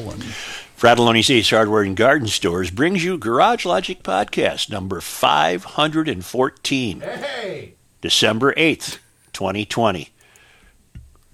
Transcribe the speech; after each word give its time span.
rolling. 0.00 0.20
Fratallone's 0.76 1.30
Ace 1.30 1.50
Hardware 1.50 1.82
and 1.82 1.96
Garden 1.96 2.28
Stores 2.28 2.70
brings 2.70 3.04
you 3.04 3.18
Garage 3.18 3.66
Logic 3.66 4.02
Podcast 4.02 4.70
number 4.70 5.00
514. 5.00 7.00
Hey! 7.00 7.74
December 8.00 8.54
8th, 8.54 8.98
2020. 9.32 10.10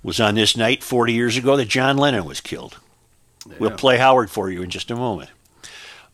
Was 0.02 0.21
on 0.21 0.34
this 0.34 0.56
night 0.56 0.82
40 0.82 1.12
years 1.12 1.37
ago 1.37 1.56
that 1.56 1.68
John 1.68 1.96
Lennon 1.96 2.24
was 2.24 2.40
killed. 2.40 2.79
We'll 3.58 3.71
play 3.71 3.98
Howard 3.98 4.30
for 4.30 4.51
you 4.51 4.63
in 4.63 4.71
just 4.71 4.90
a 4.90 4.96
moment. 4.96 5.30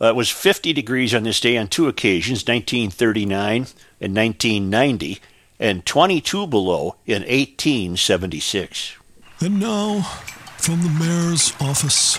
Uh, 0.00 0.08
it 0.08 0.16
was 0.16 0.30
50 0.30 0.72
degrees 0.72 1.14
on 1.14 1.22
this 1.22 1.40
day 1.40 1.56
on 1.56 1.68
two 1.68 1.88
occasions, 1.88 2.40
1939 2.40 3.66
and 4.00 4.16
1990, 4.16 5.20
and 5.58 5.86
22 5.86 6.46
below 6.46 6.96
in 7.06 7.22
1876. 7.22 8.96
And 9.40 9.60
now, 9.60 10.02
from 10.58 10.82
the 10.82 10.88
mayor's 10.90 11.52
office 11.60 12.18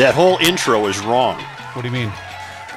That 0.00 0.14
whole 0.14 0.38
intro 0.38 0.86
is 0.86 0.98
wrong. 1.00 1.38
What 1.74 1.82
do 1.82 1.88
you 1.88 1.92
mean? 1.92 2.10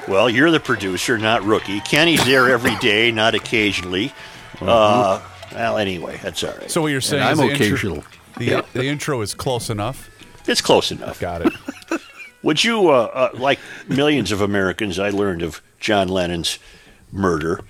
Well, 0.06 0.28
you're 0.28 0.50
the 0.50 0.60
producer, 0.60 1.16
not 1.16 1.42
rookie. 1.42 1.80
Kenny's 1.80 2.22
there 2.26 2.50
every 2.50 2.76
day, 2.80 3.10
not 3.12 3.34
occasionally. 3.34 4.12
Uh, 4.60 5.22
well, 5.50 5.78
anyway, 5.78 6.20
that's 6.22 6.44
all 6.44 6.52
right. 6.52 6.70
So 6.70 6.82
what 6.82 6.88
you're 6.88 7.00
saying 7.00 7.22
I'm 7.22 7.32
is 7.32 7.38
the 7.38 7.44
intro- 7.44 7.64
occasional. 7.66 8.04
the, 8.36 8.64
the 8.74 8.84
intro 8.84 9.22
is 9.22 9.32
close 9.32 9.70
enough. 9.70 10.10
it's 10.46 10.60
close 10.60 10.92
enough. 10.92 11.18
Got 11.18 11.46
it. 11.46 11.52
Would 12.42 12.62
you, 12.62 12.90
uh, 12.90 13.10
uh, 13.14 13.30
like 13.38 13.58
millions 13.88 14.30
of 14.30 14.42
Americans, 14.42 14.98
I 14.98 15.08
learned 15.08 15.40
of 15.40 15.62
John 15.80 16.08
Lennon's 16.08 16.58
murder 17.10 17.62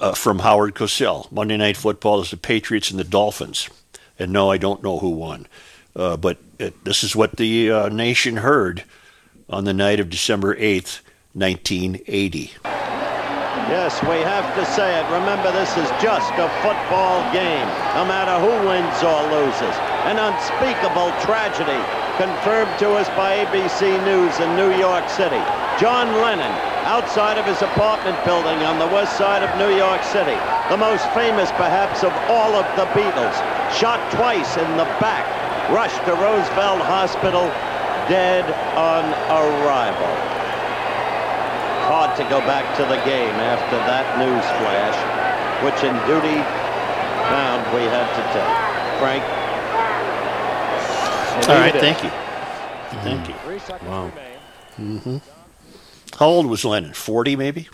uh, 0.00 0.12
from 0.12 0.40
Howard 0.40 0.74
Cosell. 0.74 1.32
Monday 1.32 1.56
Night 1.56 1.78
Football 1.78 2.20
is 2.20 2.30
the 2.30 2.36
Patriots 2.36 2.90
and 2.90 3.00
the 3.00 3.04
Dolphins. 3.04 3.70
And 4.18 4.34
no, 4.34 4.50
I 4.50 4.58
don't 4.58 4.82
know 4.82 4.98
who 4.98 5.08
won. 5.08 5.46
Uh, 5.94 6.16
but 6.16 6.38
it, 6.58 6.84
this 6.84 7.04
is 7.04 7.14
what 7.14 7.36
the 7.36 7.70
uh, 7.70 7.88
nation 7.88 8.38
heard 8.38 8.84
on 9.48 9.64
the 9.64 9.74
night 9.74 10.00
of 10.00 10.08
December 10.08 10.54
8th, 10.56 11.00
1980. 11.34 12.52
Yes, 13.68 14.02
we 14.02 14.20
have 14.24 14.48
to 14.56 14.64
say 14.72 14.98
it. 14.98 15.04
Remember, 15.12 15.52
this 15.52 15.76
is 15.76 15.88
just 16.00 16.32
a 16.40 16.48
football 16.64 17.20
game, 17.32 17.68
no 17.96 18.04
matter 18.04 18.36
who 18.40 18.52
wins 18.68 18.96
or 19.04 19.20
loses. 19.28 19.76
An 20.08 20.16
unspeakable 20.18 21.12
tragedy 21.20 21.80
confirmed 22.16 22.72
to 22.80 22.92
us 22.96 23.08
by 23.16 23.44
ABC 23.44 23.96
News 24.04 24.34
in 24.40 24.56
New 24.56 24.76
York 24.76 25.08
City. 25.08 25.40
John 25.80 26.12
Lennon, 26.20 26.52
outside 26.84 27.38
of 27.38 27.46
his 27.46 27.60
apartment 27.62 28.18
building 28.24 28.60
on 28.64 28.78
the 28.78 28.88
west 28.92 29.16
side 29.16 29.42
of 29.42 29.48
New 29.56 29.72
York 29.76 30.02
City, 30.04 30.36
the 30.68 30.76
most 30.76 31.08
famous 31.16 31.48
perhaps 31.52 32.04
of 32.04 32.12
all 32.28 32.52
of 32.52 32.68
the 32.76 32.84
Beatles, 32.92 33.36
shot 33.72 34.00
twice 34.12 34.56
in 34.56 34.68
the 34.76 34.88
back, 35.00 35.24
rushed 35.70 36.02
to 36.06 36.12
Roosevelt 36.12 36.80
Hospital, 36.82 37.46
dead 38.08 38.44
on 38.74 39.04
arrival 39.30 40.32
hard 41.92 42.16
to 42.16 42.22
go 42.30 42.40
back 42.40 42.64
to 42.76 42.82
the 42.84 42.96
game 43.04 43.34
after 43.36 43.76
that 43.76 44.16
news 44.16 44.46
flash, 44.62 44.96
which 45.64 45.82
in 45.84 45.92
duty 46.06 46.38
bound 47.28 47.60
we 47.74 47.82
had 47.90 48.08
to 48.16 48.22
take. 48.32 48.72
Frank? 48.98 49.22
All 51.48 51.56
right, 51.56 51.74
thank 51.74 52.02
you. 52.02 52.10
Thank 53.02 53.28
you. 53.28 53.34
Wow. 53.86 54.12
Mm-hmm. 54.78 55.18
How 56.18 56.26
old 56.26 56.46
was 56.46 56.64
Lennon? 56.64 56.94
40 56.94 57.36
maybe? 57.36 57.68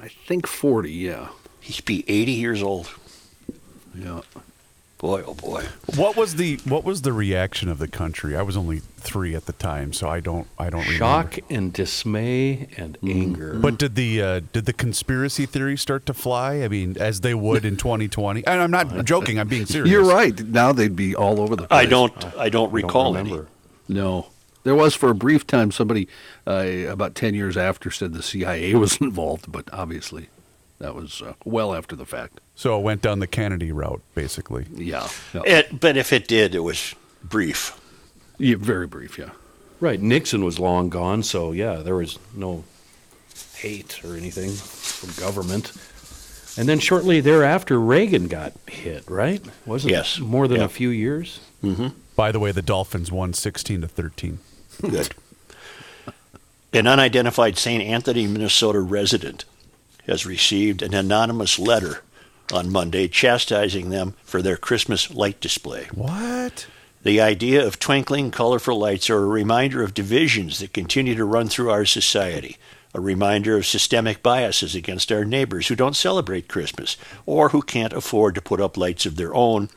I 0.00 0.08
think 0.08 0.46
40, 0.46 0.92
yeah. 0.92 1.28
He'd 1.60 1.84
be 1.84 2.04
80 2.06 2.32
years 2.32 2.62
old. 2.62 2.90
Yeah. 3.94 4.20
Boy, 5.04 5.22
oh 5.26 5.34
boy. 5.34 5.62
What 5.96 6.16
was 6.16 6.36
the 6.36 6.56
what 6.64 6.82
was 6.82 7.02
the 7.02 7.12
reaction 7.12 7.68
of 7.68 7.76
the 7.76 7.88
country? 7.88 8.34
I 8.34 8.40
was 8.40 8.56
only 8.56 8.78
three 8.78 9.34
at 9.34 9.44
the 9.44 9.52
time, 9.52 9.92
so 9.92 10.08
I 10.08 10.20
don't 10.20 10.46
I 10.58 10.70
don't 10.70 10.80
Shock 10.80 11.36
remember. 11.36 11.54
and 11.54 11.72
dismay 11.74 12.68
and 12.78 12.96
anger. 13.06 13.52
But 13.52 13.76
did 13.76 13.96
the 13.96 14.22
uh, 14.22 14.40
did 14.54 14.64
the 14.64 14.72
conspiracy 14.72 15.44
theories 15.44 15.82
start 15.82 16.06
to 16.06 16.14
fly? 16.14 16.62
I 16.62 16.68
mean, 16.68 16.96
as 16.98 17.20
they 17.20 17.34
would 17.34 17.66
in 17.66 17.76
2020. 17.76 18.46
And 18.46 18.62
I'm 18.62 18.70
not 18.70 19.04
joking. 19.04 19.38
I'm 19.38 19.46
being 19.46 19.66
serious. 19.66 19.90
You're 19.90 20.06
right. 20.06 20.40
Now 20.40 20.72
they'd 20.72 20.96
be 20.96 21.14
all 21.14 21.38
over 21.38 21.54
the 21.54 21.66
place. 21.66 21.80
I 21.82 21.84
don't 21.84 22.24
I 22.38 22.48
don't 22.48 22.72
recall 22.72 23.14
any. 23.18 23.38
No. 23.86 24.28
There 24.62 24.74
was 24.74 24.94
for 24.94 25.10
a 25.10 25.14
brief 25.14 25.46
time 25.46 25.70
somebody 25.70 26.08
uh, 26.46 26.64
about 26.88 27.14
10 27.14 27.34
years 27.34 27.58
after 27.58 27.90
said 27.90 28.14
the 28.14 28.22
CIA 28.22 28.74
was 28.86 28.96
involved, 28.96 29.52
but 29.52 29.68
obviously 29.70 30.30
that 30.84 30.94
was 30.94 31.22
uh, 31.22 31.32
well 31.44 31.74
after 31.74 31.96
the 31.96 32.04
fact. 32.04 32.40
So 32.54 32.78
it 32.78 32.82
went 32.82 33.00
down 33.00 33.18
the 33.20 33.26
Kennedy 33.26 33.72
route, 33.72 34.02
basically. 34.14 34.66
Yeah. 34.74 35.08
yeah. 35.32 35.42
It, 35.46 35.80
but 35.80 35.96
if 35.96 36.12
it 36.12 36.28
did, 36.28 36.54
it 36.54 36.60
was 36.60 36.94
brief. 37.22 37.80
Yeah, 38.38 38.56
very 38.58 38.86
brief, 38.86 39.18
yeah. 39.18 39.30
Right. 39.80 40.00
Nixon 40.00 40.44
was 40.44 40.58
long 40.58 40.90
gone, 40.90 41.22
so 41.22 41.52
yeah, 41.52 41.76
there 41.76 41.94
was 41.96 42.18
no 42.34 42.64
hate 43.56 44.04
or 44.04 44.14
anything 44.14 44.50
from 44.52 45.10
government. 45.24 45.72
And 46.56 46.68
then 46.68 46.78
shortly 46.80 47.20
thereafter, 47.20 47.80
Reagan 47.80 48.28
got 48.28 48.52
hit, 48.68 49.08
right? 49.08 49.42
Wasn't 49.66 49.90
Yes. 49.90 50.18
it 50.18 50.22
more 50.22 50.46
than 50.46 50.58
Yeah. 50.58 50.64
a 50.64 50.68
few 50.68 50.90
years? 50.90 51.40
By 52.14 52.30
the 52.30 52.38
way, 52.38 52.52
the 52.52 52.62
Dolphins 52.62 53.10
won 53.10 53.32
16 53.32 53.80
to 53.80 53.88
13. 53.88 54.38
Good. 54.82 55.14
An 56.74 56.86
unidentified 56.86 57.56
St. 57.56 57.82
Anthony, 57.82 58.26
Minnesota 58.26 58.80
resident 58.80 59.44
has 60.06 60.26
received 60.26 60.82
an 60.82 60.94
anonymous 60.94 61.58
letter 61.58 62.02
on 62.52 62.70
Monday 62.70 63.08
chastising 63.08 63.90
them 63.90 64.14
for 64.22 64.42
their 64.42 64.56
Christmas 64.56 65.10
light 65.10 65.40
display. 65.40 65.88
What? 65.94 66.66
The 67.02 67.20
idea 67.20 67.66
of 67.66 67.78
twinkling, 67.78 68.30
colorful 68.30 68.78
lights 68.78 69.10
are 69.10 69.22
a 69.22 69.26
reminder 69.26 69.82
of 69.82 69.94
divisions 69.94 70.58
that 70.58 70.72
continue 70.72 71.14
to 71.14 71.24
run 71.24 71.48
through 71.48 71.70
our 71.70 71.84
society, 71.84 72.56
a 72.94 73.00
reminder 73.00 73.56
of 73.56 73.66
systemic 73.66 74.22
biases 74.22 74.76
against 74.76 75.10
our 75.10 75.24
neighbors 75.24 75.66
who 75.66 75.74
don't 75.74 75.96
celebrate 75.96 76.46
Christmas 76.48 76.96
or 77.26 77.48
who 77.48 77.60
can't 77.60 77.92
afford 77.92 78.36
to 78.36 78.40
put 78.40 78.60
up 78.60 78.76
lights 78.76 79.04
of 79.04 79.16
their 79.16 79.34
own. 79.34 79.68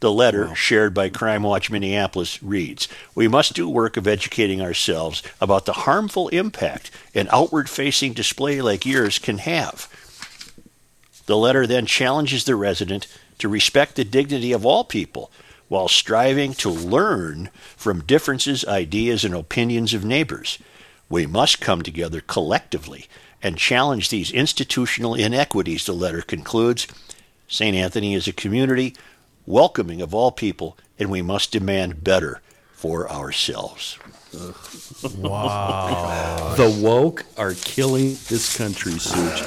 The 0.00 0.12
letter, 0.12 0.54
shared 0.54 0.92
by 0.92 1.08
Crime 1.08 1.42
Watch 1.42 1.70
Minneapolis, 1.70 2.42
reads 2.42 2.86
We 3.14 3.28
must 3.28 3.54
do 3.54 3.66
work 3.66 3.96
of 3.96 4.06
educating 4.06 4.60
ourselves 4.60 5.22
about 5.40 5.64
the 5.64 5.72
harmful 5.72 6.28
impact 6.28 6.90
an 7.14 7.28
outward 7.32 7.70
facing 7.70 8.12
display 8.12 8.60
like 8.60 8.84
yours 8.84 9.18
can 9.18 9.38
have. 9.38 9.88
The 11.24 11.38
letter 11.38 11.66
then 11.66 11.86
challenges 11.86 12.44
the 12.44 12.56
resident 12.56 13.06
to 13.38 13.48
respect 13.48 13.96
the 13.96 14.04
dignity 14.04 14.52
of 14.52 14.66
all 14.66 14.84
people 14.84 15.30
while 15.68 15.88
striving 15.88 16.52
to 16.54 16.70
learn 16.70 17.48
from 17.76 18.04
differences, 18.04 18.64
ideas, 18.66 19.24
and 19.24 19.34
opinions 19.34 19.94
of 19.94 20.04
neighbors. 20.04 20.58
We 21.08 21.26
must 21.26 21.60
come 21.60 21.82
together 21.82 22.20
collectively 22.20 23.06
and 23.42 23.58
challenge 23.58 24.08
these 24.08 24.32
institutional 24.32 25.14
inequities, 25.14 25.86
the 25.86 25.92
letter 25.92 26.22
concludes. 26.22 26.86
St. 27.48 27.76
Anthony 27.76 28.14
is 28.14 28.26
a 28.26 28.32
community 28.32 28.94
welcoming 29.46 30.02
of 30.02 30.14
all 30.14 30.32
people, 30.32 30.76
and 30.98 31.10
we 31.10 31.22
must 31.22 31.52
demand 31.52 32.02
better 32.02 32.40
for 32.72 33.10
ourselves. 33.10 33.98
The 36.56 36.80
woke 36.82 37.24
are 37.36 37.54
killing 37.54 38.16
this 38.28 38.56
country, 38.56 38.92
Such. 38.92 39.42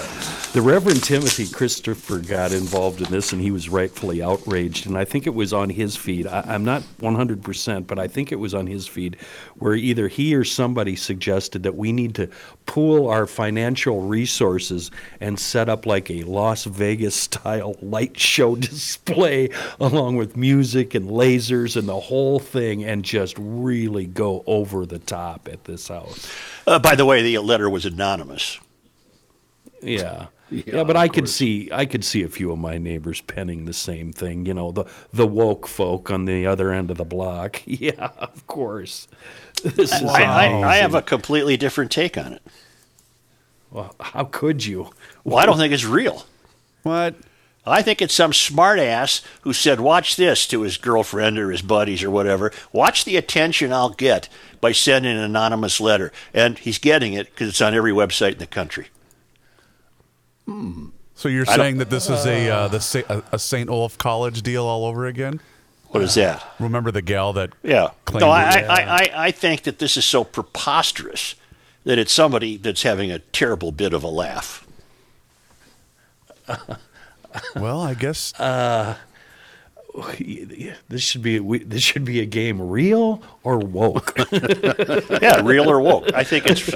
The 0.51 0.61
Reverend 0.63 1.03
Timothy 1.03 1.47
Christopher 1.47 2.17
got 2.17 2.51
involved 2.51 3.01
in 3.01 3.11
this, 3.11 3.33
and 3.33 3.41
he 3.41 3.51
was 3.51 3.69
rightfully 3.69 4.23
outraged. 4.23 4.87
And 4.87 4.97
I 4.97 5.05
think 5.05 5.27
it 5.27 5.35
was 5.35 5.53
on 5.53 5.69
his 5.69 5.95
feed. 5.95 6.25
I, 6.25 6.43
I'm 6.47 6.65
not 6.65 6.81
100%, 7.01 7.85
but 7.85 7.99
I 7.99 8.07
think 8.07 8.31
it 8.31 8.37
was 8.37 8.55
on 8.55 8.65
his 8.65 8.87
feed 8.87 9.17
where 9.57 9.75
either 9.75 10.07
he 10.07 10.33
or 10.33 10.43
somebody 10.43 10.95
suggested 10.95 11.61
that 11.63 11.75
we 11.75 11.91
need 11.91 12.15
to 12.15 12.29
pool 12.65 13.07
our 13.09 13.27
financial 13.27 14.01
resources 14.01 14.89
and 15.19 15.39
set 15.39 15.69
up 15.69 15.85
like 15.85 16.09
a 16.09 16.23
Las 16.23 16.63
Vegas 16.63 17.15
style 17.15 17.75
light 17.81 18.19
show 18.19 18.55
display 18.55 19.49
along 19.79 20.15
with 20.15 20.35
music 20.35 20.95
and 20.95 21.09
lasers 21.09 21.75
and 21.77 21.87
the 21.87 21.99
whole 21.99 22.39
thing 22.39 22.83
and 22.83 23.03
just 23.03 23.35
really 23.37 24.07
go 24.07 24.43
over 24.47 24.69
the 24.86 25.00
top 25.00 25.48
at 25.51 25.63
this 25.66 25.88
house. 25.88 26.31
Uh, 26.68 26.80
by 26.80 26.95
the 26.95 27.06
way, 27.06 27.21
the 27.21 27.38
letter 27.39 27.69
was 27.69 27.86
anonymous. 27.86 28.60
Yeah. 29.81 30.27
Yeah, 30.51 30.83
but 30.83 30.98
I 30.98 31.07
could 31.07 31.30
see 31.30 31.69
I 31.71 31.86
could 31.86 32.04
see 32.04 32.24
a 32.24 32.27
few 32.27 32.51
of 32.51 32.57
my 32.57 32.80
neighbors 32.80 33.21
penning 33.21 33.66
the 33.66 33.74
same 33.74 34.12
thing. 34.12 34.48
You 34.48 34.56
know, 34.56 34.71
the 34.71 34.86
the 35.13 35.27
woke 35.27 35.68
folk 35.68 36.10
on 36.10 36.25
the 36.25 36.48
other 36.48 36.71
end 36.71 36.89
of 36.89 36.98
the 36.98 37.06
block. 37.06 37.62
Yeah, 37.68 38.10
of 38.18 38.45
course. 38.48 39.07
This 39.63 39.94
is 39.94 40.04
I, 40.04 40.24
I, 40.24 40.68
I 40.68 40.75
have 40.77 40.95
a 40.95 41.01
completely 41.01 41.56
different 41.56 41.92
take 41.92 42.18
on 42.18 42.33
it. 42.33 42.42
Well, 43.69 43.95
how 44.00 44.24
could 44.25 44.66
you? 44.66 44.89
Well, 45.24 45.38
I 45.38 45.45
don't 45.45 45.57
think 45.57 45.71
it's 45.71 45.86
real. 45.86 46.25
What? 46.83 47.16
I 47.65 47.81
think 47.81 48.01
it's 48.01 48.13
some 48.13 48.31
smartass 48.31 49.21
who 49.41 49.53
said, 49.53 49.79
"Watch 49.79 50.15
this" 50.15 50.47
to 50.47 50.61
his 50.61 50.77
girlfriend 50.77 51.38
or 51.38 51.51
his 51.51 51.61
buddies 51.61 52.03
or 52.03 52.09
whatever. 52.09 52.51
Watch 52.71 53.06
the 53.06 53.17
attention 53.17 53.71
I'll 53.73 53.89
get 53.89 54.29
by 54.61 54.71
sending 54.71 55.15
an 55.15 55.23
anonymous 55.23 55.79
letter, 55.79 56.11
and 56.33 56.57
he's 56.57 56.79
getting 56.79 57.13
it 57.13 57.29
because 57.31 57.50
it's 57.50 57.61
on 57.61 57.75
every 57.75 57.91
website 57.91 58.33
in 58.33 58.38
the 58.39 58.47
country. 58.47 58.88
Hmm. 60.45 60.88
So 61.15 61.27
you're 61.27 61.50
I 61.50 61.56
saying 61.57 61.77
that 61.79 61.89
this 61.89 62.09
is 62.09 62.25
a 62.25 62.50
uh, 62.50 62.67
the 62.69 63.06
a, 63.09 63.35
a 63.35 63.39
St. 63.39 63.69
Olaf 63.69 63.97
College 63.97 64.41
deal 64.41 64.65
all 64.65 64.85
over 64.85 65.06
again? 65.06 65.41
What 65.89 66.03
is 66.03 66.13
that? 66.15 66.45
Remember 66.59 66.91
the 66.91 67.01
gal 67.01 67.33
that? 67.33 67.51
Yeah. 67.63 67.89
claimed 68.06 68.21
No, 68.21 68.29
I, 68.29 68.51
it? 68.51 68.69
I, 68.69 68.83
I, 68.83 69.25
I 69.27 69.31
think 69.31 69.63
that 69.63 69.79
this 69.79 69.97
is 69.97 70.06
so 70.06 70.23
preposterous 70.23 71.35
that 71.83 71.97
it's 71.97 72.13
somebody 72.13 72.57
that's 72.57 72.83
having 72.83 73.11
a 73.11 73.19
terrible 73.19 73.71
bit 73.71 73.94
of 73.94 74.03
a 74.03 74.07
laugh. 74.07 74.67
Well, 77.55 77.81
I 77.81 77.93
guess 77.93 78.33
uh, 78.39 78.95
This 80.89 81.01
should 81.01 81.21
be 81.21 81.39
we, 81.39 81.59
this 81.59 81.81
should 81.83 82.05
be 82.05 82.19
a 82.19 82.25
game 82.25 82.61
real 82.61 83.21
or 83.43 83.57
woke. 83.59 84.17
Yeah, 85.21 85.41
real 85.43 85.69
or 85.69 85.81
woke. 85.81 86.13
I 86.13 86.23
think 86.23 86.45
it's. 86.47 86.69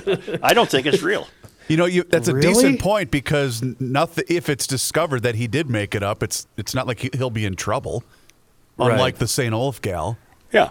I 0.44 0.54
don't 0.54 0.70
think 0.70 0.86
it's 0.86 1.02
real. 1.02 1.28
you 1.68 1.78
know 1.78 1.86
you, 1.86 2.04
that's 2.04 2.28
a 2.28 2.34
Really? 2.36 2.48
decent 2.54 2.80
point 2.82 3.10
because 3.12 3.62
nothing. 3.80 4.26
If 4.28 4.50
it's 4.50 4.68
discovered 4.68 5.22
that 5.24 5.36
he 5.36 5.48
did 5.48 5.70
make 5.70 5.96
it 5.96 6.04
up, 6.04 6.22
it's 6.24 6.48
it's 6.58 6.74
not 6.76 6.88
like 6.88 7.00
he, 7.00 7.10
he'll 7.14 7.30
be 7.30 7.46
in 7.46 7.56
trouble. 7.56 8.04
Right. 8.78 8.92
Unlike 8.92 9.18
the 9.20 9.28
St. 9.28 9.54
Olaf 9.54 9.80
gal. 9.82 10.18
Yeah, 10.52 10.70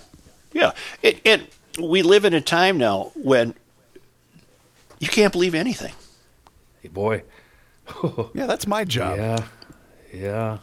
yeah. 0.53 0.73
It, 1.03 1.21
and 1.25 1.47
we 1.81 2.03
live 2.03 2.25
in 2.25 2.35
a 2.35 2.41
time 2.41 2.77
now 2.79 3.13
when 3.15 3.55
you 4.99 5.09
can't 5.09 5.33
believe 5.33 5.55
anything. 5.55 5.93
Hey, 6.83 6.89
boy. 6.89 7.23
Yeah, 8.35 8.47
that's 8.47 8.67
my 8.67 8.85
job. 8.85 9.19
Yeah. 9.19 9.39
Yeah. 10.13 10.59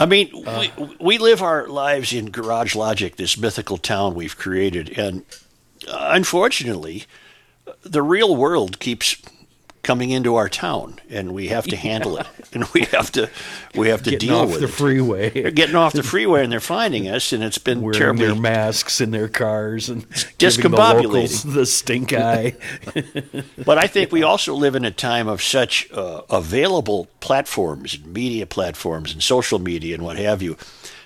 I 0.00 0.06
mean, 0.06 0.30
we, 0.32 0.72
we 1.00 1.18
live 1.18 1.42
our 1.42 1.66
lives 1.66 2.12
in 2.12 2.30
Garage 2.30 2.74
Logic, 2.74 3.16
this 3.16 3.36
mythical 3.36 3.78
town 3.78 4.14
we've 4.14 4.36
created, 4.36 4.96
and 4.96 5.24
uh, 5.88 6.10
unfortunately, 6.12 7.04
the 7.82 8.02
real 8.02 8.36
world 8.36 8.78
keeps 8.78 9.16
coming 9.88 10.10
into 10.10 10.34
our 10.34 10.50
town, 10.50 10.98
and 11.08 11.32
we 11.32 11.48
have 11.48 11.64
to 11.66 11.74
handle 11.88 12.18
it, 12.18 12.26
and 12.52 12.62
we 12.74 12.82
have 12.82 13.10
to 13.10 13.30
we 13.74 13.88
have 13.88 14.02
to 14.02 14.10
Getting 14.10 14.28
deal 14.28 14.40
off 14.40 14.50
with 14.50 14.60
the 14.60 14.66
it. 14.66 14.70
freeway. 14.70 15.30
They're 15.30 15.50
getting 15.50 15.76
off 15.76 15.94
the 15.94 16.02
freeway 16.02 16.44
and 16.44 16.52
they're 16.52 16.60
finding 16.60 17.08
us, 17.08 17.32
and 17.32 17.42
it's 17.42 17.56
been 17.56 17.80
wearing 17.80 17.98
terribly 17.98 18.26
their 18.26 18.34
masks 18.34 19.00
in 19.00 19.12
their 19.12 19.28
cars 19.28 19.88
and 19.88 20.02
giving 20.36 20.60
the 20.60 20.76
discombobulating. 20.76 21.54
the 21.54 21.64
stink 21.64 22.12
eye. 22.12 22.54
But 23.64 23.78
I 23.78 23.86
think 23.86 24.12
we 24.12 24.22
also 24.22 24.54
live 24.54 24.74
in 24.74 24.84
a 24.84 24.90
time 24.90 25.26
of 25.26 25.42
such 25.42 25.90
uh, 25.92 26.22
available 26.28 27.08
platforms, 27.20 27.94
and 27.94 28.12
media 28.12 28.46
platforms, 28.46 29.12
and 29.12 29.22
social 29.22 29.58
media, 29.58 29.94
and 29.94 30.04
what 30.04 30.18
have 30.18 30.42
you, 30.42 30.56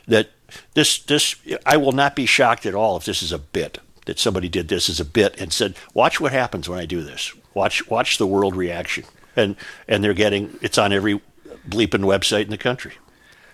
that 0.09 0.31
this 0.75 0.99
this 0.99 1.37
I 1.65 1.77
will 1.77 1.93
not 1.93 2.17
be 2.17 2.27
shocked 2.27 2.67
at 2.67 2.75
all 2.75 2.97
if 2.97 3.05
this 3.05 3.23
is 3.23 3.31
a 3.31 3.39
bit 3.39 3.79
that 4.07 4.19
somebody 4.19 4.49
did 4.49 4.67
this 4.67 4.89
as 4.89 4.99
a 4.99 5.05
bit 5.05 5.41
and 5.41 5.53
said, 5.53 5.77
"Watch 5.95 6.21
what 6.21 6.33
happens 6.33 6.69
when 6.69 6.81
I 6.81 6.87
do 6.87 7.03
this. 7.03 7.33
Watch 7.55 7.89
watch 7.89 8.19
the 8.19 8.27
world 8.27 8.57
reaction." 8.57 9.05
And 9.37 9.57
and 9.89 10.05
they're 10.05 10.15
getting 10.15 10.59
it's 10.61 10.79
on 10.79 10.93
every 10.93 11.21
bleeping 11.69 12.05
website 12.05 12.45
in 12.45 12.51
the 12.51 12.59
country. 12.59 12.95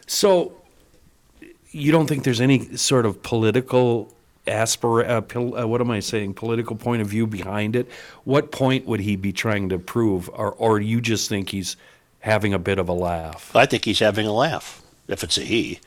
so, 0.06 0.52
you 1.70 1.92
don't 1.92 2.06
think 2.06 2.24
there's 2.24 2.40
any 2.40 2.76
sort 2.76 3.04
of 3.06 3.22
political 3.22 4.12
aspir 4.46 5.06
uh, 5.06 5.20
pol- 5.20 5.56
uh, 5.56 5.66
what 5.66 5.80
am 5.80 5.90
I 5.90 6.00
saying? 6.00 6.34
Political 6.34 6.76
point 6.76 7.02
of 7.02 7.08
view 7.08 7.26
behind 7.26 7.76
it? 7.76 7.88
What 8.24 8.50
point 8.50 8.86
would 8.86 9.00
he 9.00 9.14
be 9.16 9.32
trying 9.32 9.68
to 9.68 9.78
prove, 9.78 10.28
or 10.32 10.52
or 10.52 10.80
you 10.80 11.00
just 11.00 11.28
think 11.28 11.50
he's 11.50 11.76
having 12.20 12.52
a 12.54 12.58
bit 12.58 12.78
of 12.78 12.88
a 12.88 12.92
laugh? 12.94 13.54
I 13.54 13.66
think 13.66 13.84
he's 13.84 13.98
having 13.98 14.26
a 14.26 14.32
laugh, 14.32 14.82
if 15.06 15.22
it's 15.22 15.38
a 15.38 15.42
he. 15.42 15.80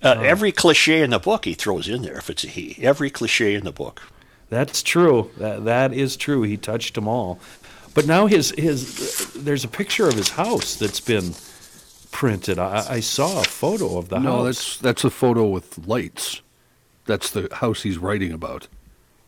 Uh, 0.00 0.20
Every 0.22 0.52
cliche 0.52 1.02
in 1.02 1.10
the 1.10 1.18
book 1.18 1.44
he 1.44 1.54
throws 1.54 1.88
in 1.88 2.02
there, 2.02 2.18
if 2.18 2.30
it's 2.30 2.44
a 2.44 2.48
he. 2.48 2.76
Every 2.80 3.10
cliche 3.10 3.54
in 3.54 3.64
the 3.64 3.72
book. 3.72 4.02
That's 4.50 4.82
true. 4.82 5.30
That 5.36 5.64
that 5.64 5.92
is 5.92 6.16
true. 6.16 6.42
He 6.42 6.56
touched 6.56 6.94
them 6.94 7.06
all. 7.08 7.38
But 7.94 8.06
now 8.06 8.26
his 8.26 8.50
his 8.56 9.32
there's 9.34 9.64
a 9.64 9.68
picture 9.68 10.08
of 10.08 10.14
his 10.14 10.30
house 10.30 10.76
that's 10.76 11.00
been 11.00 11.34
printed. 12.10 12.58
I, 12.58 12.86
I 12.88 13.00
saw 13.00 13.40
a 13.40 13.44
photo 13.44 13.98
of 13.98 14.08
the 14.08 14.18
no, 14.18 14.22
house. 14.22 14.38
No, 14.38 14.44
that's 14.44 14.76
that's 14.78 15.04
a 15.04 15.10
photo 15.10 15.46
with 15.46 15.86
lights. 15.86 16.42
That's 17.06 17.30
the 17.30 17.48
house 17.52 17.82
he's 17.82 17.98
writing 17.98 18.32
about. 18.32 18.68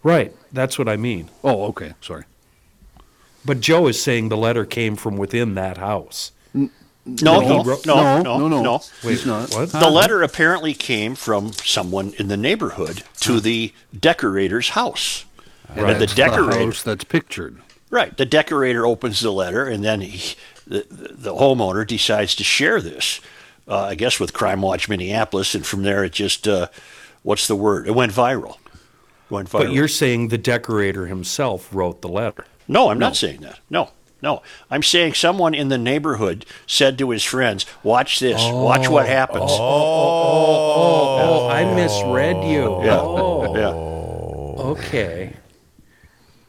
right. 0.03 0.35
That's 0.53 0.79
what 0.79 0.89
I 0.89 0.97
mean. 0.97 1.31
Oh, 1.43 1.65
okay. 1.69 1.95
Sorry. 2.01 2.25
But 3.45 3.61
Joe 3.61 3.87
is 3.89 4.03
saying 4.03 4.29
the 4.29 4.37
letter 4.37 4.67
came 4.67 4.97
from 4.97 5.17
within 5.17 5.55
that 5.55 5.79
house. 5.79 6.33
No, 7.07 7.41
No, 7.41 7.63
no, 7.63 7.63
no, 7.87 8.23
no, 8.23 8.23
no, 8.39 8.49
no, 8.49 8.63
no. 8.63 8.83
He's 9.03 9.25
not. 9.25 9.51
What? 9.53 9.71
The 9.73 9.89
letter 9.91 10.23
apparently 10.23 10.75
came 10.75 11.15
from 11.15 11.53
someone 11.53 12.13
in 12.19 12.29
the 12.29 12.37
neighborhood 12.37 13.03
to 13.21 13.41
the 13.41 13.73
decorator's 13.99 14.71
house. 14.71 15.25
And 15.75 16.01
the 16.01 16.07
decorator, 16.07 16.65
house 16.67 16.83
that's 16.83 17.05
pictured. 17.05 17.61
right? 17.91 18.17
The 18.17 18.27
decorator 18.27 18.85
opens 18.87 19.21
the 19.21 19.33
letter, 19.33 19.67
and 19.67 19.85
then 19.85 20.01
he, 20.01 20.35
the, 20.67 20.85
the 20.91 21.33
homeowner 21.35 21.87
decides 21.87 22.35
to 22.37 22.45
share 22.45 22.81
this. 22.81 23.21
Uh, 23.69 23.85
I 23.85 23.95
guess 23.95 24.19
with 24.19 24.33
Crime 24.33 24.63
Watch 24.63 24.89
Minneapolis, 24.89 25.55
and 25.55 25.65
from 25.65 25.83
there 25.85 26.03
it 26.05 26.13
just, 26.13 26.49
uh, 26.49 26.67
what's 27.23 27.47
the 27.47 27.55
word? 27.57 27.87
It 27.87 27.95
went 27.95 28.13
viral. 28.13 28.57
It 28.57 29.31
went 29.31 29.49
viral. 29.49 29.61
But 29.61 29.73
you're 29.73 29.87
saying 29.89 30.29
the 30.29 30.39
decorator 30.39 31.07
himself 31.07 31.73
wrote 31.73 32.03
the 32.03 32.09
letter. 32.09 32.47
No, 32.67 32.91
I'm 32.91 32.99
not 32.99 33.15
saying 33.17 33.41
that. 33.43 33.61
No, 33.71 33.91
no. 34.23 34.43
I'm 34.71 34.83
saying 34.83 35.15
someone 35.15 35.55
in 35.55 35.69
the 35.69 35.79
neighborhood 35.79 36.45
said 36.67 36.99
to 36.99 37.11
his 37.11 37.25
friends, 37.25 37.67
"Watch 37.83 38.19
this. 38.21 38.41
Watch 38.41 38.89
what 38.89 39.07
happens." 39.07 39.51
Oh, 39.51 39.57
oh, 39.59 41.17
oh, 41.19 41.41
oh, 41.45 41.49
I 41.49 41.65
misread 41.75 42.37
you. 42.45 42.83
Yeah. 42.85 43.01
Oh, 43.01 43.57
Yeah. 43.57 44.65
okay. 44.71 45.35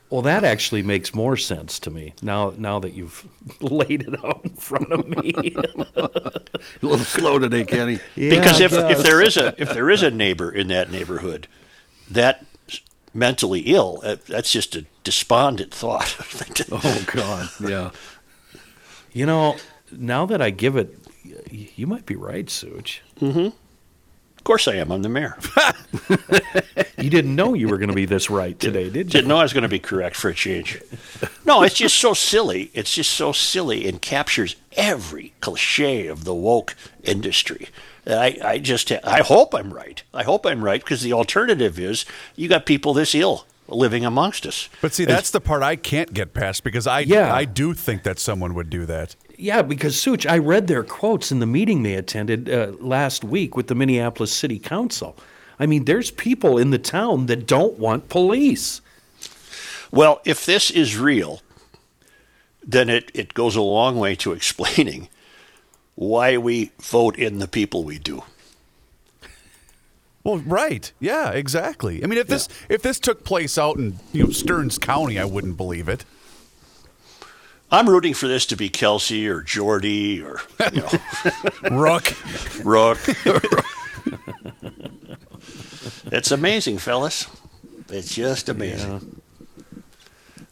Well, 0.10 0.24
that 0.24 0.44
actually 0.44 0.84
makes 0.84 1.16
more 1.16 1.38
sense 1.38 1.80
to 1.80 1.90
me 1.90 2.14
now. 2.22 2.54
Now 2.58 2.80
that 2.80 2.94
you've 2.94 3.26
laid 3.62 4.02
it 4.08 4.26
out 4.26 4.42
in 4.44 4.50
front 4.56 4.92
of 4.92 5.08
me. 5.08 5.34
A 5.96 6.42
little 6.82 6.98
slow 6.98 7.40
today, 7.40 7.64
Kenny. 7.64 8.00
because 8.16 8.60
if, 8.60 8.74
if 8.74 9.04
there 9.04 9.22
is 9.22 9.38
a 9.38 9.54
if 9.62 9.70
there 9.74 9.90
is 9.90 10.04
a 10.04 10.12
neighbor 10.12 10.52
in 10.52 10.68
that 10.68 10.92
neighborhood 10.92 11.48
that 12.10 12.46
mentally 13.14 13.62
ill, 13.62 14.02
uh, 14.04 14.18
that's 14.28 14.52
just 14.52 14.76
a 14.76 14.86
despondent 15.04 15.74
thought. 15.74 16.16
Oh 16.72 17.06
God, 17.14 17.50
yeah. 17.62 17.92
You 19.14 19.26
know, 19.26 19.58
now 19.92 20.26
that 20.28 20.42
I 20.42 20.52
give 20.52 20.78
it, 20.78 20.98
you 21.52 21.86
might 21.86 22.06
be 22.06 22.16
right, 22.16 22.50
Such. 22.50 23.02
Mm-hmm. 23.20 23.48
of 23.48 24.44
course, 24.46 24.70
I 24.70 24.76
am. 24.76 24.90
I'm 24.90 25.02
the 25.02 25.10
mayor. 25.10 25.38
You 26.98 27.10
didn't 27.10 27.36
know 27.36 27.56
you 27.56 27.68
were 27.68 27.78
going 27.78 27.90
to 27.90 27.96
be 27.96 28.06
this 28.06 28.30
right 28.30 28.58
today, 28.60 28.84
did 28.84 29.08
you? 29.08 29.20
Didn't 29.20 29.28
know 29.28 29.38
I 29.38 29.44
was 29.44 29.54
going 29.54 29.64
to 29.64 29.68
be 29.70 29.80
correct 29.80 30.16
for 30.16 30.30
a 30.30 30.36
change. 30.36 30.80
No, 31.46 31.64
it's 31.64 31.74
just 31.76 31.98
so 31.98 32.14
silly. 32.14 32.70
It's 32.76 32.94
just 32.94 33.12
so 33.12 33.32
silly 33.32 33.88
and 33.88 34.00
captures 34.00 34.56
every 34.74 35.34
cliche 35.42 36.06
of 36.06 36.24
the 36.24 36.36
woke 36.36 36.76
industry. 37.04 37.70
I, 38.06 38.38
I 38.44 38.58
just, 38.60 38.92
I 38.92 39.22
hope 39.22 39.56
I'm 39.56 39.74
right. 39.74 40.04
I 40.14 40.24
hope 40.24 40.46
I'm 40.46 40.64
right 40.64 40.80
because 40.80 41.02
the 41.02 41.14
alternative 41.14 41.80
is 41.80 42.06
you 42.36 42.48
got 42.48 42.68
people 42.68 42.94
this 42.94 43.16
ill 43.16 43.48
living 43.72 44.06
amongst 44.06 44.46
us. 44.46 44.70
But 44.82 44.94
see, 44.94 45.06
that's 45.06 45.32
the 45.32 45.42
part 45.42 45.64
I 45.64 45.76
can't 45.76 46.14
get 46.14 46.34
past 46.34 46.64
because 46.64 46.88
I 46.88 47.02
Yeah. 47.02 47.34
I 47.34 47.46
do 47.46 47.74
think 47.74 48.04
that 48.04 48.20
someone 48.20 48.54
would 48.54 48.70
do 48.70 48.86
that. 48.86 49.16
Yeah, 49.38 49.62
because 49.64 50.00
Such, 50.00 50.26
I 50.26 50.38
read 50.38 50.68
their 50.68 50.84
quotes 50.84 51.32
in 51.32 51.40
the 51.40 51.48
meeting 51.48 51.84
they 51.84 51.96
attended 51.96 52.50
uh, 52.50 52.74
last 52.80 53.24
week 53.24 53.56
with 53.56 53.68
the 53.68 53.76
Minneapolis 53.76 54.32
City 54.32 54.60
Council. 54.60 55.18
I 55.60 55.66
mean, 55.66 55.86
there's 55.86 56.12
people 56.12 56.58
in 56.58 56.70
the 56.72 56.78
town 56.78 57.26
that 57.28 57.48
don't 57.48 57.78
want 57.80 58.10
police. 58.10 58.82
Well, 59.92 60.22
if 60.26 60.46
this 60.46 60.72
is 60.72 60.98
real, 60.98 61.42
then 62.64 62.90
it, 62.90 63.12
it 63.14 63.34
goes 63.34 63.56
a 63.56 63.62
long 63.62 63.98
way 63.98 64.16
to 64.16 64.32
explaining 64.34 65.10
why 65.96 66.38
we 66.38 66.72
vote 66.80 67.18
in 67.18 67.40
the 67.40 67.48
people 67.48 67.84
we 67.84 68.00
do. 68.00 68.24
Well, 70.24 70.38
right. 70.40 70.92
Yeah, 71.00 71.32
exactly. 71.32 72.04
I 72.04 72.08
mean, 72.08 72.20
if 72.20 72.28
this 72.28 72.48
if 72.70 72.82
this 72.82 73.00
took 73.00 73.24
place 73.24 73.58
out 73.58 73.78
in 73.78 74.00
you 74.14 74.26
know 74.26 74.30
Stearns 74.30 74.78
County, 74.78 75.18
I 75.18 75.26
wouldn't 75.26 75.58
believe 75.58 75.90
it. 75.90 76.06
I'm 77.72 77.90
rooting 77.90 78.14
for 78.14 78.28
this 78.28 78.46
to 78.48 78.58
be 78.58 78.70
Kelsey 78.70 79.28
or 79.28 79.42
Jordy 79.42 80.22
or 80.22 80.42
you 80.74 80.82
know, 80.82 80.90
Rook. 81.72 82.14
Rook. 82.66 83.00
it's 86.12 86.32
amazing, 86.32 86.80
fellas. 86.80 87.28
It's 87.90 88.14
just 88.14 88.50
amazing. 88.50 89.22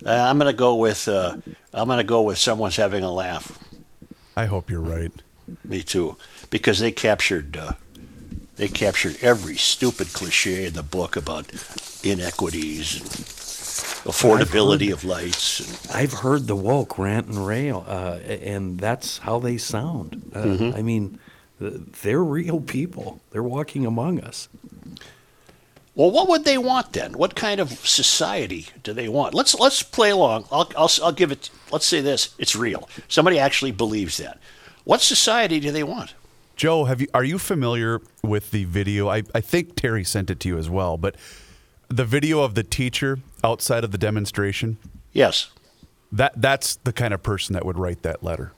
Uh, 0.06 0.12
I'm 0.12 0.38
going 0.40 0.52
to 0.52 0.58
go 0.58 0.76
with 0.76 1.08
uh, 1.10 1.36
I'm 1.74 1.88
going 1.88 1.98
to 1.98 2.06
go 2.06 2.22
with 2.22 2.38
someone's 2.38 2.78
having 2.78 3.04
a 3.04 3.12
laugh. 3.12 3.60
I 4.36 4.46
hope 4.46 4.70
you're 4.70 4.80
right. 4.80 5.12
Me 5.66 5.84
too, 5.84 6.16
because 6.50 6.80
they 6.80 6.92
captured 6.92 7.58
uh, 7.58 7.74
they 8.60 8.68
captured 8.68 9.16
every 9.22 9.56
stupid 9.56 10.12
cliche 10.12 10.66
in 10.66 10.74
the 10.74 10.84
book 10.84 11.16
about 11.16 11.50
inequities 12.04 13.00
and 13.00 13.10
affordability 14.04 14.92
of 14.92 15.06
lights. 15.06 15.62
And, 15.62 15.96
I've 15.96 16.12
heard 16.12 16.48
the 16.48 16.58
woke 16.58 16.98
rant 16.98 17.28
and 17.28 17.48
rail, 17.48 17.86
uh, 17.88 18.20
and 18.26 18.78
that's 18.78 19.20
how 19.20 19.40
they 19.40 19.58
sound. 19.58 20.32
Uh, 20.36 20.44
Mm-hmm. 20.44 20.78
I 20.78 20.82
mean, 20.82 21.20
they're 21.60 22.24
real 22.24 22.60
people. 22.60 23.22
They're 23.32 23.44
walking 23.44 23.86
among 23.86 24.20
us. 24.20 24.50
well, 25.96 26.12
what 26.12 26.28
would 26.28 26.44
they 26.44 26.58
want 26.58 26.92
then? 26.94 27.14
What 27.14 27.36
kind 27.36 27.62
of 27.62 27.70
society 27.88 28.68
do 28.84 28.92
they 28.94 29.08
want? 29.08 29.34
Let's 29.34 29.56
let's 29.58 29.84
play 29.84 30.10
along. 30.10 30.46
I'll 30.52 30.70
I'll, 30.78 30.92
I'll 31.04 31.12
give 31.14 31.32
it. 31.32 31.50
Let's 31.72 31.86
say 31.86 32.02
this: 32.02 32.36
it's 32.38 32.56
real. 32.58 32.90
Somebody 33.08 33.40
actually 33.40 33.72
believes 33.72 34.18
that. 34.18 34.38
What 34.84 35.02
society 35.02 35.60
do 35.62 35.72
they 35.72 35.84
want? 35.84 36.14
Joe, 36.60 36.84
have 36.84 37.00
you 37.00 37.08
are 37.14 37.24
you 37.24 37.40
familiar 37.40 38.02
with 38.22 38.52
the 38.52 38.66
video? 38.66 39.08
I, 39.08 39.24
I 39.34 39.40
think 39.40 39.78
Terry 39.78 40.04
sent 40.04 40.30
it 40.30 40.42
to 40.42 40.50
you 40.50 40.58
as 40.58 40.70
well, 40.70 40.98
but 40.98 41.16
the 41.88 42.04
video 42.04 42.42
of 42.42 42.54
the 42.54 42.64
teacher 42.64 43.20
outside 43.46 43.86
of 43.86 43.92
the 43.92 43.98
demonstration, 43.98 44.78
Yes. 45.14 45.52
that 46.12 46.34
that's 46.36 46.76
the 46.76 46.92
kind 46.92 47.14
of 47.14 47.24
person 47.24 47.54
that 47.54 47.66
would 47.66 47.80
write 47.80 48.02
that 48.02 48.24
letter. 48.24 48.52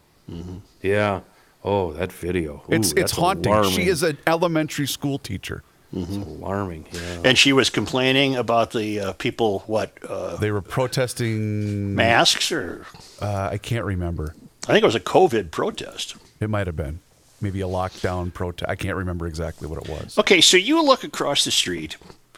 Yeah. 0.81 1.19
Oh, 1.63 1.93
that 1.93 2.11
video. 2.11 2.63
Ooh, 2.67 2.73
It's 2.73 2.91
it's 2.93 3.11
haunting. 3.11 3.51
Alarming. 3.53 3.71
She 3.73 3.83
is 3.83 4.01
an 4.01 4.17
elementary 4.25 4.87
school 4.87 5.19
teacher. 5.19 5.61
It's 5.93 6.15
alarming. 6.15 6.87
Yeah. 6.91 7.21
And 7.23 7.37
she 7.37 7.53
was 7.53 7.69
complaining 7.69 8.35
about 8.35 8.71
the 8.71 8.99
uh, 8.99 9.13
people, 9.13 9.59
what, 9.67 9.95
uh, 10.09 10.37
They 10.37 10.49
were 10.49 10.63
protesting 10.63 11.93
masks 11.93 12.51
or 12.51 12.87
uh, 13.21 13.49
I 13.51 13.59
can't 13.59 13.85
remember. 13.85 14.33
I 14.63 14.71
think 14.71 14.81
it 14.81 14.87
was 14.87 14.95
a 14.95 14.99
COVID 14.99 15.51
protest. 15.51 16.15
It 16.39 16.49
might 16.49 16.65
have 16.65 16.75
been. 16.75 17.01
Maybe 17.41 17.61
a 17.61 17.67
lockdown 17.67 18.31
protest. 18.31 18.69
I 18.69 18.75
can't 18.75 18.95
remember 18.95 19.25
exactly 19.25 19.67
what 19.67 19.83
it 19.83 19.89
was. 19.89 20.17
Okay, 20.19 20.41
so 20.41 20.57
you 20.57 20.83
look 20.83 21.03
across 21.03 21.43
the 21.43 21.51
street, 21.51 21.97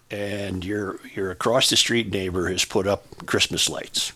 and 0.09 0.63
your 0.63 0.99
your 1.13 1.29
across 1.29 1.69
the 1.69 1.75
street 1.75 2.11
neighbor 2.11 2.47
has 2.49 2.63
put 2.63 2.87
up 2.87 3.25
Christmas 3.25 3.69
lights, 3.69 4.13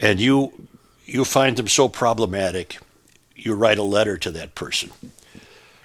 and 0.00 0.20
you 0.20 0.66
you 1.06 1.24
find 1.24 1.56
them 1.56 1.68
so 1.68 1.88
problematic, 1.88 2.78
you 3.36 3.54
write 3.54 3.78
a 3.78 3.84
letter 3.84 4.16
to 4.18 4.30
that 4.32 4.54
person, 4.54 4.90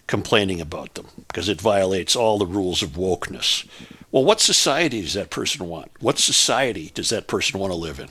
complaining 0.07 0.61
about 0.61 0.95
them 0.95 1.07
because 1.27 1.47
it 1.47 1.61
violates 1.61 2.15
all 2.15 2.37
the 2.37 2.45
rules 2.45 2.81
of 2.81 2.91
wokeness. 2.91 3.67
Well, 4.11 4.23
what 4.23 4.39
society 4.39 5.01
does 5.01 5.13
that 5.13 5.29
person 5.29 5.67
want? 5.67 5.91
What 5.99 6.17
society 6.17 6.91
does 6.93 7.09
that 7.09 7.27
person 7.27 7.59
want 7.59 7.71
to 7.71 7.77
live 7.77 7.99
in? 7.99 8.09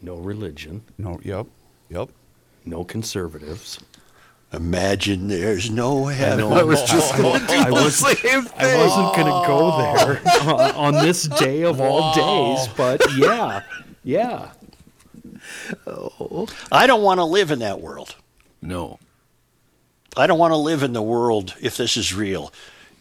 No 0.00 0.16
religion. 0.16 0.82
No, 0.98 1.20
yep. 1.22 1.46
Yep. 1.90 2.10
No 2.64 2.84
conservatives. 2.84 3.78
Imagine 4.52 5.26
there's 5.28 5.68
no 5.70 6.06
heaven. 6.06 6.44
I 6.52 6.62
was 6.62 6.82
just 6.84 7.16
going 7.16 7.40
to 7.40 7.46
do 7.46 7.52
I 7.54 7.64
the 7.64 7.72
was- 7.74 7.96
same 7.96 8.48
I 8.56 8.76
wasn't 8.76 9.16
going 9.16 9.26
to 9.26 9.46
go 9.46 9.76
there 9.78 10.42
on, 10.42 10.60
uh, 10.60 10.72
on 10.76 10.94
this 10.94 11.24
day 11.24 11.62
of 11.62 11.80
all 11.80 12.14
days, 12.14 12.68
but 12.76 13.02
yeah, 13.16 13.62
yeah. 14.04 14.50
Oh. 15.86 16.46
I 16.70 16.86
don't 16.86 17.02
want 17.02 17.18
to 17.18 17.24
live 17.24 17.50
in 17.50 17.58
that 17.60 17.80
world. 17.80 18.14
No. 18.62 18.98
I 20.16 20.26
don't 20.28 20.38
want 20.38 20.52
to 20.52 20.56
live 20.56 20.82
in 20.82 20.92
the 20.92 21.02
world, 21.02 21.54
if 21.60 21.76
this 21.76 21.96
is 21.96 22.14
real, 22.14 22.52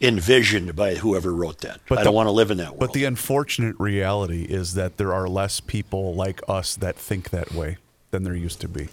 envisioned 0.01 0.75
by 0.75 0.96
whoever 0.96 1.32
wrote 1.34 1.60
that. 1.60 1.79
But 1.88 2.00
I 2.00 2.01
the- 2.01 2.05
don't 2.05 2.15
want 2.15 2.27
to 2.27 2.32
live 2.32 2.50
in 2.50 2.58
that 2.58 2.70
world. 2.72 2.79
But 2.79 2.93
the 2.93 3.05
unfortunate 3.05 3.75
reality 3.79 4.43
is 4.43 4.74
that 4.74 4.98
there 4.98 5.13
are 5.13 5.29
less 5.29 5.60
people 5.60 6.15
like 6.15 6.41
us 6.48 6.75
that 6.77 6.96
think 6.96 7.29
that 7.29 7.53
way 7.53 7.77
than 8.12 8.24
there 8.24 8.36
used 8.36 8.60
to 8.62 8.67
be. 8.67 8.89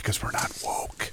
Because 0.00 0.22
we're 0.22 0.30
not 0.30 0.50
woke. 0.64 1.12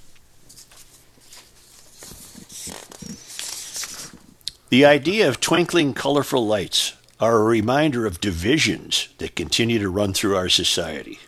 The 4.70 4.86
idea 4.86 5.28
of 5.28 5.42
twinkling 5.42 5.94
colorful 5.94 6.48
lights 6.48 6.94
are 7.20 7.38
a 7.38 7.44
reminder 7.44 8.06
of 8.06 8.22
divisions 8.22 9.10
that 9.18 9.36
continue 9.36 9.78
to 9.80 9.90
run 9.90 10.14
through 10.14 10.38
our 10.38 10.48
society. 10.48 11.20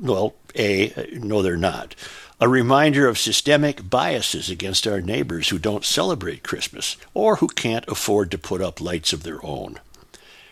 Well, 0.00 0.34
A, 0.56 1.08
no, 1.12 1.42
they're 1.42 1.56
not. 1.56 1.94
A 2.40 2.48
reminder 2.48 3.06
of 3.06 3.18
systemic 3.18 3.88
biases 3.88 4.50
against 4.50 4.86
our 4.88 5.00
neighbors 5.00 5.50
who 5.50 5.60
don't 5.60 5.84
celebrate 5.84 6.42
Christmas 6.42 6.96
or 7.14 7.36
who 7.36 7.46
can't 7.46 7.86
afford 7.86 8.32
to 8.32 8.38
put 8.38 8.60
up 8.60 8.80
lights 8.80 9.12
of 9.12 9.22
their 9.22 9.44
own. 9.46 9.78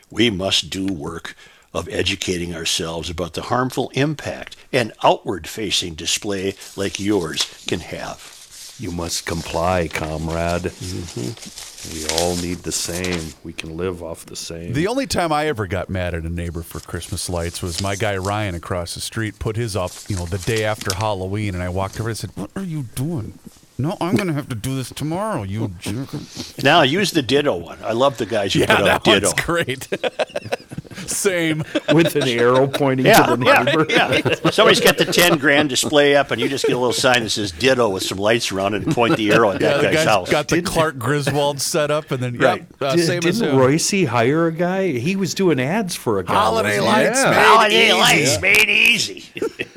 We 0.09 0.31
must 0.31 0.71
do 0.71 0.87
work 0.87 1.37
of 1.75 1.89
educating 1.89 2.55
ourselves 2.55 3.09
about 3.09 3.35
the 3.35 3.43
harmful 3.43 3.91
impact 3.95 4.57
an 4.73 4.93
outward 5.03 5.47
facing 5.47 5.95
display 5.95 6.55
like 6.77 7.01
yours 7.01 7.65
can 7.67 7.81
have. 7.81 8.75
You 8.79 8.91
must 8.91 9.27
comply, 9.27 9.89
comrade. 9.89 10.63
Mm-hmm. 10.63 11.93
We 11.93 12.07
all 12.21 12.37
need 12.37 12.59
the 12.59 12.73
same. 12.73 13.35
We 13.43 13.53
can 13.53 13.77
live 13.77 14.03
off 14.03 14.25
the 14.27 14.37
same. 14.37 14.73
The 14.73 14.87
only 14.87 15.07
time 15.07 15.33
I 15.33 15.47
ever 15.47 15.67
got 15.67 15.91
mad 15.91 16.15
at 16.15 16.23
a 16.23 16.29
neighbor 16.29 16.63
for 16.63 16.81
Christmas 16.81 17.29
lights 17.29 17.61
was 17.61 17.83
my 17.83 17.97
guy 17.97 18.17
Ryan 18.17 18.55
across 18.55 18.95
the 18.95 19.01
street 19.01 19.39
put 19.39 19.57
his 19.57 19.75
up, 19.77 19.91
you 20.09 20.17
know, 20.17 20.27
the 20.27 20.39
day 20.39 20.65
after 20.65 20.95
Halloween, 20.95 21.55
and 21.55 21.63
I 21.63 21.69
walked 21.69 21.99
over 21.99 22.11
and 22.11 22.19
said, 22.19 22.31
"What 22.35 22.51
are 22.55 22.63
you 22.63 22.85
doing?" 22.95 23.39
No, 23.79 23.97
I'm 24.01 24.15
going 24.15 24.29
to 24.29 24.35
have 24.35 24.49
to 24.51 24.55
do 24.55 24.77
this 24.77 24.91
tomorrow. 24.91 25.43
You 25.43 25.73
jerk. 25.81 26.11
Now 26.63 26.83
use 26.83 27.11
the 27.13 27.23
ditto 27.23 27.57
one. 27.57 27.79
I 27.83 27.93
love 27.93 28.19
the 28.19 28.27
guys 28.27 28.53
who 28.53 28.61
Yeah, 28.61 28.67
put 28.77 28.87
up 28.87 29.03
that 29.05 29.05
ditto. 29.05 29.29
one's 29.29 29.41
great. 29.45 29.89
Same. 31.09 31.65
With 31.93 32.15
an 32.15 32.29
arrow 32.29 32.67
pointing 32.69 33.07
Yeah, 33.07 33.23
to 33.27 33.37
the 33.37 33.45
yeah, 33.47 33.63
neighbor. 33.63 33.87
yeah. 33.89 34.51
Somebody's 34.51 34.81
got 34.81 34.99
the 34.99 35.07
ten 35.07 35.39
grand 35.39 35.71
display 35.71 36.15
up, 36.15 36.31
and 36.31 36.41
you 36.41 36.49
just 36.49 36.65
get 36.67 36.75
a 36.75 36.79
little 36.79 36.93
sign 36.93 37.23
that 37.23 37.31
says 37.31 37.51
"ditto" 37.51 37.89
with 37.89 38.03
some 38.05 38.19
lights 38.19 38.53
around 38.53 38.75
it, 38.75 38.85
and 38.85 38.95
point 38.95 39.17
the 39.17 39.33
arrow 39.33 39.51
at 39.51 39.61
Yeah, 39.61 39.69
that 39.71 39.77
the 39.79 39.83
guy's 39.85 39.95
guy's 39.95 40.05
house. 40.07 40.31
got 40.31 40.49
the 40.49 40.63
Clark 40.63 40.99
Griswold 40.99 41.61
set 41.61 41.91
up, 41.91 42.11
and 42.11 42.23
then 42.23 42.37
Right. 42.39 42.61
yep, 42.61 42.83
uh, 42.83 42.95
Did, 42.95 43.07
same 43.07 43.19
as 43.27 43.39
didn't 43.41 43.55
him. 43.55 43.59
Royce 43.61 43.91
hire 44.07 44.47
a 44.47 44.53
guy? 44.53 44.89
He 44.89 45.17
was 45.17 45.35
doing 45.35 45.59
ads 45.61 45.97
for 45.97 46.19
a 46.19 46.25
guy. 46.25 46.35
Holiday 46.35 46.75
he? 46.75 46.81
lights, 46.81 47.19
Yeah. 47.25 47.31
made 47.31 47.45
Holiday 47.47 47.87
easy. 47.89 47.99
lights 47.99 48.41
made 48.41 48.69
easy. 48.69 49.25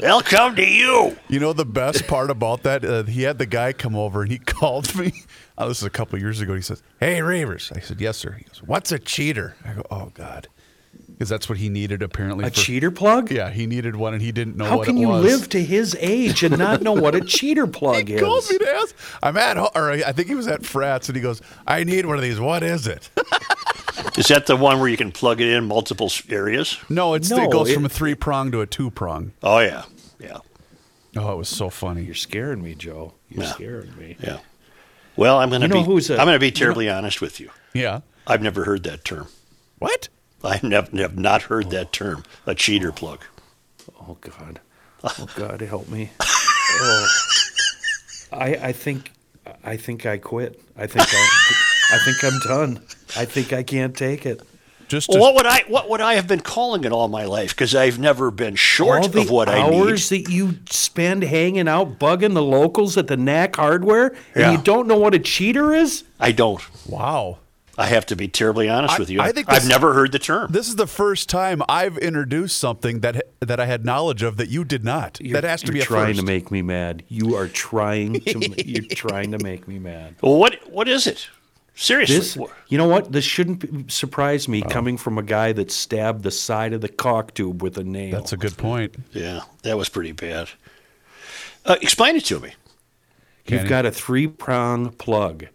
They'll 0.00 0.22
come 0.22 0.56
to 0.56 0.64
you. 0.66 1.16
You 1.28 1.40
know 1.40 1.52
the 1.52 1.64
best 1.66 2.06
part 2.06 2.30
about 2.30 2.62
that? 2.64 2.84
Uh, 2.84 3.02
he 3.04 3.22
had 3.22 3.38
the 3.38 3.46
guy 3.46 3.72
come 3.72 3.94
over 3.94 4.22
and 4.22 4.30
he 4.30 4.38
called 4.58 4.94
me. 4.96 5.12
Oh, 5.58 5.68
this 5.68 5.78
is 5.78 5.84
a 5.84 5.90
couple 5.90 6.18
years 6.18 6.40
ago. 6.40 6.54
He 6.54 6.62
says, 6.62 6.82
"Hey, 7.00 7.20
Ravers." 7.22 7.70
I 7.74 7.80
said, 7.80 8.00
"Yes, 8.00 8.16
sir." 8.16 8.32
He 8.32 8.44
goes, 8.44 8.62
"What's 8.64 8.92
a 8.92 8.98
cheater?" 8.98 9.56
I 9.64 9.74
go, 9.74 9.82
"Oh 9.90 10.10
God," 10.14 10.48
because 11.12 11.28
that's 11.28 11.48
what 11.48 11.58
he 11.58 11.68
needed 11.68 12.02
apparently. 12.02 12.44
A 12.46 12.48
for- 12.50 12.54
cheater 12.56 12.90
plug? 12.90 13.30
Yeah, 13.30 13.50
he 13.50 13.66
needed 13.66 13.94
one 13.96 14.14
and 14.14 14.22
he 14.22 14.32
didn't 14.32 14.56
know 14.56 14.64
How 14.64 14.78
what 14.78 14.86
can 14.86 14.96
it 14.96 15.00
you 15.00 15.08
was. 15.08 15.22
live 15.22 15.48
to 15.50 15.62
his 15.62 15.94
age 16.00 16.42
and 16.42 16.56
not 16.56 16.80
know 16.82 16.92
what 16.94 17.14
a 17.14 17.20
cheater 17.20 17.66
plug 17.78 18.08
He 18.08 18.14
is? 18.14 18.20
called 18.22 18.44
me 18.50 18.56
to 18.58 18.70
ask. 18.70 18.96
I'm 19.22 19.36
at, 19.36 19.56
ho- 19.58 19.70
or 19.74 19.90
I 19.90 20.12
think 20.12 20.28
he 20.28 20.34
was 20.34 20.48
at 20.48 20.64
Frats, 20.64 21.08
and 21.10 21.16
he 21.16 21.22
goes, 21.22 21.42
"I 21.66 21.84
need 21.84 22.06
one 22.06 22.16
of 22.16 22.22
these. 22.22 22.40
What 22.40 22.62
is 22.62 22.86
it?" 22.86 23.10
Is 24.18 24.26
that 24.28 24.46
the 24.46 24.56
one 24.56 24.80
where 24.80 24.88
you 24.88 24.96
can 24.96 25.12
plug 25.12 25.40
it 25.40 25.48
in 25.48 25.66
multiple 25.66 26.10
areas? 26.28 26.78
no, 26.88 27.14
it's 27.14 27.30
No, 27.30 27.44
it 27.44 27.50
goes 27.50 27.70
it- 27.70 27.74
from 27.74 27.84
a 27.86 27.88
three 27.88 28.14
prong 28.14 28.50
to 28.52 28.60
a 28.60 28.66
two 28.66 28.90
prong. 28.90 29.32
Oh 29.42 29.58
yeah, 29.60 29.84
yeah, 30.18 30.38
Oh, 31.16 31.32
it 31.32 31.36
was 31.36 31.48
so 31.48 31.70
funny. 31.70 32.02
You're 32.02 32.14
scaring 32.14 32.62
me, 32.62 32.74
Joe. 32.74 33.14
You're 33.28 33.44
Yeah. 33.44 33.52
scaring 33.52 33.96
me. 33.98 34.16
yeah. 34.22 34.38
Well, 35.16 35.38
I'm 35.38 35.48
going 35.50 35.60
to 35.62 35.66
You 35.68 35.74
know 35.74 35.80
be. 35.80 35.86
who's 35.86 36.08
a- 36.10 36.14
I'm 36.18 36.24
going 36.26 36.34
to 36.34 36.38
be 36.38 36.46
you 36.46 36.52
know- 36.52 36.56
terribly 36.58 36.88
honest 36.88 37.20
with 37.20 37.40
you. 37.40 37.50
Yeah. 37.74 38.00
I've 38.26 38.42
never 38.42 38.64
heard 38.64 38.84
that 38.84 39.04
term. 39.04 39.26
What? 39.78 40.08
I 40.44 40.56
have, 40.56 40.88
have 40.92 41.18
not 41.18 41.42
heard 41.42 41.70
that 41.70 41.92
term, 41.92 42.24
a 42.46 42.54
cheater 42.54 42.92
plug. 42.92 43.20
Oh 44.00 44.16
God. 44.20 44.60
Oh 45.02 45.26
God, 45.34 45.60
help 45.62 45.88
me. 45.88 46.10
Oh. 46.20 47.06
I 48.32 48.46
I 48.68 48.72
think 48.72 49.12
I 49.64 49.76
think 49.78 50.04
I 50.06 50.18
quit. 50.18 50.60
I 50.76 50.86
think 50.86 51.06
I 51.10 51.28
I 51.92 51.98
think 51.98 52.24
I'm 52.24 52.38
done. 52.40 52.82
I 53.16 53.24
think 53.24 53.52
I 53.52 53.62
can't 53.62 53.96
take 53.96 54.26
it. 54.26 54.42
Just 54.88 55.08
Well, 55.08 55.20
what 55.20 55.34
would 55.36 55.46
I 55.46 55.62
what 55.68 55.88
would 55.88 56.00
I 56.00 56.14
have 56.14 56.26
been 56.26 56.40
calling 56.40 56.82
it 56.84 56.90
all 56.90 57.06
my 57.08 57.24
life? 57.24 57.50
Because 57.50 57.74
I've 57.76 57.98
never 58.00 58.30
been 58.32 58.56
short 58.56 59.02
All 59.02 59.08
the 59.08 59.20
of 59.20 59.30
what 59.30 59.48
I 59.48 59.68
need. 59.70 59.76
hours 59.82 60.08
that 60.08 60.28
you 60.28 60.58
spend 60.68 61.22
hanging 61.22 61.68
out 61.68 61.98
bugging 62.00 62.34
the 62.34 62.42
locals 62.42 62.96
at 62.96 63.06
the 63.06 63.16
Knack 63.16 63.54
Hardware, 63.56 64.08
and 64.34 64.40
Yeah. 64.42 64.52
you 64.52 64.58
don't 64.58 64.88
know 64.88 64.96
what 64.98 65.14
a 65.14 65.20
cheater 65.20 65.72
is. 65.72 66.02
I 66.18 66.32
don't. 66.32 66.60
wow. 66.88 67.38
I 67.78 67.86
have 67.86 68.04
to 68.06 68.16
be 68.16 68.26
terribly 68.28 68.68
honest 68.68 68.96
I- 68.96 68.98
with 68.98 69.08
you. 69.10 69.20
I 69.20 69.30
think 69.32 69.46
I've 69.48 69.60
this- 69.62 69.68
never 69.68 69.94
heard 69.94 70.10
the 70.12 70.18
term. 70.18 70.50
This 70.52 70.68
is 70.68 70.74
the 70.76 70.88
first 70.88 71.28
time 71.30 71.62
I've 71.68 71.96
introduced 71.98 72.58
something 72.58 73.00
that 73.00 73.22
that 73.40 73.58
I 73.60 73.66
had 73.66 73.84
knowledge 73.86 74.22
of 74.22 74.36
that 74.38 74.48
you 74.48 74.64
did 74.64 74.84
not. 74.84 75.18
You're- 75.20 75.32
that 75.40 75.44
has 75.44 75.60
to 75.62 75.68
you're 75.68 75.74
be 75.74 75.80
a 75.80 75.84
trying 75.84 76.06
first. 76.08 76.20
to 76.20 76.26
make 76.26 76.50
me 76.50 76.60
mad. 76.62 77.04
You 77.08 77.36
are 77.36 77.46
trying 77.48 78.20
to. 78.22 78.64
you're 78.68 78.84
trying 78.90 79.30
to 79.30 79.38
make 79.38 79.66
me 79.68 79.78
mad. 79.78 80.16
well, 80.20 80.36
what 80.36 80.56
what 80.70 80.88
is 80.88 81.06
it? 81.06 81.28
Seriously, 81.82 82.16
This, 82.18 82.36
you 82.68 82.76
know 82.76 82.86
what? 82.86 83.10
This 83.10 83.24
shouldn't 83.24 83.90
surprise 83.90 84.48
me 84.48 84.62
Oh. 84.62 84.68
coming 84.68 84.98
from 84.98 85.16
a 85.16 85.22
guy 85.22 85.52
that 85.54 85.70
stabbed 85.70 86.24
the 86.24 86.30
side 86.30 86.74
of 86.74 86.82
the 86.82 86.90
caulk 86.90 87.32
tube 87.32 87.62
with 87.62 87.78
a 87.78 87.84
nail. 87.84 88.12
That's 88.12 88.34
a 88.34 88.36
good 88.36 88.58
point. 88.58 88.96
yeah, 89.12 89.40
that 89.62 89.78
was 89.78 89.88
pretty 89.88 90.12
bad. 90.12 90.50
Uh, 91.64 91.76
explain 91.80 92.16
it 92.16 92.24
to 92.26 92.38
me. 92.38 92.50
You've 93.46 93.60
Kenny? 93.60 93.68
got 93.70 93.86
a 93.86 93.90
three 93.90 94.26
prong 94.26 94.90
plug. 94.90 95.46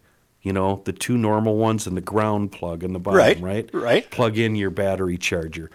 You 0.42 0.52
know, 0.52 0.82
the 0.84 0.92
two 0.92 1.16
normal 1.16 1.56
ones 1.58 1.86
and 1.86 1.96
the 1.96 2.00
ground 2.00 2.50
plug 2.50 2.82
in 2.82 2.92
the 2.92 2.98
bottom, 2.98 3.18
Right, 3.18 3.40
right? 3.40 3.70
right. 3.72 4.10
Plug 4.10 4.36
in 4.36 4.56
your 4.56 4.70
battery 4.70 5.18
charger. 5.18 5.70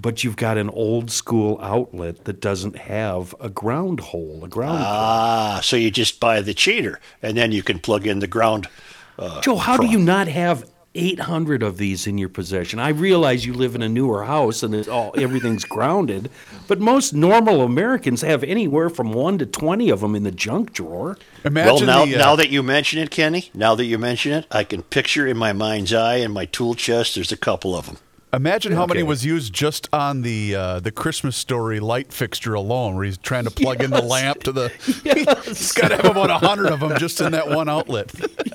But 0.00 0.22
you've 0.22 0.36
got 0.36 0.58
an 0.58 0.70
old 0.70 1.10
school 1.10 1.58
outlet 1.60 2.24
that 2.24 2.40
doesn't 2.40 2.76
have 2.76 3.34
a 3.40 3.48
ground 3.48 3.98
hole, 3.98 4.40
a 4.44 4.48
ground 4.48 4.78
plug. 4.78 4.86
Ah, 4.88 5.60
so 5.62 5.74
you 5.76 5.90
just 5.90 6.20
buy 6.20 6.40
the 6.40 6.54
cheater, 6.54 7.00
and 7.20 7.36
then 7.36 7.50
you 7.50 7.64
can 7.64 7.80
plug 7.80 8.06
in 8.06 8.20
the 8.20 8.28
ground. 8.28 8.68
Uh, 9.18 9.40
Joe, 9.40 9.56
how 9.56 9.76
do 9.76 9.86
you 9.86 9.98
not 9.98 10.28
have 10.28 10.70
800 10.94 11.62
of 11.62 11.76
these 11.76 12.06
in 12.06 12.18
your 12.18 12.28
possession? 12.28 12.78
I 12.78 12.90
realize 12.90 13.44
you 13.44 13.52
live 13.52 13.74
in 13.74 13.82
a 13.82 13.88
newer 13.88 14.24
house 14.24 14.62
and 14.62 14.74
it's 14.74 14.88
all 14.88 15.12
everything's 15.16 15.64
grounded, 15.76 16.30
but 16.68 16.78
most 16.78 17.12
normal 17.12 17.62
Americans 17.62 18.22
have 18.22 18.44
anywhere 18.44 18.88
from 18.88 19.12
1 19.12 19.38
to 19.38 19.46
20 19.46 19.90
of 19.90 20.00
them 20.00 20.14
in 20.14 20.22
the 20.22 20.30
junk 20.30 20.72
drawer. 20.72 21.18
Imagine 21.44 21.86
well, 21.86 21.98
now, 21.98 22.04
the, 22.04 22.14
uh, 22.14 22.18
now 22.18 22.36
that 22.36 22.50
you 22.50 22.62
mention 22.62 23.00
it, 23.00 23.10
Kenny, 23.10 23.50
now 23.54 23.74
that 23.74 23.86
you 23.86 23.98
mention 23.98 24.32
it, 24.32 24.46
I 24.50 24.62
can 24.62 24.82
picture 24.82 25.26
in 25.26 25.36
my 25.36 25.52
mind's 25.52 25.92
eye 25.92 26.16
in 26.16 26.30
my 26.30 26.44
tool 26.44 26.74
chest. 26.74 27.16
There's 27.16 27.32
a 27.32 27.36
couple 27.36 27.74
of 27.74 27.86
them. 27.86 27.98
Imagine 28.32 28.72
how 28.72 28.84
many 28.84 29.02
was 29.02 29.24
used 29.24 29.54
just 29.54 29.88
on 29.92 30.20
the 30.20 30.54
uh, 30.54 30.80
the 30.80 30.92
Christmas 30.92 31.34
story 31.34 31.80
light 31.80 32.12
fixture 32.12 32.52
alone, 32.52 32.94
where 32.96 33.04
he's 33.06 33.16
trying 33.16 33.44
to 33.44 33.50
plug 33.50 33.82
in 33.82 33.90
the 33.90 34.02
lamp 34.02 34.42
to 34.42 34.52
the. 34.52 34.68
he's 35.46 35.72
got 35.72 35.88
to 35.88 35.96
have 35.96 36.04
about 36.04 36.28
a 36.28 36.36
hundred 36.38 36.66
of 36.70 36.80
them 36.80 36.98
just 36.98 37.20
in 37.22 37.32
that 37.32 37.48
one 37.48 37.68
outlet. 37.68 38.12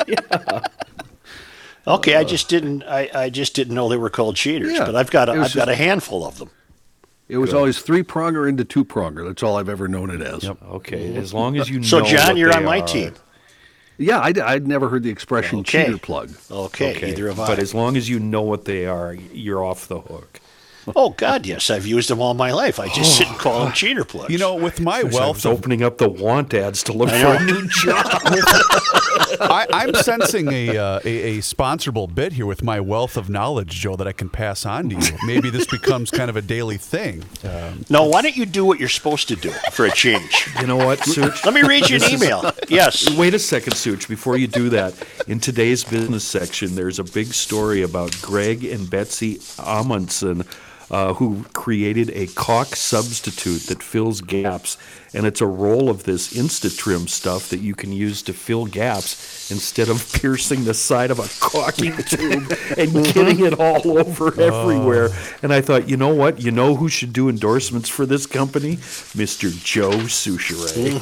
Okay, 1.86 2.16
I 2.16 2.24
just 2.24 2.48
didn't. 2.48 2.84
I, 2.84 3.10
I 3.14 3.30
just 3.30 3.56
didn't 3.56 3.76
know 3.76 3.90
they 3.90 3.98
were 3.98 4.10
called 4.10 4.38
cheaters, 4.38 4.72
Yeah, 4.72 4.86
but 4.86 4.96
I've 4.96 5.12
got 5.12 5.28
a, 5.28 5.34
it 5.34 5.38
was 5.40 5.48
I've 5.50 5.56
got 5.56 5.68
a 5.68 5.76
handful 5.76 6.26
of 6.26 6.38
them. 6.38 6.50
It 7.28 7.36
was 7.40 7.54
always 7.54 7.80
three 7.82 8.04
pronger 8.04 8.48
into 8.48 8.64
two 8.64 8.86
pronger. 8.86 9.26
That's 9.28 9.44
all 9.44 9.58
I've 9.58 9.68
ever 9.68 9.90
known 9.90 10.10
it 10.10 10.22
as. 10.22 10.46
Okay, 10.46 11.14
as 11.18 11.34
long 11.34 11.58
as 11.58 11.70
you 11.70 11.84
So, 11.84 12.00
know. 12.00 12.06
John, 12.06 12.28
what 12.30 12.38
you're 12.38 12.52
they 12.52 12.56
on 12.58 12.64
my 12.64 12.80
are. 12.80 12.88
team. 12.88 13.14
Yeah, 13.98 14.20
I'd, 14.20 14.40
I'd 14.40 14.68
never 14.68 14.90
heard 14.90 15.04
the 15.04 15.10
expression 15.12 15.60
Okay. 15.60 15.86
cheater 15.86 15.98
plug. 15.98 16.32
Okay, 16.50 16.96
Okay, 16.98 17.12
either 17.12 17.28
have 17.28 17.40
I. 17.40 17.48
but 17.48 17.60
as 17.60 17.74
long 17.74 17.96
as 17.96 18.10
you 18.10 18.20
know 18.20 18.42
what 18.42 18.66
they 18.66 18.86
are, 18.86 19.14
you're 19.14 19.64
off 19.64 19.88
the 19.88 20.00
hook. 20.00 20.40
Oh 20.96 21.12
God, 21.12 21.46
yes, 21.46 21.70
I've 21.70 21.86
used 21.86 22.10
them 22.10 22.22
all 22.22 22.34
my 22.34 22.52
life. 22.52 22.80
I 22.80 22.88
just 22.90 23.18
sit 23.18 23.28
and 23.28 23.38
call 23.38 23.64
them 23.64 23.74
cheater 23.74 24.04
plugs. 24.04 24.32
You 24.32 24.38
know, 24.40 24.56
with 24.56 24.80
my 24.80 25.00
I 25.00 25.04
wealth 25.04 25.38
was 25.38 25.46
of 25.46 25.54
opening 25.54 25.84
up 25.84 25.98
the 25.98 26.10
want 26.10 26.54
ads 26.54 26.84
to 26.84 26.94
look 26.94 27.10
for 27.10 27.16
a 27.16 27.44
new 27.46 27.68
job. 27.84 28.06
I, 29.42 29.66
I'm 29.72 29.94
sensing 29.96 30.52
a, 30.52 30.78
uh, 30.78 31.00
a 31.06 31.24
a 31.24 31.38
sponsorable 31.40 32.14
bit 32.14 32.34
here 32.34 32.46
with 32.46 32.64
my 32.64 32.80
wealth 32.80 33.18
of 33.18 33.30
knowledge, 33.30 33.70
Joe, 33.72 33.96
that 33.96 34.08
I 34.08 34.12
can 34.12 34.30
pass 34.30 34.66
on 34.66 34.90
to 34.90 34.96
you. 34.96 35.18
Maybe 35.26 35.50
this 35.50 35.66
becomes 35.68 36.12
kind 36.12 36.30
of 36.30 36.36
a 36.36 36.42
daily 36.42 36.78
thing. 36.78 37.24
Um, 37.44 37.86
no, 37.90 38.08
why 38.08 38.22
don't 38.22 38.36
you 38.36 38.46
do 38.46 38.66
what 38.66 38.80
you're 38.80 38.90
supposed 38.90 39.28
to 39.30 39.36
do 39.36 39.52
for 39.72 39.86
a 39.86 39.92
change? 39.92 40.48
You 40.60 40.68
know 40.68 40.78
what, 40.78 41.00
Such? 41.00 41.46
Let 41.46 41.54
me 41.54 41.62
read 41.64 41.90
you 41.90 41.96
an 41.96 42.02
This 42.02 42.14
is- 42.14 42.24
email. 42.24 42.52
Yes. 42.68 43.10
Wait 43.18 43.34
a 43.34 43.40
second, 43.40 43.74
Such. 43.76 44.08
Before 44.08 44.38
you 44.38 44.48
do 44.48 44.70
that, 44.70 44.94
in 45.28 45.40
today's 45.40 45.84
business 45.84 46.24
section, 46.24 46.76
there's 46.76 47.00
a 47.00 47.04
big 47.04 47.28
story 47.34 47.82
about 47.82 48.16
Greg 48.22 48.64
and 48.64 48.90
Betsy 48.90 49.40
Amundsen, 49.60 50.44
uh, 50.94 51.16
who 51.16 51.44
created 51.54 52.12
a 52.12 52.28
caulk 52.28 52.76
substitute 52.76 53.64
that 53.64 53.82
fills 53.82 54.22
gaps, 54.22 54.78
and 55.12 55.26
it's 55.26 55.42
a 55.42 55.48
roll 55.48 55.90
of 55.90 56.04
this 56.04 56.32
InstaTrim 56.34 57.10
stuff 57.10 57.50
that 57.50 57.62
you 57.62 57.74
can 57.74 57.92
use 57.92 58.22
to 58.22 58.32
fill 58.32 58.68
gaps 58.68 59.50
instead 59.50 59.90
of 59.90 60.14
piercing 60.22 60.66
the 60.66 60.74
side 60.76 61.10
of 61.10 61.18
a 61.18 61.28
caulking 61.40 61.98
tube 62.10 62.56
and 62.78 62.94
getting 63.12 63.44
it 63.44 63.60
all 63.60 63.98
over 63.98 64.40
everywhere. 64.40 65.10
And 65.42 65.52
I 65.52 65.62
thought, 65.62 65.90
you 65.90 65.98
know 65.98 66.14
what? 66.14 66.40
You 66.40 66.52
know 66.52 66.76
who 66.76 66.88
should 66.90 67.12
do 67.12 67.28
endorsements 67.28 67.90
for 67.90 68.06
this 68.06 68.28
company? 68.28 68.76
Mr. 68.78 69.50
Joe 69.64 70.06
Soucheray. 70.06 70.94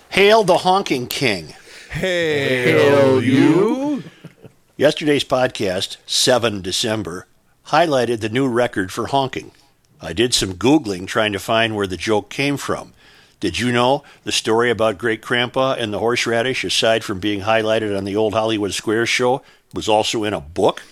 Hail 0.10 0.44
the 0.44 0.58
honking 0.58 1.06
king. 1.06 1.54
Hail 1.90 3.22
you! 3.22 4.04
Yesterday's 4.76 5.24
podcast, 5.24 5.96
7 6.06 6.60
December, 6.60 7.26
highlighted 7.68 8.20
the 8.20 8.28
new 8.28 8.48
record 8.48 8.92
for 8.92 9.06
honking. 9.06 9.52
I 10.00 10.12
did 10.12 10.34
some 10.34 10.54
Googling 10.54 11.06
trying 11.06 11.32
to 11.32 11.38
find 11.38 11.76
where 11.76 11.86
the 11.86 11.96
joke 11.96 12.30
came 12.30 12.56
from. 12.56 12.94
Did 13.38 13.58
you 13.58 13.72
know 13.72 14.02
the 14.24 14.32
story 14.32 14.70
about 14.70 14.98
Great 14.98 15.22
Grandpa 15.22 15.74
and 15.78 15.92
the 15.92 15.98
horseradish, 15.98 16.64
aside 16.64 17.04
from 17.04 17.20
being 17.20 17.42
highlighted 17.42 17.96
on 17.96 18.04
the 18.04 18.16
old 18.16 18.34
Hollywood 18.34 18.74
Squares 18.74 19.08
show, 19.08 19.42
was 19.72 19.88
also 19.88 20.24
in 20.24 20.34
a 20.34 20.40
book? 20.40 20.82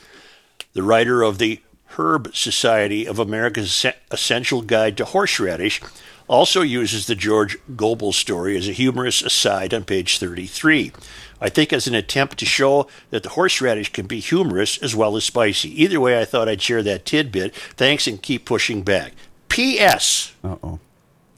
The 0.72 0.82
writer 0.82 1.22
of 1.22 1.38
the 1.38 1.60
Herb 1.98 2.34
Society 2.34 3.06
of 3.06 3.18
America's 3.18 3.84
Essential 4.10 4.62
Guide 4.62 4.96
to 4.98 5.04
Horseradish 5.04 5.82
also 6.28 6.62
uses 6.62 7.06
the 7.06 7.14
George 7.14 7.58
Gobel 7.74 8.12
story 8.12 8.56
as 8.56 8.68
a 8.68 8.72
humorous 8.72 9.22
aside 9.22 9.74
on 9.74 9.84
page 9.84 10.18
33. 10.18 10.92
I 11.40 11.48
think 11.48 11.72
as 11.72 11.86
an 11.86 11.94
attempt 11.94 12.38
to 12.38 12.46
show 12.46 12.86
that 13.10 13.22
the 13.22 13.30
horseradish 13.30 13.92
can 13.92 14.06
be 14.06 14.20
humorous 14.20 14.78
as 14.78 14.94
well 14.96 15.16
as 15.16 15.24
spicy. 15.24 15.82
Either 15.82 16.00
way, 16.00 16.20
I 16.20 16.24
thought 16.24 16.48
I'd 16.48 16.62
share 16.62 16.82
that 16.82 17.04
tidbit. 17.04 17.54
Thanks 17.54 18.06
and 18.06 18.20
keep 18.20 18.44
pushing 18.44 18.82
back. 18.82 19.12
P.S. 19.48 20.34
Uh 20.44 20.56
oh. 20.62 20.78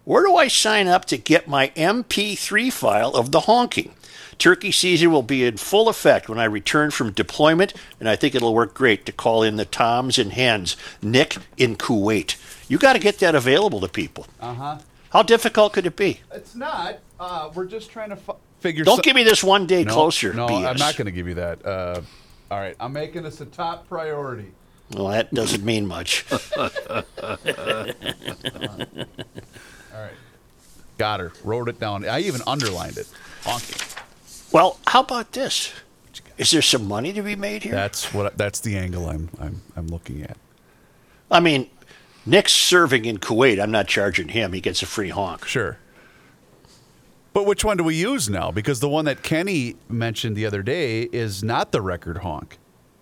Where 0.04 0.24
do 0.24 0.34
I 0.36 0.48
sign 0.48 0.88
up 0.88 1.04
to 1.06 1.16
get 1.16 1.46
my 1.46 1.68
MP3 1.76 2.72
file 2.72 3.10
of 3.14 3.30
the 3.32 3.40
honking? 3.40 3.94
Turkey 4.38 4.72
season 4.72 5.12
will 5.12 5.22
be 5.22 5.44
in 5.44 5.58
full 5.58 5.88
effect 5.88 6.28
when 6.28 6.38
I 6.38 6.44
return 6.44 6.90
from 6.90 7.12
deployment, 7.12 7.74
and 8.00 8.08
I 8.08 8.16
think 8.16 8.34
it'll 8.34 8.54
work 8.54 8.72
great 8.72 9.04
to 9.06 9.12
call 9.12 9.42
in 9.42 9.56
the 9.56 9.66
Toms 9.66 10.18
and 10.18 10.32
Hens. 10.32 10.76
Nick 11.02 11.36
in 11.58 11.76
Kuwait. 11.76 12.36
You 12.66 12.78
got 12.78 12.94
to 12.94 12.98
get 12.98 13.18
that 13.18 13.34
available 13.34 13.80
to 13.80 13.88
people. 13.88 14.26
Uh 14.40 14.54
huh. 14.54 14.78
How 15.10 15.22
difficult 15.22 15.74
could 15.74 15.86
it 15.86 15.96
be? 15.96 16.20
It's 16.32 16.54
not. 16.54 17.00
Uh, 17.18 17.50
we're 17.54 17.66
just 17.66 17.90
trying 17.90 18.08
to 18.10 18.16
f- 18.16 18.36
figure. 18.60 18.84
Don't 18.84 18.96
some- 18.96 19.02
give 19.02 19.16
me 19.16 19.24
this 19.24 19.42
one 19.42 19.66
day 19.66 19.84
no, 19.84 19.92
closer. 19.92 20.32
No, 20.32 20.46
BS. 20.46 20.66
I'm 20.66 20.76
not 20.76 20.96
going 20.96 21.06
to 21.06 21.12
give 21.12 21.28
you 21.28 21.34
that. 21.34 21.64
Uh, 21.64 22.00
all 22.50 22.58
right, 22.58 22.76
I'm 22.80 22.92
making 22.92 23.22
this 23.22 23.40
a 23.40 23.46
top 23.46 23.88
priority. 23.88 24.52
Well, 24.92 25.08
that 25.08 25.32
doesn't 25.32 25.64
mean 25.64 25.86
much. 25.86 26.24
All 26.32 26.68
right, 29.94 30.14
got 30.98 31.20
her. 31.20 31.32
Wrote 31.44 31.68
it 31.68 31.78
down. 31.78 32.08
I 32.08 32.20
even 32.20 32.40
underlined 32.44 32.98
it. 32.98 33.08
Honking. 33.44 33.76
well, 34.50 34.78
how 34.88 35.00
about 35.00 35.30
this? 35.30 35.72
Is 36.38 36.50
there 36.50 36.62
some 36.62 36.88
money 36.88 37.12
to 37.12 37.22
be 37.22 37.36
made 37.36 37.62
here? 37.62 37.72
That's 37.72 38.12
what. 38.12 38.36
That's 38.36 38.58
the 38.60 38.76
angle 38.76 39.08
I'm. 39.08 39.28
I'm. 39.38 39.62
I'm 39.76 39.86
looking 39.86 40.22
at. 40.22 40.36
I 41.30 41.38
mean, 41.38 41.70
Nick's 42.26 42.52
serving 42.52 43.04
in 43.04 43.18
Kuwait. 43.18 43.62
I'm 43.62 43.70
not 43.70 43.86
charging 43.86 44.28
him. 44.28 44.52
He 44.52 44.60
gets 44.60 44.82
a 44.82 44.86
free 44.86 45.10
honk. 45.10 45.44
Sure. 45.46 45.78
But 47.32 47.46
which 47.46 47.64
one 47.64 47.76
do 47.76 47.84
we 47.84 47.94
use 47.94 48.28
now? 48.28 48.50
Because 48.50 48.80
the 48.80 48.88
one 48.88 49.04
that 49.04 49.22
Kenny 49.22 49.76
mentioned 49.88 50.36
the 50.36 50.46
other 50.46 50.62
day 50.62 51.02
is 51.02 51.44
not 51.44 51.70
the 51.72 51.80
record 51.80 52.18
honk. 52.18 52.58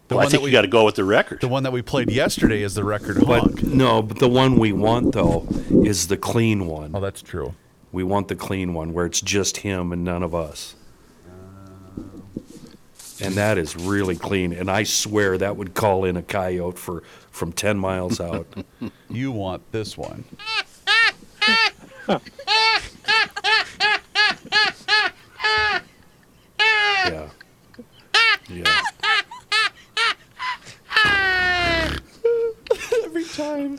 The 0.09 0.15
Well, 0.15 0.21
I 0.21 0.25
one 0.25 0.31
think 0.31 0.43
that 0.43 0.45
we 0.45 0.51
got 0.51 0.63
to 0.63 0.69
go 0.69 0.85
with 0.85 0.97
the 0.97 1.05
record. 1.05 1.41
The 1.41 1.49
one 1.49 1.63
that 1.63 1.73
we 1.73 1.83
played 1.83 2.11
yesterday 2.11 2.63
is 2.63 2.75
the 2.75 2.85
record 2.85 3.17
honk. 3.17 3.27
But 3.29 3.41
honk. 3.41 3.63
no, 3.63 4.03
but 4.03 4.19
the 4.19 4.29
one 4.29 4.59
we 4.59 4.73
want 4.73 5.13
though 5.15 5.47
is 5.71 6.09
the 6.09 6.17
clean 6.17 6.67
one. 6.67 6.93
Oh, 6.95 7.01
that's 7.01 7.23
true. 7.23 7.55
We 7.93 8.05
want 8.05 8.29
the 8.29 8.37
clean 8.37 8.75
one 8.75 8.93
where 8.93 9.07
it's 9.07 9.21
just 9.21 9.59
him 9.59 9.93
and 9.93 10.05
none 10.05 10.23
of 10.23 10.35
us. 10.35 10.75
And 13.21 13.35
that 13.35 13.59
is 13.59 13.75
really 13.75 14.15
clean. 14.15 14.53
And 14.53 14.71
I 14.71 14.85
swear 14.85 15.37
that 15.39 15.57
would 15.57 15.75
call 15.75 16.05
in 16.05 16.17
a 16.17 16.23
coyote 16.23 16.79
for 16.79 17.03
from 17.31 17.53
ten 17.53 17.79
miles 17.79 18.21
out. 18.21 18.47
You 19.11 19.33
want 19.33 19.73
this 19.73 19.97
one. 19.99 20.25
yeah. 27.07 27.29
Yeah. 28.49 28.83
Every 33.05 33.25
time. 33.25 33.79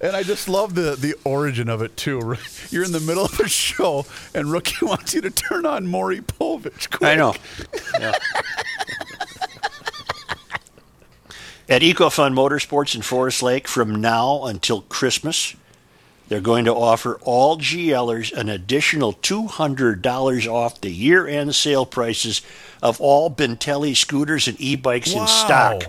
and 0.00 0.16
I 0.16 0.22
just 0.22 0.48
love 0.48 0.74
the 0.74 0.96
the 0.96 1.14
origin 1.24 1.68
of 1.68 1.82
it 1.82 1.96
too. 1.96 2.36
You're 2.70 2.84
in 2.84 2.92
the 2.92 3.00
middle 3.00 3.24
of 3.24 3.38
a 3.40 3.48
show, 3.48 4.06
and 4.34 4.50
Rookie 4.50 4.84
wants 4.84 5.14
you 5.14 5.20
to 5.22 5.30
turn 5.30 5.66
on 5.66 5.86
Maury 5.86 6.20
Povich. 6.20 6.90
Quick. 6.90 7.02
I 7.10 7.14
know. 7.14 7.34
Yeah. 7.98 8.14
At 11.68 11.82
EcoFun 11.82 12.34
Motorsports 12.34 12.96
in 12.96 13.02
Forest 13.02 13.44
Lake, 13.44 13.68
from 13.68 14.00
now 14.00 14.44
until 14.44 14.82
Christmas, 14.82 15.54
they're 16.30 16.40
going 16.40 16.64
to 16.64 16.72
offer 16.72 17.18
all 17.22 17.58
GLers 17.58 18.32
an 18.32 18.48
additional 18.48 19.14
$200 19.14 20.46
off 20.46 20.80
the 20.80 20.92
year 20.92 21.26
end 21.26 21.56
sale 21.56 21.84
prices 21.84 22.40
of 22.80 23.00
all 23.00 23.28
Bintelli 23.28 23.96
scooters 23.96 24.46
and 24.46 24.58
e 24.60 24.76
bikes 24.76 25.12
in 25.12 25.26
stock. 25.26 25.86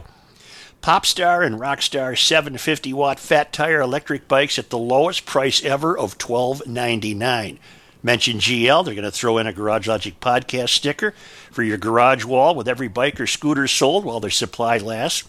Popstar 0.81 1.45
and 1.45 1.59
Rockstar 1.59 2.17
750 2.17 2.91
watt 2.91 3.19
fat 3.19 3.53
tire 3.53 3.81
electric 3.81 4.27
bikes 4.27 4.57
at 4.57 4.71
the 4.71 4.79
lowest 4.79 5.27
price 5.27 5.63
ever 5.63 5.95
of 5.95 6.17
$12.99. 6.17 7.59
Mention 8.01 8.39
GL, 8.39 8.83
they're 8.83 8.95
going 8.95 9.03
to 9.03 9.11
throw 9.11 9.37
in 9.37 9.45
a 9.45 9.53
Garage 9.53 9.87
Logic 9.87 10.19
podcast 10.19 10.69
sticker 10.69 11.13
for 11.51 11.61
your 11.61 11.77
garage 11.77 12.25
wall 12.25 12.55
with 12.55 12.67
every 12.67 12.87
bike 12.87 13.21
or 13.21 13.27
scooter 13.27 13.67
sold 13.67 14.05
while 14.05 14.19
their 14.19 14.31
supply 14.31 14.79
lasts. 14.79 15.23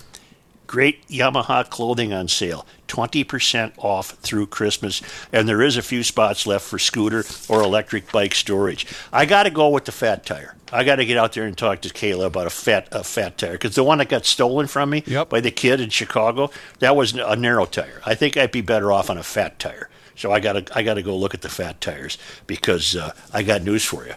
Great 0.72 1.06
Yamaha 1.08 1.68
clothing 1.68 2.14
on 2.14 2.28
sale, 2.28 2.64
20% 2.88 3.72
off 3.76 4.12
through 4.22 4.46
Christmas, 4.46 5.02
and 5.30 5.46
there 5.46 5.60
is 5.60 5.76
a 5.76 5.82
few 5.82 6.02
spots 6.02 6.46
left 6.46 6.64
for 6.64 6.78
scooter 6.78 7.24
or 7.46 7.60
electric 7.62 8.10
bike 8.10 8.34
storage. 8.34 8.86
I 9.12 9.26
got 9.26 9.42
to 9.42 9.50
go 9.50 9.68
with 9.68 9.84
the 9.84 9.92
fat 9.92 10.24
tire. 10.24 10.56
I 10.72 10.82
got 10.84 10.96
to 10.96 11.04
get 11.04 11.18
out 11.18 11.34
there 11.34 11.44
and 11.44 11.58
talk 11.58 11.82
to 11.82 11.90
Kayla 11.90 12.24
about 12.24 12.46
a 12.46 12.50
fat 12.50 12.88
a 12.90 13.04
fat 13.04 13.36
tire 13.36 13.52
because 13.52 13.74
the 13.74 13.84
one 13.84 13.98
that 13.98 14.08
got 14.08 14.24
stolen 14.24 14.66
from 14.66 14.88
me 14.88 15.02
Yep. 15.06 15.28
by 15.28 15.40
the 15.40 15.50
kid 15.50 15.78
in 15.78 15.90
Chicago, 15.90 16.50
that 16.78 16.96
was 16.96 17.12
a 17.12 17.36
narrow 17.36 17.66
tire. 17.66 18.00
I 18.06 18.14
think 18.14 18.38
I'd 18.38 18.50
be 18.50 18.62
better 18.62 18.90
off 18.90 19.10
on 19.10 19.18
a 19.18 19.22
fat 19.22 19.58
tire. 19.58 19.90
So 20.16 20.32
I 20.32 20.40
got 20.40 20.54
to 20.54 20.64
I 20.74 20.82
got 20.82 20.94
to 20.94 21.02
go 21.02 21.14
look 21.14 21.34
at 21.34 21.42
the 21.42 21.50
fat 21.50 21.82
tires 21.82 22.16
because 22.46 22.96
uh, 22.96 23.12
I 23.30 23.42
got 23.42 23.60
news 23.62 23.84
for 23.84 24.06
you. 24.06 24.14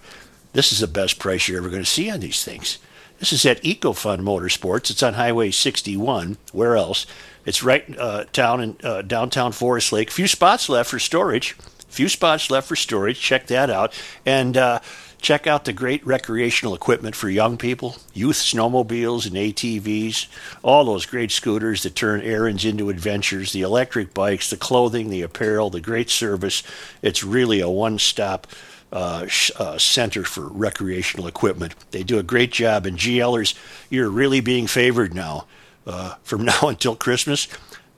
This 0.53 0.71
is 0.71 0.79
the 0.79 0.87
best 0.87 1.19
price 1.19 1.49
you're 1.49 1.57
ever 1.57 1.67
going 1.69 1.83
to 1.83 1.85
see 1.85 2.09
on 2.09 2.21
these 2.21 2.45
things. 2.45 2.77
This 3.19 3.31
is 3.31 3.45
at 3.45 3.61
EcoFun 3.63 4.19
Motorsports. 4.21 4.89
It's 4.91 5.01
on 5.01 5.13
Highway 5.13 5.51
61. 5.51 6.37
Where 6.51 6.75
else? 6.75 7.05
It's 7.45 7.63
right 7.63 7.97
uh, 7.97 8.25
down 8.33 8.61
in 8.61 8.77
uh, 8.83 9.01
downtown 9.03 9.51
Forest 9.51 9.93
Lake. 9.93 10.11
Few 10.11 10.27
spots 10.27 10.67
left 10.67 10.89
for 10.89 10.99
storage. 10.99 11.55
Few 11.87 12.09
spots 12.09 12.49
left 12.51 12.67
for 12.67 12.75
storage. 12.75 13.19
Check 13.19 13.47
that 13.47 13.69
out. 13.69 13.93
And 14.25 14.57
uh, 14.57 14.81
check 15.21 15.47
out 15.47 15.63
the 15.63 15.71
great 15.71 16.05
recreational 16.05 16.75
equipment 16.75 17.15
for 17.15 17.29
young 17.29 17.57
people 17.57 17.95
youth 18.13 18.35
snowmobiles 18.35 19.25
and 19.25 19.35
ATVs, 19.35 20.27
all 20.61 20.85
those 20.85 21.05
great 21.05 21.31
scooters 21.31 21.83
that 21.83 21.95
turn 21.95 22.21
errands 22.21 22.65
into 22.65 22.89
adventures, 22.89 23.51
the 23.51 23.61
electric 23.61 24.13
bikes, 24.13 24.49
the 24.49 24.57
clothing, 24.57 25.09
the 25.09 25.21
apparel, 25.21 25.69
the 25.69 25.81
great 25.81 26.09
service. 26.09 26.63
It's 27.01 27.23
really 27.23 27.59
a 27.59 27.69
one 27.69 27.97
stop 27.97 28.47
uh, 28.91 29.27
uh, 29.57 29.77
center 29.77 30.23
for 30.23 30.47
recreational 30.47 31.27
equipment. 31.27 31.75
They 31.91 32.03
do 32.03 32.17
a 32.17 32.23
great 32.23 32.51
job, 32.51 32.85
and 32.85 32.97
GLers, 32.97 33.55
you're 33.89 34.09
really 34.09 34.41
being 34.41 34.67
favored 34.67 35.13
now. 35.13 35.47
Uh, 35.85 36.15
from 36.23 36.45
now 36.45 36.61
until 36.63 36.95
Christmas, 36.95 37.47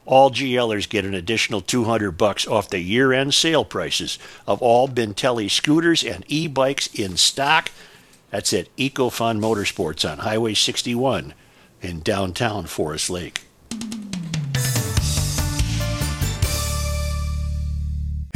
all 0.06 0.32
GLers 0.32 0.88
get 0.88 1.06
an 1.06 1.14
additional 1.14 1.62
200 1.62 2.12
bucks 2.12 2.48
off 2.48 2.70
the 2.70 2.80
year-end 2.80 3.34
sale 3.34 3.66
prices 3.66 4.18
of 4.48 4.62
all 4.62 4.88
Bintelli 4.88 5.52
scooters 5.52 6.04
and 6.04 6.24
e-bikes 6.28 6.88
in 6.88 7.18
stock. 7.18 7.72
That's 8.32 8.54
at 8.54 8.74
EcoFun 8.78 9.40
Motorsports 9.40 10.10
on 10.10 10.20
Highway 10.20 10.54
61 10.54 11.34
in 11.82 12.02
downtown 12.02 12.66
Forest 12.66 13.10
Lake. 13.10 13.42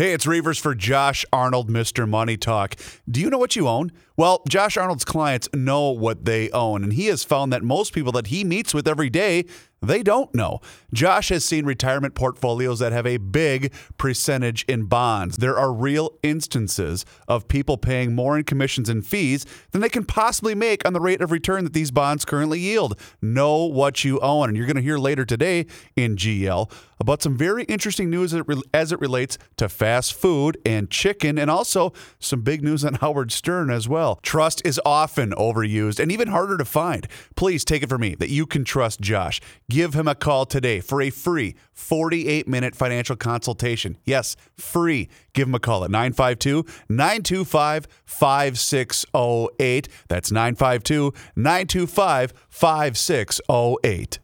Hey, 0.02 0.14
it's 0.14 0.26
Reavers 0.26 0.60
for 0.60 0.74
Josh 0.74 1.28
Arnold, 1.32 1.70
Mr. 1.70 2.10
Money 2.10 2.36
Talk. 2.36 2.76
Do 3.08 3.22
you 3.22 3.30
know 3.30 3.38
what 3.38 3.56
you 3.56 3.68
own? 3.68 3.92
Well, 4.22 4.44
Josh 4.48 4.78
Arnold's 4.78 5.04
clients 5.04 5.50
know 5.52 5.90
what 5.90 6.26
they 6.26 6.52
own, 6.52 6.84
and 6.84 6.94
he 6.94 7.08
has 7.08 7.24
found 7.24 7.52
that 7.52 7.64
most 7.64 7.92
people 7.92 8.12
that 8.12 8.28
he 8.28 8.44
meets 8.44 8.72
with 8.72 8.88
every 8.88 9.10
day, 9.10 9.46
they 9.82 10.04
don't 10.04 10.32
know. 10.36 10.60
Josh 10.94 11.30
has 11.30 11.44
seen 11.44 11.66
retirement 11.66 12.14
portfolios 12.14 12.78
that 12.78 12.92
have 12.92 13.08
a 13.08 13.18
big 13.18 13.74
percentage 13.98 14.64
in 14.66 14.84
bonds. 14.84 15.38
There 15.38 15.58
are 15.58 15.74
real 15.74 16.20
instances 16.22 17.04
of 17.28 17.48
people 17.48 17.78
paying 17.78 18.14
more 18.14 18.38
in 18.38 18.44
commissions 18.44 18.90
and 18.90 19.04
fees 19.04 19.44
than 19.72 19.82
they 19.82 19.90
can 19.90 20.06
possibly 20.06 20.54
make 20.54 20.86
on 20.86 20.94
the 20.94 21.02
rate 21.02 21.22
of 21.22 21.32
return 21.32 21.64
that 21.64 21.74
these 21.74 21.90
bonds 21.90 22.24
currently 22.24 22.60
yield. 22.60 23.00
Know 23.24 23.66
what 23.66 24.04
you 24.04 24.20
own, 24.20 24.50
and 24.50 24.56
you're 24.56 24.68
going 24.68 24.76
to 24.76 24.84
hear 24.84 25.00
later 25.00 25.26
today 25.26 25.66
in 25.96 26.16
GL 26.16 26.72
about 27.00 27.24
some 27.24 27.36
very 27.36 27.64
interesting 27.64 28.12
news 28.12 28.36
as 28.76 28.92
it 28.92 29.00
relates 29.00 29.40
to 29.58 29.68
fast 29.68 30.14
food 30.14 30.60
and 30.64 30.92
chicken, 30.92 31.40
and 31.40 31.50
also 31.50 31.92
some 32.20 32.42
big 32.42 32.64
news 32.64 32.86
on 32.86 32.94
Howard 32.96 33.32
Stern 33.32 33.72
as 33.72 33.90
well. 33.90 34.11
Trust 34.18 34.62
is 34.66 34.80
often 34.86 35.32
overused 35.32 36.00
and 36.00 36.12
even 36.12 36.28
harder 36.28 36.58
to 36.58 36.66
find. 36.66 37.08
Please 37.36 37.64
take 37.66 37.84
it 37.84 37.90
from 37.90 38.02
me 38.02 38.16
that 38.16 38.30
you 38.30 38.46
can 38.46 38.64
trust 38.64 39.02
Josh. 39.02 39.42
Give 39.70 39.94
him 39.94 40.08
a 40.08 40.16
call 40.16 40.46
today 40.46 40.80
for 40.80 41.02
a 41.02 41.10
free 41.10 41.56
48 41.74 42.48
minute 42.48 42.76
financial 42.76 43.16
consultation. 43.16 43.98
Yes, 44.06 44.36
free. 44.56 45.10
Give 45.34 45.48
him 45.48 45.56
a 45.56 45.60
call 45.60 45.84
at 45.84 45.92
952 45.92 46.66
925 46.90 47.88
5608. 48.06 49.88
That's 50.08 50.32
952 50.32 51.14
925 51.36 52.34
5608. 52.50 54.20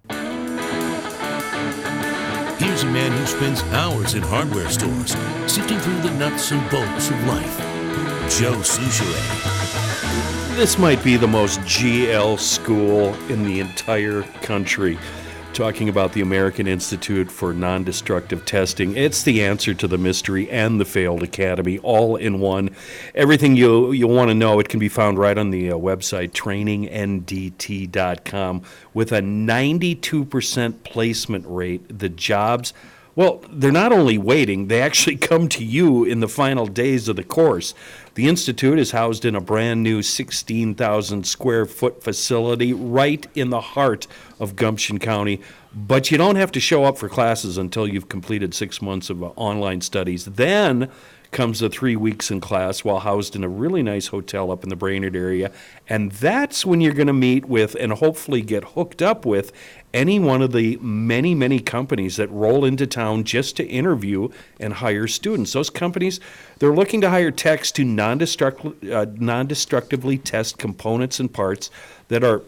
Here's 2.59 2.81
a 2.81 2.87
man 2.87 3.11
who 3.11 3.25
spends 3.27 3.61
hours 3.73 4.15
in 4.15 4.23
hardware 4.23 4.69
stores, 4.69 5.15
sifting 5.45 5.79
through 5.79 6.01
the 6.01 6.11
nuts 6.17 6.51
and 6.51 6.67
bolts 6.71 7.11
of 7.11 7.23
life. 7.25 7.57
Joe 8.29 8.55
Soucheray. 8.61 9.56
This 10.57 10.79
might 10.79 11.03
be 11.03 11.17
the 11.17 11.27
most 11.27 11.59
GL 11.59 12.39
school 12.39 13.13
in 13.29 13.43
the 13.43 13.59
entire 13.59 14.23
country. 14.41 14.97
Talking 15.53 15.87
about 15.87 16.13
the 16.13 16.21
American 16.21 16.65
Institute 16.65 17.29
for 17.29 17.53
Non 17.53 17.83
Destructive 17.83 18.43
Testing. 18.43 18.97
It's 18.97 19.21
the 19.21 19.43
answer 19.43 19.75
to 19.75 19.87
the 19.87 19.99
mystery 19.99 20.49
and 20.49 20.81
the 20.81 20.85
failed 20.85 21.21
academy 21.21 21.77
all 21.77 22.15
in 22.15 22.39
one. 22.39 22.71
Everything 23.13 23.55
you, 23.55 23.91
you 23.91 24.07
want 24.07 24.31
to 24.31 24.33
know, 24.33 24.59
it 24.59 24.67
can 24.67 24.79
be 24.79 24.89
found 24.89 25.19
right 25.19 25.37
on 25.37 25.51
the 25.51 25.73
uh, 25.73 25.75
website 25.75 26.31
trainingndt.com 26.31 28.61
with 28.95 29.11
a 29.11 29.21
92% 29.21 30.83
placement 30.83 31.45
rate. 31.47 31.99
The 31.99 32.09
jobs 32.09 32.73
well, 33.17 33.41
they're 33.49 33.71
not 33.71 33.91
only 33.91 34.19
waiting, 34.19 34.67
they 34.67 34.79
actually 34.79 35.17
come 35.17 35.49
to 35.49 35.65
you 35.65 36.03
in 36.03 36.19
the 36.19 36.27
final 36.27 36.67
days 36.67 37.07
of 37.07 37.15
the 37.15 37.23
course. 37.23 37.73
The 38.17 38.27
Institute 38.27 38.79
is 38.79 38.89
housed 38.89 39.25
in 39.25 39.35
a 39.35 39.41
brand 39.41 39.83
new 39.83 40.01
16,000 40.01 41.27
square 41.27 41.67
foot 41.67 42.01
facility 42.01 42.73
right 42.73 43.27
in 43.35 43.51
the 43.51 43.61
heart 43.61 44.07
of 44.39 44.55
Gumption 44.55 44.97
County. 44.97 45.39
But 45.71 46.09
you 46.09 46.17
don't 46.17 46.35
have 46.35 46.51
to 46.53 46.59
show 46.59 46.83
up 46.83 46.97
for 46.97 47.09
classes 47.09 47.59
until 47.59 47.87
you've 47.87 48.09
completed 48.09 48.55
six 48.55 48.81
months 48.81 49.11
of 49.11 49.21
uh, 49.21 49.27
online 49.35 49.81
studies. 49.81 50.25
Then 50.25 50.89
comes 51.31 51.59
the 51.59 51.69
three 51.69 51.95
weeks 51.95 52.31
in 52.31 52.41
class 52.41 52.83
while 52.83 52.99
housed 52.99 53.35
in 53.35 53.43
a 53.43 53.49
really 53.49 53.83
nice 53.83 54.07
hotel 54.07 54.51
up 54.51 54.63
in 54.63 54.69
the 54.69 54.75
Brainerd 54.75 55.15
area. 55.15 55.51
And 55.87 56.11
that's 56.13 56.65
when 56.65 56.81
you're 56.81 56.93
going 56.93 57.07
to 57.07 57.13
meet 57.13 57.45
with 57.45 57.75
and 57.75 57.93
hopefully 57.93 58.41
get 58.41 58.63
hooked 58.63 59.01
up 59.01 59.25
with 59.25 59.51
any 59.93 60.19
one 60.19 60.41
of 60.41 60.51
the 60.51 60.77
many, 60.77 61.33
many 61.33 61.59
companies 61.59 62.17
that 62.17 62.29
roll 62.29 62.65
into 62.65 62.85
town 62.85 63.23
just 63.23 63.55
to 63.57 63.65
interview 63.65 64.29
and 64.59 64.73
hire 64.73 65.07
students. 65.07 65.53
Those 65.53 65.69
companies, 65.69 66.19
they're 66.59 66.75
looking 66.75 67.01
to 67.01 67.09
hire 67.09 67.31
techs 67.31 67.71
to 67.73 67.83
non-destruct- 67.83 68.91
uh, 68.91 69.05
non-destructively 69.15 70.17
test 70.17 70.57
components 70.57 71.19
and 71.19 71.31
parts 71.31 71.69
that 72.09 72.23
are 72.23 72.43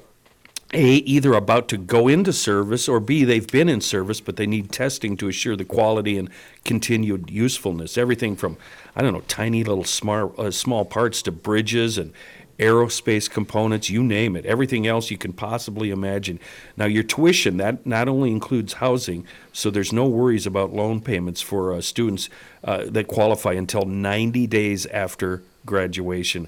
a, 0.74 0.96
either 0.98 1.34
about 1.34 1.68
to 1.70 1.78
go 1.78 2.08
into 2.08 2.32
service, 2.32 2.88
or 2.88 3.00
B, 3.00 3.24
they've 3.24 3.48
been 3.48 3.70
in 3.70 3.82
service, 3.82 4.22
but 4.22 4.36
they 4.36 4.46
need 4.46 4.72
testing 4.72 5.18
to 5.18 5.28
assure 5.28 5.56
the 5.56 5.66
quality 5.66 6.18
and 6.18 6.30
continued 6.64 7.30
usefulness. 7.30 7.98
Everything 7.98 8.36
from, 8.36 8.58
I 8.96 9.02
don't 9.02 9.14
know, 9.14 9.24
tiny 9.28 9.64
little 9.64 9.84
smart, 9.84 10.38
uh, 10.38 10.52
small 10.52 10.86
parts 10.86 11.24
to 11.24 11.32
bridges 11.32 11.98
and 11.98 12.14
aerospace 12.60 13.30
components, 13.30 13.90
you 13.90 14.04
name 14.04 14.36
it. 14.36 14.46
Everything 14.46 14.86
else 14.86 15.10
you 15.10 15.18
can 15.18 15.34
possibly 15.34 15.90
imagine. 15.90 16.40
Now, 16.78 16.86
your 16.86 17.04
tuition, 17.04 17.58
that 17.58 17.86
not 17.86 18.08
only 18.08 18.32
includes 18.32 18.74
housing, 18.74 19.26
so 19.54 19.72
there's 19.72 19.94
no 19.94 20.06
worries 20.06 20.46
about 20.46 20.74
loan 20.74 21.02
payments 21.02 21.42
for 21.42 21.74
uh, 21.74 21.82
students 21.82 22.30
uh, 22.64 22.86
that 22.90 23.08
qualify 23.08 23.54
until 23.54 23.86
90 23.86 24.46
days 24.48 24.86
after 24.88 25.42
graduation. 25.66 26.48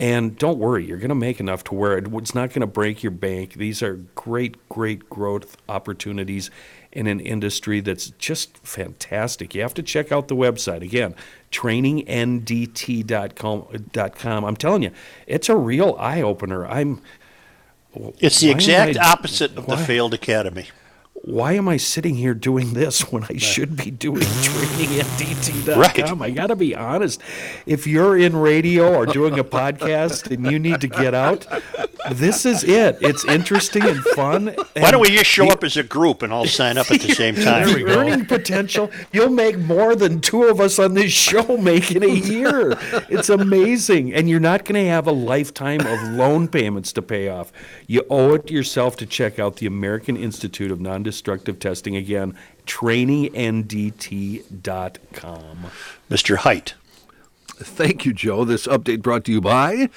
And 0.00 0.38
don't 0.38 0.58
worry, 0.58 0.86
you're 0.86 0.98
going 0.98 1.08
to 1.08 1.14
make 1.16 1.40
enough 1.40 1.64
to 1.64 1.74
where 1.74 1.98
it's 1.98 2.32
not 2.34 2.50
going 2.50 2.60
to 2.60 2.68
break 2.68 3.02
your 3.02 3.10
bank. 3.10 3.54
These 3.54 3.82
are 3.82 3.94
great, 4.14 4.68
great 4.68 5.10
growth 5.10 5.56
opportunities 5.68 6.52
in 6.92 7.08
an 7.08 7.18
industry 7.18 7.80
that's 7.80 8.10
just 8.10 8.58
fantastic. 8.58 9.56
You 9.56 9.62
have 9.62 9.74
to 9.74 9.82
check 9.82 10.12
out 10.12 10.28
the 10.28 10.36
website 10.36 10.82
again, 10.82 11.16
trainingndt.com. 11.50 14.44
I'm 14.44 14.56
telling 14.56 14.82
you, 14.84 14.92
it's 15.26 15.48
a 15.48 15.56
real 15.56 15.96
eye 15.98 16.22
opener. 16.22 16.64
I'm. 16.66 17.00
It's 18.20 18.38
the 18.40 18.50
exact 18.50 18.96
I- 18.96 19.12
opposite 19.12 19.56
of 19.56 19.66
the 19.66 19.76
failed 19.76 20.14
academy. 20.14 20.68
Why 21.22 21.52
am 21.54 21.68
I 21.68 21.76
sitting 21.76 22.14
here 22.14 22.34
doing 22.34 22.74
this 22.74 23.00
when 23.12 23.24
I 23.24 23.36
should 23.36 23.76
be 23.76 23.90
doing 23.90 24.20
training 24.42 24.98
at 25.00 25.06
DT.com? 25.18 25.78
Right. 26.20 26.22
I 26.22 26.30
got 26.30 26.46
to 26.48 26.56
be 26.56 26.74
honest. 26.74 27.20
If 27.66 27.86
you're 27.86 28.16
in 28.16 28.36
radio 28.36 28.94
or 28.94 29.06
doing 29.06 29.38
a 29.38 29.44
podcast 29.44 30.30
and 30.30 30.50
you 30.50 30.58
need 30.58 30.80
to 30.80 30.88
get 30.88 31.14
out, 31.14 31.46
this 32.12 32.46
is 32.46 32.64
it. 32.64 32.98
It's 33.00 33.24
interesting 33.24 33.82
and 33.84 34.00
fun. 34.14 34.54
Why 34.76 34.90
don't 34.90 35.00
we 35.00 35.10
just 35.10 35.26
show 35.30 35.46
the- 35.46 35.52
up 35.52 35.64
as 35.64 35.76
a 35.76 35.82
group 35.82 36.22
and 36.22 36.32
all 36.32 36.46
sign 36.46 36.78
up 36.78 36.90
at 36.90 37.00
the 37.00 37.14
same 37.14 37.34
time? 37.34 37.68
the 37.72 37.84
earning 37.86 38.24
potential, 38.26 38.90
you'll 39.12 39.28
make 39.28 39.58
more 39.58 39.94
than 39.94 40.20
two 40.20 40.44
of 40.44 40.60
us 40.60 40.78
on 40.78 40.94
this 40.94 41.12
show 41.12 41.56
make 41.56 41.90
in 41.90 42.02
a 42.02 42.06
year. 42.06 42.76
It's 43.08 43.28
amazing. 43.28 44.14
And 44.14 44.28
you're 44.28 44.40
not 44.40 44.64
going 44.64 44.82
to 44.82 44.88
have 44.90 45.06
a 45.06 45.12
lifetime 45.12 45.80
of 45.80 46.00
loan 46.12 46.48
payments 46.48 46.92
to 46.94 47.02
pay 47.02 47.28
off. 47.28 47.52
You 47.86 48.04
owe 48.08 48.34
it 48.34 48.46
to 48.46 48.54
yourself 48.54 48.96
to 48.96 49.06
check 49.06 49.38
out 49.38 49.56
the 49.56 49.66
American 49.66 50.16
Institute 50.16 50.70
of 50.70 50.80
Non 50.80 51.02
Destructive 51.08 51.58
Testing 51.58 51.96
again, 51.96 52.36
trainingndt.com. 52.66 55.66
Mr. 56.10 56.36
Height. 56.36 56.74
Thank 57.46 58.04
you, 58.04 58.12
Joe. 58.12 58.44
This 58.44 58.66
update 58.66 59.00
brought 59.00 59.24
to 59.24 59.32
you 59.32 59.40
by 59.40 59.88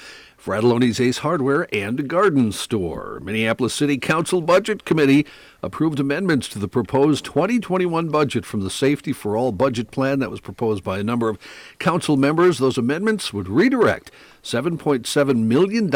Fratallone's 0.42 0.98
Ace 0.98 1.18
Hardware 1.18 1.68
and 1.70 2.08
Garden 2.08 2.50
Store. 2.50 3.20
Minneapolis 3.22 3.74
City 3.74 3.98
Council 3.98 4.40
Budget 4.40 4.86
Committee 4.86 5.26
approved 5.62 6.00
amendments 6.00 6.48
to 6.48 6.58
the 6.58 6.66
proposed 6.66 7.26
2021 7.26 8.08
budget 8.08 8.46
from 8.46 8.62
the 8.62 8.70
Safety 8.70 9.12
for 9.12 9.36
All 9.36 9.52
budget 9.52 9.90
plan 9.90 10.18
that 10.20 10.30
was 10.30 10.40
proposed 10.40 10.82
by 10.82 10.98
a 10.98 11.04
number 11.04 11.28
of 11.28 11.38
council 11.78 12.16
members. 12.16 12.56
Those 12.56 12.78
amendments 12.78 13.34
would 13.34 13.50
redirect 13.50 14.10
$7.7 14.42 15.44
million 15.44 15.90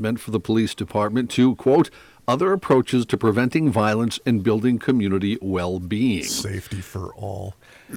meant 0.00 0.18
for 0.18 0.30
the 0.30 0.40
police 0.40 0.74
department 0.74 1.28
to, 1.32 1.56
quote, 1.56 1.90
other 2.26 2.52
approaches 2.52 3.04
to 3.06 3.16
preventing 3.16 3.70
violence 3.70 4.20
and 4.24 4.42
building 4.42 4.78
community 4.78 5.38
well 5.40 5.78
being. 5.78 6.24
Safety 6.24 6.80
for 6.80 7.12
all. 7.14 7.54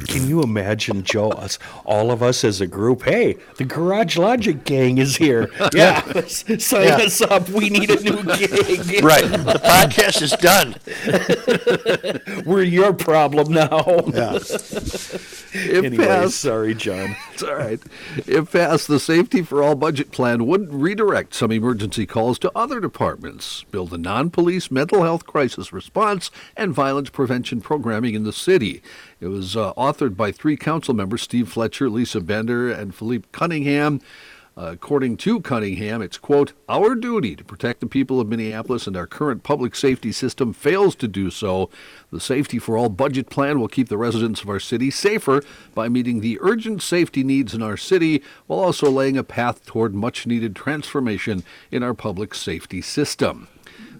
Can 0.07 0.27
you 0.27 0.41
imagine, 0.41 1.03
Joe, 1.03 1.29
us, 1.29 1.57
all 1.85 2.11
of 2.11 2.21
us 2.21 2.43
as 2.43 2.59
a 2.61 2.67
group? 2.67 3.03
Hey, 3.03 3.37
the 3.57 3.63
Garage 3.65 4.17
Logic 4.17 4.63
gang 4.65 4.97
is 4.97 5.15
here. 5.17 5.49
Yeah, 5.73 6.01
sign 6.27 6.87
Yeah. 6.87 6.97
us 6.97 7.21
up. 7.21 7.49
We 7.49 7.69
need 7.69 7.89
a 7.89 7.99
new 8.01 8.21
gig. 8.35 9.03
Right. 9.03 9.23
The 9.25 9.59
podcast 9.63 10.21
is 10.21 10.31
done. 10.33 10.75
We're 12.45 12.63
your 12.63 12.93
problem 12.93 13.51
now. 13.51 13.83
Yeah. 14.13 14.35
If 15.57 15.85
Anyway, 15.85 16.05
passed, 16.05 16.39
sorry, 16.39 16.75
John. 16.75 17.15
It's 17.33 17.43
all 17.43 17.55
right. 17.55 17.79
If 18.27 18.51
passed, 18.51 18.87
the 18.87 18.99
Safety 18.99 19.41
for 19.41 19.63
All 19.63 19.75
budget 19.75 20.11
plan 20.11 20.45
would 20.47 20.73
redirect 20.73 21.33
some 21.33 21.51
emergency 21.51 22.05
calls 22.05 22.37
to 22.39 22.51
other 22.55 22.79
departments, 22.79 23.63
build 23.71 23.93
a 23.93 23.97
non 23.97 24.29
police 24.29 24.69
mental 24.69 25.03
health 25.03 25.25
crisis 25.25 25.71
response, 25.73 26.29
and 26.57 26.73
violence 26.73 27.09
prevention 27.09 27.61
programming 27.61 28.15
in 28.15 28.23
the 28.23 28.33
city. 28.33 28.81
It 29.25 29.29
was 29.29 29.57
uh, 29.57 29.73
authored 29.73 30.15
by 30.15 30.31
three 30.31 30.55
council 30.55 30.93
members 30.93 31.23
Steve 31.23 31.49
Fletcher, 31.49 31.89
Lisa 31.89 32.21
Bender, 32.21 32.71
and 32.71 32.93
Phillipe 32.93 33.31
Cunningham. 33.31 33.99
Uh, 34.55 34.69
according 34.73 35.17
to 35.17 35.41
Cunningham, 35.41 36.03
it's, 36.03 36.19
quote, 36.19 36.53
our 36.69 36.93
duty 36.93 37.35
to 37.35 37.43
protect 37.43 37.79
the 37.79 37.87
people 37.87 38.21
of 38.21 38.27
Minneapolis 38.27 38.85
and 38.85 38.95
our 38.95 39.07
current 39.07 39.41
public 39.41 39.75
safety 39.75 40.11
system 40.11 40.53
fails 40.53 40.93
to 40.97 41.07
do 41.07 41.31
so. 41.31 41.71
The 42.11 42.19
Safety 42.19 42.59
for 42.59 42.77
All 42.77 42.87
budget 42.87 43.31
plan 43.31 43.59
will 43.59 43.67
keep 43.67 43.89
the 43.89 43.97
residents 43.97 44.43
of 44.43 44.49
our 44.49 44.59
city 44.59 44.91
safer 44.91 45.41
by 45.73 45.89
meeting 45.89 46.19
the 46.19 46.37
urgent 46.39 46.83
safety 46.83 47.23
needs 47.23 47.55
in 47.55 47.63
our 47.63 47.77
city 47.77 48.21
while 48.45 48.59
also 48.59 48.91
laying 48.91 49.17
a 49.17 49.23
path 49.23 49.65
toward 49.65 49.95
much 49.95 50.27
needed 50.27 50.55
transformation 50.55 51.43
in 51.71 51.81
our 51.81 51.95
public 51.95 52.35
safety 52.35 52.79
system. 52.79 53.47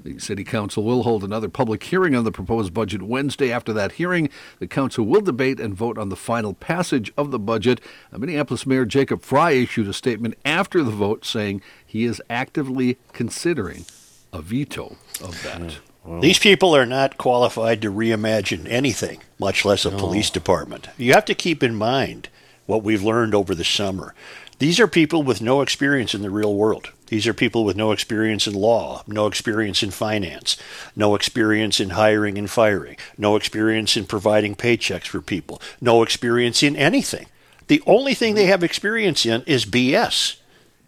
The 0.06 0.20
City 0.20 0.44
Council 0.44 0.84
will 0.84 1.02
hold 1.02 1.24
another 1.24 1.50
public 1.50 1.82
hearing 1.82 2.14
on 2.14 2.26
the 2.26 2.32
proposed 2.32 2.76
budget 2.76 3.02
Wednesday. 3.02 3.52
After 3.52 3.74
that 3.74 3.94
hearing, 3.94 4.30
the 4.60 4.68
Council 4.68 5.04
will 5.04 5.22
debate 5.22 5.60
and 5.60 5.74
vote 5.74 5.98
on 5.98 6.10
the 6.10 6.16
final 6.16 6.54
passage 6.54 7.12
of 7.18 7.32
the 7.32 7.40
budget. 7.40 7.82
Minneapolis 8.16 8.68
Mayor 8.68 8.86
Jacob 8.86 9.24
Frey 9.24 9.64
issued 9.64 9.88
a 9.88 9.94
statement 9.94 10.38
after 10.46 10.84
the 10.84 10.92
vote 10.92 11.26
saying 11.26 11.64
he 11.84 12.06
is 12.06 12.22
actively 12.30 13.00
considering 13.14 13.86
a 14.32 14.44
veto 14.44 14.96
of 15.24 15.42
that. 15.42 15.78
These 16.22 16.38
people 16.38 16.76
are 16.76 16.86
not 16.86 17.18
qualified 17.18 17.82
to 17.82 17.92
reimagine 17.92 18.70
anything, 18.70 19.22
much 19.40 19.66
less 19.66 19.86
a 19.86 19.90
police 19.90 20.30
department. 20.30 20.88
You 21.00 21.14
have 21.14 21.26
to 21.26 21.34
keep 21.34 21.64
in 21.64 21.74
mind 21.74 22.30
what 22.68 22.84
we've 22.84 23.04
learned 23.04 23.34
over 23.34 23.56
the 23.56 23.64
summer. 23.64 24.14
These 24.58 24.80
are 24.80 24.88
people 24.88 25.22
with 25.22 25.42
no 25.42 25.62
experience 25.62 26.14
in 26.14 26.22
the 26.22 26.30
real 26.30 26.56
world. 26.56 26.92
These 27.08 27.28
are 27.28 27.34
people 27.34 27.66
with 27.66 27.76
no 27.76 27.92
experience 27.92 28.48
in 28.48 28.54
law, 28.54 29.04
no 29.06 29.28
experience 29.28 29.84
in 29.84 29.92
finance, 29.92 30.58
no 30.96 31.14
experience 31.14 31.80
in 31.80 31.92
hiring 31.92 32.38
and 32.38 32.50
firing, 32.50 32.98
no 33.18 33.36
experience 33.36 33.98
in 33.98 34.06
providing 34.06 34.56
paychecks 34.56 35.08
for 35.08 35.22
people, 35.22 35.62
no 35.82 36.02
experience 36.04 36.64
in 36.64 36.76
anything. 36.76 37.28
The 37.68 37.84
only 37.86 38.14
thing 38.14 38.36
they 38.36 38.46
have 38.46 38.64
experience 38.64 39.26
in 39.26 39.44
is 39.44 39.66
BS. 39.66 40.38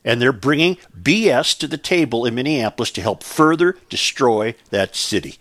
And 0.05 0.21
they're 0.21 0.31
bringing 0.31 0.77
BS 0.99 1.57
to 1.59 1.67
the 1.67 1.77
table 1.77 2.25
in 2.25 2.35
Minneapolis 2.35 2.91
to 2.91 3.01
help 3.01 3.23
further 3.23 3.77
destroy 3.89 4.55
that 4.69 4.95
city. 4.95 5.35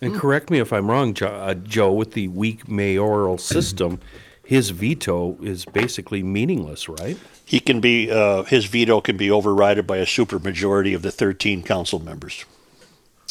And 0.00 0.14
correct 0.14 0.50
me 0.50 0.58
if 0.58 0.72
I'm 0.72 0.90
wrong, 0.90 1.16
uh, 1.22 1.54
Joe, 1.54 1.92
with 1.92 2.12
the 2.12 2.28
weak 2.28 2.68
mayoral 2.68 3.38
system, 3.38 4.00
his 4.46 4.70
veto 4.70 5.36
is 5.42 5.64
basically 5.64 6.22
meaningless, 6.22 6.88
right? 6.88 7.18
He 7.44 7.60
can 7.60 7.80
be 7.80 8.10
uh, 8.10 8.44
his 8.44 8.64
veto 8.66 9.00
can 9.00 9.16
be 9.16 9.30
overridden 9.30 9.86
by 9.86 9.98
a 9.98 10.06
supermajority 10.06 10.94
of 10.94 11.02
the 11.02 11.10
13 11.10 11.62
council 11.62 11.98
members. 11.98 12.44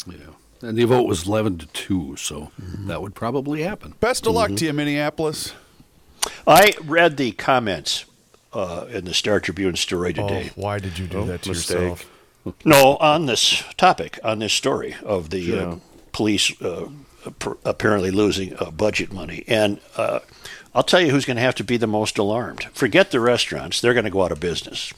Yeah. 0.06 0.16
And 0.62 0.76
the 0.78 0.84
vote 0.84 1.06
was 1.06 1.26
11 1.26 1.58
to 1.58 1.66
2, 1.66 2.16
so 2.16 2.50
that 2.86 3.02
would 3.02 3.14
probably 3.14 3.62
happen. 3.62 3.94
Best 4.00 4.26
of 4.26 4.32
luck 4.34 4.54
to 4.56 4.64
you, 4.64 4.72
Minneapolis. 4.72 5.52
I 6.46 6.72
read 6.82 7.18
the 7.18 7.32
comments 7.32 8.06
uh, 8.54 8.86
in 8.90 9.04
the 9.04 9.12
Star 9.14 9.38
Tribune 9.38 9.76
story 9.76 10.14
Oh, 10.16 10.26
today. 10.26 10.50
why 10.54 10.78
did 10.78 10.98
you 10.98 11.06
do 11.06 11.24
that 11.26 11.42
to 11.42 11.50
mistake. 11.50 11.78
yourself? 11.80 12.10
No, 12.64 12.96
on 12.98 13.26
this 13.26 13.64
topic, 13.76 14.20
on 14.22 14.38
this 14.38 14.52
story 14.52 14.94
of 15.04 15.30
the 15.30 15.58
uh, 15.58 15.76
police 16.12 16.52
uh, 16.62 16.88
ap- 17.26 17.58
apparently 17.64 18.12
losing 18.12 18.54
uh, 18.60 18.70
budget 18.70 19.12
money. 19.12 19.42
And 19.48 19.80
uh, 19.96 20.20
I'll 20.76 20.82
tell 20.82 21.00
you 21.00 21.10
who's 21.10 21.24
going 21.24 21.38
to 21.38 21.42
have 21.42 21.54
to 21.54 21.64
be 21.64 21.78
the 21.78 21.86
most 21.86 22.18
alarmed. 22.18 22.64
Forget 22.74 23.10
the 23.10 23.18
restaurants, 23.18 23.80
they're 23.80 23.94
going 23.94 24.04
to 24.04 24.10
go 24.10 24.22
out 24.22 24.30
of 24.30 24.40
business. 24.40 24.92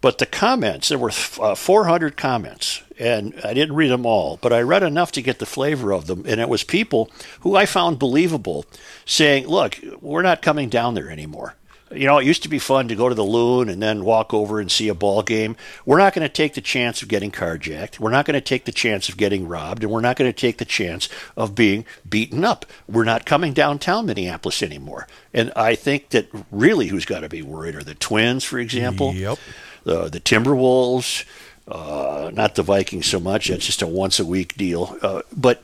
But 0.00 0.18
the 0.18 0.24
comments, 0.24 0.88
there 0.88 0.98
were 0.98 1.10
uh, 1.40 1.56
400 1.56 2.16
comments, 2.16 2.84
and 2.96 3.34
I 3.44 3.52
didn't 3.52 3.74
read 3.74 3.90
them 3.90 4.06
all, 4.06 4.38
but 4.40 4.52
I 4.52 4.60
read 4.60 4.84
enough 4.84 5.10
to 5.12 5.20
get 5.20 5.40
the 5.40 5.46
flavor 5.46 5.92
of 5.92 6.06
them. 6.06 6.22
And 6.28 6.40
it 6.40 6.48
was 6.48 6.62
people 6.62 7.10
who 7.40 7.56
I 7.56 7.66
found 7.66 7.98
believable 7.98 8.64
saying, 9.04 9.48
look, 9.48 9.80
we're 10.00 10.22
not 10.22 10.42
coming 10.42 10.68
down 10.68 10.94
there 10.94 11.10
anymore. 11.10 11.56
You 11.92 12.06
know, 12.06 12.18
it 12.18 12.24
used 12.26 12.44
to 12.44 12.48
be 12.48 12.60
fun 12.60 12.86
to 12.86 12.94
go 12.94 13.08
to 13.08 13.14
the 13.16 13.24
Loon 13.24 13.68
and 13.68 13.82
then 13.82 14.04
walk 14.04 14.32
over 14.32 14.60
and 14.60 14.70
see 14.70 14.88
a 14.88 14.94
ball 14.94 15.22
game. 15.22 15.56
We're 15.84 15.98
not 15.98 16.14
going 16.14 16.22
to 16.22 16.32
take 16.32 16.54
the 16.54 16.60
chance 16.60 17.02
of 17.02 17.08
getting 17.08 17.32
carjacked. 17.32 17.98
We're 17.98 18.12
not 18.12 18.26
going 18.26 18.34
to 18.34 18.40
take 18.40 18.64
the 18.64 18.70
chance 18.70 19.08
of 19.08 19.16
getting 19.16 19.48
robbed. 19.48 19.82
And 19.82 19.90
we're 19.90 20.00
not 20.00 20.16
going 20.16 20.32
to 20.32 20.38
take 20.40 20.58
the 20.58 20.64
chance 20.64 21.08
of 21.36 21.56
being 21.56 21.84
beaten 22.08 22.44
up. 22.44 22.64
We're 22.88 23.02
not 23.04 23.26
coming 23.26 23.52
downtown 23.52 24.06
Minneapolis 24.06 24.62
anymore. 24.62 25.08
And 25.34 25.52
I 25.56 25.74
think 25.74 26.10
that 26.10 26.28
really 26.52 26.86
who's 26.86 27.04
got 27.04 27.20
to 27.20 27.28
be 27.28 27.42
worried 27.42 27.74
are 27.74 27.82
the 27.82 27.94
Twins, 27.96 28.44
for 28.44 28.60
example 28.60 29.12
Yep. 29.14 29.38
the 29.82 30.08
the 30.08 30.20
Timberwolves, 30.20 31.24
uh, 31.66 32.30
not 32.32 32.54
the 32.54 32.62
Vikings 32.62 33.06
so 33.06 33.18
much. 33.18 33.48
That's 33.48 33.66
just 33.66 33.82
a 33.82 33.86
once 33.88 34.20
a 34.20 34.24
week 34.24 34.56
deal. 34.56 34.96
Uh, 35.02 35.22
but 35.36 35.62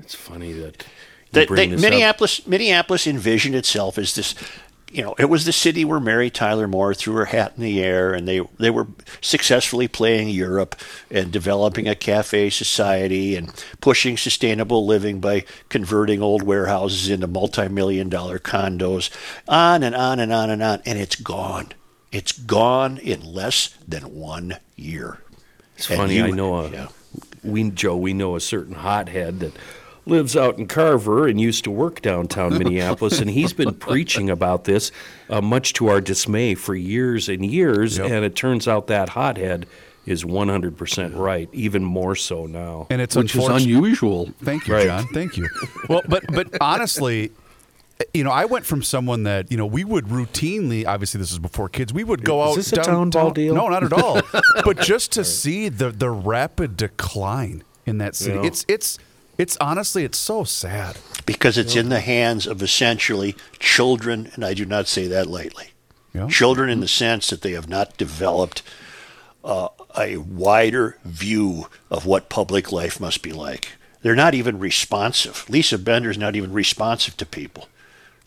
It's 0.00 0.14
funny 0.14 0.52
that 0.52 0.86
they, 1.32 1.46
they, 1.46 1.66
this 1.66 1.80
up. 1.84 1.90
Minneapolis 1.90 2.46
Minneapolis 2.46 3.06
envisioned 3.06 3.54
itself 3.54 3.98
as 3.98 4.14
this. 4.14 4.34
You 4.94 5.02
know, 5.02 5.14
it 5.18 5.24
was 5.24 5.44
the 5.44 5.52
city 5.52 5.84
where 5.84 5.98
Mary 5.98 6.30
Tyler 6.30 6.68
Moore 6.68 6.94
threw 6.94 7.14
her 7.16 7.24
hat 7.24 7.54
in 7.56 7.64
the 7.64 7.82
air, 7.82 8.14
and 8.14 8.28
they 8.28 8.40
they 8.60 8.70
were 8.70 8.86
successfully 9.20 9.88
playing 9.88 10.28
Europe 10.28 10.76
and 11.10 11.32
developing 11.32 11.88
a 11.88 11.96
cafe 11.96 12.48
society 12.50 13.34
and 13.34 13.52
pushing 13.80 14.16
sustainable 14.16 14.86
living 14.86 15.18
by 15.18 15.44
converting 15.68 16.22
old 16.22 16.44
warehouses 16.44 17.08
into 17.10 17.26
multi-million 17.26 18.08
dollar 18.08 18.38
condos, 18.38 19.10
on 19.48 19.82
and 19.82 19.96
on 19.96 20.20
and 20.20 20.32
on 20.32 20.48
and 20.50 20.62
on, 20.62 20.80
and 20.86 20.96
it's 20.96 21.16
gone. 21.16 21.72
It's 22.12 22.30
gone 22.30 22.98
in 22.98 23.20
less 23.24 23.74
than 23.88 24.14
one 24.14 24.58
year. 24.76 25.18
It's 25.76 25.90
And 25.90 25.98
funny. 25.98 26.16
you- 26.18 26.26
I 26.26 26.30
know 26.30 26.54
a 26.54 26.70
yeah. 26.70 26.86
we 27.42 27.68
Joe. 27.70 27.96
We 27.96 28.12
know 28.14 28.36
a 28.36 28.40
certain 28.40 28.76
hothead 28.76 29.40
that 29.40 29.54
lives 30.06 30.36
out 30.36 30.58
in 30.58 30.66
Carver 30.66 31.26
and 31.26 31.40
used 31.40 31.64
to 31.64 31.70
work 31.70 32.02
downtown 32.02 32.58
Minneapolis, 32.58 33.20
and 33.20 33.30
he's 33.30 33.52
been 33.52 33.74
preaching 33.74 34.28
about 34.30 34.64
this, 34.64 34.92
uh, 35.30 35.40
much 35.40 35.72
to 35.74 35.88
our 35.88 36.00
dismay, 36.00 36.54
for 36.54 36.74
years 36.74 37.28
and 37.28 37.44
years. 37.44 37.98
Yep. 37.98 38.10
And 38.10 38.24
it 38.24 38.36
turns 38.36 38.68
out 38.68 38.86
that 38.88 39.10
hothead 39.10 39.66
is 40.06 40.22
100% 40.24 41.16
right, 41.16 41.48
even 41.52 41.82
more 41.82 42.14
so 42.14 42.44
now. 42.46 42.86
And 42.90 43.00
it's 43.00 43.16
Which 43.16 43.34
is 43.34 43.46
unusual. 43.46 44.30
Thank 44.42 44.68
you, 44.68 44.74
Right. 44.74 44.86
John. 44.86 45.06
Thank 45.14 45.36
you. 45.38 45.48
Well, 45.88 46.02
but 46.06 46.24
but 46.30 46.48
honestly, 46.60 47.32
you 48.12 48.22
know, 48.24 48.30
I 48.30 48.44
went 48.44 48.66
from 48.66 48.82
someone 48.82 49.22
that 49.22 49.50
you 49.50 49.56
know 49.56 49.64
we 49.64 49.82
would 49.84 50.06
routinely. 50.06 50.86
Obviously, 50.86 51.18
this 51.18 51.32
is 51.32 51.38
before 51.38 51.70
kids. 51.70 51.92
We 51.94 52.04
would 52.04 52.22
go 52.22 52.42
Is 52.44 52.50
out. 52.50 52.56
this 52.56 52.72
a 52.72 52.76
town 52.76 53.08
ball 53.10 53.30
deal? 53.30 53.54
No, 53.54 53.68
not 53.68 53.82
at 53.82 53.94
all. 53.94 54.20
but 54.64 54.78
just 54.80 55.10
to 55.12 55.24
see 55.24 55.70
the 55.70 55.88
the 55.90 56.10
rapid 56.10 56.76
decline 56.76 57.62
in 57.86 57.96
that 57.98 58.14
city, 58.14 58.36
Yeah. 58.40 58.44
it's 58.46 58.64
it's 58.68 58.98
it's 59.38 59.56
honestly 59.60 60.04
it's 60.04 60.18
so 60.18 60.44
sad. 60.44 60.96
because 61.26 61.56
it's 61.58 61.74
in 61.76 61.88
the 61.88 62.00
hands 62.00 62.46
of 62.46 62.62
essentially 62.62 63.34
children, 63.58 64.30
and 64.34 64.44
I 64.44 64.54
do 64.54 64.64
not 64.64 64.86
say 64.86 65.06
that 65.08 65.26
lightly. 65.26 65.68
Yeah. 66.12 66.28
Children, 66.28 66.70
in 66.70 66.80
the 66.80 66.88
sense 66.88 67.28
that 67.30 67.42
they 67.42 67.52
have 67.52 67.68
not 67.68 67.96
developed 67.96 68.62
uh, 69.42 69.68
a 69.98 70.16
wider 70.18 70.96
view 71.04 71.66
of 71.90 72.06
what 72.06 72.28
public 72.28 72.70
life 72.72 73.00
must 73.00 73.22
be 73.22 73.32
like. 73.32 73.72
They're 74.02 74.14
not 74.14 74.34
even 74.34 74.58
responsive. 74.58 75.48
Lisa 75.48 75.78
Bender's 75.78 76.18
not 76.18 76.36
even 76.36 76.52
responsive 76.52 77.16
to 77.16 77.26
people. 77.26 77.68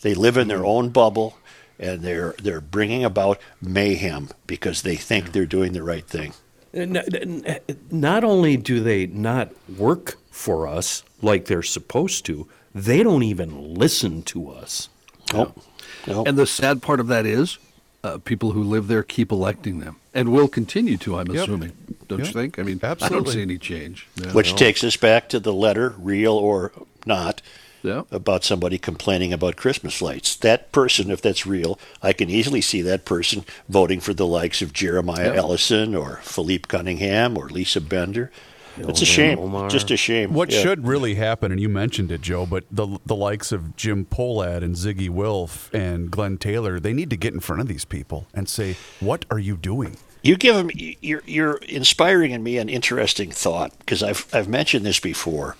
They 0.01 0.13
live 0.13 0.35
in 0.37 0.47
their 0.47 0.65
own 0.65 0.89
bubble, 0.89 1.37
and 1.79 2.01
they're 2.01 2.35
they're 2.41 2.61
bringing 2.61 3.03
about 3.05 3.39
mayhem 3.61 4.29
because 4.47 4.81
they 4.81 4.95
think 4.95 5.31
they're 5.31 5.45
doing 5.45 5.73
the 5.73 5.83
right 5.83 6.05
thing. 6.07 6.33
N- 6.73 6.97
n- 6.97 7.59
Not 7.89 8.23
only 8.23 8.57
do 8.57 8.79
they 8.81 9.05
not 9.07 9.49
work 9.69 10.17
for 10.37 10.67
us 10.67 11.03
like 11.21 11.45
they're 11.45 11.63
supposed 11.63 12.25
to, 12.25 12.47
they 12.73 13.01
don't 13.01 13.23
even 13.23 13.73
listen 13.73 14.21
to 14.21 14.51
us. 14.51 14.87
Nope. 15.33 15.59
Nope. 16.05 16.27
And 16.27 16.37
the 16.37 16.45
sad 16.45 16.81
part 16.81 16.99
of 16.99 17.07
that 17.07 17.25
is, 17.25 17.57
uh, 18.03 18.19
people 18.19 18.51
who 18.51 18.61
live 18.63 18.87
there 18.87 19.03
keep 19.03 19.31
electing 19.31 19.79
them 19.79 19.95
and 20.13 20.31
will 20.31 20.47
continue 20.47 20.95
to. 20.97 21.17
I'm 21.17 21.27
Yep. 21.27 21.43
assuming. 21.43 21.71
Don't 22.07 22.19
Yep. 22.19 22.27
you 22.27 22.33
think? 22.33 22.59
I 22.59 22.63
mean, 22.63 22.79
I 22.83 22.93
don't 23.09 23.27
see 23.27 23.41
any 23.41 23.57
change. 23.57 24.07
Yeah. 24.15 24.31
Which 24.31 24.55
takes 24.55 24.83
us 24.83 24.95
back 24.95 25.27
to 25.29 25.39
the 25.39 25.51
letter, 25.51 25.95
real 25.97 26.33
or 26.33 26.71
not, 27.05 27.41
Yeah. 27.83 28.03
about 28.11 28.43
somebody 28.45 28.77
complaining 28.77 29.33
about 29.33 29.55
Christmas 29.57 30.01
lights. 30.01 30.35
That 30.35 30.71
person, 30.71 31.09
if 31.11 31.21
that's 31.21 31.45
real, 31.45 31.79
I 32.01 32.13
can 32.13 32.29
easily 32.29 32.61
see 32.61 32.81
that 32.83 33.03
person 33.05 33.43
voting 33.67 33.99
for 33.99 34.13
the 34.13 34.27
likes 34.27 34.61
of 34.61 34.71
Jeremiah 34.71 35.33
Yeah. 35.33 35.39
Ellison 35.39 35.95
or 35.95 36.19
Phillipe 36.23 36.67
Cunningham 36.67 37.37
or 37.37 37.49
Lisa 37.49 37.81
Bender. 37.81 38.31
It's 38.79 39.01
a 39.01 39.05
shame. 39.05 39.39
Omar. 39.39 39.69
Just 39.69 39.91
a 39.91 39.97
shame. 39.97 40.33
What 40.33 40.51
Yeah. 40.51 40.61
should 40.61 40.87
really 40.87 41.15
happen, 41.15 41.51
and 41.51 41.59
you 41.61 41.69
mentioned 41.69 42.11
it, 42.11 42.21
Joe, 42.21 42.45
but 42.45 42.63
the 42.71 42.99
the 43.05 43.15
likes 43.15 43.51
of 43.51 43.75
Jim 43.75 44.05
Pohlad 44.05 44.63
and 44.63 44.75
Zygi 44.75 45.09
Wilf 45.09 45.73
and 45.73 46.11
Glenn 46.11 46.37
Taylor, 46.37 46.79
they 46.79 46.93
need 46.93 47.09
to 47.09 47.17
get 47.17 47.33
in 47.33 47.39
front 47.39 47.61
of 47.61 47.67
these 47.67 47.85
people 47.85 48.27
and 48.33 48.47
say, 48.49 48.75
"What 48.99 49.25
are 49.31 49.39
you 49.39 49.57
doing?" 49.57 49.97
You 50.23 50.35
give 50.35 50.55
them. 50.55 50.69
You're 50.73 51.23
you're 51.25 51.57
inspiring 51.67 52.31
in 52.31 52.43
me 52.43 52.57
an 52.57 52.69
interesting 52.69 53.31
thought 53.31 53.77
because 53.79 54.03
I've 54.03 54.27
I've 54.33 54.47
mentioned 54.47 54.85
this 54.85 54.99
before 54.99 55.55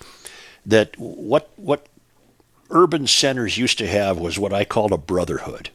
that 0.66 0.94
what 0.98 1.50
what 1.56 1.86
urban 2.70 3.06
centers 3.06 3.56
used 3.56 3.78
to 3.78 3.86
have 3.86 4.18
was 4.18 4.38
what 4.38 4.52
I 4.52 4.64
called 4.64 4.92
a 4.92 4.98
brotherhood. 4.98 5.70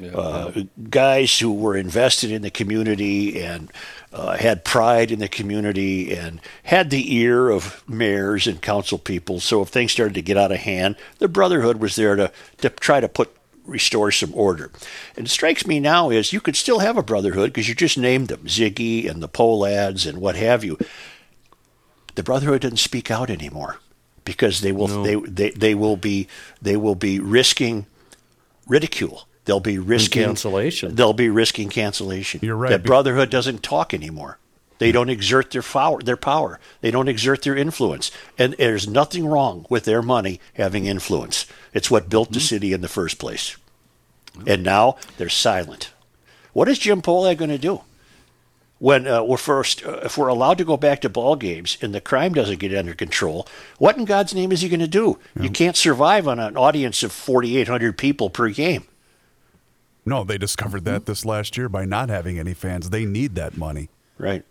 Uh, 0.00 0.62
guys 0.90 1.38
who 1.38 1.52
were 1.52 1.76
invested 1.76 2.30
in 2.30 2.42
the 2.42 2.50
community 2.50 3.42
and 3.42 3.70
uh, 4.12 4.36
had 4.36 4.64
pride 4.64 5.10
in 5.10 5.18
the 5.18 5.28
community 5.28 6.14
and 6.14 6.40
had 6.62 6.90
the 6.90 7.14
ear 7.16 7.50
of 7.50 7.82
mayors 7.88 8.46
and 8.46 8.62
council 8.62 8.98
people. 8.98 9.40
So 9.40 9.62
if 9.62 9.68
things 9.68 9.92
started 9.92 10.14
to 10.14 10.22
get 10.22 10.36
out 10.36 10.52
of 10.52 10.58
hand, 10.58 10.96
the 11.18 11.28
brotherhood 11.28 11.78
was 11.78 11.96
there 11.96 12.16
to, 12.16 12.32
to 12.58 12.70
try 12.70 13.00
to 13.00 13.08
put 13.08 13.34
restore 13.68 14.10
some 14.10 14.32
order. 14.34 14.70
And 15.16 15.26
it 15.26 15.30
strikes 15.30 15.66
me 15.66 15.78
now 15.78 16.10
is 16.10 16.32
you 16.32 16.40
could 16.40 16.56
still 16.56 16.78
have 16.78 16.96
a 16.96 17.02
brotherhood 17.02 17.50
because 17.50 17.68
you 17.68 17.74
just 17.74 17.98
named 17.98 18.28
them 18.28 18.44
Zygi 18.44 19.08
and 19.08 19.22
the 19.22 19.28
Pohlads 19.28 20.08
and 20.08 20.20
what 20.20 20.36
have 20.36 20.64
you. 20.64 20.78
The 22.14 22.22
brotherhood 22.22 22.62
doesn't 22.62 22.78
speak 22.78 23.10
out 23.10 23.30
anymore 23.30 23.76
because 24.24 24.62
they 24.62 24.72
will 24.72 25.02
they, 25.02 25.14
they 25.14 25.50
they 25.50 25.74
will 25.74 25.96
be 25.96 26.28
they 26.60 26.76
will 26.76 26.94
be 26.94 27.20
risking 27.20 27.86
ridicule. 28.66 29.27
They'll 29.48 29.60
be 29.60 29.78
risking 29.78 30.24
cancellation. 30.24 30.94
They'll 30.94 31.14
be 31.14 31.30
risking 31.30 31.70
cancellation. 31.70 32.40
You're 32.42 32.54
right, 32.54 32.68
That 32.68 32.84
brotherhood 32.84 33.30
doesn't 33.30 33.62
talk 33.62 33.94
anymore. 33.94 34.36
They 34.78 34.92
don't 34.92 35.08
exert 35.08 35.52
their 35.52 35.62
power. 35.62 36.02
Their 36.02 36.18
power. 36.18 36.60
They 36.82 36.90
don't 36.90 37.08
exert 37.08 37.40
their 37.42 37.56
influence. 37.56 38.10
And 38.36 38.54
there's 38.58 38.86
nothing 38.86 39.26
wrong 39.26 39.64
with 39.70 39.84
their 39.84 40.02
money 40.02 40.38
having 40.52 40.84
influence. 40.84 41.46
It's 41.72 41.90
what 41.90 42.10
built 42.10 42.28
Mm-hmm. 42.28 42.34
the 42.34 42.40
city 42.40 42.72
in 42.74 42.82
the 42.82 42.88
first 42.88 43.18
place. 43.18 43.56
And 44.46 44.62
now 44.62 44.98
they're 45.16 45.30
silent. 45.30 45.92
What 46.52 46.68
is 46.68 46.78
Jim 46.78 47.00
Pohlad 47.00 47.38
going 47.38 47.48
to 47.48 47.56
do? 47.56 47.80
When 48.78 49.08
uh, 49.08 49.22
we're 49.24 49.38
first, 49.38 49.82
uh, 49.84 50.00
if 50.04 50.18
we're 50.18 50.28
allowed 50.28 50.58
to 50.58 50.64
go 50.64 50.76
back 50.76 51.00
to 51.00 51.08
ball 51.08 51.36
games 51.36 51.78
and 51.80 51.94
the 51.94 52.02
crime 52.02 52.34
doesn't 52.34 52.60
get 52.60 52.74
under 52.74 52.94
control, 52.94 53.48
what 53.78 53.96
in 53.96 54.04
God's 54.04 54.34
name 54.34 54.52
is 54.52 54.60
he 54.60 54.68
going 54.68 54.78
to 54.80 54.86
do? 54.86 55.18
You 55.40 55.48
can't 55.50 55.74
survive 55.74 56.28
on 56.28 56.38
an 56.38 56.56
audience 56.58 57.02
of 57.02 57.12
4,800 57.12 57.96
people 57.96 58.28
per 58.28 58.50
game. 58.50 58.84
No, 60.08 60.24
they 60.24 60.38
discovered 60.38 60.84
that 60.86 61.04
this 61.06 61.24
last 61.24 61.56
year 61.58 61.68
by 61.68 61.84
not 61.84 62.08
having 62.08 62.38
any 62.38 62.54
fans. 62.54 62.90
They 62.90 63.04
need 63.04 63.34
that 63.34 63.56
money. 63.58 63.90
Right. 64.16 64.42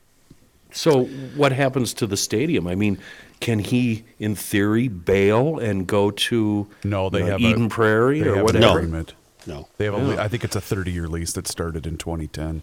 So 0.72 1.06
what 1.36 1.52
happens 1.52 1.94
to 1.96 2.06
the 2.08 2.18
stadium? 2.18 2.68
I 2.68 2.76
mean, 2.76 3.00
can 3.40 3.60
he, 3.60 4.04
in 4.20 4.36
theory, 4.36 4.88
bail 4.88 5.58
and 5.58 5.88
go 5.88 6.12
to 6.12 6.68
No, 6.84 7.10
they 7.10 7.24
uh, 7.24 7.26
have 7.28 7.42
Eden 7.42 7.66
a, 7.66 7.70
Prairie 7.70 8.22
they 8.22 8.30
or 8.30 8.36
have 8.36 8.44
whatever? 8.44 8.66
No. 8.66 8.76
agreement. 8.78 9.14
No. 9.48 9.68
They 9.78 9.86
have 9.86 9.96
a, 9.96 9.98
Yeah. 9.98 10.04
le- 10.08 10.22
I 10.22 10.28
think 10.28 10.44
it's 10.44 10.56
a 10.56 10.62
30-year 10.62 11.08
lease 11.08 11.34
that 11.34 11.48
started 11.48 11.88
in 11.88 11.98
2010. 11.98 12.62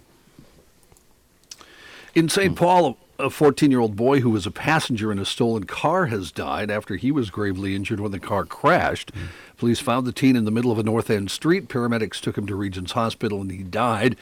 In 2.14 2.28
St. 2.28 2.54
Paul, 2.54 2.96
a 3.18 3.30
14 3.30 3.70
year 3.70 3.80
old 3.80 3.96
boy 3.96 4.20
who 4.20 4.30
was 4.30 4.46
a 4.46 4.50
passenger 4.50 5.12
in 5.12 5.18
a 5.18 5.24
stolen 5.24 5.64
car 5.64 6.06
has 6.06 6.32
died 6.32 6.70
after 6.70 6.96
he 6.96 7.10
was 7.12 7.30
gravely 7.30 7.74
injured 7.74 8.00
when 8.00 8.12
the 8.12 8.18
car 8.18 8.44
crashed. 8.44 9.10
Hmm. 9.14 9.24
Police 9.56 9.80
found 9.80 10.06
the 10.06 10.12
teen 10.12 10.34
in 10.34 10.44
the 10.44 10.50
middle 10.50 10.72
of 10.72 10.78
a 10.78 10.82
North 10.82 11.08
End 11.10 11.30
street. 11.30 11.68
Paramedics 11.68 12.20
took 12.20 12.36
him 12.36 12.46
to 12.46 12.56
Regions 12.56 12.92
Hospital 12.92 13.40
and 13.40 13.50
he 13.50 13.62
died. 13.62 14.16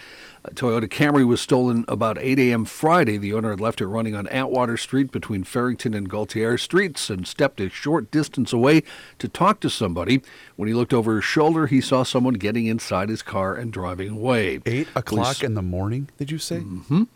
A 0.45 0.51
Toyota 0.51 0.89
Camry 0.89 1.27
was 1.27 1.41
stolen 1.41 1.85
about 1.89 2.19
8 2.21 2.39
a.m. 2.39 2.65
Friday. 2.65 3.17
The 3.17 3.33
owner 3.33 3.51
had 3.51 3.61
left 3.61 3.81
it 3.81 3.87
running 3.87 4.15
on 4.15 4.27
Atwater 4.29 4.77
Street 4.77 5.11
between 5.11 5.45
Farrington 5.45 5.95
and 5.95 6.11
Galtier 6.11 6.61
Streets 6.61 7.09
and 7.09 7.27
stepped 7.27 7.61
a 7.61 7.71
short 7.71 8.11
distance 8.11 8.53
away 8.53 8.83
to 9.19 9.29
talk 9.29 9.61
to 9.61 9.71
somebody. 9.71 10.21
When 10.57 10.69
he 10.69 10.75
looked 10.75 10.93
over 10.93 11.17
his 11.17 11.25
shoulder, 11.25 11.67
he 11.67 11.81
saw 11.81 12.03
someone 12.03 12.35
getting 12.35 12.67
inside 12.67 13.09
his 13.09 13.23
car 13.23 13.55
and 13.55 13.73
driving 13.73 14.11
away. 14.11 14.61
Eight 14.67 14.89
o'clock 14.95 15.37
Police- 15.37 15.43
in 15.43 15.55
the 15.55 15.63
morning, 15.63 16.11
did 16.19 16.31
you 16.31 16.39
say? 16.39 16.63
Yep. 16.91 17.07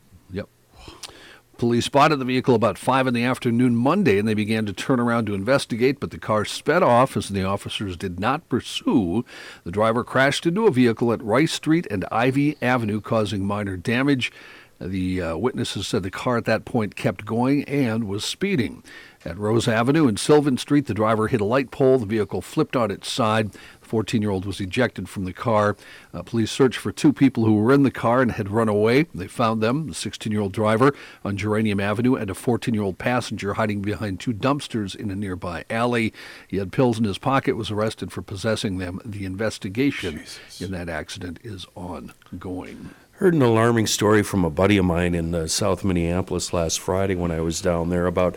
Police 1.59 1.87
spotted 1.87 2.19
the 2.19 2.27
vehicle 2.27 2.55
about 2.55 2.77
5 2.77 3.07
in 3.07 3.15
the 3.15 3.25
afternoon 3.25 3.77
Monday 3.77 4.19
and 4.19 4.29
they 4.29 4.35
began 4.35 4.67
to 4.67 4.75
turn 4.75 5.01
around 5.01 5.27
to 5.27 5.35
investigate, 5.35 5.99
but 5.99 6.11
the 6.11 6.19
car 6.19 6.45
sped 6.45 6.83
off 6.83 7.17
as 7.17 7.31
the 7.31 7.45
officers 7.45 7.97
did 7.97 8.21
not 8.21 8.47
pursue. 8.51 9.25
The 9.65 9.71
driver 9.71 10.05
crashed 10.05 10.45
into 10.45 10.67
a 10.67 10.71
vehicle 10.71 11.15
at 11.15 11.23
Rice 11.23 11.53
Street 11.53 11.87
and 11.91 12.05
Ivy 12.13 12.59
Avenue, 12.61 13.01
causing 13.01 13.47
minor 13.47 13.79
damage. 13.79 14.31
The 14.79 15.23
uh, 15.23 15.37
witnesses 15.39 15.89
said 15.89 16.03
the 16.03 16.11
car 16.11 16.37
at 16.37 16.45
that 16.45 16.67
point 16.67 16.97
kept 16.97 17.25
going 17.25 17.65
and 17.65 18.05
was 18.05 18.25
speeding. 18.25 18.83
At 19.25 19.39
Rose 19.39 19.67
Avenue 19.67 20.07
and 20.07 20.21
Sylvan 20.21 20.59
Street, 20.59 20.87
the 20.87 20.95
driver 20.95 21.29
hit 21.29 21.41
a 21.41 21.45
light 21.45 21.71
pole. 21.71 21.99
The 21.99 22.07
vehicle 22.07 22.43
flipped 22.43 22.77
on 22.77 22.91
its 22.91 23.11
side. 23.11 23.51
The 23.87 23.91
14 23.91 24.21
year 24.21 24.33
old 24.33 24.47
was 24.47 24.61
ejected 24.61 25.09
from 25.09 25.27
the 25.27 25.33
car. 25.33 25.77
Uh, 26.13 26.25
police 26.25 26.51
searched 26.51 26.81
for 26.81 26.91
two 26.91 27.13
people 27.13 27.45
who 27.45 27.55
were 27.55 27.73
in 27.73 27.85
the 27.85 27.93
car 27.93 28.21
and 28.21 28.33
had 28.33 28.51
run 28.51 28.69
away. 28.69 29.07
They 29.15 29.29
found 29.29 29.63
them 29.63 29.87
the 29.87 29.95
16 29.95 30.33
year 30.33 30.41
old 30.41 30.51
driver 30.51 30.93
on 31.25 31.37
Geranium 31.37 31.79
Avenue 31.79 32.17
and 32.17 32.29
a 32.29 32.35
14 32.35 32.75
year 32.75 32.83
old 32.83 32.99
passenger 32.99 33.55
hiding 33.55 33.83
behind 33.83 34.19
two 34.19 34.33
dumpsters 34.33 34.97
in 34.97 35.13
a 35.13 35.15
nearby 35.15 35.65
alley. 35.71 36.13
He 36.49 36.57
had 36.57 36.73
pills 36.73 36.99
in 36.99 37.05
his 37.05 37.19
pocket, 37.19 37.55
was 37.55 37.71
arrested 37.71 38.11
for 38.11 38.23
possessing 38.23 38.79
them. 38.79 39.01
The 39.05 39.25
investigation 39.25 40.25
in 40.59 40.73
that 40.73 40.89
accident 40.89 41.39
is 41.45 41.65
ongoing. 41.77 42.91
Heard 43.13 43.35
an 43.35 43.43
alarming 43.43 43.87
story 43.87 44.25
from 44.25 44.45
a 44.45 44.51
buddy 44.51 44.79
of 44.79 44.85
mine 44.85 45.15
in 45.15 45.33
uh, 45.33 45.47
South 45.47 45.85
Minneapolis 45.85 46.53
last 46.53 46.81
Friday 46.81 47.15
when 47.15 47.31
I 47.31 47.41
was 47.41 47.61
down 47.61 47.91
there 47.91 48.07
about 48.07 48.37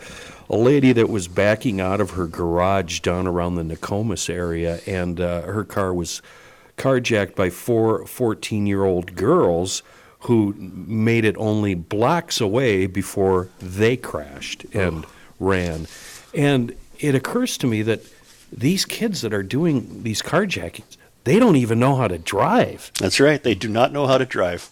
a 0.50 0.56
lady 0.56 0.92
that 0.92 1.08
was 1.08 1.28
backing 1.28 1.80
out 1.80 2.00
of 2.00 2.10
her 2.10 2.26
garage 2.26 3.00
down 3.00 3.26
around 3.26 3.54
the 3.54 3.62
Nokomis 3.62 4.28
area, 4.28 4.80
and 4.84 5.20
uh, 5.20 5.42
her 5.42 5.64
car 5.64 5.94
was 5.94 6.20
carjacked 6.76 7.36
by 7.36 7.48
four 7.48 8.04
14 8.04 8.66
year 8.66 8.84
old 8.84 9.14
girls 9.14 9.82
who 10.20 10.52
made 10.58 11.24
it 11.24 11.36
only 11.38 11.74
blocks 11.74 12.40
away 12.40 12.86
before 12.86 13.48
they 13.60 13.96
crashed 13.96 14.66
and 14.74 15.06
ran. 15.38 15.86
And 16.34 16.74
it 16.98 17.14
occurs 17.14 17.56
to 17.58 17.66
me 17.66 17.82
that 17.82 18.02
these 18.52 18.84
kids 18.84 19.22
that 19.22 19.32
are 19.32 19.42
doing 19.42 20.02
these 20.02 20.20
carjackings, 20.20 20.96
they 21.24 21.38
don't 21.38 21.56
even 21.56 21.78
know 21.78 21.94
how 21.94 22.08
to 22.08 22.18
drive. 22.18 22.90
That's 22.98 23.20
right. 23.20 23.42
They 23.42 23.54
do 23.54 23.68
not 23.68 23.92
know 23.92 24.06
how 24.06 24.18
to 24.18 24.26
drive. 24.26 24.68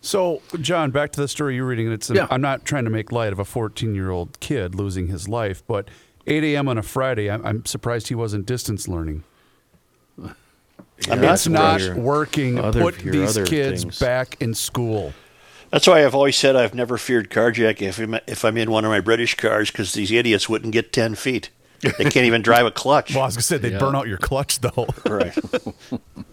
So, 0.00 0.42
John, 0.60 0.90
back 0.90 1.12
to 1.12 1.20
the 1.20 1.28
story 1.28 1.56
you're 1.56 1.66
reading. 1.66 1.90
It's 1.90 2.10
an, 2.10 2.16
Yeah. 2.16 2.26
I'm 2.30 2.40
not 2.42 2.64
trying 2.64 2.84
to 2.84 2.90
make 2.90 3.10
light 3.12 3.32
of 3.32 3.38
a 3.38 3.44
14 3.44 3.94
year 3.94 4.10
old 4.10 4.38
kid 4.40 4.74
losing 4.74 5.06
his 5.06 5.28
life, 5.28 5.62
but 5.66 5.88
8 6.26 6.44
a.m. 6.44 6.68
on 6.68 6.78
a 6.78 6.82
Friday, 6.82 7.30
I'm, 7.30 7.44
I'm 7.46 7.64
surprised 7.64 8.08
he 8.08 8.14
wasn't 8.14 8.46
distance 8.46 8.86
learning. 8.88 9.24
I'm 10.18 11.20
not 11.20 11.34
It's 11.34 11.48
not 11.48 11.80
your 11.80 11.96
working. 11.96 12.58
other- 12.58 12.80
Put 12.82 12.98
these 12.98 13.34
kids 13.46 13.82
things. 13.82 13.98
back 13.98 14.36
in 14.40 14.54
school. 14.54 15.12
That's 15.70 15.86
why 15.86 16.04
I've 16.04 16.14
always 16.14 16.36
said 16.36 16.54
I've 16.54 16.74
never 16.74 16.98
feared 16.98 17.30
carjacking 17.30 17.88
if 17.88 17.98
I'm, 17.98 18.14
if 18.26 18.44
I'm 18.44 18.58
in 18.58 18.70
one 18.70 18.84
of 18.84 18.90
my 18.90 19.00
British 19.00 19.34
cars 19.36 19.70
because 19.70 19.94
these 19.94 20.12
idiots 20.12 20.48
wouldn't 20.48 20.72
get 20.74 20.92
10 20.92 21.14
feet. 21.14 21.48
They 21.80 21.90
can't 22.04 22.26
even 22.26 22.42
drive 22.42 22.66
a 22.66 22.70
clutch. 22.70 23.14
Well, 23.14 23.22
I 23.24 23.26
was 23.26 23.36
gonna 23.36 23.42
say 23.42 23.56
they'd 23.56 23.72
Yeah. 23.72 23.78
burn 23.78 23.96
out 23.96 24.06
your 24.06 24.18
clutch 24.18 24.60
though. 24.60 24.86
Right. 25.06 25.34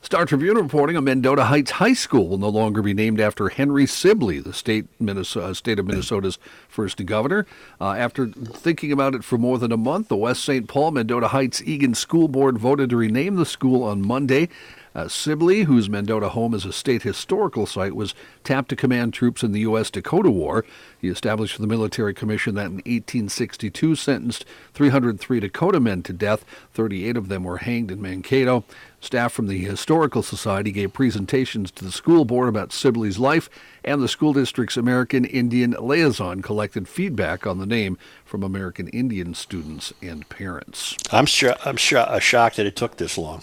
Star 0.00 0.24
Tribune 0.24 0.56
reporting 0.56 0.96
a 0.96 1.02
Mendota 1.02 1.44
Heights 1.44 1.72
High 1.72 1.92
School 1.92 2.28
will 2.28 2.38
no 2.38 2.48
longer 2.48 2.82
be 2.82 2.94
named 2.94 3.20
after 3.20 3.48
Henry 3.48 3.84
Sibley, 3.84 4.38
the 4.38 4.52
state, 4.52 4.86
Minnesota, 5.00 5.54
state 5.54 5.78
of 5.78 5.86
Minnesota's 5.86 6.38
first 6.68 7.04
governor. 7.04 7.46
Uh, 7.80 7.90
after 7.92 8.28
thinking 8.28 8.92
about 8.92 9.14
it 9.16 9.24
for 9.24 9.38
more 9.38 9.58
than 9.58 9.72
a 9.72 9.76
month, 9.76 10.08
the 10.08 10.16
West 10.16 10.44
St. 10.44 10.68
Paul 10.68 10.92
Mendota 10.92 11.28
Heights 11.28 11.60
Eagan 11.62 11.94
School 11.94 12.28
Board 12.28 12.58
voted 12.58 12.90
to 12.90 12.96
rename 12.96 13.34
the 13.34 13.44
school 13.44 13.82
on 13.82 14.00
Monday. 14.00 14.48
Uh, 14.94 15.06
Sibley, 15.06 15.62
whose 15.64 15.88
Mendota 15.88 16.30
home 16.30 16.54
is 16.54 16.64
a 16.64 16.72
state 16.72 17.02
historical 17.02 17.66
site, 17.66 17.94
was 17.94 18.14
tapped 18.42 18.68
to 18.70 18.76
command 18.76 19.14
troops 19.14 19.42
in 19.42 19.52
the 19.52 19.60
U.S. 19.60 19.90
Dakota 19.90 20.30
War. 20.30 20.64
He 21.00 21.08
established 21.08 21.60
the 21.60 21.66
military 21.66 22.14
commission 22.14 22.54
that 22.54 22.66
in 22.66 22.76
1862 22.78 23.94
sentenced 23.94 24.44
303 24.74 25.40
Dakota 25.40 25.78
men 25.78 26.02
to 26.02 26.12
death. 26.12 26.44
38 26.74 27.16
of 27.16 27.28
them 27.28 27.44
were 27.44 27.58
hanged 27.58 27.90
in 27.90 28.02
Mankato. 28.02 28.64
Staff 29.00 29.32
from 29.32 29.46
the 29.46 29.58
Historical 29.64 30.22
Society 30.24 30.72
gave 30.72 30.92
presentations 30.92 31.70
to 31.70 31.84
the 31.84 31.92
school 31.92 32.24
board 32.24 32.48
about 32.48 32.72
Sibley's 32.72 33.18
life, 33.18 33.48
and 33.84 34.02
the 34.02 34.08
school 34.08 34.32
district's 34.32 34.76
American 34.76 35.24
Indian 35.24 35.76
liaison 35.78 36.42
collected 36.42 36.88
feedback 36.88 37.46
on 37.46 37.58
the 37.58 37.66
name 37.66 37.96
from 38.24 38.42
American 38.42 38.88
Indian 38.88 39.34
students 39.34 39.92
and 40.02 40.28
parents. 40.28 40.96
I'm, 41.12 41.26
sho- 41.26 41.54
I'm 41.64 41.76
sho- 41.76 42.00
uh, 42.00 42.18
shocked 42.18 42.56
that 42.56 42.66
it 42.66 42.74
took 42.74 42.96
this 42.96 43.16
long. 43.16 43.42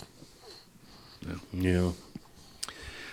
Yeah. 1.53 1.91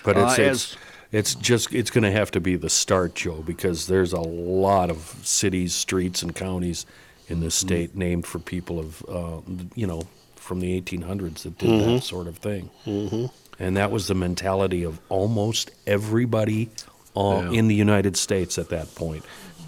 But 0.04 0.16
it's 0.16 0.38
Uh, 0.38 0.42
it's, 0.42 0.72
as- 0.72 0.76
it's 1.12 1.34
just 1.36 1.72
it's 1.72 1.90
going 1.90 2.04
to 2.04 2.10
have 2.10 2.30
to 2.32 2.40
be 2.40 2.56
the 2.56 2.70
start, 2.70 3.14
Joe, 3.14 3.42
because 3.46 3.86
there's 3.86 4.12
a 4.12 4.20
lot 4.20 4.90
of 4.90 5.14
cities, 5.22 5.74
streets, 5.74 6.22
and 6.22 6.34
counties 6.34 6.86
in 7.28 7.40
this 7.40 7.56
Mm-hmm. 7.58 7.68
state 7.68 7.96
named 7.96 8.26
for 8.26 8.38
people 8.40 8.80
of 8.80 9.04
uh, 9.08 9.40
you 9.76 9.86
know 9.86 10.02
from 10.42 10.60
the 10.60 10.80
1800s 10.80 11.42
that 11.44 11.56
did 11.58 11.80
that 11.88 12.02
sort 12.02 12.26
of 12.26 12.36
thing. 12.38 12.70
Mm-hmm. 12.84 13.26
And 13.62 13.76
that 13.76 13.90
was 13.90 14.08
the 14.08 14.14
mentality 14.14 14.82
of 14.82 14.98
almost 15.08 15.70
everybody 15.86 16.68
uh, 17.16 17.42
Yeah. 17.44 17.58
in 17.58 17.68
the 17.68 17.74
United 17.74 18.16
States 18.16 18.58
at 18.58 18.68
that 18.70 18.94
point. 18.94 19.24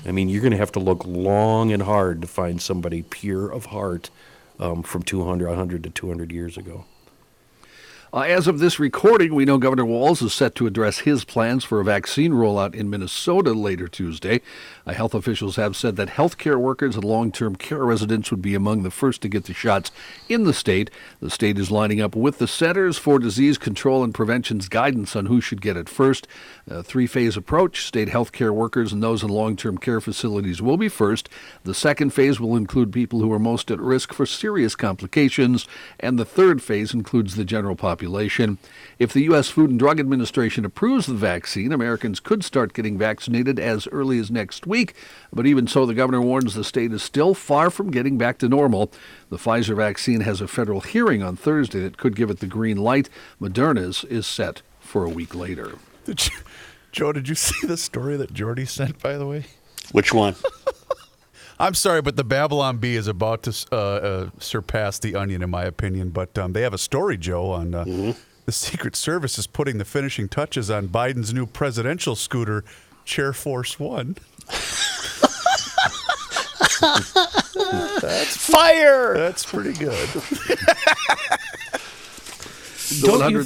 I 0.06 0.12
mean, 0.12 0.28
you're 0.28 0.40
going 0.42 0.50
to 0.52 0.58
have 0.58 0.72
to 0.72 0.80
look 0.80 1.06
long 1.06 1.72
and 1.72 1.82
hard 1.82 2.20
to 2.22 2.26
find 2.26 2.60
somebody 2.60 3.02
pure 3.02 3.50
of 3.50 3.66
heart 3.66 4.10
um, 4.58 4.82
from 4.82 5.02
200, 5.02 5.48
100 5.48 5.82
to 5.84 5.90
200 5.90 6.32
years 6.32 6.56
ago. 6.56 6.84
Uh, 8.14 8.20
as 8.20 8.46
of 8.46 8.60
this 8.60 8.78
recording, 8.78 9.34
we 9.34 9.44
know 9.44 9.58
Governor 9.58 9.84
Walz 9.84 10.22
is 10.22 10.32
set 10.32 10.54
to 10.54 10.68
address 10.68 10.98
his 10.98 11.24
plans 11.24 11.64
for 11.64 11.80
a 11.80 11.84
vaccine 11.84 12.30
rollout 12.30 12.72
in 12.72 12.88
Minnesota 12.88 13.52
later 13.54 13.88
Tuesday. 13.88 14.40
Uh, 14.86 14.92
health 14.92 15.14
officials 15.14 15.56
have 15.56 15.74
said 15.74 15.96
that 15.96 16.10
healthcare 16.10 16.60
workers 16.60 16.94
and 16.94 17.02
long 17.02 17.32
term 17.32 17.56
care 17.56 17.84
residents 17.84 18.30
would 18.30 18.40
be 18.40 18.54
among 18.54 18.84
the 18.84 18.92
first 18.92 19.20
to 19.22 19.28
get 19.28 19.46
the 19.46 19.52
shots 19.52 19.90
in 20.28 20.44
the 20.44 20.54
state. 20.54 20.92
The 21.18 21.28
state 21.28 21.58
is 21.58 21.72
lining 21.72 22.00
up 22.00 22.14
with 22.14 22.38
the 22.38 22.46
Centers 22.46 22.98
for 22.98 23.18
Disease 23.18 23.58
Control 23.58 24.04
and 24.04 24.14
Prevention's 24.14 24.68
guidance 24.68 25.16
on 25.16 25.26
who 25.26 25.40
should 25.40 25.60
get 25.60 25.76
it 25.76 25.88
first. 25.88 26.28
A 26.66 26.82
three 26.82 27.06
phase 27.06 27.36
approach 27.36 27.84
state 27.84 28.08
health 28.08 28.32
care 28.32 28.52
workers 28.52 28.90
and 28.90 29.02
those 29.02 29.22
in 29.22 29.28
long 29.28 29.54
term 29.54 29.76
care 29.76 30.00
facilities 30.00 30.62
will 30.62 30.78
be 30.78 30.88
first. 30.88 31.28
The 31.64 31.74
second 31.74 32.14
phase 32.14 32.40
will 32.40 32.56
include 32.56 32.90
people 32.90 33.20
who 33.20 33.30
are 33.34 33.38
most 33.38 33.70
at 33.70 33.78
risk 33.78 34.14
for 34.14 34.24
serious 34.24 34.74
complications, 34.74 35.68
and 36.00 36.18
the 36.18 36.24
third 36.24 36.62
phase 36.62 36.94
includes 36.94 37.36
the 37.36 37.44
general 37.44 37.76
population. 37.76 38.56
If 38.98 39.12
the 39.12 39.24
U.S. 39.24 39.50
Food 39.50 39.68
and 39.68 39.78
Drug 39.78 40.00
Administration 40.00 40.64
approves 40.64 41.04
the 41.04 41.12
vaccine, 41.12 41.70
Americans 41.70 42.18
could 42.18 42.42
start 42.42 42.72
getting 42.72 42.96
vaccinated 42.96 43.58
as 43.58 43.86
early 43.88 44.18
as 44.18 44.30
next 44.30 44.66
week. 44.66 44.94
But 45.34 45.46
even 45.46 45.66
so, 45.66 45.84
the 45.84 45.92
governor 45.92 46.22
warns 46.22 46.54
the 46.54 46.64
state 46.64 46.94
is 46.94 47.02
still 47.02 47.34
far 47.34 47.68
from 47.68 47.90
getting 47.90 48.16
back 48.16 48.38
to 48.38 48.48
normal. 48.48 48.90
The 49.28 49.36
Pfizer 49.36 49.76
vaccine 49.76 50.22
has 50.22 50.40
a 50.40 50.48
federal 50.48 50.80
hearing 50.80 51.22
on 51.22 51.36
Thursday 51.36 51.80
that 51.80 51.98
could 51.98 52.16
give 52.16 52.30
it 52.30 52.38
the 52.38 52.46
green 52.46 52.78
light. 52.78 53.10
Moderna's 53.38 54.02
is 54.04 54.26
set 54.26 54.62
for 54.80 55.04
a 55.04 55.10
week 55.10 55.34
later. 55.34 55.74
Did 56.04 56.26
you, 56.26 56.32
Joe, 56.94 57.12
did 57.12 57.28
you 57.28 57.34
see 57.34 57.66
the 57.66 57.76
story 57.76 58.16
that 58.16 58.32
Jordy 58.32 58.64
sent, 58.64 59.02
by 59.02 59.18
the 59.18 59.26
way? 59.26 59.44
Which 59.92 60.14
one? 60.14 60.36
I'm 61.58 61.74
sorry, 61.74 62.02
but 62.02 62.16
the 62.16 62.24
Babylon 62.24 62.78
Bee 62.78 62.96
is 62.96 63.06
about 63.06 63.42
to 63.44 63.66
uh, 63.70 63.76
uh, 63.76 64.30
surpass 64.38 64.98
the 64.98 65.14
Onion, 65.14 65.42
in 65.42 65.50
my 65.50 65.64
opinion. 65.64 66.10
But 66.10 66.36
um, 66.38 66.52
they 66.52 66.62
have 66.62 66.74
a 66.74 66.78
story, 66.78 67.16
Joe, 67.16 67.50
on 67.50 67.74
uh, 67.74 68.14
the 68.44 68.52
Secret 68.52 68.96
Service 68.96 69.38
is 69.38 69.46
putting 69.46 69.78
the 69.78 69.84
finishing 69.84 70.28
touches 70.28 70.70
on 70.70 70.88
Biden's 70.88 71.32
new 71.32 71.46
presidential 71.46 72.16
scooter, 72.16 72.64
Chair 73.04 73.32
Force 73.32 73.78
One. 73.78 74.16
That's 78.00 78.36
fire! 78.36 79.16
That's 79.16 79.44
pretty 79.44 79.72
good. 79.74 80.08
Don't 83.00 83.30
you, 83.30 83.44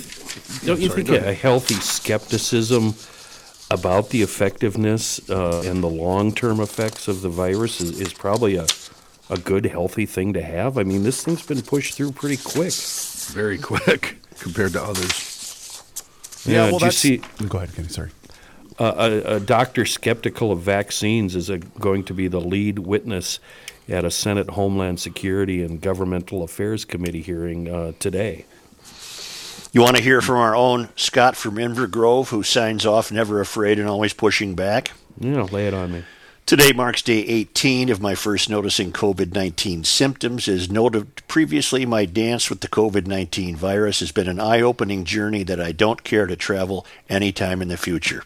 don't 0.64 0.80
you 0.80 0.88
think 0.88 1.08
go 1.08 1.14
a, 1.14 1.18
ahead. 1.18 1.28
a 1.28 1.34
healthy 1.34 1.74
skepticism 1.74 2.94
about 3.70 4.10
the 4.10 4.22
effectiveness 4.22 5.28
uh, 5.30 5.62
and 5.66 5.82
the 5.82 5.88
long-term 5.88 6.60
effects 6.60 7.08
of 7.08 7.22
the 7.22 7.28
virus 7.28 7.80
is, 7.80 8.00
is 8.00 8.12
probably 8.12 8.56
a, 8.56 8.66
a 9.28 9.36
good, 9.38 9.66
healthy 9.66 10.06
thing 10.06 10.32
to 10.32 10.42
have? 10.42 10.78
I 10.78 10.84
mean, 10.84 11.02
this 11.02 11.22
thing's 11.24 11.46
been 11.46 11.62
pushed 11.62 11.94
through 11.94 12.12
pretty 12.12 12.38
quick. 12.42 12.72
Very 13.32 13.58
quick 13.70 14.18
compared 14.38 14.72
to 14.72 14.82
others. 14.82 15.82
Yeah, 16.46 16.70
well, 16.70 16.78
did 16.78 16.80
you 16.80 16.86
that's. 16.86 16.96
see- 16.96 17.22
Go 17.48 17.58
ahead, 17.58 17.74
Kenny. 17.74 17.88
Sorry. 17.88 18.10
Uh, 18.78 18.94
a, 19.26 19.36
a 19.36 19.40
doctor 19.40 19.84
skeptical 19.84 20.52
of 20.52 20.60
vaccines 20.60 21.34
is 21.34 21.50
a, 21.50 21.58
going 21.58 22.04
to 22.04 22.14
be 22.14 22.28
the 22.28 22.40
lead 22.40 22.78
witness 22.78 23.40
at 23.88 24.04
a 24.04 24.10
Senate 24.10 24.50
Homeland 24.50 25.00
Security 25.00 25.62
and 25.62 25.80
Governmental 25.80 26.42
Affairs 26.44 26.84
Committee 26.84 27.22
hearing 27.22 27.68
uh, 27.68 27.92
today. 27.98 28.44
You 29.70 29.82
want 29.82 29.96
to 29.96 30.02
hear 30.02 30.22
from 30.22 30.36
our 30.36 30.56
own 30.56 30.88
Scott 30.96 31.36
from 31.36 31.56
Inver 31.56 31.90
Grove, 31.90 32.30
who 32.30 32.42
signs 32.42 32.86
off, 32.86 33.12
never 33.12 33.40
afraid 33.40 33.78
and 33.78 33.86
always 33.86 34.14
pushing 34.14 34.54
back? 34.54 34.92
You 35.20 35.32
know, 35.32 35.44
lay 35.44 35.66
it 35.66 35.74
on 35.74 35.92
me. 35.92 36.04
Today 36.46 36.72
marks 36.72 37.02
day 37.02 37.18
18 37.18 37.90
of 37.90 38.00
my 38.00 38.14
first 38.14 38.48
noticing 38.48 38.92
COVID 38.92 39.34
19 39.34 39.84
symptoms. 39.84 40.48
As 40.48 40.70
noted 40.70 41.14
previously, 41.28 41.84
my 41.84 42.06
dance 42.06 42.48
with 42.48 42.62
the 42.62 42.68
COVID 42.68 43.06
19 43.06 43.56
virus 43.56 44.00
has 44.00 44.10
been 44.10 44.28
an 44.28 44.40
eye 44.40 44.62
opening 44.62 45.04
journey 45.04 45.42
that 45.42 45.60
I 45.60 45.72
don't 45.72 46.02
care 46.02 46.26
to 46.26 46.36
travel 46.36 46.86
anytime 47.10 47.60
in 47.60 47.68
the 47.68 47.76
future. 47.76 48.22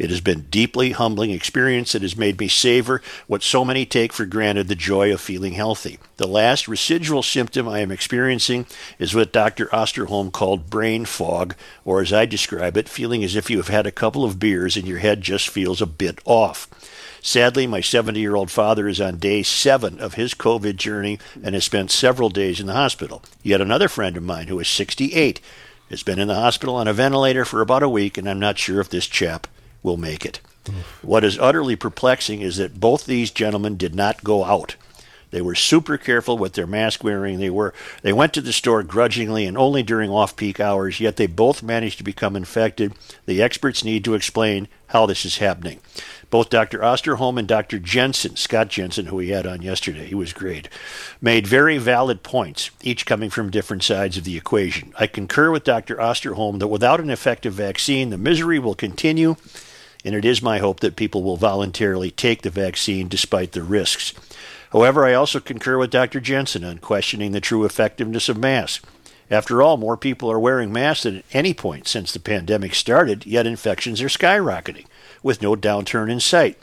It 0.00 0.08
has 0.08 0.22
been 0.22 0.46
deeply 0.48 0.92
humbling 0.92 1.30
experience 1.30 1.92
that 1.92 2.00
has 2.00 2.16
made 2.16 2.40
me 2.40 2.48
savor 2.48 3.02
what 3.26 3.42
so 3.42 3.66
many 3.66 3.84
take 3.84 4.14
for 4.14 4.24
granted 4.24 4.68
the 4.68 4.74
joy 4.74 5.12
of 5.12 5.20
feeling 5.20 5.52
healthy. 5.52 5.98
The 6.16 6.26
last 6.26 6.66
residual 6.66 7.22
symptom 7.22 7.68
I 7.68 7.80
am 7.80 7.92
experiencing 7.92 8.64
is 8.98 9.14
what 9.14 9.30
Dr. 9.30 9.66
Osterholm 9.66 10.32
called 10.32 10.70
brain 10.70 11.04
fog, 11.04 11.54
or 11.84 12.00
as 12.00 12.14
I 12.14 12.24
describe 12.24 12.78
it, 12.78 12.88
feeling 12.88 13.22
as 13.22 13.36
if 13.36 13.50
you 13.50 13.58
have 13.58 13.68
had 13.68 13.86
a 13.86 13.92
couple 13.92 14.24
of 14.24 14.38
beers 14.38 14.74
and 14.74 14.88
your 14.88 15.00
head 15.00 15.20
just 15.20 15.50
feels 15.50 15.82
a 15.82 15.86
bit 15.86 16.18
off. 16.24 16.66
Sadly, 17.20 17.66
my 17.66 17.82
70 17.82 18.18
year 18.18 18.36
old 18.36 18.50
father 18.50 18.88
is 18.88 19.02
on 19.02 19.18
day 19.18 19.42
seven 19.42 20.00
of 20.00 20.14
his 20.14 20.32
COVID 20.32 20.76
journey 20.76 21.18
and 21.42 21.54
has 21.54 21.66
spent 21.66 21.90
several 21.90 22.30
days 22.30 22.58
in 22.58 22.66
the 22.66 22.72
hospital. 22.72 23.22
Yet 23.42 23.60
another 23.60 23.86
friend 23.88 24.16
of 24.16 24.22
mine, 24.22 24.46
who 24.46 24.60
is 24.60 24.68
68, 24.68 25.42
has 25.90 26.02
been 26.02 26.18
in 26.18 26.28
the 26.28 26.36
hospital 26.36 26.76
on 26.76 26.88
a 26.88 26.94
ventilator 26.94 27.44
for 27.44 27.60
about 27.60 27.82
a 27.82 27.88
week, 27.90 28.16
and 28.16 28.26
I'm 28.26 28.40
not 28.40 28.56
sure 28.56 28.80
if 28.80 28.88
this 28.88 29.06
chap 29.06 29.46
will 29.82 29.96
make 29.96 30.24
it. 30.24 30.40
What 31.02 31.24
is 31.24 31.38
utterly 31.38 31.76
perplexing 31.76 32.42
is 32.42 32.58
that 32.58 32.80
both 32.80 33.06
these 33.06 33.30
gentlemen 33.30 33.76
did 33.76 33.94
not 33.94 34.22
go 34.22 34.44
out. 34.44 34.76
They 35.30 35.40
were 35.40 35.54
super 35.54 35.96
careful 35.96 36.36
with 36.36 36.54
their 36.54 36.66
mask 36.66 37.04
wearing. 37.04 37.38
They 37.38 37.50
were 37.50 37.72
they 38.02 38.12
went 38.12 38.34
to 38.34 38.40
the 38.40 38.52
store 38.52 38.82
grudgingly 38.82 39.46
and 39.46 39.56
only 39.56 39.82
during 39.82 40.10
off-peak 40.10 40.58
hours, 40.58 41.00
yet 41.00 41.16
they 41.16 41.26
both 41.26 41.62
managed 41.62 41.98
to 41.98 42.04
become 42.04 42.36
infected. 42.36 42.94
The 43.26 43.40
experts 43.40 43.84
need 43.84 44.04
to 44.04 44.14
explain 44.14 44.68
how 44.88 45.06
this 45.06 45.24
is 45.24 45.38
happening. 45.38 45.80
Both 46.30 46.50
Dr. 46.50 46.78
Osterholm 46.80 47.38
and 47.38 47.48
Dr. 47.48 47.78
Jensen, 47.78 48.36
Scott 48.36 48.68
Jensen, 48.68 49.06
who 49.06 49.16
we 49.16 49.30
had 49.30 49.46
on 49.46 49.62
yesterday, 49.62 50.06
he 50.06 50.14
was 50.14 50.32
great, 50.32 50.68
made 51.20 51.46
very 51.46 51.78
valid 51.78 52.22
points, 52.22 52.70
each 52.82 53.06
coming 53.06 53.30
from 53.30 53.50
different 53.50 53.82
sides 53.82 54.16
of 54.16 54.24
the 54.24 54.36
equation. 54.36 54.92
I 54.98 55.06
concur 55.08 55.50
with 55.50 55.64
Dr. 55.64 55.96
Osterholm 55.96 56.58
that 56.60 56.68
without 56.68 57.00
an 57.00 57.10
effective 57.10 57.54
vaccine, 57.54 58.10
the 58.10 58.18
misery 58.18 58.60
will 58.60 58.76
continue, 58.76 59.36
and 60.04 60.14
it 60.14 60.24
is 60.24 60.42
my 60.42 60.58
hope 60.58 60.80
that 60.80 60.96
people 60.96 61.22
will 61.22 61.36
voluntarily 61.36 62.10
take 62.10 62.42
the 62.42 62.50
vaccine 62.50 63.08
despite 63.08 63.52
the 63.52 63.62
risks. 63.62 64.14
However, 64.72 65.04
I 65.04 65.14
also 65.14 65.40
concur 65.40 65.78
with 65.78 65.90
Dr. 65.90 66.20
Jensen 66.20 66.64
on 66.64 66.78
questioning 66.78 67.32
the 67.32 67.40
true 67.40 67.64
effectiveness 67.64 68.28
of 68.28 68.38
masks. 68.38 68.84
After 69.30 69.62
all, 69.62 69.76
more 69.76 69.96
people 69.96 70.30
are 70.30 70.40
wearing 70.40 70.72
masks 70.72 71.04
than 71.04 71.18
at 71.18 71.24
any 71.32 71.54
point 71.54 71.86
since 71.86 72.12
the 72.12 72.18
pandemic 72.18 72.74
started, 72.74 73.26
yet 73.26 73.46
infections 73.46 74.02
are 74.02 74.08
skyrocketing, 74.08 74.86
with 75.22 75.42
no 75.42 75.54
downturn 75.54 76.10
in 76.10 76.20
sight. 76.20 76.58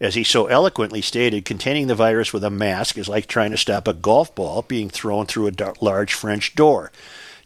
As 0.00 0.14
he 0.14 0.24
so 0.24 0.46
eloquently 0.46 1.02
stated, 1.02 1.44
containing 1.44 1.86
the 1.86 1.94
virus 1.94 2.32
with 2.32 2.42
a 2.42 2.50
mask 2.50 2.96
is 2.96 3.08
like 3.08 3.26
trying 3.26 3.50
to 3.50 3.58
stop 3.58 3.86
a 3.86 3.92
golf 3.92 4.34
ball 4.34 4.62
being 4.62 4.88
thrown 4.88 5.26
through 5.26 5.48
a 5.48 5.74
large 5.80 6.14
French 6.14 6.54
door. 6.54 6.90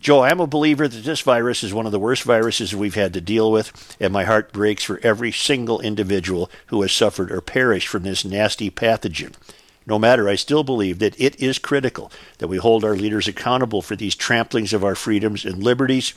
Joe, 0.05 0.22
I'm 0.22 0.38
a 0.38 0.46
believer 0.46 0.86
that 0.86 1.02
this 1.02 1.22
virus 1.22 1.64
is 1.64 1.72
one 1.72 1.86
of 1.86 1.92
the 1.92 1.98
worst 1.98 2.24
viruses 2.24 2.76
we've 2.76 2.94
had 2.94 3.14
to 3.14 3.22
deal 3.22 3.50
with, 3.50 3.96
and 3.98 4.12
my 4.12 4.24
heart 4.24 4.52
breaks 4.52 4.84
for 4.84 5.00
every 5.02 5.32
single 5.32 5.80
individual 5.80 6.50
who 6.66 6.82
has 6.82 6.92
suffered 6.92 7.32
or 7.32 7.40
perished 7.40 7.88
from 7.88 8.02
this 8.02 8.22
nasty 8.22 8.70
pathogen. 8.70 9.32
No 9.86 9.98
matter, 9.98 10.28
I 10.28 10.34
still 10.34 10.62
believe 10.62 10.98
that 10.98 11.18
it 11.18 11.40
is 11.40 11.59
critical 11.59 12.12
that 12.36 12.48
we 12.48 12.59
hold 12.59 12.84
our 12.84 12.94
leaders 12.94 13.26
accountable 13.26 13.80
for 13.80 13.96
these 13.96 14.14
tramplings 14.14 14.74
of 14.74 14.84
our 14.84 14.94
freedoms 14.94 15.46
and 15.46 15.62
liberties. 15.62 16.12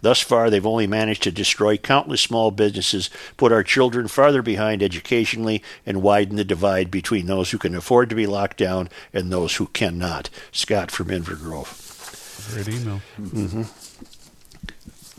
Thus 0.00 0.22
far, 0.22 0.48
they've 0.48 0.64
only 0.64 0.86
managed 0.86 1.22
to 1.24 1.30
destroy 1.30 1.76
countless 1.76 2.22
small 2.22 2.50
businesses, 2.50 3.10
put 3.36 3.52
our 3.52 3.62
children 3.62 4.08
farther 4.08 4.40
behind 4.40 4.82
educationally, 4.82 5.62
and 5.84 6.00
widen 6.00 6.36
the 6.36 6.44
divide 6.44 6.90
between 6.90 7.26
those 7.26 7.50
who 7.50 7.58
can 7.58 7.74
afford 7.74 8.08
to 8.08 8.16
be 8.16 8.26
locked 8.26 8.56
down 8.56 8.88
and 9.12 9.30
those 9.30 9.56
who 9.56 9.66
cannot. 9.66 10.30
Scott 10.52 10.90
from 10.90 11.08
Inver 11.08 11.38
Grove. 11.38 11.85
Great 12.52 12.68
email. 12.68 13.00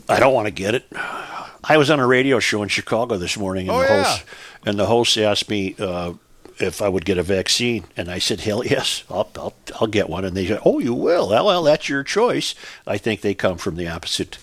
I 0.08 0.18
don't 0.20 0.32
want 0.34 0.46
to 0.46 0.50
get 0.52 0.74
it. 0.74 0.86
I 0.92 1.76
was 1.76 1.90
on 1.90 2.00
a 2.00 2.06
radio 2.06 2.38
show 2.38 2.62
in 2.62 2.68
Chicago 2.68 3.16
this 3.18 3.36
morning, 3.36 3.68
and 3.68 3.76
Oh, 3.76 3.82
the 3.82 3.88
yeah. 3.88 4.02
host 4.04 4.24
and 4.64 4.78
the 4.78 4.86
host 4.86 5.18
asked 5.18 5.50
me 5.50 5.74
uh, 5.78 6.14
if 6.58 6.80
I 6.80 6.88
would 6.88 7.04
get 7.04 7.18
a 7.18 7.22
vaccine, 7.22 7.84
and 7.96 8.10
I 8.10 8.18
said, 8.18 8.40
"Hell 8.40 8.64
yes, 8.64 9.04
I'll, 9.10 9.28
I'll, 9.36 9.54
I'll 9.80 9.86
get 9.86 10.08
one." 10.08 10.24
And 10.24 10.36
they 10.36 10.46
said, 10.46 10.60
"Oh, 10.64 10.78
you 10.78 10.94
will? 10.94 11.28
Well, 11.28 11.44
well, 11.46 11.62
that's 11.62 11.88
your 11.88 12.02
choice." 12.02 12.54
I 12.86 12.96
think 12.96 13.20
they 13.20 13.34
come 13.34 13.58
from 13.58 13.76
the 13.76 13.88
opposite 13.88 14.38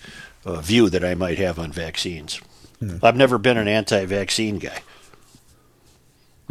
uh, 0.45 0.61
view 0.61 0.89
that 0.91 1.03
I 1.03 1.15
might 1.15 1.39
have 1.39 1.57
on 1.57 1.71
vaccines. 1.71 2.39
I've 3.01 3.15
never 3.15 3.37
been 3.39 3.57
an 3.57 3.67
anti-vaccine 3.69 4.59
guy. 4.59 4.81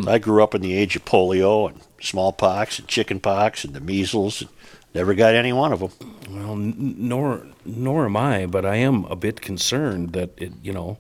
I 0.07 0.19
grew 0.19 0.43
up 0.43 0.55
in 0.55 0.63
the 0.63 0.75
age 0.77 0.97
of 0.97 1.05
polio 1.05 1.69
and 1.71 1.81
smallpox 2.01 2.81
and 2.81 2.89
chickenpox 2.89 3.63
and 3.65 3.75
the 3.75 3.81
measles. 3.81 4.41
And 4.41 4.51
never 4.95 5.15
got 5.15 5.35
any 5.35 5.53
one 5.53 5.73
of 5.73 5.79
them. 5.81 5.91
Well, 6.31 6.53
n- 6.53 6.95
nor 6.99 7.47
nor 7.65 8.07
am 8.07 8.17
I, 8.17 8.47
but 8.47 8.65
I 8.65 8.77
am 8.77 9.05
a 9.07 9.17
bit 9.17 9.41
concerned 9.41 10.13
that 10.13 10.31
it, 10.37 10.53
you 10.63 10.73
know, 10.73 10.99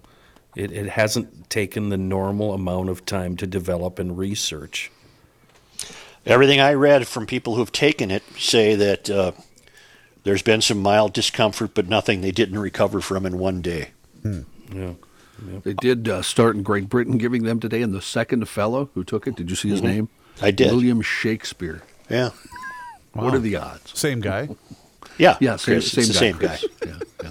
it, 0.56 0.70
it 0.72 0.90
hasn't 0.90 1.48
taken 1.50 1.88
the 1.88 1.96
normal 1.96 2.52
amount 2.52 2.88
of 2.90 3.04
time 3.06 3.36
to 3.38 3.46
develop 3.46 3.98
and 3.98 4.16
research. 4.18 4.90
Everything 6.26 6.60
I 6.60 6.72
read 6.74 7.06
from 7.06 7.26
people 7.26 7.54
who've 7.56 7.72
taken 7.72 8.10
it 8.10 8.22
say 8.38 8.74
that 8.74 9.10
uh, 9.10 9.32
there's 10.22 10.42
been 10.42 10.62
some 10.62 10.78
mild 10.80 11.12
discomfort, 11.12 11.72
but 11.74 11.88
nothing 11.88 12.20
they 12.22 12.30
didn't 12.30 12.58
recover 12.58 13.00
from 13.00 13.26
in 13.26 13.38
one 13.38 13.60
day. 13.60 13.90
Yeah. 14.72 14.94
They 15.62 15.74
did 15.74 16.08
uh, 16.08 16.22
start 16.22 16.56
in 16.56 16.62
Great 16.62 16.88
Britain 16.88 17.18
giving 17.18 17.42
them 17.42 17.60
today, 17.60 17.82
and 17.82 17.92
the 17.92 18.00
second 18.00 18.48
fellow 18.48 18.88
who 18.94 19.04
took 19.04 19.26
it, 19.26 19.34
did 19.36 19.50
you 19.50 19.56
see 19.56 19.68
his 19.68 19.82
name? 19.82 20.08
I 20.40 20.50
did. 20.50 20.70
William 20.70 21.02
Shakespeare. 21.02 21.82
Yeah. 22.08 22.30
What 23.12 23.34
are 23.34 23.38
the 23.38 23.56
odds? 23.56 23.98
Same 23.98 24.20
guy. 24.20 24.48
Yeah. 25.18 25.36
Yeah, 25.40 25.56
same, 25.56 25.74
Chris, 25.74 25.92
same 25.92 26.04
guy. 26.06 26.12
same 26.12 26.36
guy. 26.36 26.58
Yeah, 26.86 26.98
yeah. 27.22 27.30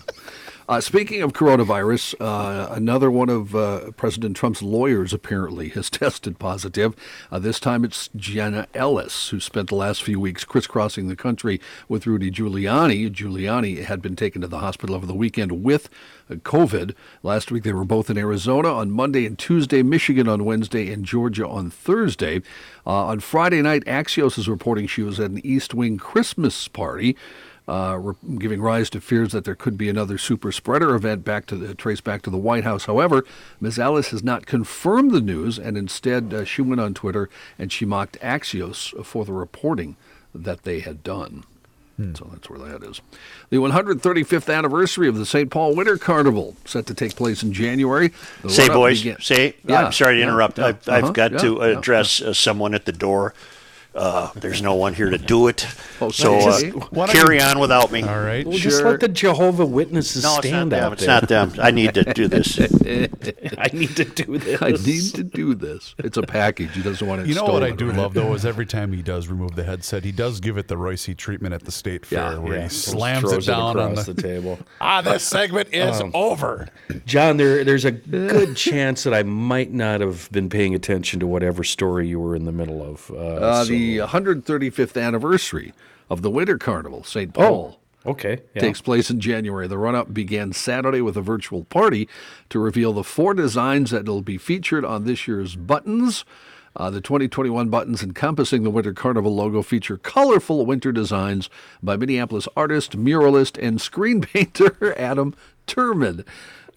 Uh, 0.67 0.79
speaking 0.79 1.21
of 1.21 1.34
coronavirus, 1.34 2.15
uh, 2.21 2.73
another 2.73 3.11
one 3.11 3.29
of 3.29 3.53
uh, 3.53 3.91
President 3.97 4.38
Trump's 4.38 4.61
lawyers 4.61 5.13
apparently 5.13 5.69
has 5.69 5.89
tested 5.89 6.39
positive. 6.39 6.95
Uh, 7.29 7.39
this 7.39 7.59
time 7.59 7.84
it's 7.84 8.09
Jenna 8.15 8.67
Ellis, 8.73 9.29
who 9.29 9.41
spent 9.41 9.69
the 9.69 9.75
last 9.75 10.01
few 10.01 10.21
weeks 10.21 10.45
crisscrossing 10.45 11.09
the 11.09 11.17
country 11.17 11.59
with 11.89 12.07
Rudy 12.07 12.31
Giuliani. 12.31 13.11
Giuliani 13.11 13.84
had 13.84 14.01
been 14.01 14.15
taken 14.15 14.41
to 14.41 14.47
the 14.47 14.59
hospital 14.59 14.95
over 14.95 15.05
the 15.05 15.13
weekend 15.13 15.63
with 15.63 15.89
uh, 16.29 16.36
COVID. 16.36 16.95
Last 17.23 17.51
week 17.51 17.63
they 17.63 17.73
were 17.73 17.84
both 17.84 18.09
in 18.09 18.17
Arizona 18.17 18.69
on 18.69 18.89
Monday 18.89 19.25
and 19.25 19.38
Tuesday, 19.38 19.84
Michigan 19.84 20.29
on 20.29 20.45
Wednesday, 20.45 20.93
and 20.93 21.03
Georgia 21.03 21.45
on 21.45 21.69
Thursday. 21.69 22.38
Uh, 22.88 23.05
on 23.07 23.19
Friday 23.19 23.61
night, 23.61 23.84
Axios 23.84 24.38
is 24.38 24.47
reporting 24.47 24.88
she 24.88 25.03
was 25.03 25.19
at 25.19 25.31
an 25.31 25.45
East 25.45 25.73
Wing 25.73 25.97
Christmas 25.97 26.69
party 26.69 27.17
uh, 27.68 27.97
giving 28.38 28.61
rise 28.61 28.89
to 28.91 29.01
fears 29.01 29.32
that 29.32 29.45
there 29.45 29.55
could 29.55 29.78
be 29.78 29.89
another 29.89 30.18
super 30.18 30.51
spreader 30.51 30.93
event 30.95 31.24
back 31.24 31.45
to 31.47 31.55
the, 31.55 31.74
traced 31.74 32.03
back 32.03 32.22
to 32.24 32.30
the 32.30 32.38
White 32.38 32.64
House. 32.64 32.86
However, 32.86 33.24
Ms. 33.61 33.80
Ellis 33.80 34.09
has 34.09 34.24
not 34.24 34.45
confirmed 34.45 35.11
the 35.11 35.22
news, 35.22 35.57
and 35.57 35.78
instead 35.78 36.34
uh, 36.34 36.43
she 36.45 36.61
went 36.61 36.82
on 36.82 36.93
Twitter 36.93 37.30
and 37.57 37.72
she 37.72 37.86
mocked 37.86 38.20
Axios 38.20 39.05
for 39.05 39.24
the 39.26 39.34
reporting 39.34 39.95
that 40.36 40.64
they 40.64 40.80
had 40.80 41.03
done. 41.03 41.43
So 42.16 42.28
that's 42.32 42.49
where 42.49 42.57
that 42.59 42.84
is. 42.84 43.01
The 43.51 43.57
135th 43.57 44.53
anniversary 44.53 45.07
of 45.07 45.16
the 45.16 45.28
St. 45.28 45.51
Paul 45.51 45.76
Winter 45.76 45.97
Carnival 45.97 46.55
set 46.66 46.88
to 46.88 46.93
take 46.95 47.16
place 47.16 47.43
in 47.43 47.53
January. 47.53 48.11
The 48.41 48.49
Say, 48.49 48.68
boys, 48.68 49.05
say, 49.24 49.55
Yeah, 49.64 49.86
I'm 49.86 49.91
sorry 49.91 50.16
to 50.16 50.20
yeah, 50.20 50.28
interrupt. 50.28 50.57
yeah, 50.57 50.66
I've, 50.66 50.89
I've 50.89 51.03
uh-huh, 51.03 51.14
got 51.14 51.32
yeah, 51.34 51.38
to 51.38 51.61
address 51.61 52.20
uh, 52.20 52.34
someone 52.34 52.74
at 52.74 52.86
the 52.86 52.91
door. 52.91 53.36
Uh, 53.95 54.31
there's 54.35 54.61
no 54.61 54.73
one 54.73 54.93
here 54.95 55.09
to 55.11 55.17
do 55.19 55.47
it. 55.47 55.67
Okay. 56.01 56.11
So 56.11 56.35
uh, 56.39 56.59
Why 56.89 57.05
don't 57.05 57.15
carry 57.15 57.37
you- 57.37 57.43
on 57.43 57.59
without 57.59 57.91
me. 57.91 58.01
All 58.01 58.19
right. 58.21 58.45
Well, 58.45 58.57
just 58.57 58.79
Sure. 58.79 58.91
let 58.91 58.99
the 59.01 59.07
Jehovah 59.07 59.65
Witnesses 59.67 60.23
No, 60.23 60.29
it's 60.29 60.35
not 60.37 60.43
stand 60.45 60.71
them. 60.71 60.83
out 60.83 60.93
It's 60.93 61.05
there. 61.05 61.09
not 61.21 61.27
them. 61.29 61.53
I 61.59 61.69
need 61.71 61.93
to 61.93 62.03
do 62.13 62.27
this. 62.27 62.59
I 62.59 63.69
need 63.71 63.95
to 63.97 64.05
do 64.05 64.37
this. 64.39 64.61
I 64.61 64.71
need 64.71 65.13
to 65.15 65.23
do 65.23 65.53
this. 65.53 65.93
It's 65.99 66.17
a 66.17 66.23
package. 66.23 66.73
He 66.75 66.81
doesn't 66.81 67.05
want 67.07 67.21
to 67.21 67.27
You 67.27 67.35
know 67.35 67.41
install 67.41 67.53
what 67.53 67.63
I 67.63 67.71
do 67.71 67.87
right? 67.89 67.97
love 67.97 68.13
though 68.15 68.33
is 68.33 68.45
every 68.45 68.65
time 68.65 68.93
he 68.93 69.01
does 69.03 69.27
remove 69.27 69.55
the 69.55 69.63
headset, 69.63 70.03
he 70.03 70.11
does 70.11 70.39
give 70.39 70.57
it 70.57 70.67
the 70.67 70.77
Royce 70.77 71.07
treatment 71.15 71.53
at 71.53 71.63
the 71.65 71.71
state 71.71 72.05
fair, 72.05 72.31
Yeah, 72.33 72.37
where 72.39 72.55
Yeah, 72.57 72.63
he 72.63 72.69
slams 72.69 73.25
it 73.25 73.29
throws 73.29 73.45
down 73.45 73.77
on 73.79 73.91
across 73.91 74.05
the, 74.07 74.13
the 74.13 74.21
table. 74.21 74.59
ah. 74.81 75.01
This 75.01 75.23
segment 75.23 75.69
is 75.71 76.01
over. 76.15 76.69
John, 77.05 77.37
there, 77.37 77.63
there's 77.63 77.85
a 77.85 77.91
good 77.91 78.55
chance 78.57 79.03
that 79.03 79.13
I 79.13 79.21
might 79.23 79.71
not 79.71 80.01
have 80.01 80.29
been 80.31 80.49
paying 80.49 80.73
attention 80.73 81.19
to 81.19 81.27
whatever 81.27 81.63
story 81.63 82.07
you 82.07 82.19
were 82.19 82.35
in 82.35 82.45
the 82.45 82.51
middle 82.51 82.81
of. 82.81 83.11
Uh, 83.11 83.17
Uh, 83.43 83.63
so- 83.63 83.69
the 83.69 83.82
135th 83.97 85.01
anniversary 85.01 85.73
of 86.09 86.21
the 86.21 86.29
Winter 86.29 86.57
Carnival, 86.57 87.03
St. 87.03 87.34
Paul. 87.34 87.79
oh, 88.05 88.09
okay. 88.11 88.41
Yeah. 88.53 88.61
Takes 88.61 88.81
place 88.81 89.09
in 89.09 89.19
January. 89.19 89.67
The 89.67 89.77
run 89.77 89.95
up 89.95 90.13
began 90.13 90.53
Saturday 90.53 91.01
with 91.01 91.17
a 91.17 91.21
virtual 91.21 91.63
party 91.65 92.07
to 92.49 92.59
reveal 92.59 92.93
the 92.93 93.03
four 93.03 93.34
designs 93.34 93.91
that 93.91 94.05
will 94.05 94.21
be 94.21 94.38
featured 94.38 94.86
on 94.86 95.05
this 95.05 95.27
year's 95.27 95.55
buttons. 95.55 96.25
Uh, 96.75 96.89
the 96.89 97.01
2021 97.01 97.69
buttons 97.69 98.01
encompassing 98.01 98.63
the 98.63 98.71
Winter 98.71 98.93
Carnival 98.93 99.36
logo 99.36 99.61
feature 99.61 99.97
colorful 99.97 100.65
winter 100.65 100.91
designs 100.91 101.47
by 101.84 101.95
Minneapolis 101.95 102.47
artist, 102.57 102.97
muralist, 102.97 103.61
and 103.61 103.79
screen 103.79 104.21
painter 104.34 104.97
Adam 104.97 105.36
Turman. 105.67 106.25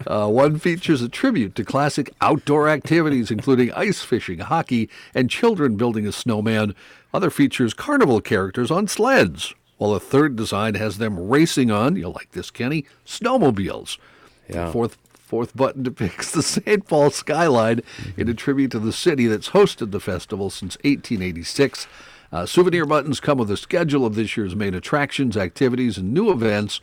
Uh, 0.07 0.29
one 0.29 0.59
features 0.59 1.01
a 1.01 1.09
tribute 1.09 1.55
to 1.55 1.65
classic 1.65 2.13
outdoor 2.21 2.69
activities, 2.69 3.31
including 3.31 3.73
ice 3.73 4.03
fishing, 4.03 4.41
hockey, 4.41 4.91
and 5.15 5.31
children 5.31 5.77
building 5.77 6.07
a 6.07 6.13
snowman. 6.13 6.75
Other 7.15 7.31
features 7.31 7.75
carnival 7.75 8.21
characters 8.21 8.71
on 8.71 8.89
sleds, 8.89 9.55
while 9.79 9.95
a 9.95 10.01
third 10.01 10.37
design 10.37 10.75
has 10.75 10.99
them 10.99 11.29
racing 11.29 11.71
on, 11.71 11.97
you'll 11.97 12.13
like 12.13 12.33
this, 12.33 12.51
Kenny, 12.51 12.85
snowmobiles. 13.07 13.99
Yeah. 14.49 14.67
The 14.67 14.73
fourth 14.73 14.99
fourth 15.27 15.57
button 15.57 15.83
depicts 15.83 16.31
the 16.31 16.43
St. 16.43 16.87
Paul 16.87 17.11
skyline 17.11 17.81
in 18.17 18.29
a 18.29 18.35
tribute 18.35 18.71
to 18.71 18.79
the 18.79 18.93
city 18.93 19.27
that's 19.27 19.51
hosted 19.51 19.91
the 19.91 19.99
festival 19.99 20.51
since 20.51 20.77
1886. 20.77 21.89
Uh, 22.31 22.47
souvenir 22.47 22.87
buttons 22.87 23.19
come 23.19 23.39
with 23.39 23.51
a 23.51 23.57
schedule 23.57 24.07
of 24.07 24.15
this 24.15 24.37
year's 24.37 24.55
main 24.55 24.75
attractions, 24.75 25.37
activities, 25.37 25.99
and 25.99 26.15
new 26.15 26.31
events. 26.31 26.81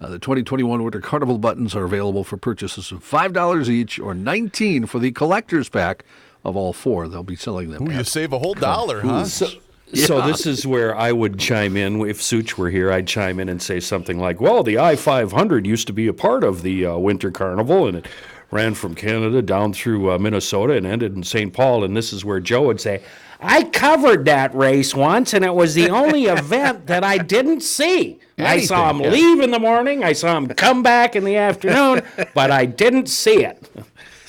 Uh, 0.00 0.08
the 0.08 0.18
2021 0.18 0.82
Winter 0.82 1.00
Carnival 1.00 1.38
buttons 1.38 1.74
are 1.74 1.84
available 1.84 2.24
for 2.24 2.36
purchases 2.36 2.90
of 2.90 3.08
$5 3.08 3.68
each 3.68 4.00
or 4.00 4.12
19 4.12 4.86
for 4.86 4.98
the 4.98 5.12
collector's 5.12 5.68
pack 5.68 6.04
of 6.44 6.56
all 6.56 6.72
four. 6.72 7.06
They'll 7.08 7.22
be 7.22 7.36
selling 7.36 7.70
them. 7.70 7.88
Ooh, 7.88 7.92
you 7.92 8.04
save 8.04 8.32
a 8.32 8.38
whole 8.38 8.54
dollar, 8.54 9.02
huh? 9.02 9.24
So, 9.24 9.48
so 9.94 10.26
this 10.26 10.46
is 10.46 10.66
where 10.66 10.96
I 10.96 11.12
would 11.12 11.38
chime 11.38 11.76
in. 11.76 12.00
If 12.02 12.22
Souch 12.22 12.56
were 12.56 12.70
here, 12.70 12.92
I'd 12.92 13.06
chime 13.06 13.40
in 13.40 13.48
and 13.48 13.60
say 13.60 13.80
something 13.80 14.18
like, 14.18 14.40
"Well, 14.40 14.62
the 14.62 14.78
I 14.78 14.96
500 14.96 15.66
used 15.66 15.86
to 15.86 15.92
be 15.92 16.06
a 16.06 16.12
part 16.12 16.44
of 16.44 16.62
the 16.62 16.86
uh, 16.86 16.96
Winter 16.96 17.30
Carnival, 17.30 17.86
and 17.86 17.98
it 17.98 18.06
ran 18.50 18.74
from 18.74 18.94
Canada 18.94 19.42
down 19.42 19.72
through 19.72 20.12
uh, 20.12 20.18
Minnesota 20.18 20.74
and 20.74 20.86
ended 20.86 21.14
in 21.14 21.22
St. 21.22 21.52
Paul." 21.52 21.84
And 21.84 21.96
this 21.96 22.12
is 22.12 22.24
where 22.24 22.40
Joe 22.40 22.62
would 22.62 22.80
say, 22.80 23.02
"I 23.40 23.64
covered 23.64 24.24
that 24.26 24.54
race 24.54 24.94
once, 24.94 25.34
and 25.34 25.44
it 25.44 25.54
was 25.54 25.74
the 25.74 25.90
only 25.90 26.24
event 26.26 26.86
that 26.86 27.04
I 27.04 27.18
didn't 27.18 27.60
see. 27.60 28.18
I 28.38 28.60
saw 28.60 28.90
him 28.90 29.00
yeah. 29.00 29.10
leave 29.10 29.40
in 29.40 29.52
the 29.52 29.60
morning, 29.60 30.02
I 30.02 30.12
saw 30.12 30.36
him 30.36 30.48
come 30.48 30.82
back 30.82 31.14
in 31.14 31.24
the 31.24 31.36
afternoon, 31.36 32.02
but 32.34 32.50
I 32.50 32.66
didn't 32.66 33.06
see 33.06 33.44
it." 33.44 33.70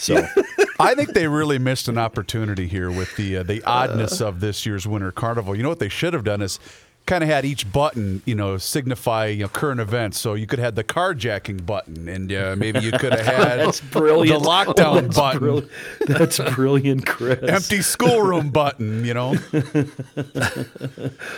So. 0.06 0.28
I 0.80 0.94
think 0.94 1.14
they 1.14 1.28
really 1.28 1.58
missed 1.58 1.88
an 1.88 1.98
opportunity 1.98 2.68
here 2.68 2.92
with 2.92 3.16
the 3.16 3.38
uh, 3.38 3.44
the 3.44 3.64
oddness 3.64 4.20
of 4.20 4.42
this 4.42 4.66
year's 4.66 4.86
Winter 4.86 5.12
Carnival. 5.12 5.56
You 5.56 5.64
know 5.64 5.70
what 5.70 5.80
they 5.80 5.90
should 5.90 6.14
have 6.14 6.26
done 6.26 6.42
is 6.42 6.60
kind 7.06 7.24
of 7.24 7.30
had 7.30 7.46
each 7.46 7.72
button, 7.72 8.22
you 8.26 8.34
know, 8.36 8.58
signify 8.58 9.28
you 9.28 9.44
know, 9.44 9.48
current 9.50 9.80
events. 9.80 10.20
So 10.20 10.34
you 10.34 10.48
could 10.48 10.60
have 10.60 10.76
the 10.76 10.84
carjacking 10.84 11.66
button, 11.66 12.10
and 12.10 12.32
uh, 12.34 12.56
maybe 12.58 12.80
you 12.80 12.92
could 12.92 13.14
have 13.20 13.26
had 13.26 13.60
That's 13.60 13.80
brilliant. 13.82 14.42
the 14.42 14.50
lockdown 14.50 15.02
That's 15.04 15.16
button, 15.16 15.40
brill- 15.40 15.64
That's 16.08 16.40
brilliant, 16.56 17.06
Chris. 17.06 17.40
empty 17.44 17.82
schoolroom 17.82 18.50
button. 18.50 19.06
You 19.06 19.14
know, 19.14 19.36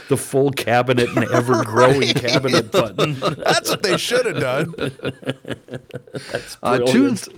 the 0.10 0.18
full 0.18 0.52
cabinet 0.52 1.10
and 1.16 1.26
ever 1.32 1.64
growing 1.64 2.14
cabinet 2.14 2.72
button. 2.72 3.20
that's 3.20 3.70
what 3.70 3.84
they 3.84 3.98
should 3.98 4.26
have 4.26 4.40
done. 4.40 4.74
Uh, 6.64 6.78
Brilliant. 6.78 6.88
Tuesday, 6.90 7.36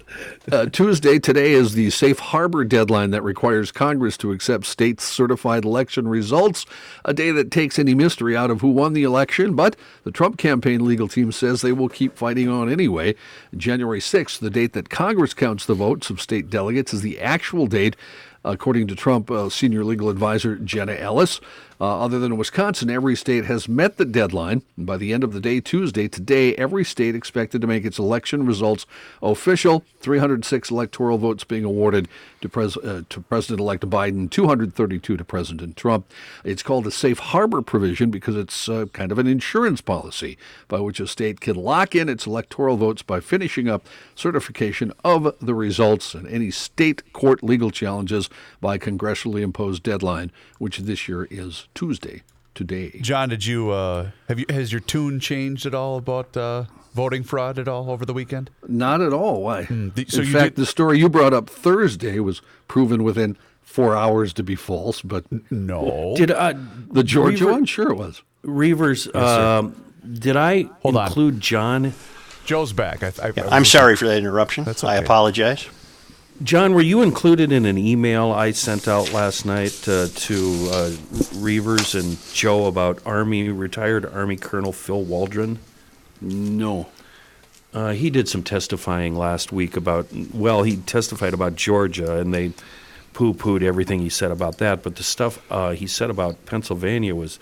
uh, 0.51 0.65
Tuesday, 0.67 1.19
today 1.19 1.51
is 1.53 1.73
the 1.73 1.89
safe 1.89 2.19
harbor 2.19 2.63
deadline 2.63 3.11
that 3.11 3.21
requires 3.23 3.71
Congress 3.71 4.17
to 4.17 4.32
accept 4.32 4.65
states' 4.65 5.03
certified 5.03 5.65
election 5.65 6.07
results, 6.07 6.65
a 7.05 7.13
day 7.13 7.32
that 7.32 7.51
takes 7.51 7.77
any 7.80 7.93
mystery 7.95 8.18
out 8.28 8.51
of 8.51 8.61
who 8.61 8.70
won 8.70 8.93
the 8.93 9.03
election. 9.03 9.55
But 9.55 9.76
the 10.03 10.11
Trump 10.11 10.38
campaign 10.38 10.86
legal 10.86 11.07
team 11.07 11.32
says 11.32 11.61
they 11.61 11.72
will 11.72 11.89
keep 11.89 12.17
fighting 12.17 12.49
on 12.49 12.70
anyway. 12.70 13.15
January 13.55 13.99
6th, 13.99 14.39
the 14.39 14.49
date 14.49 14.74
that 14.74 14.89
Congress 14.89 15.34
counts 15.34 15.65
the 15.65 15.74
votes 15.74 16.09
of 16.09 16.22
state 16.22 16.49
delegates, 16.49 16.93
is 16.93 17.01
the 17.01 17.20
actual 17.20 17.67
date. 17.67 17.95
According 18.43 18.88
to 18.88 18.95
Trump 18.95 19.30
uh, 19.30 19.49
senior 19.49 19.84
legal 19.84 20.09
advisor 20.09 20.55
Jenna 20.55 20.93
Ellis, 20.93 21.41
uh, 21.82 21.99
other 21.99 22.19
than 22.19 22.36
Wisconsin, 22.36 22.89
every 22.89 23.15
state 23.15 23.45
has 23.45 23.69
met 23.69 23.95
the 23.95 24.03
deadline. 24.03 24.63
By 24.77 24.97
the 24.97 25.13
end 25.13 25.23
of 25.23 25.32
the 25.32 25.39
day, 25.39 25.61
Tuesday, 25.61 26.09
today, 26.09 26.53
every 26.55 26.84
state 26.84 27.15
expected 27.15 27.61
to 27.61 27.67
make 27.67 27.86
its 27.86 27.97
election 27.97 28.45
results 28.45 28.86
official. 29.21 29.86
306 29.99 30.71
electoral 30.71 31.17
votes 31.17 31.45
being 31.45 31.63
awarded 31.63 32.09
to, 32.41 32.49
pres- 32.49 32.75
uh, 32.77 33.03
to 33.07 33.21
President-elect 33.21 33.89
Biden, 33.89 34.30
232 34.30 35.15
to 35.15 35.23
President 35.23 35.77
Trump. 35.77 36.05
It's 36.43 36.63
called 36.63 36.86
a 36.86 36.91
safe 36.91 37.19
harbor 37.19 37.61
provision 37.61 38.11
because 38.11 38.36
it's 38.36 38.67
uh, 38.67 38.88
kind 38.91 39.13
of 39.13 39.19
an 39.19 39.27
insurance 39.27 39.80
policy 39.80 40.38
by 40.67 40.82
which 40.82 40.99
a 40.99 41.07
state 41.07 41.39
can 41.39 41.55
lock 41.55 41.95
in 41.95 42.09
its 42.09 42.25
electoral 42.25 42.75
votes 42.75 43.03
by 43.03 43.21
finishing 43.21 43.69
up 43.69 43.86
certification 44.15 44.91
of 45.05 45.34
the 45.39 45.55
results 45.55 46.13
and 46.13 46.27
any 46.27 46.51
state 46.51 47.13
court 47.13 47.41
legal 47.41 47.71
challenges 47.71 48.30
by 48.59 48.77
congressionally 48.77 49.41
imposed 49.41 49.82
deadline, 49.84 50.30
which 50.57 50.80
this 50.80 51.07
year 51.07 51.25
is 51.32 51.68
Tuesday. 51.84 52.23
Today. 52.55 52.99
John, 53.01 53.30
did 53.30 53.45
you 53.45 53.69
uh, 53.69 54.09
have 54.27 54.38
you 54.38 54.45
has 54.49 54.69
your 54.73 54.82
tune 54.82 55.21
changed 55.21 55.65
at 55.65 55.73
all 55.73 55.95
about 55.97 56.36
uh, 56.36 56.65
voting 56.93 57.23
fraud 57.23 57.57
at 57.57 57.69
all 57.69 57.89
over 57.89 58.05
the 58.05 58.11
weekend? 58.13 58.49
Not 58.67 58.99
at 58.99 59.13
all. 59.13 59.43
Why? 59.43 59.61
the- 59.63 60.05
so 60.09 60.19
In 60.21 60.27
you 60.27 60.34
fact, 60.34 60.55
did- 60.55 60.63
the 60.63 60.65
story 60.65 60.99
you 60.99 61.07
brought 61.07 61.32
up 61.34 61.49
Thursday 61.49 62.19
was 62.19 62.41
proven 62.67 63.03
within 63.05 63.38
four 63.61 63.95
hours 63.95 64.34
to 64.34 64.43
be 64.43 64.55
false, 64.55 65.01
but 65.01 65.23
No. 65.49 66.15
Did 66.17 66.32
uh, 66.32 66.53
the 66.91 67.03
Georgia 67.03 67.45
Reaver- 67.45 67.51
one, 67.51 67.65
sure 67.65 67.91
it 67.91 67.95
was. 67.97 68.23
Reavers, 68.43 69.13
um, 69.15 69.73
Did 70.11 70.36
I 70.36 70.63
Hold 70.82 70.97
on. 70.97 71.07
include 71.07 71.39
John? 71.39 71.93
Joe's 72.45 72.73
back. 72.73 73.03
I, 73.03 73.13
I, 73.23 73.27
I 73.27 73.55
I'm 73.55 73.63
sorry 73.63 73.95
for 73.95 74.05
that 74.07 74.17
interruption. 74.17 74.65
That's 74.65 74.84
I 74.84 74.95
apologize. 74.95 75.65
John, 76.42 76.74
were 76.74 76.82
you 76.82 77.02
included 77.02 77.52
in 77.52 77.66
an 77.66 77.78
email 77.78 78.32
I 78.32 78.52
sent 78.52 78.88
out 78.88 79.12
last 79.12 79.46
night 79.46 79.86
uh, 79.90 80.08
to 80.08 80.38
uh, 80.72 80.90
Reavers 81.36 82.00
and 82.00 82.18
Joe 82.34 82.68
about 82.68 83.06
Army 83.06 83.50
retired 83.50 84.06
Army 84.06 84.38
Colonel 84.38 84.72
Phil 84.72 85.04
Waldron? 85.04 85.60
No. 86.22 86.88
Uh, 87.74 87.92
he 87.92 88.10
did 88.10 88.30
some 88.30 88.42
testifying 88.42 89.18
last 89.18 89.52
week 89.52 89.76
about, 89.76 90.08
well, 90.34 90.64
he 90.64 90.78
testified 90.78 91.34
about 91.34 91.56
Georgia, 91.56 92.18
and 92.20 92.34
they 92.34 92.54
poo 93.12 93.34
pooed 93.34 93.62
everything 93.62 94.00
he 94.00 94.10
said 94.10 94.32
about 94.32 94.60
that. 94.60 94.82
But 94.82 94.96
the 94.96 95.04
stuff 95.04 95.46
uh, 95.52 95.72
he 95.72 95.88
said 95.88 96.10
about 96.10 96.46
Pennsylvania 96.46 97.16
was 97.16 97.38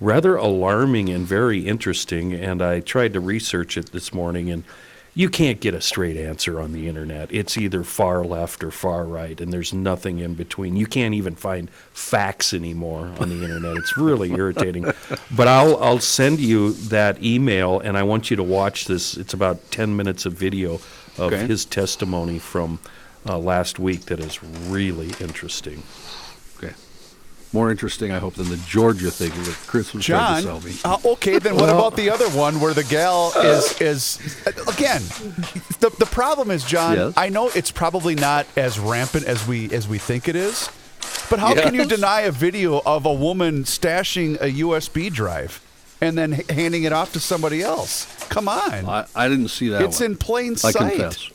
rather 0.00 0.36
alarming 0.36 1.10
and 1.10 1.26
very 1.26 1.66
interesting. 1.66 2.32
And 2.32 2.62
I 2.62 2.80
tried 2.80 3.12
to 3.12 3.20
research 3.20 3.76
it 3.76 3.92
this 3.92 4.14
morning, 4.14 4.50
and 4.50 4.64
you 5.14 5.28
can't 5.28 5.60
get 5.60 5.74
a 5.74 5.80
straight 5.80 6.16
answer 6.16 6.60
on 6.60 6.72
the 6.72 6.86
internet. 6.88 7.32
It's 7.32 7.56
either 7.56 7.82
far 7.82 8.24
left 8.24 8.62
or 8.62 8.70
far 8.70 9.04
right, 9.04 9.40
and 9.40 9.52
there's 9.52 9.72
nothing 9.74 10.18
in 10.20 10.34
between. 10.34 10.76
You 10.76 10.86
can't 10.86 11.14
even 11.14 11.34
find 11.34 11.68
facts 11.92 12.54
anymore 12.54 13.12
on 13.18 13.28
the 13.28 13.42
internet. 13.42 13.76
It's 13.76 13.96
really 13.96 14.30
irritating. 14.42 14.84
But 15.34 15.48
I'll 15.48 15.76
I'll 15.82 15.98
send 15.98 16.38
you 16.40 16.72
that 16.72 17.22
email, 17.22 17.80
and 17.80 17.96
I 17.98 18.02
want 18.04 18.30
you 18.30 18.36
to 18.36 18.42
watch 18.44 18.84
this. 18.86 19.16
It's 19.16 19.34
about 19.34 19.70
ten 19.70 19.96
minutes 19.96 20.24
of 20.26 20.34
video 20.34 20.74
of 21.16 21.32
Okay. 21.32 21.46
his 21.48 21.64
testimony 21.64 22.38
from 22.38 22.78
uh, 23.26 23.36
last 23.38 23.80
week 23.80 24.02
that 24.06 24.20
is 24.20 24.40
really 24.42 25.10
interesting. 25.20 25.82
Okay. 27.50 27.58
More 27.58 27.70
interesting, 27.70 28.12
I 28.12 28.18
hope, 28.18 28.34
than 28.34 28.48
the 28.50 28.56
Georgia 28.68 29.10
thing 29.10 29.30
that 29.44 29.54
Chris 29.66 29.94
was 29.94 30.04
trying 30.04 30.42
John. 30.44 30.60
to 30.60 30.70
sell 30.72 30.88
me. 30.92 30.96
Uh, 31.04 31.12
okay, 31.12 31.38
then 31.38 31.56
what 31.56 31.70
about 31.70 31.96
the 31.96 32.10
other 32.10 32.28
one 32.30 32.60
where 32.60 32.74
the 32.74 32.84
gal 32.84 33.32
is 33.36 33.80
is 33.80 34.18
again? 34.68 35.02
The 35.80 35.90
the 35.98 36.06
problem 36.10 36.50
is, 36.50 36.64
John. 36.64 36.96
Yes. 36.96 37.14
I 37.16 37.30
know 37.30 37.48
it's 37.54 37.70
probably 37.70 38.14
not 38.14 38.46
as 38.56 38.78
rampant 38.78 39.24
as 39.26 39.46
we 39.46 39.70
as 39.72 39.88
we 39.88 39.98
think 39.98 40.28
it 40.28 40.36
is, 40.36 40.68
but 41.30 41.38
how 41.38 41.54
can 41.54 41.74
you 41.74 41.84
deny 41.86 42.20
a 42.22 42.32
video 42.32 42.82
of 42.84 43.06
a 43.06 43.12
woman 43.14 43.64
stashing 43.64 44.34
a 44.42 44.52
USB 44.62 45.10
drive 45.10 45.60
and 46.00 46.18
then 46.18 46.34
h- 46.34 46.50
handing 46.50 46.84
it 46.84 46.92
off 46.92 47.12
to 47.14 47.20
somebody 47.20 47.62
else? 47.62 48.06
Come 48.28 48.46
on, 48.48 48.84
I, 48.86 49.06
I 49.14 49.28
didn't 49.28 49.48
see 49.48 49.68
that 49.70 49.80
it's 49.82 50.00
one. 50.00 50.10
in 50.12 50.16
plain 50.18 50.52
I 50.52 50.70
sight. 50.70 51.30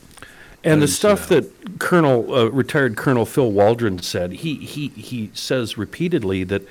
And 0.63 0.81
the 0.81 0.87
stuff 0.87 1.27
that 1.27 1.79
Colonel, 1.79 2.33
uh, 2.33 2.45
retired 2.45 2.95
Colonel 2.95 3.25
Phil 3.25 3.51
Waldron 3.51 3.99
said, 3.99 4.31
he, 4.31 4.55
he, 4.55 4.87
he 4.89 5.29
says 5.33 5.77
repeatedly 5.77 6.43
that 6.45 6.61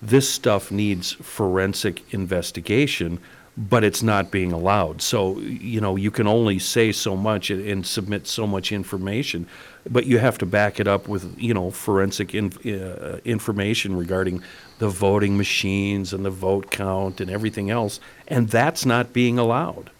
this 0.00 0.28
stuff 0.28 0.70
needs 0.70 1.12
forensic 1.12 2.02
investigation, 2.14 3.18
but 3.56 3.82
it's 3.84 4.02
not 4.02 4.30
being 4.30 4.52
allowed. 4.52 5.02
So, 5.02 5.38
you 5.40 5.80
know, 5.80 5.96
you 5.96 6.10
can 6.10 6.26
only 6.26 6.58
say 6.58 6.92
so 6.92 7.16
much 7.16 7.50
and, 7.50 7.66
and 7.66 7.86
submit 7.86 8.26
so 8.26 8.46
much 8.46 8.72
information, 8.72 9.46
but 9.90 10.06
you 10.06 10.18
have 10.18 10.38
to 10.38 10.46
back 10.46 10.80
it 10.80 10.86
up 10.86 11.08
with, 11.08 11.36
you 11.38 11.52
know, 11.52 11.70
forensic 11.70 12.34
in, 12.34 12.52
uh, 12.64 13.18
information 13.24 13.96
regarding 13.96 14.42
the 14.78 14.88
voting 14.88 15.36
machines 15.36 16.12
and 16.12 16.24
the 16.24 16.30
vote 16.30 16.70
count 16.70 17.20
and 17.20 17.30
everything 17.30 17.68
else, 17.68 18.00
and 18.28 18.48
that's 18.48 18.86
not 18.86 19.12
being 19.12 19.38
allowed. 19.38 19.90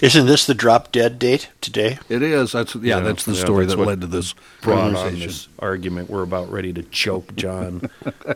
Isn't 0.00 0.26
this 0.26 0.46
the 0.46 0.54
drop 0.54 0.92
dead 0.92 1.18
date 1.18 1.50
today? 1.60 1.98
It 2.08 2.22
is. 2.22 2.52
That's 2.52 2.74
yeah. 2.76 2.96
Yeah, 2.96 3.00
that's 3.00 3.24
the 3.24 3.32
yeah, 3.32 3.40
story 3.40 3.66
that's 3.66 3.78
that 3.78 3.84
led 3.86 4.00
to 4.02 4.06
this 4.06 4.34
Brought 4.60 4.94
on 4.94 5.14
this 5.18 5.48
argument, 5.58 6.10
we're 6.10 6.22
about 6.22 6.50
ready 6.50 6.72
to 6.72 6.82
choke 6.82 7.34
John. 7.36 7.88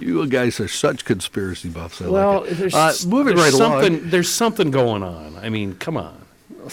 You 0.00 0.26
guys 0.26 0.60
are 0.60 0.68
such 0.68 1.06
conspiracy 1.06 1.70
buffs. 1.70 2.02
I 2.02 2.08
Well, 2.08 2.42
like 2.42 2.50
it. 2.52 2.54
there's, 2.58 2.74
uh, 2.74 2.92
moving 3.06 3.34
there's 3.36 3.52
right 3.54 3.60
along. 3.60 3.82
something, 3.82 4.10
There's 4.10 4.30
something 4.30 4.70
going 4.70 5.02
on. 5.02 5.36
I 5.38 5.48
mean, 5.48 5.74
come 5.76 5.96
on. 5.96 6.20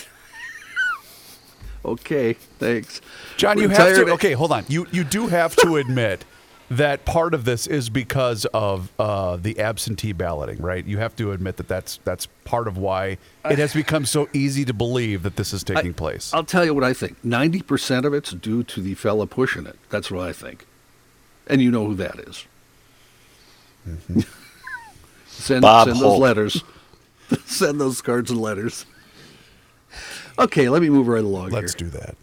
Okay, 1.85 2.33
thanks. 2.33 2.99
John, 3.37 3.57
you 3.59 3.69
have 3.69 3.77
Retired- 3.77 4.05
to. 4.07 4.13
Okay, 4.13 4.31
hold 4.33 4.51
on. 4.51 4.65
You 4.67 4.87
you 4.91 5.03
do 5.03 5.27
have 5.27 5.55
to 5.57 5.75
admit 5.77 6.25
that 6.69 7.05
part 7.05 7.33
of 7.33 7.45
this 7.45 7.67
is 7.67 7.89
because 7.89 8.45
of 8.45 8.91
uh, 8.97 9.37
the 9.37 9.59
absentee 9.59 10.13
balloting, 10.13 10.61
right? 10.61 10.85
You 10.85 10.97
have 10.97 11.15
to 11.17 11.31
admit 11.31 11.57
that 11.57 11.67
that's 11.67 11.99
that's 12.03 12.27
part 12.43 12.67
of 12.67 12.77
why 12.77 13.17
it 13.49 13.59
has 13.59 13.73
become 13.73 14.05
so 14.05 14.27
easy 14.33 14.65
to 14.65 14.73
believe 14.73 15.23
that 15.23 15.35
this 15.35 15.53
is 15.53 15.63
taking 15.63 15.93
place. 15.93 16.33
I'll 16.33 16.43
tell 16.43 16.65
you 16.65 16.73
what 16.73 16.83
I 16.83 16.93
think. 16.93 17.23
Ninety 17.23 17.61
percent 17.61 18.05
of 18.05 18.13
it's 18.13 18.31
due 18.31 18.63
to 18.63 18.81
the 18.81 18.95
fella 18.95 19.27
pushing 19.27 19.65
it. 19.67 19.77
That's 19.89 20.09
what 20.09 20.27
I 20.27 20.33
think. 20.33 20.65
And 21.47 21.61
you 21.61 21.69
know 21.71 21.85
who 21.85 21.95
that 21.95 22.19
is. 22.19 22.45
send 25.27 25.61
Bob 25.61 25.87
send 25.87 25.99
those 25.99 26.19
letters. 26.19 26.63
send 27.45 27.79
those 27.79 28.01
cards 28.01 28.31
and 28.31 28.41
letters. 28.41 28.85
Okay, 30.37 30.67
let 30.69 30.81
me 30.81 30.89
move 30.89 31.07
right 31.07 31.23
along 31.23 31.49
Let's 31.51 31.73
here. 31.73 31.89
do 31.89 31.97
that. 31.97 32.15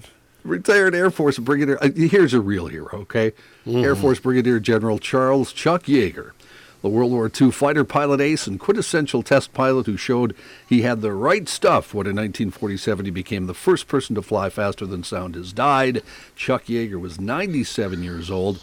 Retired 0.44 0.94
Air 0.94 1.10
Force 1.10 1.38
Brigadier. 1.38 1.78
Uh, 1.82 1.90
here's 1.94 2.34
a 2.34 2.40
real 2.40 2.66
hero, 2.66 2.88
okay? 2.92 3.32
Air 3.66 3.94
Force 3.94 4.18
Brigadier 4.18 4.58
General 4.58 4.98
Charles 4.98 5.52
Chuck 5.52 5.84
Yeager, 5.84 6.32
the 6.82 6.88
World 6.88 7.12
War 7.12 7.30
II 7.40 7.52
fighter 7.52 7.84
pilot 7.84 8.20
ace 8.20 8.48
and 8.48 8.58
quintessential 8.58 9.22
test 9.22 9.52
pilot 9.52 9.86
who 9.86 9.96
showed 9.96 10.34
he 10.68 10.82
had 10.82 11.00
the 11.00 11.12
right 11.12 11.48
stuff 11.48 11.94
when 11.94 12.06
in 12.06 12.16
1947 12.16 13.04
he 13.04 13.10
became 13.12 13.46
the 13.46 13.54
first 13.54 13.86
person 13.86 14.16
to 14.16 14.22
fly 14.22 14.50
faster 14.50 14.84
than 14.84 15.04
sound, 15.04 15.36
has 15.36 15.52
died. 15.52 16.02
Chuck 16.34 16.64
Yeager 16.64 17.00
was 17.00 17.20
97 17.20 18.02
years 18.02 18.30
old. 18.30 18.60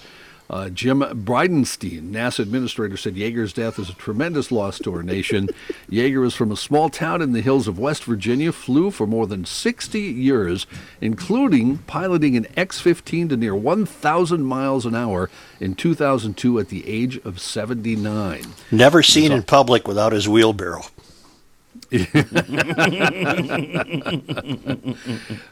Uh, 0.49 0.67
Jim 0.69 1.01
Bridenstine, 1.01 2.09
NASA 2.11 2.39
administrator, 2.39 2.97
said 2.97 3.15
Yeager's 3.15 3.53
death 3.53 3.77
is 3.77 3.89
a 3.89 3.93
tremendous 3.93 4.51
loss 4.51 4.79
to 4.79 4.93
our 4.93 5.03
nation. 5.03 5.47
Yeager 5.91 6.21
was 6.21 6.33
from 6.33 6.51
a 6.51 6.57
small 6.57 6.89
town 6.89 7.21
in 7.21 7.33
the 7.33 7.41
hills 7.41 7.67
of 7.67 7.77
West 7.77 8.03
Virginia, 8.03 8.51
flew 8.51 8.89
for 8.89 9.05
more 9.05 9.27
than 9.27 9.45
60 9.45 9.99
years, 9.99 10.65
including 11.01 11.77
piloting 11.79 12.35
an 12.35 12.47
X 12.57 12.81
15 12.81 13.29
to 13.29 13.37
near 13.37 13.55
1,000 13.55 14.43
miles 14.43 14.87
an 14.87 14.95
hour 14.95 15.29
in 15.59 15.75
2002 15.75 16.57
at 16.57 16.69
the 16.69 16.87
age 16.87 17.17
of 17.23 17.39
79. 17.39 18.43
Never 18.71 19.03
seen 19.03 19.31
in 19.31 19.43
public 19.43 19.87
without 19.87 20.13
his 20.13 20.27
wheelbarrow. 20.27 20.81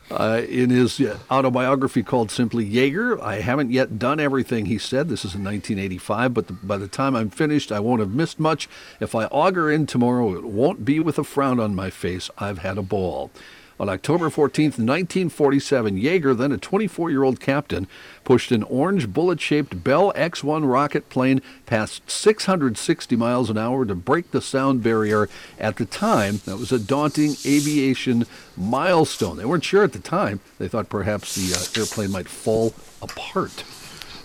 Uh, 0.09 0.41
in 0.47 0.69
his 0.69 0.99
uh, 1.01 1.17
autobiography 1.29 2.01
called 2.01 2.31
simply 2.31 2.67
Yeager, 2.67 3.21
I 3.21 3.41
haven't 3.41 3.71
yet 3.71 3.99
done 3.99 4.19
everything 4.19 4.65
he 4.65 4.77
said. 4.77 5.09
This 5.09 5.25
is 5.25 5.35
in 5.35 5.43
1985, 5.43 6.33
but 6.33 6.47
the, 6.47 6.53
by 6.53 6.77
the 6.77 6.87
time 6.87 7.15
I'm 7.15 7.29
finished, 7.29 7.71
I 7.71 7.81
won't 7.81 7.99
have 7.99 8.13
missed 8.13 8.39
much. 8.39 8.69
If 8.99 9.13
I 9.13 9.25
auger 9.25 9.69
in 9.69 9.85
tomorrow, 9.85 10.33
it 10.33 10.45
won't 10.45 10.85
be 10.85 10.99
with 10.99 11.19
a 11.19 11.23
frown 11.25 11.59
on 11.59 11.75
my 11.75 11.89
face. 11.89 12.29
I've 12.37 12.59
had 12.59 12.77
a 12.77 12.81
ball. 12.81 13.31
On 13.79 13.89
October 13.89 14.31
14, 14.31 14.65
1947, 14.65 15.97
Yeager, 16.01 16.35
then 16.35 16.51
a 16.51 16.57
24 16.57 17.11
year 17.11 17.23
old 17.23 17.39
captain, 17.39 17.87
pushed 18.23 18.51
an 18.51 18.63
orange 18.63 19.13
bullet 19.13 19.39
shaped 19.39 19.83
Bell 19.83 20.11
X 20.15 20.43
1 20.43 20.65
rocket 20.65 21.09
plane 21.09 21.43
past 21.67 22.09
660 22.09 23.15
miles 23.15 23.51
an 23.51 23.57
hour 23.57 23.85
to 23.85 23.93
break 23.93 24.31
the 24.31 24.41
sound 24.41 24.81
barrier. 24.81 25.29
At 25.59 25.75
the 25.75 25.85
time, 25.85 26.41
that 26.45 26.57
was 26.57 26.71
a 26.71 26.79
daunting 26.79 27.35
aviation 27.45 28.25
milestone. 28.55 29.37
They 29.37 29.45
weren't 29.45 29.63
sure 29.63 29.83
at 29.83 29.93
the 29.93 29.99
time. 29.99 30.39
They 30.57 30.67
thought 30.67 30.89
perhaps 30.89 31.35
the 31.35 31.53
uh, 31.53 31.79
airplane 31.79 32.11
might 32.11 32.27
fall 32.27 32.73
apart. 32.99 33.63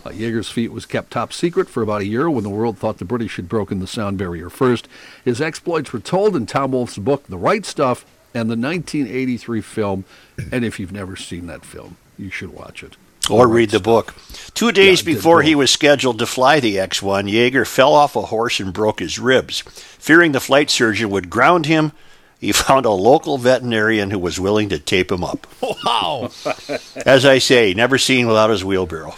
Uh, 0.05 0.11
Yeager's 0.11 0.51
feat 0.51 0.73
was 0.73 0.87
kept 0.87 1.13
top 1.13 1.33
secret 1.33 1.69
for 1.69 1.83
about 1.83 2.01
a 2.01 2.07
year 2.07 2.29
when 2.29 2.43
the 2.43 2.51
world 2.51 2.79
thought 2.79 2.99
the 2.99 3.05
British 3.05 3.37
had 3.37 3.51
broken 3.51 3.81
the 3.81 3.87
sound 3.87 4.17
barrier 4.17 4.49
first. 4.49 4.89
His 5.25 5.43
exploits 5.43 5.93
were 5.93 6.01
told 6.01 6.35
in 6.35 6.47
Tom 6.47 6.73
Wolfe's 6.73 6.99
book, 6.99 7.25
The 7.29 7.39
Right 7.39 7.65
Stuff, 7.65 8.05
and 8.35 8.51
the 8.51 8.57
1983 8.57 9.61
film. 9.61 10.05
And 10.51 10.65
if 10.65 10.81
you've 10.81 10.93
never 10.93 11.17
seen 11.17 11.47
that 11.47 11.65
film, 11.65 11.97
you 12.19 12.31
should 12.31 12.51
watch 12.51 12.83
it. 12.83 12.97
Or 13.31 13.47
read 13.47 13.71
the 13.71 13.81
book. 13.81 14.15
Two 14.55 14.73
days 14.73 15.03
Yeah, 15.03 15.15
before 15.15 15.43
he 15.43 15.55
was 15.55 15.71
scheduled 15.71 16.19
to 16.19 16.27
fly 16.27 16.59
the 16.59 16.79
X 16.79 17.01
1, 17.01 17.27
Yeager 17.27 17.67
fell 17.67 17.95
off 17.95 18.17
a 18.17 18.23
horse 18.23 18.59
and 18.59 18.73
broke 18.73 18.99
his 18.99 19.19
ribs. 19.19 19.61
Fearing 19.61 20.33
the 20.33 20.41
flight 20.41 20.71
surgeon 20.71 21.09
would 21.11 21.31
ground 21.31 21.67
him, 21.67 21.93
he 22.41 22.51
found 22.53 22.85
a 22.85 22.91
local 22.91 23.39
veterinarian 23.39 24.11
who 24.11 24.19
was 24.19 24.41
willing 24.41 24.69
to 24.71 24.79
tape 24.79 25.13
him 25.13 25.23
up. 25.23 25.47
Wow. 25.85 26.31
As 27.07 27.25
I 27.25 27.39
say, 27.39 27.75
never 27.75 27.99
seen 27.99 28.27
without 28.27 28.51
his 28.51 28.65
wheelbarrow. 28.65 29.15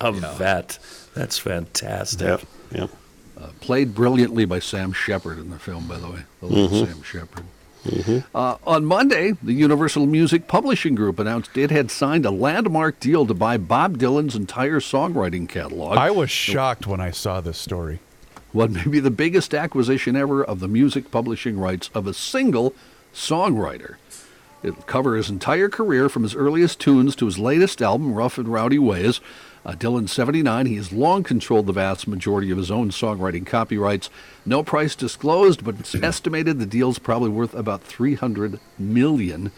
A 0.00 0.12
vet. 0.12 0.78
That's 1.14 1.36
fantastic. 1.36 2.26
Yep. 2.26 2.42
Yep. 2.72 2.90
Uh, 3.38 3.48
played 3.60 3.94
brilliantly 3.94 4.44
by 4.46 4.58
Sam 4.58 4.92
Shepard 4.92 5.38
in 5.38 5.50
the 5.50 5.58
film, 5.58 5.86
by 5.86 5.98
the 5.98 6.08
way. 6.08 6.20
The 6.40 6.46
little 6.46 6.68
mm-hmm. 6.68 6.92
Sam 6.92 7.02
Shepard. 7.02 7.44
Uh, 8.34 8.56
on 8.66 8.84
Monday, 8.84 9.32
the 9.42 9.52
Universal 9.52 10.06
Music 10.06 10.46
Publishing 10.48 10.94
Group 10.94 11.18
announced 11.18 11.56
it 11.56 11.70
had 11.70 11.90
signed 11.90 12.26
a 12.26 12.30
landmark 12.30 13.00
deal 13.00 13.26
to 13.26 13.34
buy 13.34 13.56
Bob 13.56 13.98
Dylan's 13.98 14.34
entire 14.36 14.80
songwriting 14.80 15.48
catalog. 15.48 15.96
I 15.96 16.10
was 16.10 16.30
shocked 16.30 16.86
when 16.86 17.00
I 17.00 17.10
saw 17.10 17.40
this 17.40 17.58
story. 17.58 18.00
what 18.52 18.70
may 18.70 18.84
be 18.84 19.00
the 19.00 19.10
biggest 19.10 19.54
acquisition 19.54 20.16
ever 20.16 20.42
of 20.44 20.60
the 20.60 20.68
music 20.68 21.10
publishing 21.10 21.58
rights 21.58 21.90
of 21.94 22.06
a 22.06 22.14
single 22.14 22.74
songwriter. 23.14 23.96
It'll 24.62 24.82
cover 24.82 25.14
his 25.16 25.30
entire 25.30 25.68
career 25.68 26.08
from 26.08 26.24
his 26.24 26.34
earliest 26.34 26.80
tunes 26.80 27.14
to 27.16 27.26
his 27.26 27.38
latest 27.38 27.80
album, 27.80 28.14
Rough 28.14 28.38
and 28.38 28.48
Rowdy 28.48 28.78
Ways. 28.78 29.20
Uh, 29.66 29.72
Dylan's 29.72 30.12
79. 30.12 30.66
He 30.66 30.76
has 30.76 30.92
long 30.92 31.22
controlled 31.22 31.66
the 31.66 31.72
vast 31.72 32.06
majority 32.08 32.50
of 32.50 32.58
his 32.58 32.70
own 32.70 32.90
songwriting 32.90 33.44
copyrights. 33.46 34.08
No 34.46 34.62
price 34.62 34.94
disclosed, 34.94 35.64
but 35.64 35.78
it's 35.80 35.94
estimated 35.94 36.58
the 36.58 36.66
deal's 36.66 36.98
probably 36.98 37.28
worth 37.30 37.54
about 37.54 37.84
$300 37.86 38.60
million. 38.78 39.50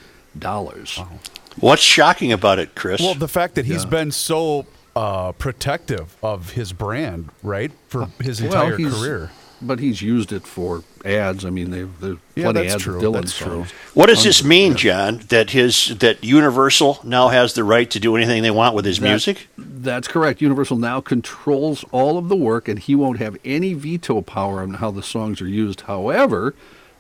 What's 1.59 1.83
shocking 1.83 2.33
about 2.33 2.59
it, 2.59 2.75
Chris? 2.75 3.01
Well, 3.01 3.15
the 3.15 3.29
fact 3.29 3.55
that 3.57 3.67
he's 3.67 3.85
Yeah. 3.85 3.91
been 3.91 4.11
so 4.13 4.67
uh, 4.97 5.33
protective 5.33 6.17
of 6.23 6.51
his 6.51 6.73
brand, 6.73 7.29
right, 7.43 7.71
for 7.89 8.09
his 8.21 8.41
entire 8.41 8.77
he's- 8.77 8.93
career. 8.93 9.31
But 9.63 9.79
he's 9.79 10.01
used 10.01 10.33
it 10.33 10.47
for 10.47 10.83
ads. 11.05 11.45
I 11.45 11.51
mean, 11.51 11.71
they've, 11.71 12.01
there's 12.01 12.17
Yeah, 12.35 12.45
plenty 12.51 12.61
that's 12.69 12.73
of 12.73 12.75
ads 12.77 12.83
true. 12.85 12.95
with 12.95 13.03
Dylan 13.05 13.13
That's 13.21 13.37
true. 13.39 13.47
songs. 13.47 13.71
what 13.95 14.07
does 14.07 14.25
this 14.25 14.43
mean, 14.43 14.75
John? 14.77 15.19
That 15.29 15.51
his 15.51 15.99
that 15.99 16.25
Universal 16.25 17.01
now 17.05 17.29
has 17.29 17.53
the 17.55 17.63
right 17.65 17.91
to 17.91 18.01
do 18.01 18.17
anything 18.17 18.43
they 18.43 18.51
want 18.51 18.75
with 18.75 18.85
his 18.87 18.99
That- 19.01 19.09
music? 19.09 19.49
That's 19.59 20.09
correct. 20.09 20.41
Universal 20.41 20.79
now 20.79 21.01
controls 21.01 21.85
all 21.93 22.17
of 22.17 22.29
the 22.29 22.37
work, 22.37 22.69
and 22.69 22.79
he 22.79 22.95
won't 22.95 23.19
have 23.19 23.37
any 23.45 23.75
veto 23.75 24.23
power 24.23 24.61
on 24.63 24.75
how 24.75 24.91
the 24.91 25.03
songs 25.03 25.41
are 25.43 25.49
used. 25.49 25.83
However, 25.83 26.55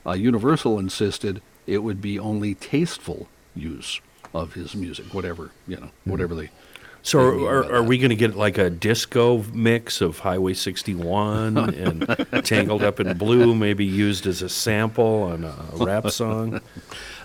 uh, 0.07 0.13
Universal 0.13 0.79
insisted 0.79 1.41
it 1.67 1.79
would 1.83 2.01
be 2.03 2.19
only 2.19 2.55
tasteful 2.55 3.29
use 3.57 4.01
of 4.35 4.55
his 4.55 4.75
music, 4.75 5.13
whatever 5.15 5.51
you 5.67 5.77
know, 5.77 5.91
whatever 6.05 6.35
they. 6.35 6.51
So 7.03 7.19
are, 7.19 7.65
are, 7.65 7.75
are 7.77 7.83
we 7.83 7.99
going 7.99 8.11
to 8.11 8.17
get 8.17 8.37
like 8.37 8.59
a 8.59 8.69
disco 8.69 9.43
mix 9.55 10.01
of 10.01 10.19
Highway 10.19 10.55
61 10.55 11.57
and 11.57 12.45
Tangled 12.45 12.83
Up 12.83 13.01
in 13.01 13.17
Blue, 13.17 13.55
maybe 13.55 13.85
used 13.85 14.27
as 14.27 14.43
a 14.43 14.49
sample 14.49 15.23
on 15.23 15.45
a 15.45 15.55
rap 15.85 16.11
song? 16.11 16.61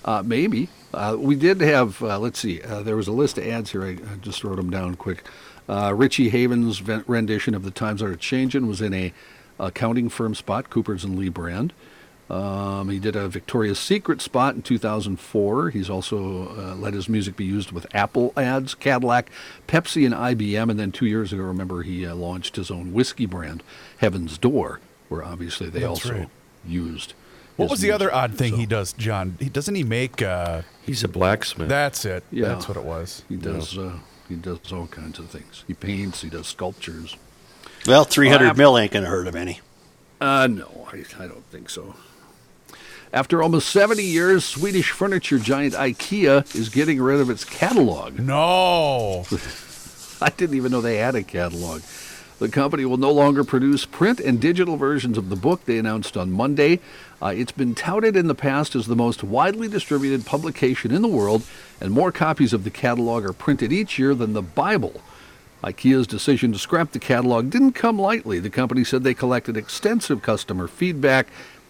Uh, 0.06 0.22
maybe. 0.24 0.70
Uh, 0.94 1.18
we 1.18 1.36
did 1.36 1.60
have, 1.62 2.00
uh, 2.04 2.20
let's 2.20 2.38
see, 2.38 2.62
uh, 2.62 2.84
there 2.84 2.96
was 2.96 3.08
a 3.08 3.12
list 3.12 3.40
of 3.40 3.48
ads 3.48 3.72
here. 3.72 3.84
I, 3.84 3.90
I 3.90 4.18
just 4.22 4.44
wrote 4.44 4.58
them 4.58 4.70
down 4.70 4.94
quick. 4.94 5.24
Uh, 5.68 5.94
Richie 5.96 6.30
Havens' 6.30 6.80
rendition 6.84 7.56
of 7.56 7.64
The 7.64 7.72
Times 7.72 8.04
Are 8.04 8.16
Changing 8.16 8.68
was 8.68 8.82
in 8.82 8.94
a 8.94 9.12
accounting 9.60 10.10
firm 10.10 10.36
spot, 10.36 10.70
Coopers 10.70 11.04
and 11.04 11.18
Lybrand. 11.18 11.72
Um, 12.30 12.90
he 12.90 12.98
did 12.98 13.16
a 13.16 13.28
Victoria's 13.28 13.78
Secret 13.78 14.20
spot 14.20 14.56
in 14.56 14.64
2004. 14.64 15.70
He's 15.70 15.90
also 15.92 16.50
uh, 16.58 16.76
let 16.76 16.94
his 16.96 17.08
music 17.08 17.36
be 17.36 17.46
used 17.46 17.72
with 17.72 17.86
Apple 17.94 18.34
ads, 18.36 18.74
Cadillac, 18.74 19.30
Pepsi, 19.68 20.06
and 20.06 20.16
IBM. 20.16 20.72
And 20.72 20.80
then 20.80 20.92
two 20.92 21.06
years 21.06 21.32
ago, 21.32 21.44
remember, 21.44 21.84
he 21.84 22.06
uh, 22.06 22.16
launched 22.16 22.56
his 22.56 22.72
own 22.72 22.94
whiskey 22.94 23.28
brand, 23.28 23.62
Heaven's 24.00 24.38
Door, 24.40 24.80
where 25.08 25.24
obviously 25.24 25.70
they 25.70 25.82
That's 25.82 25.90
also 25.90 26.14
right. 26.14 26.30
used. 26.68 27.14
What 27.58 27.70
was 27.70 27.80
the 27.82 27.92
other 27.92 28.12
odd 28.14 28.34
thing 28.34 28.52
So- 28.54 28.58
he 28.58 28.66
does, 28.66 28.92
John? 28.94 29.38
He 29.40 29.48
doesn't 29.48 29.76
he 29.76 29.84
make? 29.84 30.22
Uh, 30.22 30.64
He's 30.84 31.04
a 31.04 31.08
blacksmith. 31.08 31.70
that's 31.70 32.06
it. 32.06 32.24
Yeah. 32.32 32.48
That's 32.50 32.68
what 32.68 32.76
it 32.76 32.84
was. 32.84 33.24
He 33.30 33.36
does. 33.38 33.78
Uh, 33.78 34.00
he 34.28 34.36
does 34.36 34.74
all 34.74 34.88
kinds 34.88 35.20
of 35.20 35.30
things. 35.30 35.64
He 35.68 35.74
paints. 35.76 36.22
He 36.24 36.30
does 36.30 36.48
sculptures. 36.48 37.16
Well, 37.88 38.04
three 38.04 38.30
hundred 38.30 38.48
Well, 38.48 38.56
mil 38.74 38.78
ain't 38.80 38.92
gonna 38.92 39.06
hurt 39.06 39.28
him 39.28 39.36
any. 39.36 39.62
Uh, 40.20 40.48
no, 40.48 40.88
I, 40.92 41.06
I 41.24 41.28
don't 41.28 41.46
think 41.52 41.70
so. 41.70 41.96
After 43.16 43.42
almost 43.42 43.70
70 43.70 44.04
years, 44.04 44.44
Swedish 44.44 44.92
furniture 44.92 45.40
giant 45.40 45.74
IKEA 45.74 46.54
is 46.54 46.68
getting 46.68 47.02
rid 47.02 47.22
of 47.22 47.30
its 47.30 47.46
catalog. 47.46 48.20
No. 48.20 49.26
I 50.22 50.32
didn't 50.32 50.58
even 50.58 50.74
know 50.74 50.82
they 50.82 50.98
had 50.98 51.16
a 51.16 51.24
catalog. 51.24 51.82
The 52.40 52.50
company 52.50 52.84
will 52.84 52.98
no 52.98 53.12
longer 53.12 53.46
produce 53.46 53.86
print 53.86 54.20
and 54.20 54.42
digital 54.42 54.76
versions 54.76 55.18
of 55.18 55.30
the 55.30 55.38
book 55.38 55.64
they 55.64 55.78
announced 55.78 56.18
on 56.18 56.30
Monday. 56.30 56.82
Uh, 57.22 57.28
it's 57.28 57.54
been 57.54 57.74
touted 57.74 58.18
in 58.18 58.28
the 58.28 58.36
past 58.36 58.76
as 58.76 58.88
the 58.88 58.98
most 58.98 59.24
widely 59.24 59.70
distributed 59.70 60.26
publication 60.26 60.92
in 60.92 61.02
the 61.02 61.08
world, 61.08 61.44
and 61.80 61.94
more 61.94 62.12
copies 62.12 62.52
of 62.52 62.66
the 62.66 62.70
catalog 62.70 63.24
are 63.24 63.32
printed 63.32 63.72
each 63.72 63.98
year 63.98 64.14
than 64.14 64.34
the 64.34 64.42
Bible. 64.42 65.00
IKEA's 65.64 66.06
decision 66.06 66.52
to 66.52 66.60
scrap 66.60 66.92
the 66.92 67.00
catalog 67.00 67.50
didn't 67.50 67.72
come 67.72 67.98
lightly. 67.98 68.40
The 68.40 68.50
company 68.50 68.84
said 68.84 69.04
they 69.04 69.14
collected 69.14 69.56
extensive 69.56 70.22
customer 70.22 70.68
feedback 70.68 71.28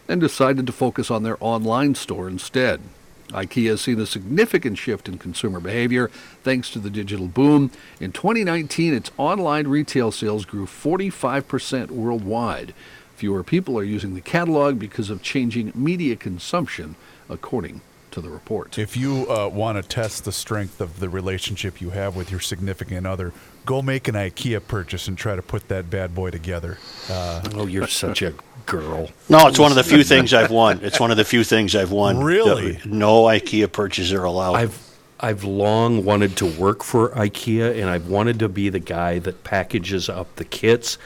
and 0.08 0.22
decided 0.22 0.66
to 0.68 0.74
focus 0.74 1.10
on 1.10 1.24
their 1.24 1.38
online 1.40 1.96
store 1.96 2.28
instead. 2.28 2.82
IKEA 3.30 3.70
has 3.70 3.82
seen 3.82 4.00
a 4.00 4.06
significant 4.06 4.78
shift 4.78 5.10
in 5.10 5.18
consumer 5.18 5.60
behavior 5.60 6.10
thanks 6.44 6.70
to 6.70 6.80
the 6.80 6.90
digital 6.90 7.28
boom. 7.28 7.72
In 8.00 8.12
2019, 8.12 8.94
its 8.94 9.12
online 9.18 9.68
retail 9.68 10.12
sales 10.12 10.46
grew 10.46 10.66
45% 10.66 11.90
worldwide. 11.90 12.74
Fewer 13.16 13.44
people 13.44 13.80
are 13.80 13.84
using 13.84 14.14
the 14.14 14.22
catalog 14.22 14.78
because 14.78 15.10
of 15.10 15.24
changing 15.24 15.72
media 15.74 16.16
consumption, 16.16 16.96
according 17.30 17.82
to 18.16 18.22
the 18.22 18.30
report. 18.30 18.80
If 18.80 18.98
you 18.98 19.30
uh, 19.30 19.48
want 19.50 19.82
to 19.82 19.88
test 19.88 20.26
the 20.26 20.32
strength 20.32 20.82
of 20.82 21.00
the 21.00 21.08
relationship 21.10 21.80
you 21.80 21.92
have 21.92 22.16
with 22.16 22.32
your 22.32 22.40
significant 22.40 23.06
other, 23.06 23.32
go 23.66 23.82
make 23.82 24.08
an 24.08 24.16
IKEA 24.16 24.66
purchase 24.68 25.08
and 25.08 25.18
try 25.18 25.36
to 25.36 25.42
put 25.42 25.68
that 25.68 25.90
bad 25.90 26.16
boy 26.16 26.32
together. 26.32 26.78
Uh, 27.10 27.48
oh, 27.54 27.68
you're 27.68 27.88
such 27.88 28.22
a 28.22 28.34
girl. 28.66 29.10
No, 29.30 29.48
it's 29.48 29.60
one 29.60 29.72
of 29.72 29.76
the 29.76 29.84
few 29.84 30.04
things 30.04 30.34
I've 30.34 30.50
won. 30.50 30.80
It's 30.82 31.00
one 31.00 31.12
of 31.12 31.18
the 31.18 31.26
few 31.26 31.44
things 31.44 31.76
I've 31.76 31.92
won. 31.92 32.24
Really? 32.24 32.74
that 32.74 32.86
No 32.86 33.24
IKEA 33.24 33.72
purchases 33.72 34.14
are 34.14 34.24
allowed. 34.24 34.56
I've 34.56 34.82
I've 35.18 35.44
long 35.44 36.04
wanted 36.04 36.36
to 36.38 36.46
work 36.46 36.84
for 36.84 37.10
IKEA, 37.12 37.80
and 37.82 37.90
I've 37.90 38.08
wanted 38.08 38.40
to 38.40 38.50
be 38.50 38.70
the 38.70 38.80
guy 38.80 39.20
that 39.20 39.44
packages 39.44 40.10
up 40.10 40.36
the 40.36 40.44
kits 40.44 40.98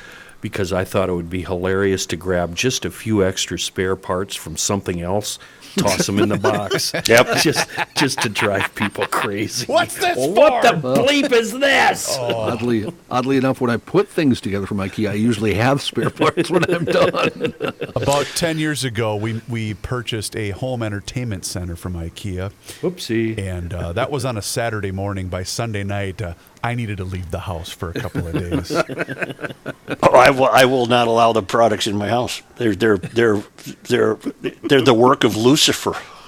because 0.41 0.71
I 0.71 0.83
thought 0.83 1.09
it 1.09 1.13
would 1.13 1.29
be 1.29 1.43
hilarious 1.43 2.05
to 2.07 2.15
grab 2.15 2.55
just 2.55 2.85
a 2.85 2.91
few 2.91 3.23
extra 3.23 3.59
spare 3.59 3.95
parts 3.95 4.35
from 4.35 4.57
something 4.57 5.01
else, 5.01 5.37
toss 5.77 6.05
them 6.05 6.19
in 6.19 6.29
the 6.29 6.37
box. 6.37 6.93
Yep. 7.07 7.37
just 7.37 7.67
just 7.95 8.19
to 8.21 8.29
drive 8.29 8.73
people 8.75 9.05
crazy. 9.07 9.65
What's 9.65 9.95
this 9.95 10.15
Well, 10.17 10.33
What 10.33 10.61
the 10.63 10.79
for? 10.79 10.95
bleep 10.95 11.31
is 11.31 11.51
this? 11.57 12.15
Oddly, 12.19 12.91
oddly 13.09 13.37
enough, 13.37 13.59
when 13.61 13.69
I 13.71 13.77
put 13.77 14.07
things 14.07 14.39
together 14.41 14.65
from 14.67 14.77
IKEA, 14.77 15.09
I 15.11 15.13
usually 15.13 15.55
have 15.55 15.81
spare 15.81 16.09
parts 16.09 16.49
when 16.49 16.63
I'm 16.71 16.85
done. 16.85 17.53
About 17.95 18.25
10 18.35 18.59
years 18.59 18.83
ago, 18.83 19.15
we, 19.15 19.41
we 19.49 19.73
purchased 19.73 20.35
a 20.35 20.51
home 20.51 20.83
entertainment 20.83 21.45
center 21.45 21.75
from 21.75 21.93
IKEA. 21.93 22.51
Whoopsie. 22.81 23.37
And 23.39 23.73
uh, 23.73 23.93
that 23.93 24.11
was 24.11 24.25
on 24.25 24.37
a 24.37 24.41
Saturday 24.41 24.91
morning. 24.91 25.27
By 25.29 25.43
Sunday 25.43 25.83
night, 25.83 26.21
uh, 26.21 26.33
I 26.63 26.75
needed 26.75 26.97
to 26.97 27.03
leave 27.03 27.31
the 27.31 27.39
house 27.39 27.69
for 27.69 27.89
a 27.89 27.93
couple 27.93 28.27
of 28.27 28.33
days. 28.33 28.71
Oh, 30.01 30.15
I 30.15 30.29
will. 30.29 30.45
I 30.45 30.65
will 30.65 30.85
not 30.85 31.07
allow 31.07 31.33
the 31.33 31.41
products 31.41 31.87
in 31.87 31.97
my 31.97 32.09
house. 32.09 32.41
They're 32.57 32.75
they're 32.75 32.97
they're 32.97 33.43
they're 33.83 34.15
they're 34.63 34.81
the 34.81 34.93
work 34.93 35.23
of 35.23 35.35
Lucifer. 35.35 35.95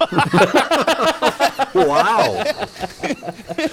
wow. 1.74 2.42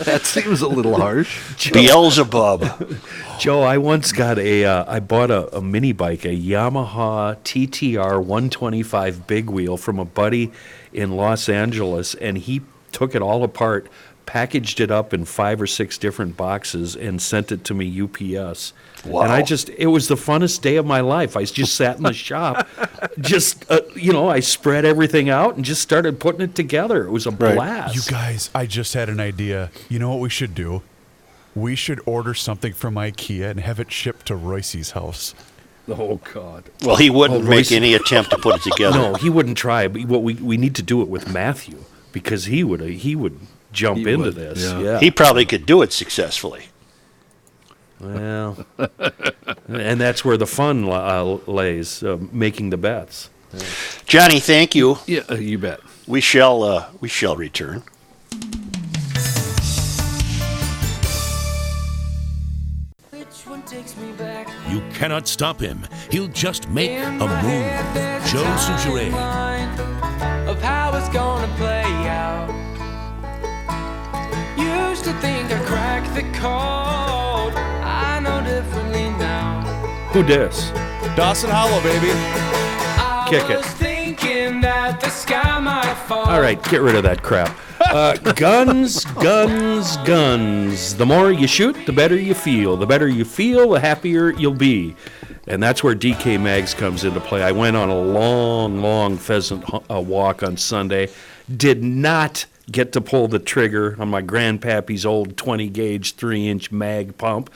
that 0.03 0.21
seems 0.23 0.61
a 0.61 0.67
little 0.67 0.95
harsh. 0.95 1.71
Beelzebub. 1.73 2.99
Joe, 3.39 3.61
I 3.63 3.77
once 3.77 4.11
got 4.11 4.37
a, 4.37 4.65
uh, 4.65 4.85
I 4.87 4.99
bought 4.99 5.31
a, 5.31 5.57
a 5.57 5.61
mini 5.61 5.91
bike, 5.91 6.23
a 6.23 6.29
Yamaha 6.29 7.37
TTR 7.43 8.23
125 8.23 9.27
big 9.27 9.49
wheel 9.49 9.75
from 9.75 9.97
a 9.99 10.05
buddy 10.05 10.51
in 10.93 11.15
Los 11.15 11.49
Angeles, 11.49 12.13
and 12.15 12.37
he 12.37 12.61
took 12.91 13.15
it 13.15 13.21
all 13.21 13.43
apart, 13.43 13.87
packaged 14.29 14.79
it 14.79 14.91
up 14.91 15.11
in 15.11 15.25
five 15.25 15.59
or 15.59 15.65
six 15.65 15.97
different 15.97 16.37
boxes, 16.37 16.95
and 16.95 17.19
sent 17.19 17.51
it 17.51 17.63
to 17.65 17.73
me 17.73 17.85
UPS. 18.01 18.73
Wow. 19.03 19.23
And 19.23 19.31
I 19.31 19.41
just, 19.41 19.69
it 19.69 19.87
was 19.87 20.07
the 20.07 20.15
funnest 20.15 20.61
day 20.61 20.75
of 20.75 20.85
my 20.85 20.99
life. 20.99 21.35
I 21.35 21.45
just 21.45 21.73
sat 21.75 21.97
in 21.97 22.03
the 22.03 22.13
shop, 22.29 22.67
just, 23.19 23.69
uh, 23.71 23.81
you 23.95 24.13
know, 24.13 24.29
I 24.29 24.39
spread 24.39 24.85
everything 24.85 25.29
out 25.29 25.55
and 25.55 25.65
just 25.65 25.81
started 25.81 26.19
putting 26.19 26.41
it 26.41 26.53
together. 26.53 27.07
It 27.07 27.11
was 27.11 27.25
a 27.25 27.31
blast. 27.31 27.95
you 27.95 28.01
guys, 28.11 28.51
I 28.53 28.67
just 28.67 28.93
had 28.93 29.09
an 29.09 29.19
idea. 29.19 29.71
You 29.89 29.97
know 29.97 30.09
what 30.11 30.19
we 30.19 30.29
should 30.29 30.53
do? 30.53 30.83
We 31.55 31.75
should 31.75 31.99
order 32.05 32.35
something 32.35 32.73
from 32.73 32.93
IKEA 32.95 33.49
and 33.49 33.59
have 33.61 33.79
it 33.79 33.91
shipped 33.91 34.27
to 34.27 34.35
Royce's 34.35 34.91
house. 34.91 35.33
Oh, 35.87 36.17
God. 36.33 36.65
Well, 36.83 36.97
he 36.97 37.09
wouldn't 37.09 37.45
Oh, 37.45 37.49
make 37.49 37.71
any 37.71 37.95
attempt 37.95 38.29
to 38.29 38.37
put 38.37 38.57
it 38.57 38.61
together. 38.71 38.95
No, 38.97 39.13
he 39.15 39.29
wouldn't 39.31 39.57
try. 39.57 39.87
But 39.87 40.03
what 40.05 40.21
we 40.21 40.35
we 40.35 40.55
need 40.55 40.75
to 40.75 40.83
do 40.83 41.01
it 41.01 41.07
with 41.07 41.33
Matthew 41.33 41.79
because 42.11 42.45
he 42.45 42.63
would 42.63 42.81
he 42.81 43.15
would 43.15 43.39
jump 43.71 43.97
He 43.99 44.03
into 44.11 44.25
would, 44.25 44.35
this. 44.35 44.63
yeah. 44.63 44.79
Yeah. 44.79 44.99
He 44.99 45.11
probably 45.11 45.45
could 45.45 45.65
do 45.65 45.81
it 45.81 45.91
successfully. 45.93 46.65
well, 47.99 48.65
and 49.67 49.99
that's 49.99 50.23
where 50.23 50.37
the 50.37 50.47
fun 50.47 50.87
uh, 50.89 51.23
lays, 51.47 52.01
uh, 52.03 52.17
making 52.31 52.69
the 52.69 52.77
bets. 52.77 53.29
Johnny, 54.05 54.39
thank 54.39 54.73
you. 54.75 54.97
Yeah, 55.05 55.33
you 55.33 55.57
bet. 55.57 55.79
We 56.07 56.21
shall 56.21 56.63
uh, 56.63 56.85
we 57.01 57.09
shall 57.09 57.35
return. 57.35 57.83
You 64.69 64.81
cannot 64.93 65.27
stop 65.27 65.59
him. 65.59 65.87
He'll 66.11 66.27
just 66.27 66.69
make 66.69 66.91
a 66.91 67.11
move. 67.19 68.25
Joe 68.29 68.45
Soucheray. 68.57 69.09
To 75.09 75.15
think 75.21 75.51
I 75.51 75.59
cracked 75.65 76.13
the 76.13 76.21
code. 76.37 77.53
I 77.83 78.19
know 78.19 78.43
differently 78.43 79.09
now. 79.17 79.61
Who 80.13 80.23
dis? 80.23 80.69
Dawson 81.15 81.49
Hollow, 81.49 81.81
baby. 81.81 82.11
I 82.13 83.25
Kick 83.27 83.49
it. 83.49 83.57
was 83.57 83.65
thinking 83.65 84.61
that 84.61 85.01
the 85.01 85.09
sky 85.09 85.59
might 85.59 85.95
fall. 86.07 86.29
All 86.29 86.41
right, 86.41 86.61
get 86.65 86.81
rid 86.81 86.95
of 86.95 87.01
that 87.03 87.23
crap. 87.23 87.57
Uh, 87.81 88.17
guns, 88.35 89.03
guns, 89.05 89.97
guns. 89.97 90.93
The 90.93 91.05
more 91.07 91.31
you 91.31 91.47
shoot, 91.47 91.75
the 91.87 91.93
better 91.93 92.15
you 92.17 92.35
feel. 92.35 92.77
The 92.77 92.85
better 92.85 93.07
you 93.07 93.25
feel, 93.25 93.71
the 93.71 93.79
happier 93.79 94.29
you'll 94.33 94.53
be. 94.53 94.95
And 95.47 95.63
that's 95.63 95.83
where 95.83 95.95
DK 95.95 96.39
Mags 96.39 96.75
comes 96.75 97.03
into 97.03 97.19
play. 97.19 97.41
I 97.41 97.51
went 97.51 97.75
on 97.75 97.89
a 97.89 97.99
long, 97.99 98.83
long 98.83 99.17
pheasant 99.17 99.65
uh, 99.89 99.99
walk 99.99 100.43
on 100.43 100.55
Sunday. 100.55 101.09
Did 101.57 101.83
not 101.83 102.45
get 102.71 102.91
to 102.93 103.01
pull 103.01 103.27
the 103.27 103.39
trigger 103.39 103.95
on 103.99 104.09
my 104.09 104.21
grandpappy's 104.21 105.05
old 105.05 105.37
20 105.37 105.69
gauge 105.69 106.15
3 106.15 106.47
inch 106.47 106.71
mag 106.71 107.17
pump. 107.17 107.49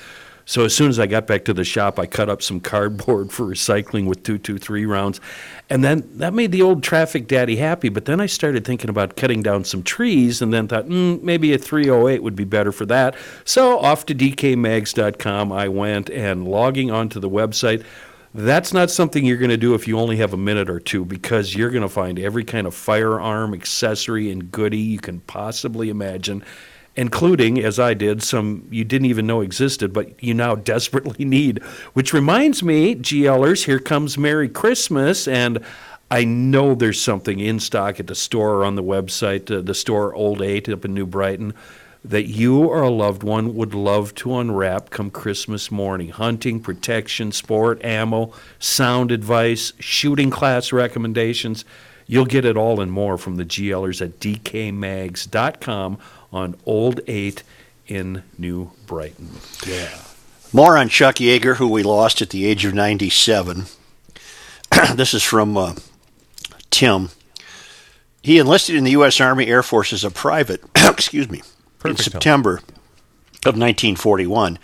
So 0.46 0.66
as 0.66 0.76
soon 0.76 0.90
as 0.90 1.00
I 1.00 1.08
got 1.08 1.26
back 1.26 1.46
to 1.46 1.54
the 1.54 1.64
shop, 1.64 1.98
I 1.98 2.06
cut 2.06 2.30
up 2.30 2.42
some 2.42 2.60
cardboard 2.60 3.32
for 3.32 3.46
recycling 3.46 4.08
with 4.08 4.24
223 4.24 4.86
rounds. 4.86 5.22
And 5.70 5.84
then 5.84 6.08
that 6.18 6.34
made 6.34 6.52
the 6.52 6.62
old 6.62 6.84
traffic 6.84 7.28
daddy 7.28 7.56
happy. 7.56 7.90
But 7.90 8.06
then 8.06 8.20
I 8.20 8.26
started 8.26 8.66
thinking 8.66 8.90
about 8.90 9.16
cutting 9.16 9.42
down 9.42 9.64
some 9.64 9.84
trees 9.84 10.42
and 10.42 10.54
then 10.54 10.68
thought, 10.68 10.88
mm, 10.88 11.22
maybe 11.24 11.54
a 11.54 11.58
308 11.58 12.22
would 12.22 12.36
be 12.36 12.44
better 12.44 12.72
for 12.72 12.86
that. 12.88 13.16
So 13.46 13.80
off 13.80 14.06
to 14.08 14.16
dkmags.com 14.16 15.52
I 15.52 15.70
went 15.70 16.10
and 16.10 16.46
logging 16.46 16.92
onto 16.92 17.20
the 17.20 17.30
website. 17.30 17.86
That's 18.36 18.74
not 18.74 18.90
something 18.90 19.26
you're 19.26 19.38
going 19.38 19.52
to 19.52 19.58
do 19.58 19.76
if 19.76 19.88
you 19.88 20.00
only 20.00 20.18
have 20.18 20.34
a 20.34 20.38
minute 20.38 20.70
or 20.70 20.80
two 20.80 21.06
because 21.06 21.56
you're 21.56 21.70
going 21.70 21.84
to 21.84 21.90
find 21.90 22.18
every 22.20 22.44
kind 22.44 22.66
of 22.66 22.74
firearm, 22.74 23.54
accessory, 23.54 24.32
and 24.32 24.52
goodie 24.52 24.78
you 24.80 25.00
can 25.00 25.20
possibly 25.22 25.90
imagine 25.90 26.44
including, 26.96 27.60
as 27.64 27.80
I 27.80 27.94
did, 27.94 28.22
some 28.22 28.68
you 28.70 28.84
didn't 28.84 29.08
even 29.08 29.26
know 29.26 29.42
existed, 29.42 29.94
but 29.94 30.22
you 30.24 30.34
now 30.34 30.56
desperately 30.74 31.26
need. 31.26 31.64
Which 31.94 32.14
reminds 32.14 32.64
me, 32.64 32.96
GLers, 32.96 33.66
here 33.66 33.80
comes 33.80 34.18
Merry 34.18 34.50
Christmas, 34.50 35.28
and 35.28 35.64
I 36.12 36.24
know 36.24 36.76
there's 36.76 37.02
something 37.02 37.40
in 37.40 37.60
stock 37.60 38.00
at 38.00 38.08
the 38.08 38.16
store 38.16 38.56
or 38.56 38.66
on 38.66 38.76
the 38.76 38.84
website, 38.84 39.50
uh, 39.56 39.62
the 39.62 39.74
store 39.74 40.14
Old 40.14 40.42
Eight 40.42 40.70
up 40.70 40.86
in 40.86 40.94
New 40.94 41.08
Brighton, 41.08 41.54
that 42.04 42.24
you 42.24 42.64
or 42.64 42.82
a 42.82 42.90
loved 42.90 43.24
one 43.24 43.56
would 43.56 43.74
love 43.74 44.14
to 44.16 44.38
unwrap 44.38 44.90
come 44.90 45.10
Christmas 45.10 45.72
morning. 45.72 46.10
Hunting, 46.10 46.60
protection, 46.60 47.32
sport, 47.32 47.84
ammo, 47.84 48.34
sound 48.60 49.12
advice, 49.12 49.74
shooting 49.80 50.30
class 50.30 50.74
recommendations. 50.74 51.64
You'll 52.06 52.26
get 52.26 52.44
it 52.44 52.58
all 52.58 52.82
and 52.82 52.92
more 52.92 53.18
from 53.18 53.38
the 53.38 53.46
GLers 53.46 54.02
at 54.02 54.20
dkmags.com 54.20 55.98
on 56.34 56.56
Old 56.66 57.00
8 57.08 57.44
in 57.88 58.24
New 58.38 58.72
Brighton. 58.86 59.30
Yeah. 59.66 60.02
More 60.52 60.78
on 60.78 60.90
Chuck 60.90 61.16
Yeager, 61.16 61.56
who 61.56 61.68
we 61.68 61.84
lost 61.84 62.22
at 62.22 62.30
the 62.30 62.46
age 62.46 62.66
of 62.66 62.74
97. 62.74 63.66
this 64.96 65.14
is 65.14 65.24
from 65.24 65.58
uh, 65.58 65.76
Tim. 66.70 67.10
He 68.22 68.40
enlisted 68.40 68.76
in 68.76 68.84
the 68.84 68.92
U.S. 68.92 69.20
Army 69.20 69.48
Air 69.48 69.64
Force 69.64 69.94
as 69.94 70.04
a 70.04 70.12
private, 70.12 70.64
excuse 70.76 71.30
me, 71.30 71.42
Perfect, 71.84 72.12
Tom. 72.12 72.12
September 72.14 72.54
of 73.46 73.56
1941 73.58 74.58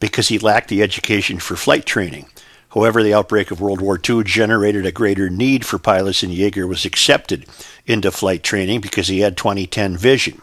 because 0.00 0.28
he 0.28 0.38
lacked 0.38 0.68
the 0.68 0.82
education 0.82 1.38
for 1.38 1.56
flight 1.56 1.84
training. 1.84 2.26
However, 2.70 3.02
the 3.02 3.14
outbreak 3.14 3.50
of 3.50 3.60
World 3.60 3.80
War 3.80 3.98
II 4.08 4.24
generated 4.24 4.86
a 4.86 4.92
greater 4.92 5.28
need 5.28 5.66
for 5.66 5.78
pilots, 5.78 6.22
and 6.22 6.32
Yeager 6.32 6.66
was 6.68 6.84
accepted 6.84 7.46
into 7.86 8.10
flight 8.10 8.42
training 8.42 8.80
because 8.80 9.08
he 9.08 9.20
had 9.20 9.36
2010 9.36 9.96
vision. 9.96 10.40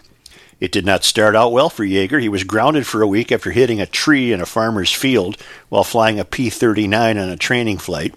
It 0.59 0.71
did 0.71 0.85
not 0.85 1.03
start 1.03 1.35
out 1.35 1.51
well 1.51 1.69
for 1.69 1.85
Yeager. 1.85 2.21
He 2.21 2.29
was 2.29 2.43
grounded 2.43 2.85
for 2.85 3.01
a 3.01 3.07
week 3.07 3.31
after 3.31 3.51
hitting 3.51 3.79
a 3.79 3.85
tree 3.85 4.31
in 4.31 4.41
a 4.41 4.45
farmer's 4.45 4.91
field 4.91 5.37
while 5.69 5.83
flying 5.83 6.19
a 6.19 6.25
P 6.25 6.49
39 6.49 7.17
on 7.17 7.29
a 7.29 7.37
training 7.37 7.77
flight. 7.77 8.13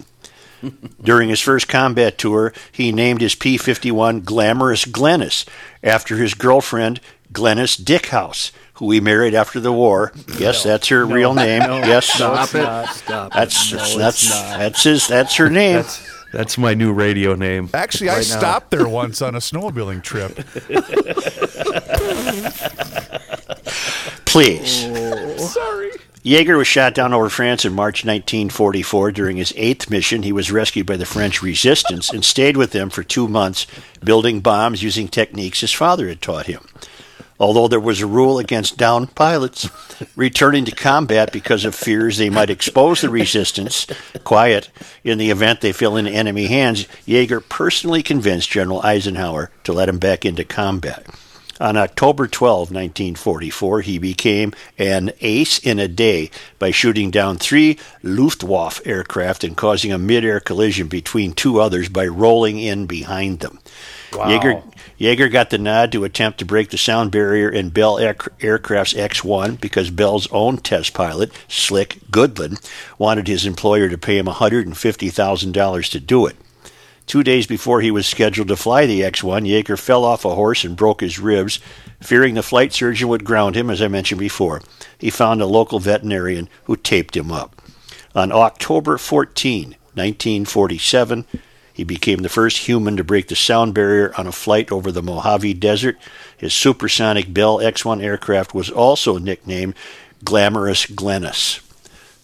During 1.03 1.29
his 1.29 1.41
first 1.41 1.69
combat 1.69 2.19
tour, 2.19 2.53
he 2.73 2.93
named 2.93 3.21
his 3.21 3.35
P 3.35 3.57
51 3.57 4.23
Glamorous 4.23 4.85
Glennis 4.87 5.47
after 5.83 6.17
his 6.17 6.35
girlfriend, 6.35 7.01
Glennis 7.33 7.81
Dickhouse, 7.81 8.51
who 8.74 8.91
he 8.91 9.01
married 9.01 9.35
after 9.35 9.61
the 9.61 9.72
war. 9.72 10.12
Yes, 10.39 10.62
that's 10.64 10.89
her 10.89 11.05
real 11.07 11.35
name. 11.35 11.61
yes, 11.62 12.07
Stop 12.07 12.55
it. 12.55 12.89
Stop 12.95 13.33
that's 13.33 13.72
it. 13.72 13.76
that's 13.76 13.97
that's, 13.97 14.28
that's 14.31 14.83
his 14.85 15.07
that's 15.09 15.37
her 15.37 15.51
name. 15.51 15.76
That's, 15.76 16.11
that's 16.33 16.59
my 16.59 16.74
new 16.74 16.93
radio 16.93 17.35
name. 17.35 17.68
Actually, 17.74 18.11
I 18.11 18.18
Right 18.18 18.28
now. 18.31 18.39
stopped 18.39 18.70
there 18.70 18.89
once 18.89 19.20
on 19.20 19.35
a 19.35 19.39
snowmobiling 19.39 20.03
trip. 20.03 20.37
Please. 24.24 24.85
Oh. 24.87 25.37
Sorry. 25.39 25.91
Yeager 26.24 26.59
was 26.59 26.68
shot 26.68 26.95
down 26.95 27.14
over 27.14 27.31
France 27.31 27.64
in 27.64 27.72
March 27.72 28.05
1944. 28.05 29.11
During 29.12 29.39
his 29.39 29.53
eighth 29.57 29.91
mission, 29.91 30.22
he 30.22 30.33
was 30.33 30.53
rescued 30.53 30.87
by 30.87 30.97
the 30.97 31.07
French 31.07 31.43
resistance 31.43 32.11
and 32.11 32.24
stayed 32.24 32.57
with 32.57 32.72
them 32.72 32.91
for 32.91 33.03
two 33.03 33.26
months, 33.26 33.66
building 34.05 34.41
bombs 34.41 34.83
using 34.83 35.09
techniques 35.09 35.61
his 35.62 35.72
father 35.72 36.09
had 36.09 36.20
taught 36.20 36.47
him. 36.47 36.61
Although 37.41 37.68
there 37.68 37.80
was 37.80 38.03
a 38.03 38.07
rule 38.07 38.38
against 38.38 38.76
downed 38.76 39.14
pilots 39.14 39.68
returning 40.14 40.66
to 40.66 40.72
combat 40.72 41.32
because 41.32 41.64
of 41.64 41.74
fears 41.74 42.18
they 42.18 42.28
might 42.28 42.51
expose 42.51 43.01
the 43.01 43.09
resistance, 43.09 43.86
quiet, 44.24 44.68
in 45.03 45.16
the 45.16 45.30
event 45.30 45.62
they 45.62 45.72
fell 45.72 45.97
into 45.97 46.11
enemy 46.11 46.49
hands, 46.49 46.86
Yeager 47.07 47.43
personally 47.49 48.03
convinced 48.03 48.51
General 48.51 48.82
Eisenhower 48.82 49.51
to 49.64 49.72
let 49.72 49.88
him 49.88 49.99
back 49.99 50.26
into 50.26 50.45
combat. 50.45 51.07
On 51.61 51.76
October 51.76 52.26
12, 52.26 52.70
1944, 52.70 53.80
he 53.82 53.99
became 53.99 54.53
an 54.78 55.12
ace 55.20 55.59
in 55.59 55.78
a 55.78 55.88
day 55.88 56.30
by 56.59 56.70
shooting 56.70 57.11
down 57.11 57.36
three 57.36 57.78
Luftwaffe 58.03 58.80
aircraft 58.86 59.45
and 59.45 59.57
causing 59.57 59.93
a 59.93 59.99
mid-air 59.99 60.41
collision 60.41 60.88
between 60.88 61.34
two 61.34 61.61
others 61.61 61.91
by 61.91 62.07
rolling 62.07 62.59
in 62.59 62.86
behind 62.86 63.41
them. 63.41 63.59
Wow. 64.14 64.28
Yeager, 64.28 64.62
Yeager 65.01 65.33
got 65.33 65.49
the 65.49 65.57
nod 65.57 65.91
to 65.93 66.05
attempt 66.05 66.39
to 66.39 66.45
break 66.45 66.69
the 66.69 66.77
sound 66.77 67.11
barrier 67.11 67.49
in 67.49 67.71
Bell 67.71 67.99
Air- 67.99 68.17
Aircraft's 68.43 68.95
X-1 68.95 69.59
because 69.59 69.89
Bell's 69.89 70.29
own 70.31 70.59
test 70.59 70.93
pilot, 70.93 71.33
Slick 71.49 71.97
Goodlin, 72.11 72.63
wanted 72.99 73.27
his 73.27 73.47
employer 73.47 73.89
to 73.89 73.97
pay 73.97 74.19
him 74.19 74.27
$150,000 74.27 75.91
to 75.91 76.01
do 76.01 76.27
it. 76.27 76.37
Two 77.07 77.23
days 77.23 77.47
before 77.47 77.81
he 77.81 77.91
was 77.91 78.07
scheduled 78.07 78.49
to 78.49 78.57
fly 78.57 78.85
the 78.85 79.03
X 79.03 79.25
1, 79.25 79.45
Yeager 79.45 79.79
fell 79.79 80.05
off 80.05 80.27
a 80.27 80.35
horse 80.35 80.65
and 80.65 80.77
broke 80.77 81.01
his 81.01 81.19
ribs. 81.19 81.61
Fearing 82.03 82.35
the 82.35 82.43
flight 82.43 82.75
surgeon 82.75 83.09
would 83.09 83.25
ground 83.25 83.57
him, 83.57 83.71
as 83.71 83.81
I 83.81 83.89
mentioned 83.89 84.21
before, 84.21 84.61
he 84.99 85.09
found 85.09 85.41
a 85.41 85.47
local 85.47 85.79
veterinarian 85.79 86.47
who 86.65 86.77
taped 86.77 87.17
him 87.17 87.33
up. 87.33 87.61
On 88.15 88.31
October 88.31 88.99
14, 88.99 89.77
1947, 89.95 91.25
he 91.81 91.85
became 91.85 92.18
the 92.18 92.28
first 92.28 92.68
human 92.68 92.99
to 92.99 93.03
break 93.03 93.28
the 93.28 93.35
sound 93.35 93.72
barrier 93.72 94.12
on 94.18 94.26
a 94.26 94.33
flight 94.33 94.70
over 94.70 94.93
the 94.93 95.03
Mojave 95.03 95.55
Desert. 95.55 95.97
His 96.37 96.53
supersonic 96.53 97.33
Bell 97.33 97.59
X 97.59 97.87
1 97.87 98.03
aircraft 98.03 98.53
was 98.53 98.68
also 98.68 99.16
nicknamed 99.16 99.74
Glamorous 100.22 100.85
Glennis 100.85 101.61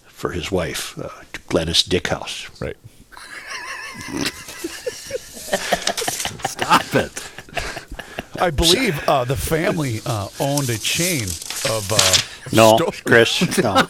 for 0.08 0.32
his 0.32 0.52
wife, 0.52 0.98
uh, 0.98 1.08
Glennis 1.48 1.88
Dickhouse. 1.88 2.50
Right. 2.60 2.76
Stop 6.50 6.94
it. 6.94 7.30
I 8.40 8.50
believe 8.50 8.98
uh, 9.08 9.24
the 9.24 9.36
family 9.36 10.00
uh, 10.06 10.28
owned 10.40 10.68
a 10.70 10.78
chain 10.78 11.24
of. 11.24 11.90
Uh, 11.92 12.14
No, 12.52 12.76
sto- 12.76 12.92
Chris. 13.04 13.58
No, 13.62 13.88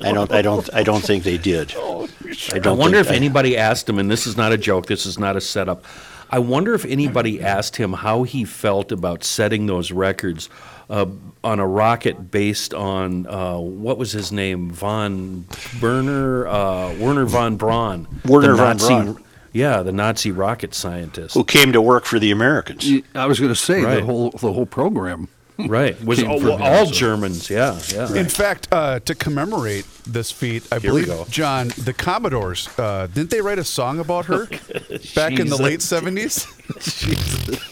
I 0.00 0.12
don't. 0.12 0.30
I 0.32 0.42
don't. 0.42 0.68
I 0.72 0.82
don't 0.82 1.02
think 1.04 1.24
they 1.24 1.38
did. 1.38 1.74
I 1.76 2.06
I 2.54 2.58
don't. 2.58 2.78
wonder 2.78 2.98
think 2.98 3.10
if 3.10 3.16
anybody 3.16 3.56
asked 3.56 3.88
him, 3.88 3.98
and 3.98 4.10
this 4.10 4.26
is 4.26 4.36
not 4.36 4.52
a 4.52 4.58
joke, 4.58 4.86
this 4.86 5.06
is 5.06 5.18
not 5.18 5.36
a 5.36 5.40
setup. 5.40 5.84
I 6.30 6.38
wonder 6.40 6.74
if 6.74 6.84
anybody 6.84 7.40
asked 7.40 7.76
him 7.76 7.92
how 7.92 8.24
he 8.24 8.44
felt 8.44 8.90
about 8.92 9.22
setting 9.24 9.66
those 9.66 9.92
records 9.92 10.48
uh, 10.90 11.06
on 11.44 11.60
a 11.60 11.66
rocket 11.66 12.30
based 12.32 12.74
on 12.74 13.26
uh, 13.28 13.58
what 13.58 13.96
was 13.96 14.10
his 14.12 14.32
name, 14.32 14.70
von 14.70 15.46
Werner, 15.80 16.46
uh, 16.48 16.94
Werner 16.94 17.26
von 17.26 17.56
Braun, 17.56 18.08
Werner 18.24 18.48
the 18.48 18.56
von 18.56 18.76
Nazi, 18.76 18.88
Braun. 18.88 19.24
Yeah, 19.56 19.82
the 19.82 19.92
Nazi 19.92 20.30
rocket 20.30 20.74
scientist. 20.74 21.34
who 21.34 21.44
came 21.44 21.72
to 21.72 21.80
work 21.82 22.04
for 22.04 22.18
the 22.18 22.30
Americans. 22.30 22.86
I 23.14 23.26
was 23.26 23.38
going 23.40 23.52
to 23.52 23.56
say 23.68 23.82
Right. 23.82 23.96
the 24.00 24.04
whole 24.04 24.30
the 24.30 24.52
whole 24.52 24.66
program. 24.66 25.28
Right, 25.58 25.96
was 26.04 26.22
all, 26.22 26.38
from 26.38 26.50
him, 26.50 26.62
all 26.62 26.84
Germans, 26.84 27.48
yeah, 27.48 27.80
yeah. 27.90 28.14
In 28.14 28.28
fact, 28.28 28.68
uh, 28.70 29.00
to 29.00 29.14
commemorate 29.14 29.86
this 30.06 30.30
feat, 30.30 30.62
I 30.70 30.78
Here 30.78 30.90
believe. 30.90 31.30
John, 31.30 31.68
the 31.82 31.94
Commodores, 31.94 32.68
uh, 32.78 33.06
didn't 33.06 33.30
they 33.30 33.40
write 33.40 33.58
a 33.58 33.64
song 33.64 33.98
about 33.98 34.26
her 34.26 34.44
back 35.14 35.38
in 35.40 35.48
the 35.48 35.56
late 35.56 35.80
70s? 35.80 36.44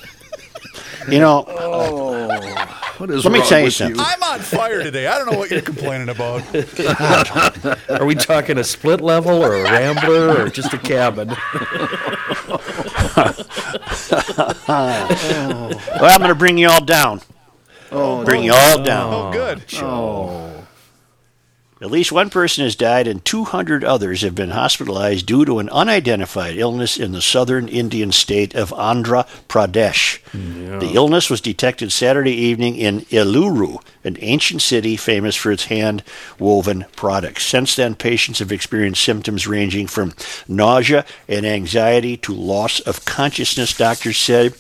You 1.09 1.19
know, 1.19 1.45
oh. 1.49 2.81
What 2.99 3.11
is 3.11 3.25
Let 3.25 3.33
me 3.33 3.41
wrong 3.41 3.49
tell 3.49 3.59
you 3.59 3.65
with 3.65 3.75
something. 3.75 4.01
I'm 4.01 4.23
on 4.23 4.39
fire 4.39 4.83
today. 4.83 5.09
I 5.09 5.19
don't 5.19 5.31
know 5.31 5.37
what 5.37 5.51
you're 5.51 5.61
complaining 5.61 6.09
about. 6.09 6.43
Are 8.01 8.05
we 8.07 8.15
talking 8.15 8.57
a 8.57 8.65
split 8.65 9.01
level 9.01 9.43
or 9.45 9.55
a 9.55 9.65
rambler 9.65 10.45
or 10.45 10.49
just 10.49 10.73
a 10.73 10.79
cabin? 10.79 11.29
well, 11.29 11.37
I'm 16.01 16.19
going 16.19 16.29
to 16.29 16.37
bring 16.37 16.57
you 16.57 16.69
all 16.69 16.85
down. 16.85 17.21
Oh, 17.91 18.25
Bring 18.25 18.45
you 18.45 18.53
all 18.53 18.81
oh, 18.81 18.85
down. 18.85 19.13
Oh, 19.13 19.33
good. 19.33 19.65
Now, 19.73 20.64
At 21.85 21.91
least 21.91 22.13
one 22.13 22.31
person 22.31 22.65
has 22.65 22.77
died 22.77 23.07
and 23.07 23.23
200 23.23 23.85
others 23.85 24.23
have 24.23 24.35
been 24.35 24.53
hospitalized 24.53 25.27
due 25.27 25.45
to 25.45 25.59
an 25.59 25.69
unidentified 25.69 26.57
illness 26.57 26.97
in 26.97 27.13
the 27.13 27.21
southern 27.21 27.69
Indian 27.69 28.11
state 28.11 28.55
of 28.55 28.71
Andhra 28.71 29.27
Pradesh. 29.49 30.19
The 30.81 30.95
illness 30.95 31.29
was 31.29 31.43
detected 31.43 31.93
Saturday 31.93 32.33
evening 32.33 32.77
in 32.77 33.03
Eluru, 33.11 33.83
an 34.03 34.17
ancient 34.21 34.63
city 34.63 34.97
famous 34.97 35.37
for 35.37 35.53
its 35.53 35.67
hand 35.67 36.03
woven 36.39 36.87
products. 36.97 37.45
Since 37.45 37.77
then, 37.77 37.97
patients 37.97 38.39
have 38.39 38.51
experienced 38.51 39.03
symptoms 39.03 39.47
ranging 39.47 39.87
from 39.87 40.15
nausea 40.49 41.05
and 41.29 41.45
anxiety 41.45 42.17
to 42.17 42.33
loss 42.33 42.81
of 42.81 43.05
consciousness, 43.05 43.77
doctors 43.77 44.17
said. 44.17 44.55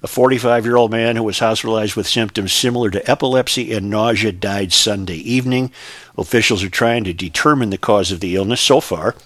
A 0.00 0.06
45 0.06 0.64
year 0.64 0.76
old 0.76 0.92
man 0.92 1.16
who 1.16 1.24
was 1.24 1.40
hospitalized 1.40 1.96
with 1.96 2.06
symptoms 2.06 2.52
similar 2.52 2.88
to 2.90 3.10
epilepsy 3.10 3.72
and 3.72 3.90
nausea 3.90 4.30
died 4.30 4.72
Sunday 4.72 5.16
evening. 5.16 5.72
Officials 6.16 6.62
are 6.62 6.70
trying 6.70 7.02
to 7.02 7.12
determine 7.12 7.70
the 7.70 7.78
cause 7.78 8.12
of 8.12 8.20
the 8.20 8.36
illness. 8.36 8.60
So 8.60 8.80
far, 8.80 9.16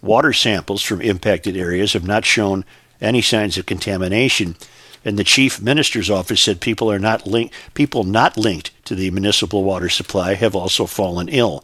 water 0.00 0.32
samples 0.32 0.82
from 0.82 1.02
impacted 1.02 1.54
areas 1.54 1.92
have 1.92 2.06
not 2.06 2.24
shown 2.24 2.64
any 2.98 3.20
signs 3.20 3.58
of 3.58 3.66
contamination. 3.66 4.56
And 5.04 5.18
the 5.18 5.24
chief 5.24 5.60
minister's 5.60 6.08
office 6.08 6.40
said 6.40 6.62
people 6.62 6.90
are 6.90 6.98
not 6.98 7.26
linked 7.26 7.54
people 7.74 8.04
not 8.04 8.38
linked 8.38 8.70
to 8.86 8.94
the 8.94 9.10
municipal 9.10 9.64
water 9.64 9.90
supply 9.90 10.32
have 10.32 10.56
also 10.56 10.86
fallen 10.86 11.28
ill. 11.28 11.62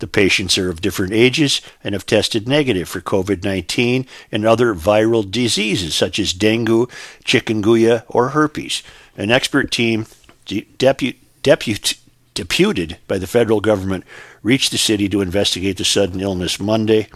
The 0.00 0.06
patients 0.06 0.58
are 0.58 0.70
of 0.70 0.80
different 0.80 1.12
ages 1.12 1.60
and 1.84 1.94
have 1.94 2.06
tested 2.06 2.48
negative 2.48 2.88
for 2.88 3.00
COVID 3.00 3.44
19 3.44 4.06
and 4.32 4.44
other 4.44 4.74
viral 4.74 5.30
diseases 5.30 5.94
such 5.94 6.18
as 6.18 6.32
dengue, 6.32 6.90
chikungunya, 7.24 8.04
or 8.08 8.30
herpes. 8.30 8.82
An 9.16 9.30
expert 9.30 9.70
team 9.70 10.06
de- 10.46 10.66
depu- 10.78 11.16
deput- 11.42 11.98
deputed 12.34 12.96
by 13.06 13.18
the 13.18 13.26
federal 13.26 13.60
government 13.60 14.04
reached 14.42 14.72
the 14.72 14.78
city 14.78 15.08
to 15.10 15.20
investigate 15.20 15.76
the 15.76 15.84
sudden 15.84 16.20
illness 16.20 16.58
Monday. 16.58 17.06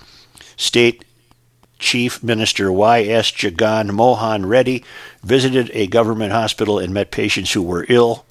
State 0.56 1.04
Chief 1.78 2.22
Minister 2.22 2.70
Y.S. 2.70 3.30
Jagan 3.30 3.92
Mohan 3.92 4.46
Reddy 4.46 4.84
visited 5.22 5.70
a 5.72 5.86
government 5.86 6.32
hospital 6.32 6.78
and 6.78 6.92
met 6.92 7.10
patients 7.10 7.52
who 7.52 7.62
were 7.62 7.86
ill. 7.88 8.26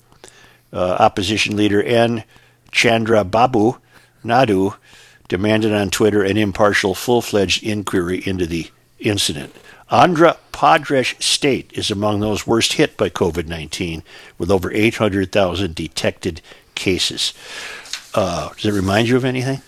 Uh, 0.71 0.97
opposition 0.99 1.55
leader 1.55 1.81
N. 1.81 2.23
Chandra 2.71 3.23
Babu 3.23 3.77
Naidu 4.23 4.73
demanded 5.27 5.73
on 5.73 5.89
Twitter 5.89 6.23
an 6.23 6.37
impartial, 6.37 6.93
full 6.95 7.21
fledged 7.21 7.63
inquiry 7.63 8.21
into 8.25 8.45
the 8.45 8.69
incident. 8.99 9.55
Andhra 9.91 10.37
Pradesh 10.51 11.21
state 11.21 11.71
is 11.73 11.91
among 11.91 12.19
those 12.19 12.47
worst 12.47 12.73
hit 12.73 12.97
by 12.97 13.09
COVID 13.09 13.47
19, 13.47 14.03
with 14.37 14.49
over 14.49 14.71
800,000 14.71 15.75
detected 15.75 16.41
cases. 16.75 17.33
Uh, 18.13 18.49
does 18.53 18.65
it 18.65 18.73
remind 18.73 19.09
you 19.09 19.17
of 19.17 19.25
anything? 19.25 19.61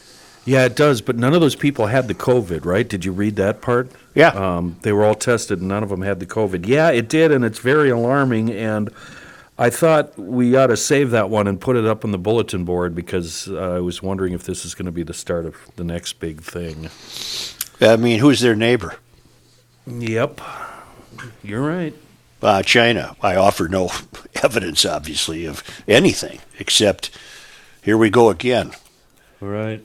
Yeah, 0.46 0.66
it 0.66 0.76
does, 0.76 1.02
but 1.02 1.16
none 1.16 1.34
of 1.34 1.42
those 1.42 1.56
people 1.56 1.88
had 1.88 2.08
the 2.08 2.14
COVID, 2.14 2.66
right? 2.66 2.88
Did 2.88 3.04
you 3.04 3.12
read 3.12 3.36
that 3.38 3.62
part? 3.62 3.90
Yeah. 4.14 4.30
Um, 4.30 4.78
they 4.84 4.94
were 4.94 5.04
all 5.04 5.16
tested 5.16 5.60
and 5.60 5.68
none 5.68 5.82
of 5.82 5.90
them 5.90 6.04
had 6.04 6.20
the 6.20 6.28
COVID. 6.28 6.68
Yeah, 6.68 6.92
it 6.92 7.10
did, 7.10 7.32
and 7.32 7.44
it's 7.44 7.58
very 7.58 7.90
alarming. 7.90 8.52
And 8.52 8.92
I 9.58 9.70
thought 9.70 10.18
we 10.20 10.56
ought 10.56 10.68
to 10.68 10.78
save 10.78 11.12
that 11.12 11.30
one 11.30 11.48
and 11.48 11.60
put 11.60 11.78
it 11.78 11.86
up 11.86 12.04
on 12.04 12.12
the 12.12 12.18
bulletin 12.18 12.66
board 12.66 12.94
because 12.94 13.48
uh, 13.50 13.76
I 13.76 13.80
was 13.80 14.04
wondering 14.04 14.34
if 14.34 14.44
this 14.44 14.66
is 14.66 14.76
going 14.76 14.86
to 14.86 14.92
be 14.92 15.04
the 15.04 15.14
start 15.14 15.46
of 15.46 15.56
the 15.78 15.84
next 15.86 16.20
big 16.20 16.42
thing. 16.42 16.90
I 17.80 17.96
mean, 17.96 18.20
who's 18.20 18.42
their 18.42 18.56
neighbor? 18.56 18.98
Yep. 19.88 20.42
You're 21.42 21.62
right. 21.62 21.94
Uh, 22.42 22.64
China. 22.64 23.16
I 23.22 23.36
offer 23.36 23.70
no 23.70 23.92
evidence, 24.44 24.86
obviously, 24.86 25.46
of 25.46 25.64
anything 25.88 26.40
except 26.60 27.12
here 27.82 27.98
we 27.98 28.10
go 28.10 28.30
again. 28.30 28.72
Right. 29.40 29.82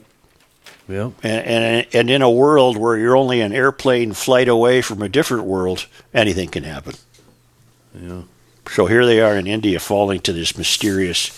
Yep. 0.89 1.13
And, 1.23 1.47
and, 1.47 1.87
and 1.93 2.11
in 2.11 2.23
a 2.23 2.31
world 2.31 2.77
where 2.77 2.97
you're 2.97 3.17
only 3.17 3.41
an 3.41 3.53
airplane 3.53 4.15
flight 4.15 4.49
away 4.49 4.83
from 4.83 5.01
a 5.01 5.09
different 5.09 5.45
world, 5.45 5.87
anything 6.13 6.49
can 6.49 6.65
happen. 6.65 6.95
Yeah. 7.95 8.23
So 8.69 8.87
here 8.87 9.05
they 9.05 9.21
are 9.21 9.37
in 9.37 9.47
India 9.47 9.81
falling 9.81 10.21
to 10.21 10.33
this 10.33 10.57
mysterious, 10.57 11.31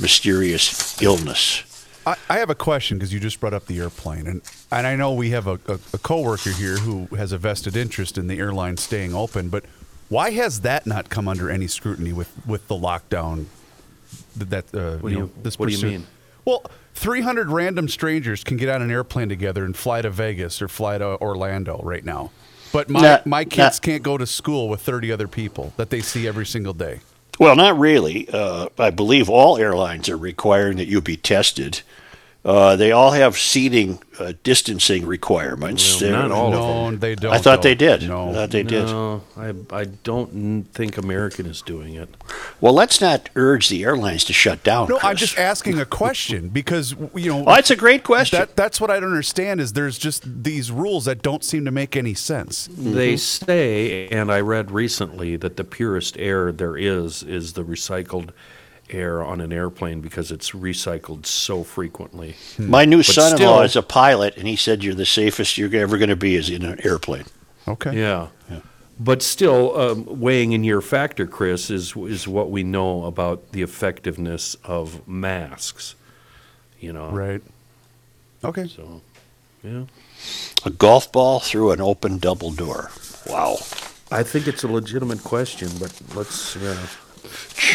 mysterious 0.00 1.00
illness. 1.02 1.62
I, 2.06 2.16
I 2.28 2.38
have 2.38 2.50
a 2.50 2.54
question 2.54 2.98
because 2.98 3.12
you 3.12 3.20
just 3.20 3.38
brought 3.40 3.54
up 3.54 3.66
the 3.66 3.78
airplane, 3.78 4.26
and 4.26 4.42
and 4.72 4.86
I 4.86 4.96
know 4.96 5.12
we 5.14 5.30
have 5.30 5.46
a, 5.46 5.60
a, 5.68 5.78
a 5.92 5.98
coworker 5.98 6.50
here 6.50 6.76
who 6.78 7.06
has 7.16 7.30
a 7.32 7.38
vested 7.38 7.76
interest 7.76 8.18
in 8.18 8.26
the 8.26 8.38
airline 8.38 8.76
staying 8.76 9.14
open, 9.14 9.48
but 9.48 9.64
why 10.08 10.30
has 10.32 10.62
that 10.62 10.86
not 10.86 11.08
come 11.10 11.28
under 11.28 11.48
any 11.48 11.68
scrutiny 11.68 12.12
with 12.12 12.30
with 12.46 12.66
the 12.66 12.74
lockdown? 12.74 13.46
That 14.36 14.74
uh, 14.74 14.96
What 14.98 15.08
do 15.10 15.14
you 15.14 15.20
know, 15.20 15.24
you- 15.26 15.32
this 15.42 15.58
what 15.58 15.68
do 15.68 15.74
you 15.76 15.86
mean? 15.86 16.06
Well, 16.44 16.64
300 16.94 17.50
random 17.50 17.88
strangers 17.88 18.42
can 18.42 18.56
get 18.56 18.68
on 18.68 18.82
an 18.82 18.90
airplane 18.90 19.28
together 19.28 19.64
and 19.64 19.76
fly 19.76 20.02
to 20.02 20.10
Vegas 20.10 20.60
or 20.60 20.66
fly 20.66 20.98
to 20.98 21.20
Orlando 21.20 21.80
right 21.84 22.04
now. 22.04 22.32
But 22.72 22.88
my, 22.88 23.00
Not- 23.00 23.26
my 23.26 23.44
kids 23.44 23.56
not- 23.76 23.82
can't 23.82 24.02
go 24.02 24.16
to 24.18 24.26
school 24.26 24.68
with 24.68 24.80
30 24.80 25.12
other 25.12 25.28
people 25.28 25.72
that 25.76 25.90
they 25.90 26.00
see 26.00 26.26
every 26.26 26.46
single 26.46 26.72
day. 26.72 27.00
Well, 27.38 27.56
not 27.56 27.78
really. 27.78 28.28
Uh, 28.28 28.68
I 28.78 28.90
believe 28.90 29.28
all 29.30 29.56
airlines 29.58 30.08
are 30.08 30.16
requiring 30.16 30.76
that 30.76 30.86
you 30.86 31.00
be 31.00 31.16
tested. 31.16 31.80
Uh, 32.44 32.74
they 32.74 32.90
all 32.90 33.12
have 33.12 33.38
seating 33.38 34.00
uh, 34.18 34.32
distancing 34.42 35.06
requirements. 35.06 36.00
Well, 36.00 36.10
not 36.10 36.28
They're- 36.28 36.36
all 36.36 36.46
of 36.48 36.52
no, 36.52 36.84
them. 36.86 36.98
they 36.98 37.14
don't. 37.14 37.32
I 37.32 37.38
thought 37.38 37.62
they 37.62 37.76
did. 37.76 38.08
No. 38.08 38.30
I 38.30 38.32
thought 38.32 38.50
they 38.50 38.64
did. 38.64 38.86
No, 38.86 39.22
I, 39.36 39.54
I 39.70 39.84
don't 39.84 40.64
think 40.74 40.98
American 40.98 41.46
is 41.46 41.62
doing 41.62 41.94
it. 41.94 42.08
Well, 42.60 42.72
let's 42.72 43.00
not 43.00 43.28
urge 43.36 43.68
the 43.68 43.84
airlines 43.84 44.24
to 44.24 44.32
shut 44.32 44.64
down. 44.64 44.88
No, 44.88 44.98
I'm 45.02 45.14
just 45.14 45.38
asking 45.38 45.78
a 45.78 45.86
question 45.86 46.48
because 46.48 46.96
you 47.14 47.30
know. 47.30 47.44
Oh, 47.46 47.54
it's 47.54 47.70
a 47.70 47.76
great 47.76 48.02
question. 48.02 48.40
That 48.40 48.56
that's 48.56 48.80
what 48.80 48.90
I 48.90 48.98
don't 48.98 49.10
understand 49.10 49.60
is 49.60 49.74
there's 49.74 49.96
just 49.96 50.42
these 50.42 50.72
rules 50.72 51.04
that 51.04 51.22
don't 51.22 51.44
seem 51.44 51.64
to 51.64 51.70
make 51.70 51.96
any 51.96 52.14
sense. 52.14 52.68
They 52.72 53.16
say, 53.16 54.08
and 54.08 54.32
I 54.32 54.40
read 54.40 54.72
recently 54.72 55.36
that 55.36 55.56
the 55.56 55.64
purest 55.64 56.18
air 56.18 56.50
there 56.50 56.76
is 56.76 57.22
is 57.22 57.52
the 57.52 57.62
recycled 57.62 58.30
air 58.94 59.22
on 59.22 59.40
an 59.40 59.52
airplane 59.52 60.00
because 60.00 60.30
it's 60.30 60.50
recycled 60.52 61.26
so 61.26 61.62
frequently. 61.64 62.36
My 62.58 62.84
new 62.84 62.98
But 62.98 63.06
son-in-law 63.06 63.36
still- 63.36 63.62
is 63.62 63.76
a 63.76 63.82
pilot, 63.82 64.36
and 64.36 64.46
he 64.46 64.56
said 64.56 64.82
you're 64.84 64.94
the 64.94 65.06
safest 65.06 65.58
you're 65.58 65.74
ever 65.74 65.98
going 65.98 66.08
to 66.10 66.16
be 66.16 66.34
is 66.36 66.48
in 66.50 66.64
an 66.64 66.78
airplane. 66.84 67.24
Okay. 67.66 67.96
Yeah. 67.98 68.28
But 69.00 69.22
still, 69.22 69.76
um, 69.80 70.20
weighing 70.20 70.52
in 70.52 70.62
your 70.64 70.80
factor, 70.80 71.26
Chris, 71.26 71.70
is 71.70 71.94
is 71.96 72.28
what 72.28 72.50
we 72.50 72.62
know 72.62 73.04
about 73.04 73.50
the 73.52 73.62
effectiveness 73.62 74.54
of 74.64 75.06
masks. 75.08 75.94
You 76.78 76.92
know, 76.92 77.08
Right. 77.08 77.42
Okay. 78.44 78.66
So, 78.68 79.00
yeah, 79.64 79.84
A 80.64 80.70
golf 80.70 81.10
ball 81.10 81.40
through 81.40 81.70
an 81.72 81.80
open 81.80 82.18
double 82.18 82.50
door. 82.52 82.90
Wow. 83.28 83.56
I 84.10 84.22
think 84.22 84.46
it's 84.46 84.62
a 84.62 84.68
legitimate 84.68 85.24
question, 85.24 85.70
but 85.80 85.92
let's. 86.14 86.54
Yeah. 86.56 86.76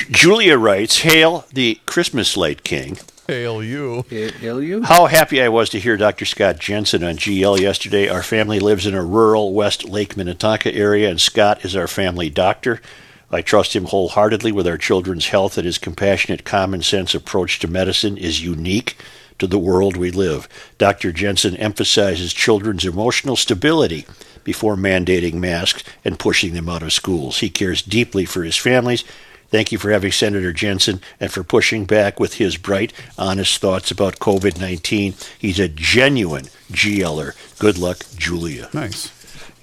Julia 0.10 0.58
writes, 0.58 1.00
"Hail 1.00 1.46
the 1.54 1.80
Christmas 1.86 2.38
light 2.38 2.64
king." 2.64 2.98
Hail 3.28 3.62
you. 3.62 4.06
Hail 4.10 4.64
you? 4.64 4.84
How 4.84 5.08
happy 5.08 5.42
I 5.42 5.50
was 5.50 5.70
to 5.72 5.80
hear 5.80 5.98
Dr. 5.98 6.24
Scott 6.24 6.60
Jensen 6.60 7.04
on 7.04 7.18
GL 7.18 7.60
yesterday. 7.60 8.08
Our 8.08 8.24
family 8.24 8.60
lives 8.60 8.86
in 8.86 8.94
a 8.94 9.04
rural 9.04 9.54
West 9.54 9.84
Lake 9.84 10.16
Minnetonka 10.16 10.74
area, 10.74 11.10
and 11.10 11.20
Scott 11.20 11.66
is 11.66 11.76
our 11.76 11.88
family 11.88 12.30
doctor. 12.30 12.82
I 13.30 13.42
trust 13.42 13.76
him 13.76 13.86
wholeheartedly 13.86 14.54
with 14.54 14.66
our 14.66 14.78
children's 14.78 15.28
health, 15.28 15.58
and 15.58 15.66
his 15.66 15.78
compassionate, 15.78 16.46
common 16.46 16.82
sense 16.82 17.14
approach 17.14 17.60
to 17.60 17.68
medicine 17.68 18.16
is 18.16 18.42
unique 18.42 18.96
to 19.40 19.48
the 19.48 19.60
world 19.60 19.98
we 19.98 20.10
live. 20.10 20.48
Dr. 20.78 21.12
Jensen 21.12 21.58
emphasizes 21.58 22.32
children's 22.32 22.86
emotional 22.86 23.36
stability 23.36 24.06
before 24.46 24.78
mandating 24.78 25.34
masks 25.34 25.84
and 26.06 26.18
pushing 26.18 26.54
them 26.54 26.70
out 26.70 26.82
of 26.82 26.94
schools. 26.94 27.40
He 27.40 27.50
cares 27.50 27.82
deeply 27.82 28.24
for 28.24 28.44
his 28.44 28.56
families. 28.56 29.04
Thank 29.50 29.72
you 29.72 29.78
for 29.78 29.92
having 29.92 30.12
Senator 30.12 30.52
Jensen 30.52 31.02
and 31.20 31.32
for 31.32 31.44
pushing 31.44 31.86
back 31.86 32.20
with 32.20 32.36
his 32.36 32.58
bright, 32.58 32.94
honest 33.18 33.60
thoughts 33.60 33.92
about 33.92 34.20
COVID 34.20 34.60
19. 34.60 35.14
He's 35.40 35.60
a 35.60 35.70
genuine 35.70 36.46
GLer. 36.72 37.34
Good 37.60 37.78
luck, 37.78 38.00
Julia. 38.18 38.70
Nice. 38.74 39.12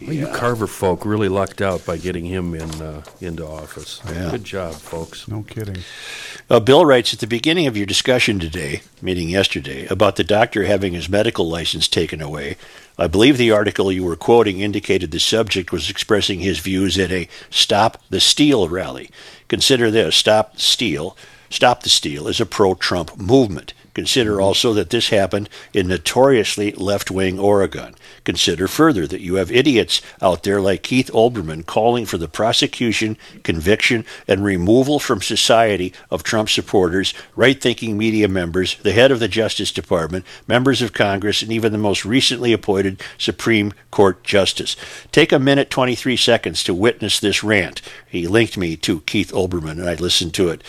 Well, 0.00 0.12
you 0.12 0.26
Carver 0.26 0.66
folk 0.66 1.06
really 1.06 1.28
lucked 1.28 1.62
out 1.62 1.86
by 1.86 1.96
getting 1.96 2.26
him 2.26 2.54
in 2.54 2.70
uh, 2.82 3.02
into 3.20 3.46
office. 3.46 4.02
Yeah. 4.06 4.32
Good 4.32 4.44
job, 4.44 4.74
folks. 4.74 5.28
No 5.28 5.42
kidding. 5.42 5.78
Uh, 6.50 6.60
Bill 6.60 6.84
writes 6.84 7.14
at 7.14 7.20
the 7.20 7.26
beginning 7.26 7.66
of 7.66 7.76
your 7.76 7.86
discussion 7.86 8.38
today, 8.38 8.82
meaning 9.00 9.30
yesterday, 9.30 9.86
about 9.86 10.16
the 10.16 10.24
doctor 10.24 10.64
having 10.64 10.92
his 10.92 11.08
medical 11.08 11.48
license 11.48 11.88
taken 11.88 12.20
away. 12.20 12.56
I 12.98 13.06
believe 13.06 13.38
the 13.38 13.50
article 13.50 13.90
you 13.90 14.04
were 14.04 14.16
quoting 14.16 14.60
indicated 14.60 15.10
the 15.10 15.20
subject 15.20 15.72
was 15.72 15.88
expressing 15.88 16.40
his 16.40 16.58
views 16.58 16.98
at 16.98 17.10
a 17.10 17.28
Stop 17.50 18.02
the 18.10 18.20
Steal 18.20 18.68
rally. 18.68 19.10
Consider 19.54 19.88
this 19.88 20.16
Stop 20.16 20.54
the 20.54 20.60
Steal. 20.60 21.16
Stop 21.48 21.84
the 21.84 21.88
Steal 21.88 22.26
is 22.26 22.40
a 22.40 22.44
pro 22.44 22.74
Trump 22.74 23.16
movement. 23.16 23.72
Consider 23.94 24.32
mm-hmm. 24.32 24.42
also 24.42 24.72
that 24.74 24.90
this 24.90 25.10
happened 25.10 25.48
in 25.72 25.86
notoriously 25.86 26.72
left 26.72 27.08
wing 27.08 27.38
Oregon. 27.38 27.94
Consider 28.24 28.66
further 28.68 29.06
that 29.06 29.20
you 29.20 29.34
have 29.34 29.52
idiots 29.52 30.00
out 30.22 30.42
there 30.42 30.60
like 30.60 30.82
Keith 30.82 31.10
Olbermann 31.12 31.66
calling 31.66 32.06
for 32.06 32.16
the 32.16 32.28
prosecution, 32.28 33.18
conviction, 33.42 34.04
and 34.26 34.42
removal 34.42 34.98
from 34.98 35.20
society 35.20 35.92
of 36.10 36.22
Trump 36.22 36.48
supporters, 36.48 37.12
right 37.36 37.60
thinking 37.60 37.98
media 37.98 38.26
members, 38.26 38.76
the 38.78 38.92
head 38.92 39.10
of 39.10 39.20
the 39.20 39.28
Justice 39.28 39.70
Department, 39.70 40.24
members 40.46 40.80
of 40.80 40.94
Congress, 40.94 41.42
and 41.42 41.52
even 41.52 41.72
the 41.72 41.78
most 41.78 42.04
recently 42.04 42.52
appointed 42.52 43.02
Supreme 43.18 43.72
Court 43.90 44.24
Justice. 44.24 44.74
Take 45.12 45.30
a 45.30 45.38
minute 45.38 45.68
23 45.68 46.16
seconds 46.16 46.64
to 46.64 46.72
witness 46.72 47.20
this 47.20 47.44
rant. 47.44 47.82
He 48.08 48.26
linked 48.26 48.56
me 48.56 48.76
to 48.78 49.00
Keith 49.02 49.32
Olbermann, 49.32 49.72
and 49.72 49.88
I 49.88 49.94
listened 49.94 50.32
to 50.34 50.48
it. 50.48 50.62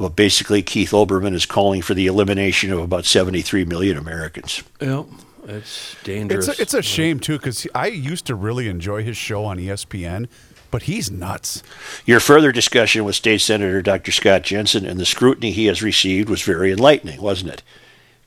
Well, 0.00 0.10
basically, 0.10 0.62
Keith 0.62 0.90
Olbermann 0.90 1.34
is 1.34 1.46
calling 1.46 1.82
for 1.82 1.94
the 1.94 2.06
elimination 2.06 2.72
of 2.72 2.80
about 2.80 3.06
73 3.06 3.64
million 3.64 3.96
Americans. 3.96 4.62
Yep, 4.80 5.06
it's 5.46 5.96
dangerous. 6.02 6.48
It's 6.48 6.58
a, 6.58 6.62
it's 6.62 6.74
a 6.74 6.82
shame 6.82 7.20
too 7.20 7.38
because 7.38 7.66
I 7.74 7.86
used 7.86 8.26
to 8.26 8.34
really 8.34 8.68
enjoy 8.68 9.02
his 9.02 9.16
show 9.16 9.44
on 9.44 9.58
ESPN, 9.58 10.28
but 10.70 10.82
he's 10.82 11.10
nuts. 11.10 11.62
Your 12.04 12.20
further 12.20 12.52
discussion 12.52 13.04
with 13.04 13.14
State 13.14 13.40
Senator 13.40 13.80
Dr. 13.80 14.12
Scott 14.12 14.42
Jensen 14.42 14.84
and 14.84 14.98
the 14.98 15.06
scrutiny 15.06 15.52
he 15.52 15.66
has 15.66 15.82
received 15.82 16.28
was 16.28 16.42
very 16.42 16.72
enlightening, 16.72 17.20
wasn't 17.22 17.52
it? 17.52 17.62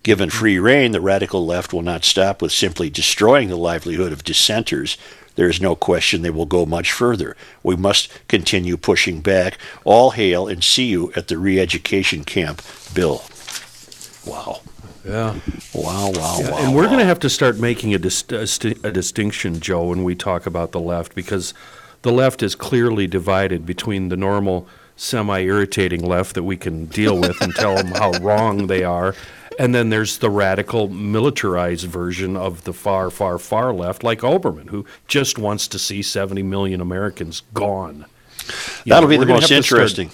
Given 0.01 0.29
free 0.29 0.57
rein, 0.57 0.93
the 0.93 1.01
radical 1.01 1.45
left 1.45 1.73
will 1.73 1.81
not 1.81 2.05
stop 2.05 2.41
with 2.41 2.53
simply 2.53 2.89
destroying 2.89 3.49
the 3.49 3.57
livelihood 3.57 4.13
of 4.13 4.23
dissenters. 4.23 4.97
There 5.35 5.49
is 5.49 5.61
no 5.61 5.75
question 5.75 6.21
they 6.21 6.29
will 6.29 6.45
go 6.45 6.65
much 6.65 6.91
further. 6.91 7.35
We 7.63 7.75
must 7.75 8.09
continue 8.27 8.77
pushing 8.77 9.19
back. 9.19 9.57
All 9.83 10.11
hail 10.11 10.47
and 10.47 10.63
see 10.63 10.85
you 10.85 11.11
at 11.15 11.27
the 11.27 11.37
re 11.37 11.59
education 11.59 12.23
camp, 12.23 12.61
Bill. 12.93 13.23
Wow. 14.25 14.61
Yeah. 15.05 15.39
Wow, 15.73 16.11
wow, 16.11 16.39
wow. 16.41 16.57
and 16.57 16.75
we're 16.75 16.83
wow. 16.83 16.87
going 16.89 16.99
to 16.99 17.05
have 17.05 17.19
to 17.19 17.29
start 17.29 17.57
making 17.57 17.93
a, 17.93 17.97
a, 17.97 18.09
sti- 18.47 18.75
a 18.83 18.91
distinction, 18.91 19.59
Joe, 19.59 19.85
when 19.85 20.03
we 20.03 20.15
talk 20.15 20.45
about 20.45 20.71
the 20.71 20.79
left, 20.79 21.15
because 21.15 21.53
the 22.01 22.11
left 22.11 22.43
is 22.43 22.55
clearly 22.55 23.07
divided 23.07 23.65
between 23.65 24.09
the 24.09 24.17
normal, 24.17 24.67
semi 24.95 25.39
irritating 25.39 26.05
left 26.05 26.35
that 26.35 26.43
we 26.43 26.57
can 26.57 26.85
deal 26.85 27.19
with 27.19 27.39
and 27.41 27.55
tell 27.55 27.75
them 27.75 27.87
how 27.87 28.11
wrong 28.19 28.67
they 28.67 28.83
are. 28.83 29.15
And 29.57 29.75
then 29.75 29.89
there's 29.89 30.19
the 30.19 30.29
radical, 30.29 30.87
militarized 30.87 31.85
version 31.85 32.37
of 32.37 32.63
the 32.63 32.71
far, 32.71 33.09
far, 33.09 33.37
far 33.37 33.73
left, 33.73 34.03
like 34.03 34.19
Olbermann, 34.19 34.69
who 34.69 34.85
just 35.07 35.37
wants 35.37 35.67
to 35.69 35.79
see 35.79 36.01
70 36.01 36.43
million 36.43 36.79
Americans 36.79 37.41
gone. 37.53 38.05
You 38.85 38.91
That'll 38.91 39.09
know, 39.09 39.17
be 39.17 39.17
the 39.17 39.25
most 39.25 39.47
to 39.49 39.61
start- 39.61 39.81
interesting. 39.81 40.11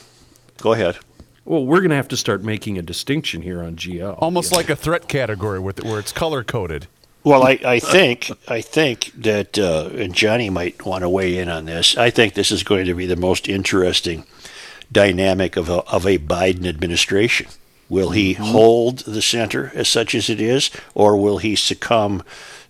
Go 0.58 0.74
ahead. 0.74 0.98
Well, 1.46 1.66
we're 1.66 1.80
going 1.80 1.92
to 1.92 1.96
have 1.96 2.08
to 2.10 2.18
start 2.18 2.44
making 2.44 2.78
a 2.78 2.82
distinction 2.82 3.44
here 3.44 3.64
on 3.64 3.76
GL. 3.76 4.18
Almost 4.20 4.52
like 4.52 4.70
a 4.70 4.76
threat 4.76 5.08
category 5.08 5.60
with 5.60 5.84
where 5.84 6.00
it's 6.00 6.12
color 6.12 6.44
coded. 6.44 6.88
Well, 7.24 7.44
I, 7.44 7.60
I 7.66 7.80
think 7.80 8.32
I 8.48 8.62
think 8.62 9.12
that 9.16 9.58
uh, 9.58 9.90
and 9.96 10.14
Johnny 10.14 10.52
might 10.52 10.86
want 10.86 11.02
to 11.02 11.10
weigh 11.10 11.38
in 11.40 11.50
on 11.50 11.66
this. 11.66 11.98
I 11.98 12.12
think 12.12 12.34
this 12.34 12.52
is 12.52 12.62
going 12.62 12.86
to 12.86 12.94
be 12.94 13.08
the 13.08 13.16
most 13.16 13.50
interesting 13.50 14.26
dynamic 14.92 15.56
of 15.56 15.68
a, 15.68 15.82
of 15.86 16.06
a 16.06 16.20
Biden 16.20 16.68
administration. 16.68 17.48
Will 17.90 18.12
he 18.12 18.34
hold 18.34 19.00
the 19.00 19.22
center 19.22 19.72
as 19.74 19.88
such 19.88 20.14
as 20.14 20.30
it 20.30 20.40
is, 20.40 20.70
or 20.94 21.18
will 21.18 21.40
he 21.40 21.56
succumb 21.56 22.24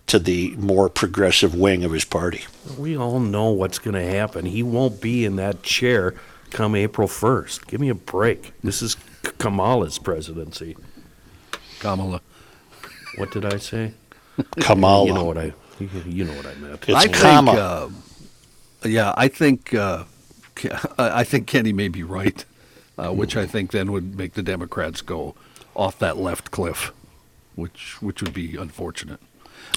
to 0.06 0.18
the 0.18 0.54
more 0.56 0.88
progressive 0.88 1.54
wing 1.54 1.84
of 1.84 1.92
his 1.92 2.04
party? 2.04 2.44
We 2.78 2.96
all 2.96 3.20
know 3.20 3.50
what's 3.50 3.78
going 3.78 3.94
to 3.94 4.10
happen. 4.10 4.46
He 4.46 4.62
won't 4.62 5.00
be 5.00 5.24
in 5.24 5.36
that 5.36 5.62
chair 5.62 6.14
come 6.50 6.74
April 6.74 7.08
1st. 7.08 7.66
Give 7.66 7.80
me 7.80 7.88
a 7.88 7.94
break. 7.94 8.52
This 8.62 8.82
is 8.82 8.96
Kamala's 9.38 9.98
presidency. 9.98 10.76
Kamala. 11.80 12.20
What 13.16 13.30
did 13.30 13.44
I 13.44 13.58
say? 13.58 13.92
Kamala. 14.60 15.06
You 15.06 15.14
know 15.14 15.24
what 15.24 15.38
I 15.38 15.52
you, 15.78 15.88
you 16.06 16.24
know 16.24 16.32
what 16.34 16.46
I 16.46 16.54
meant. 16.54 16.88
It's 16.88 16.94
I 16.94 17.06
think, 17.06 17.48
uh, 17.48 17.88
yeah, 18.84 19.14
I 19.16 19.28
think, 19.28 19.74
uh, 19.74 20.04
I 20.98 21.20
I 21.20 21.24
think 21.24 21.46
Kenny 21.46 21.72
may 21.72 21.88
be 21.88 22.02
right, 22.02 22.44
uh, 22.98 23.10
which 23.10 23.36
I 23.36 23.46
think 23.46 23.72
then 23.72 23.92
would 23.92 24.16
make 24.16 24.34
the 24.34 24.42
Democrats 24.42 25.02
go 25.02 25.34
off 25.74 25.98
that 25.98 26.16
left 26.16 26.50
cliff, 26.50 26.92
which 27.54 28.00
which 28.00 28.22
would 28.22 28.32
be 28.32 28.56
unfortunate. 28.56 29.20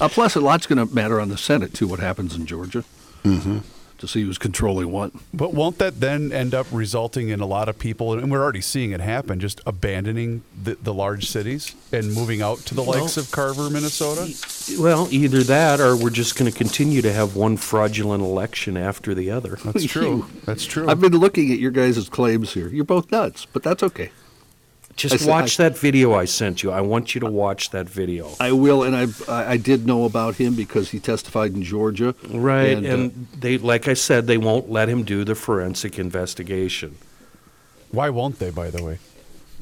Uh, 0.00 0.08
plus, 0.08 0.34
a 0.34 0.40
lot's 0.40 0.66
going 0.66 0.86
to 0.86 0.94
matter 0.94 1.20
on 1.20 1.28
the 1.28 1.36
Senate 1.36 1.74
too. 1.74 1.86
What 1.86 2.00
happens 2.00 2.34
in 2.34 2.46
Georgia? 2.46 2.84
Mm-hmm. 3.24 3.58
To 4.00 4.08
see 4.08 4.22
who's 4.22 4.38
controlling 4.38 4.90
what. 4.90 5.12
But 5.34 5.52
won't 5.52 5.76
that 5.76 6.00
then 6.00 6.32
end 6.32 6.54
up 6.54 6.66
resulting 6.72 7.28
in 7.28 7.40
a 7.40 7.46
lot 7.46 7.68
of 7.68 7.78
people, 7.78 8.14
and 8.14 8.30
we're 8.30 8.42
already 8.42 8.62
seeing 8.62 8.92
it 8.92 9.00
happen, 9.00 9.40
just 9.40 9.60
abandoning 9.66 10.42
the, 10.62 10.74
the 10.76 10.94
large 10.94 11.28
cities 11.28 11.74
and 11.92 12.14
moving 12.14 12.40
out 12.40 12.60
to 12.60 12.74
the 12.74 12.82
likes 12.82 13.18
of 13.18 13.30
Carver, 13.30 13.68
Minnesota? 13.68 14.32
Well, 14.78 15.06
either 15.10 15.42
that 15.42 15.80
or 15.80 15.96
we're 15.96 16.08
just 16.08 16.38
going 16.38 16.50
to 16.50 16.56
continue 16.56 17.02
to 17.02 17.12
have 17.12 17.36
one 17.36 17.58
fraudulent 17.58 18.22
election 18.22 18.78
after 18.78 19.14
the 19.14 19.30
other. 19.30 19.58
That's 19.64 19.84
true. 19.92 20.26
That's 20.46 20.64
true. 20.64 20.88
I've 20.88 21.00
been 21.00 21.18
looking 21.18 21.52
at 21.52 21.58
your 21.58 21.70
guys' 21.70 22.08
claims 22.08 22.54
here. 22.54 22.68
You're 22.68 22.84
both 22.84 23.12
nuts, 23.12 23.44
but 23.44 23.62
that's 23.62 23.82
okay. 23.82 24.12
I 24.90 24.92
Just 24.96 25.18
said- 25.20 25.28
watch 25.28 25.56
that 25.56 25.78
video 25.78 26.12
I 26.14 26.24
sent 26.26 26.62
you. 26.62 26.70
I 26.70 26.80
want 26.82 27.14
you 27.14 27.20
to 27.22 27.26
watch 27.30 27.70
that 27.70 27.88
video. 27.88 28.30
I 28.38 28.52
will, 28.52 28.82
and 28.82 28.94
I've, 28.94 29.26
I 29.28 29.52
I 29.52 29.56
did 29.56 29.86
know 29.86 30.04
about 30.04 30.34
him 30.36 30.54
because 30.54 30.90
he 30.90 30.98
testified 30.98 31.54
in 31.54 31.62
Georgia. 31.62 32.14
Right, 32.28 32.76
and, 32.76 32.86
and, 32.86 33.10
uh, 33.10 33.36
they, 33.40 33.56
like 33.58 33.88
I 33.88 33.94
said, 33.94 34.26
they 34.26 34.36
won't 34.38 34.70
let 34.70 34.88
him 34.88 35.02
do 35.04 35.24
the 35.24 35.34
forensic 35.34 35.98
investigation. 35.98 36.96
Why 37.92 38.10
won't 38.10 38.38
they, 38.38 38.50
by 38.50 38.70
the 38.70 38.82
way? 38.84 38.98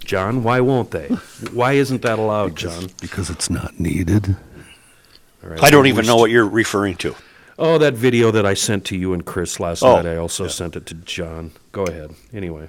John, 0.04 0.42
why 0.42 0.60
won't 0.60 0.90
they? 0.90 1.08
Why 1.52 1.72
isn't 1.74 2.02
that 2.02 2.18
allowed, 2.18 2.56
John? 2.56 2.88
because 3.00 3.30
it's 3.30 3.48
not 3.50 3.78
needed. 3.78 4.36
All 5.44 5.50
right, 5.50 5.62
I 5.62 5.70
don't 5.70 5.86
even 5.86 6.04
know 6.06 6.16
what 6.16 6.30
you're 6.30 6.48
referring 6.48 6.96
to. 6.96 7.14
Oh, 7.58 7.76
that 7.78 7.94
video 7.94 8.30
that 8.30 8.46
I 8.46 8.54
sent 8.54 8.84
to 8.86 8.96
you 8.96 9.12
and 9.12 9.24
Chris 9.24 9.60
last 9.60 9.82
Oh, 9.82 9.96
night. 9.96 10.06
I 10.06 10.16
also 10.16 10.46
sent 10.48 10.76
it 10.76 10.86
to 10.86 10.94
John. 10.94 11.50
Go 11.72 11.84
ahead. 11.84 12.10
Anyway, 12.32 12.68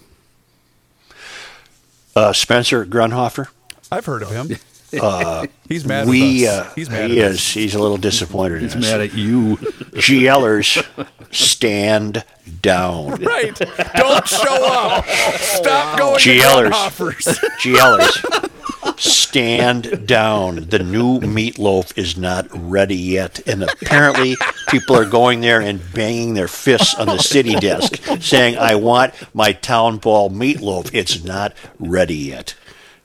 Uh, 2.15 2.33
Spencer 2.33 2.85
Grundhofer. 2.85 3.47
I've 3.91 4.05
heard 4.05 4.23
of 4.23 4.29
him. 4.31 4.57
Uh, 4.99 5.45
He's 5.67 5.85
mad 5.85 6.07
we, 6.07 6.41
with 6.41 6.49
us. 6.49 6.65
uh, 6.65 6.73
He's 6.73 6.89
mad 6.89 7.11
he 7.11 7.21
at 7.21 7.29
is. 7.29 7.37
us. 7.37 7.51
He's 7.53 7.75
a 7.75 7.79
little 7.79 7.97
disappointed 7.97 8.63
He's 8.63 8.73
in 8.73 8.79
us. 8.83 8.89
mad 8.89 9.01
at 9.01 9.13
you. 9.13 9.55
GLers, 9.57 10.83
stand 11.31 12.23
down. 12.63 13.09
Right. 13.23 13.53
Don't 13.95 14.27
show 14.27 14.65
up. 14.67 15.05
Stop 15.05 15.99
going 15.99 16.15
GLers. 16.19 16.69
to 16.69 16.75
offers. 16.75 17.25
GLers, 17.61 18.49
stand 18.97 20.07
down. 20.07 20.67
The 20.69 20.79
new 20.79 21.19
meatloaf 21.19 21.97
is 21.97 22.17
not 22.17 22.47
ready 22.51 22.97
yet. 22.97 23.39
And 23.47 23.63
apparently, 23.63 24.35
people 24.69 24.95
are 24.95 25.05
going 25.05 25.41
there 25.41 25.61
and 25.61 25.81
banging 25.93 26.33
their 26.33 26.47
fists 26.47 26.95
on 26.95 27.07
the 27.07 27.19
city 27.19 27.55
desk 27.55 28.01
saying, 28.21 28.57
I 28.57 28.75
want 28.75 29.13
my 29.33 29.53
town 29.53 29.97
ball 29.97 30.29
meatloaf. 30.29 30.89
It's 30.93 31.23
not 31.23 31.53
ready 31.79 32.15
yet. 32.15 32.55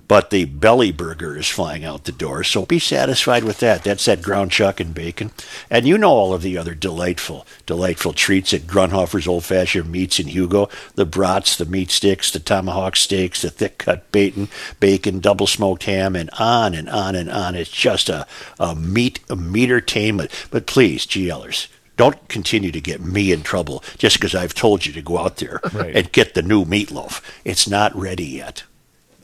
But 0.06 0.28
the 0.30 0.44
belly 0.44 0.92
burger 0.92 1.34
is 1.36 1.48
flying 1.48 1.82
out 1.84 2.04
the 2.04 2.12
door, 2.12 2.44
so 2.44 2.66
be 2.66 2.78
satisfied 2.78 3.42
with 3.42 3.58
that. 3.60 3.84
That's 3.84 4.04
that 4.04 4.20
ground 4.22 4.52
chuck 4.52 4.78
and 4.78 4.94
bacon. 4.94 5.30
And 5.70 5.86
you 5.86 5.96
know 5.96 6.10
all 6.10 6.34
of 6.34 6.42
the 6.42 6.58
other 6.58 6.74
delightful, 6.74 7.46
delightful 7.64 8.12
treats 8.12 8.52
at 8.52 8.62
Grundhofer's 8.66 9.26
Old 9.26 9.44
Fashioned 9.44 9.90
Meats 9.90 10.20
in 10.20 10.26
Hugo 10.28 10.68
the 10.94 11.06
brats, 11.06 11.56
the 11.56 11.64
meat 11.64 11.90
sticks, 11.90 12.30
the 12.30 12.38
tomahawk 12.38 12.96
steaks, 12.96 13.40
the 13.42 13.50
thick 13.50 13.78
cut 13.78 14.12
bacon, 14.12 14.48
bacon, 14.78 15.20
double 15.20 15.46
smoked 15.46 15.84
ham, 15.84 16.14
and 16.14 16.28
on 16.38 16.74
and 16.74 16.88
on 16.90 17.14
and 17.14 17.30
on. 17.30 17.54
It's 17.54 17.70
just 17.70 18.08
a, 18.10 18.26
a 18.60 18.74
meat, 18.74 19.20
a 19.30 19.36
meatertainment. 19.36 20.30
But 20.50 20.66
please, 20.66 21.06
GLers, 21.06 21.68
don't 21.96 22.28
continue 22.28 22.72
to 22.72 22.80
get 22.80 23.00
me 23.00 23.32
in 23.32 23.42
trouble 23.42 23.82
just 23.96 24.16
because 24.18 24.34
I've 24.34 24.54
told 24.54 24.84
you 24.84 24.92
to 24.92 25.02
go 25.02 25.16
out 25.18 25.36
there 25.38 25.60
Right. 25.72 25.96
and 25.96 26.12
get 26.12 26.34
the 26.34 26.42
new 26.42 26.64
meatloaf. 26.64 27.22
It's 27.44 27.66
not 27.68 27.94
ready 27.96 28.26
yet. 28.26 28.64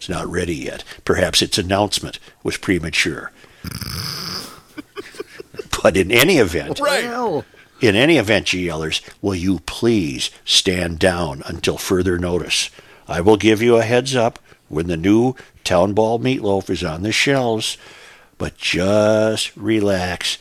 It's 0.00 0.08
not 0.08 0.26
ready 0.30 0.54
yet. 0.56 0.82
Perhaps 1.04 1.42
its 1.42 1.58
announcement 1.58 2.18
was 2.42 2.56
premature. 2.56 3.32
but 5.82 5.94
in 5.94 6.10
any 6.10 6.38
event, 6.38 6.80
Right. 6.80 7.04
in 7.82 7.94
any 7.96 8.16
event, 8.16 8.46
GLers, 8.46 9.02
will 9.20 9.34
you 9.34 9.58
please 9.66 10.30
stand 10.46 10.98
down 10.98 11.42
until 11.44 11.76
further 11.76 12.18
notice? 12.18 12.70
I 13.08 13.20
will 13.20 13.36
give 13.36 13.60
you 13.60 13.76
a 13.76 13.82
heads 13.82 14.16
up 14.16 14.38
when 14.70 14.86
the 14.86 14.96
new 14.96 15.34
Town 15.64 15.92
Ball 15.92 16.18
meatloaf 16.18 16.70
is 16.70 16.82
on 16.82 17.02
the 17.02 17.12
shelves, 17.12 17.76
but 18.38 18.56
just 18.56 19.54
relax. 19.54 20.38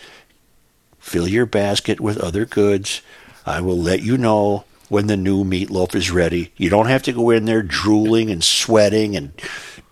Fill 0.99 1.27
your 1.27 1.45
basket 1.45 1.99
with 1.99 2.17
other 2.17 2.45
goods. 2.45 3.01
I 3.45 3.59
will 3.59 3.77
let 3.77 4.01
you 4.03 4.17
know 4.17 4.63
when 4.89 5.07
the 5.07 5.17
new 5.17 5.43
meatloaf 5.43 5.95
is 5.95 6.11
ready. 6.11 6.51
You 6.57 6.69
don't 6.69 6.87
have 6.87 7.03
to 7.03 7.13
go 7.13 7.29
in 7.29 7.45
there 7.45 7.63
drooling 7.63 8.29
and 8.29 8.43
sweating 8.43 9.15
and 9.15 9.31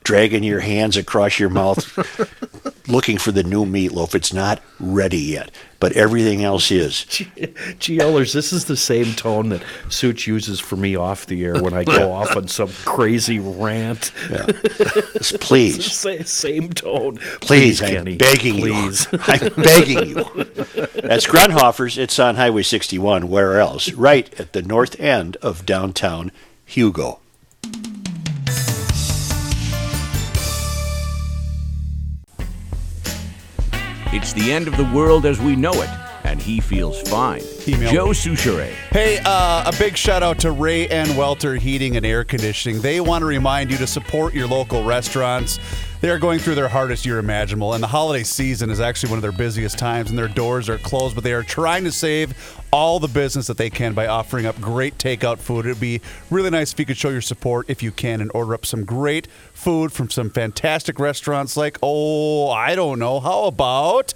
dragging 0.03 0.44
your 0.44 0.60
hands 0.60 0.98
across 0.98 1.40
your 1.40 1.49
mouth. 1.49 1.98
looking 2.88 3.18
for 3.18 3.32
the 3.32 3.44
new 3.44 3.65
meatloaf. 3.65 4.15
It's 4.15 4.34
not 4.34 4.61
ready 4.80 5.19
yet, 5.19 5.52
but 5.79 5.93
everything 5.93 6.43
else 6.43 6.71
is. 6.71 7.05
GLers, 7.79 8.33
this 8.33 8.51
is 8.51 8.65
the 8.65 8.77
same 8.77 9.13
tone 9.13 9.49
that 9.49 9.61
Souch 9.89 10.27
uses 10.27 10.59
for 10.59 10.75
me 10.75 10.95
off 10.95 11.25
the 11.25 11.43
air 11.45 11.61
when 11.61 11.73
I 11.73 11.83
go 11.83 12.11
off 12.11 12.35
on 12.35 12.47
some 12.47 12.69
crazy 12.85 13.39
rant. 13.39 14.11
It's 15.17 15.31
please, 15.31 15.91
same 16.29 16.69
tone. 16.73 17.17
please, 17.41 17.79
Kenny. 17.81 18.11
I'm 18.13 18.17
begging 18.17 18.55
please. 18.57 19.07
you. 19.11 19.19
I'm 19.27 19.53
begging 19.55 20.09
you. 20.09 20.23
That's 21.01 21.25
Grundhofer's. 21.25 21.97
It's 21.97 22.19
on 22.19 22.35
Highway 22.35 22.63
61. 22.63 23.27
Where 23.29 23.59
else? 23.59 23.91
Right 23.93 24.39
at 24.39 24.53
the 24.53 24.61
north 24.61 24.99
end 24.99 25.37
of 25.37 25.65
downtown 25.65 26.31
Hugo. 26.65 27.19
It's 34.18 34.34
the 34.34 34.52
end 34.52 34.68
of 34.68 34.76
the 34.77 34.84
world 34.85 35.27
as 35.27 35.39
we 35.39 35.56
know 35.56 35.73
it, 35.73 35.89
and 36.23 36.41
he 36.41 36.60
feels 36.60 36.99
fine. 37.07 37.44
Email 37.68 37.91
Joe. 37.91 38.07
Soucheray. 38.07 38.72
Hey, 38.91 39.19
uh, 39.26 39.69
a 39.72 39.73
big 39.77 39.98
shout 39.98 40.23
out 40.23 40.39
to 40.39 40.52
Ray 40.52 40.88
N. 40.88 41.15
Welter 41.18 41.56
Heating 41.56 41.98
and 41.98 42.06
Air 42.06 42.23
Conditioning. 42.23 42.81
They 42.81 42.99
want 43.02 43.22
to 43.22 43.26
remind 43.26 43.69
you 43.69 43.77
to 43.77 43.88
support 43.88 44.34
your 44.34 44.48
local 44.48 44.84
restaurants. 44.84 45.60
They're 45.99 46.19
going 46.19 46.38
through 46.38 46.53
their 46.56 46.68
hardest 46.68 47.07
year 47.07 47.18
imaginable, 47.18 47.73
and 47.73 47.81
the 47.81 47.88
holiday 47.88 48.23
season 48.23 48.69
is 48.69 48.80
actually 48.80 49.10
one 49.10 49.18
of 49.18 49.23
their 49.23 49.31
busiest 49.31 49.80
times, 49.80 50.11
and 50.11 50.18
their 50.18 50.27
doors 50.27 50.69
are 50.69 50.77
closed, 50.77 51.15
but 51.15 51.23
they 51.23 51.34
are 51.34 51.41
trying 51.41 51.85
to 51.85 51.91
save 51.91 52.35
all 52.72 52.99
the 52.99 53.07
business 53.07 53.48
that 53.48 53.57
they 53.57 53.72
can 53.72 53.94
by 53.94 54.06
offering 54.06 54.45
up 54.45 54.60
great 54.61 54.95
takeout 54.99 55.39
food. 55.39 55.65
It'd 55.65 55.80
be 55.80 56.02
really 56.30 56.52
nice 56.52 56.72
if 56.72 56.80
you 56.80 56.85
could 56.85 56.98
show 56.98 57.10
your 57.10 57.22
support 57.22 57.68
if 57.68 57.81
you 57.81 57.91
can 57.91 58.22
and 58.22 58.30
order 58.35 58.53
up 58.53 58.64
some 58.64 58.85
great 58.85 59.27
food 59.53 59.91
from 59.91 60.11
some 60.11 60.30
fantastic 60.30 60.99
restaurants 60.99 61.57
like, 61.57 61.80
oh, 61.81 62.52
I 62.52 62.76
don't 62.76 62.99
know, 62.99 63.19
how 63.19 63.45
about 63.45 64.14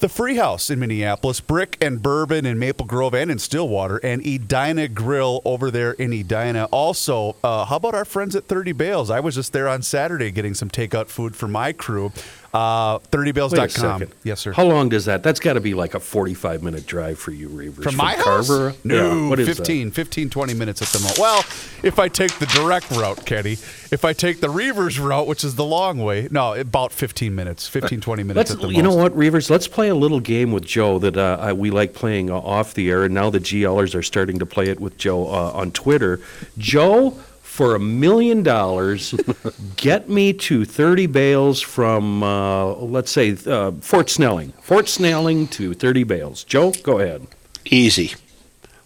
the 0.00 0.10
Free 0.10 0.34
House 0.34 0.68
in 0.68 0.80
Minneapolis, 0.80 1.38
Brick 1.40 1.78
and 1.80 2.02
Bourbon 2.02 2.44
in 2.44 2.57
Maple 2.58 2.86
Grove 2.86 3.14
and 3.14 3.30
in 3.30 3.38
Stillwater, 3.38 3.98
and 3.98 4.24
Edina 4.26 4.88
Grill 4.88 5.40
over 5.44 5.70
there 5.70 5.92
in 5.92 6.12
Edina. 6.12 6.64
Also, 6.70 7.36
uh, 7.42 7.64
how 7.64 7.76
about 7.76 7.94
our 7.94 8.04
friends 8.04 8.34
at 8.36 8.46
30 8.46 8.72
Bales? 8.72 9.10
I 9.10 9.20
was 9.20 9.34
just 9.34 9.52
there 9.52 9.68
on 9.68 9.82
Saturday 9.82 10.30
getting 10.30 10.54
some 10.54 10.68
takeout 10.68 11.08
food 11.08 11.36
for 11.36 11.48
my 11.48 11.72
crew. 11.72 12.12
Uh, 12.54 12.98
30bales.com. 12.98 13.58
Wait 13.58 13.64
a 13.64 13.70
second. 13.70 14.12
Yes, 14.24 14.40
sir. 14.40 14.52
How 14.52 14.64
long 14.64 14.88
does 14.88 15.04
that? 15.04 15.22
That's 15.22 15.38
got 15.38 15.54
to 15.54 15.60
be 15.60 15.74
like 15.74 15.94
a 15.94 16.00
45 16.00 16.62
minute 16.62 16.86
drive 16.86 17.18
for 17.18 17.30
you, 17.30 17.48
Reavers. 17.50 17.82
From 17.82 17.96
my 17.96 18.14
house? 18.14 18.48
No, 18.48 18.72
Yeah, 18.84 19.28
what 19.28 19.38
is 19.38 19.48
that? 19.48 19.56
15, 19.56 19.90
15, 19.90 20.30
20 20.30 20.54
minutes 20.54 20.80
at 20.80 20.88
the 20.88 21.00
most. 21.00 21.18
Well, 21.18 21.40
if 21.82 21.98
I 21.98 22.08
take 22.08 22.32
the 22.38 22.46
direct 22.46 22.90
route, 22.92 23.26
Kenny, 23.26 23.52
if 23.92 24.04
I 24.04 24.14
take 24.14 24.40
the 24.40 24.48
Reavers 24.48 24.98
route, 24.98 25.26
which 25.26 25.44
is 25.44 25.56
the 25.56 25.64
long 25.64 25.98
way, 25.98 26.28
no, 26.30 26.54
about 26.54 26.90
15 26.92 27.34
minutes, 27.34 27.68
15, 27.68 28.00
20 28.00 28.22
minutes 28.22 28.50
Let's, 28.50 28.62
at 28.62 28.68
the 28.68 28.74
you 28.74 28.82
know 28.82 28.94
what, 28.94 29.14
Reavers? 29.14 29.50
Let's 29.50 29.68
play 29.68 29.88
a 29.88 29.94
little 29.94 30.20
game 30.20 30.50
with 30.50 30.64
Joe 30.64 30.98
that 31.00 31.18
uh, 31.18 31.36
I, 31.40 31.52
we 31.52 31.70
like 31.70 31.92
playing 31.92 32.30
uh, 32.30 32.36
off 32.38 32.72
the 32.72 32.90
air, 32.90 33.04
and 33.04 33.12
now 33.12 33.28
the 33.28 33.40
GLers 33.40 33.94
are 33.94 34.02
starting 34.02 34.38
to 34.38 34.46
play 34.46 34.68
it 34.68 34.80
with 34.80 34.96
Joe 34.96 35.26
uh, 35.26 35.52
on 35.52 35.70
Twitter. 35.72 36.20
Joe, 36.56 37.18
for 37.58 37.74
a 37.74 37.80
million 37.80 38.44
dollars, 38.44 39.12
get 39.76 40.08
me 40.08 40.32
to 40.32 40.64
30 40.64 41.06
bales 41.06 41.60
from, 41.60 42.22
uh, 42.22 42.66
let's 42.74 43.10
say, 43.10 43.36
uh, 43.46 43.72
Fort 43.80 44.08
Snelling. 44.08 44.52
Fort 44.62 44.88
Snelling 44.88 45.48
to 45.48 45.74
30 45.74 46.04
bales. 46.04 46.44
Joe, 46.44 46.70
go 46.84 47.00
ahead. 47.00 47.26
Easy. 47.64 48.14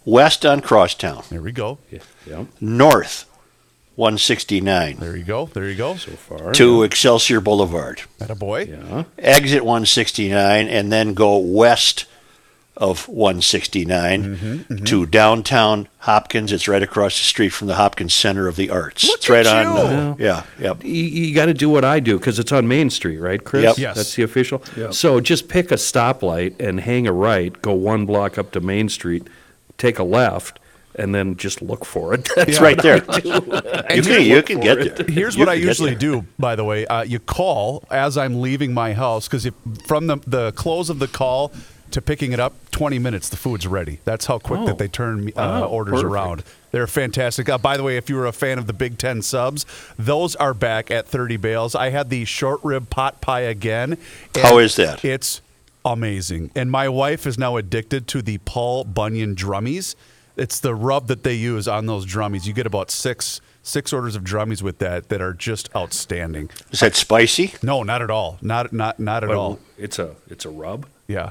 West 0.06 0.46
on 0.46 0.62
Crosstown. 0.62 1.22
There 1.28 1.42
we 1.42 1.52
go. 1.52 1.80
Yeah, 2.26 2.46
North 2.62 3.28
169 3.96 4.96
There 4.96 5.18
you 5.18 5.24
go. 5.24 5.50
There 5.52 5.68
you 5.68 5.76
go. 5.76 5.96
so 5.96 6.12
far. 6.12 6.54
to 6.54 6.82
Excelsior 6.82 7.42
Boulevard. 7.42 8.00
That 8.20 8.30
a 8.30 8.34
boy. 8.34 8.62
Yeah. 8.70 9.04
Exit 9.18 9.66
169 9.66 10.66
and 10.66 10.90
then 10.90 11.12
go 11.12 11.36
west 11.36 12.06
of 12.76 13.06
169 13.08 14.82
to 14.86 15.06
downtown 15.06 15.88
Hopkins. 15.98 16.52
It's 16.52 16.66
right 16.66 16.82
across 16.82 17.18
the 17.18 17.24
street 17.24 17.50
from 17.50 17.68
the 17.68 17.74
Hopkins 17.74 18.14
Center 18.14 18.48
of 18.48 18.56
the 18.56 18.70
Arts. 18.70 19.04
Look 19.06 19.18
it's 19.18 19.28
right 19.28 19.46
at 19.46 19.66
on. 19.66 19.76
you. 19.76 19.82
uh, 19.82 20.14
yeah, 20.18 20.42
yep. 20.58 20.82
You, 20.82 20.90
you 20.92 21.34
got 21.34 21.46
to 21.46 21.54
do 21.54 21.68
what 21.68 21.84
I 21.84 22.00
do 22.00 22.18
because 22.18 22.38
it's 22.38 22.50
on 22.52 22.66
Main 22.66 22.88
Street, 22.90 23.18
right, 23.18 23.42
Chris? 23.42 23.64
Yep. 23.64 23.78
Yes. 23.78 23.96
That's 23.96 24.14
the 24.14 24.22
official. 24.22 24.62
So 24.90 25.20
just 25.20 25.48
pick 25.48 25.70
a 25.70 25.76
stoplight 25.76 26.58
and 26.60 26.80
hang 26.80 27.06
a 27.06 27.12
right, 27.12 27.60
go 27.62 27.72
one 27.74 28.06
block 28.06 28.38
up 28.38 28.52
to 28.52 28.60
Main 28.60 28.88
Street, 28.88 29.28
take 29.76 29.98
a 29.98 30.04
left, 30.04 30.58
and 30.94 31.14
then 31.14 31.36
just 31.36 31.62
look 31.62 31.84
for 31.84 32.14
it. 32.14 32.28
That's 32.36 32.52
It's 32.52 32.60
right 32.60 32.80
there. 32.80 33.02
You 33.92 34.00
can, 34.02 34.22
you 34.22 34.42
can 34.42 34.60
get 34.60 34.96
there. 34.96 35.06
Here's 35.06 35.36
You 35.36 35.40
what 35.40 35.48
I 35.50 35.54
usually 35.54 35.94
do, 35.94 36.24
by 36.38 36.56
the 36.56 36.64
way. 36.64 36.86
Uh, 36.86 37.02
you 37.02 37.18
call 37.18 37.84
as 37.90 38.16
I'm 38.16 38.40
leaving 38.40 38.72
my 38.72 38.94
house 38.94 39.28
because 39.28 39.46
from 39.86 40.06
the, 40.06 40.16
the 40.26 40.52
close 40.52 40.88
of 40.88 40.98
the 40.98 41.08
call 41.08 41.52
to 41.92 42.02
picking 42.02 42.32
it 42.32 42.40
up, 42.40 42.54
20 42.72 42.98
minutes, 42.98 43.28
the 43.28 43.36
food's 43.36 43.66
ready. 43.66 44.00
That's 44.04 44.26
how 44.26 44.38
quick 44.38 44.60
Oh. 44.60 44.66
that 44.66 44.78
they 44.78 44.88
turn 44.88 45.28
uh, 45.28 45.30
Wow, 45.36 45.64
orders 45.64 45.92
perfect. 45.94 46.10
around. 46.12 46.44
They're 46.70 46.86
fantastic. 46.86 47.48
Uh, 47.48 47.58
by 47.58 47.76
the 47.76 47.82
way, 47.82 47.96
if 47.96 48.08
you 48.10 48.16
were 48.16 48.26
a 48.26 48.32
fan 48.32 48.58
of 48.58 48.66
the 48.66 48.72
Big 48.72 48.98
Ten 48.98 49.22
subs, 49.22 49.66
those 49.98 50.34
are 50.36 50.54
back 50.54 50.90
at 50.90 51.06
30 51.06 51.36
bales. 51.36 51.74
I 51.74 51.90
had 51.90 52.08
the 52.10 52.24
short 52.24 52.60
rib 52.62 52.88
pot 52.90 53.20
pie 53.20 53.40
again. 53.40 53.98
How 54.34 54.58
is 54.58 54.76
that? 54.76 55.04
It's 55.04 55.40
amazing. 55.84 56.50
And 56.54 56.70
my 56.70 56.88
wife 56.88 57.26
is 57.26 57.38
now 57.38 57.56
addicted 57.56 58.06
to 58.08 58.22
the 58.22 58.38
Paul 58.38 58.84
Bunyan 58.84 59.34
drummies. 59.34 59.94
It's 60.36 60.60
the 60.60 60.74
rub 60.74 61.08
that 61.08 61.24
they 61.24 61.34
use 61.34 61.68
on 61.68 61.86
those 61.86 62.06
drummies. 62.06 62.46
You 62.46 62.52
get 62.52 62.66
about 62.66 62.90
six 62.90 63.40
six 63.64 63.92
orders 63.92 64.16
of 64.16 64.24
drummies 64.24 64.60
with 64.62 64.78
that 64.78 65.08
that 65.08 65.20
are 65.20 65.32
just 65.34 65.68
outstanding. 65.76 66.50
Is 66.72 66.80
that 66.80 66.96
spicy? 66.96 67.54
No, 67.62 67.82
not 67.84 68.00
at 68.02 68.10
all. 68.10 68.38
Not 68.40 68.72
not 68.72 68.98
not 68.98 69.22
at 69.24 69.28
Well, 69.28 69.40
all. 69.40 69.58
It's 69.76 69.98
a 69.98 70.14
it's 70.28 70.44
a 70.46 70.50
rub. 70.50 70.86
Yeah. 71.06 71.30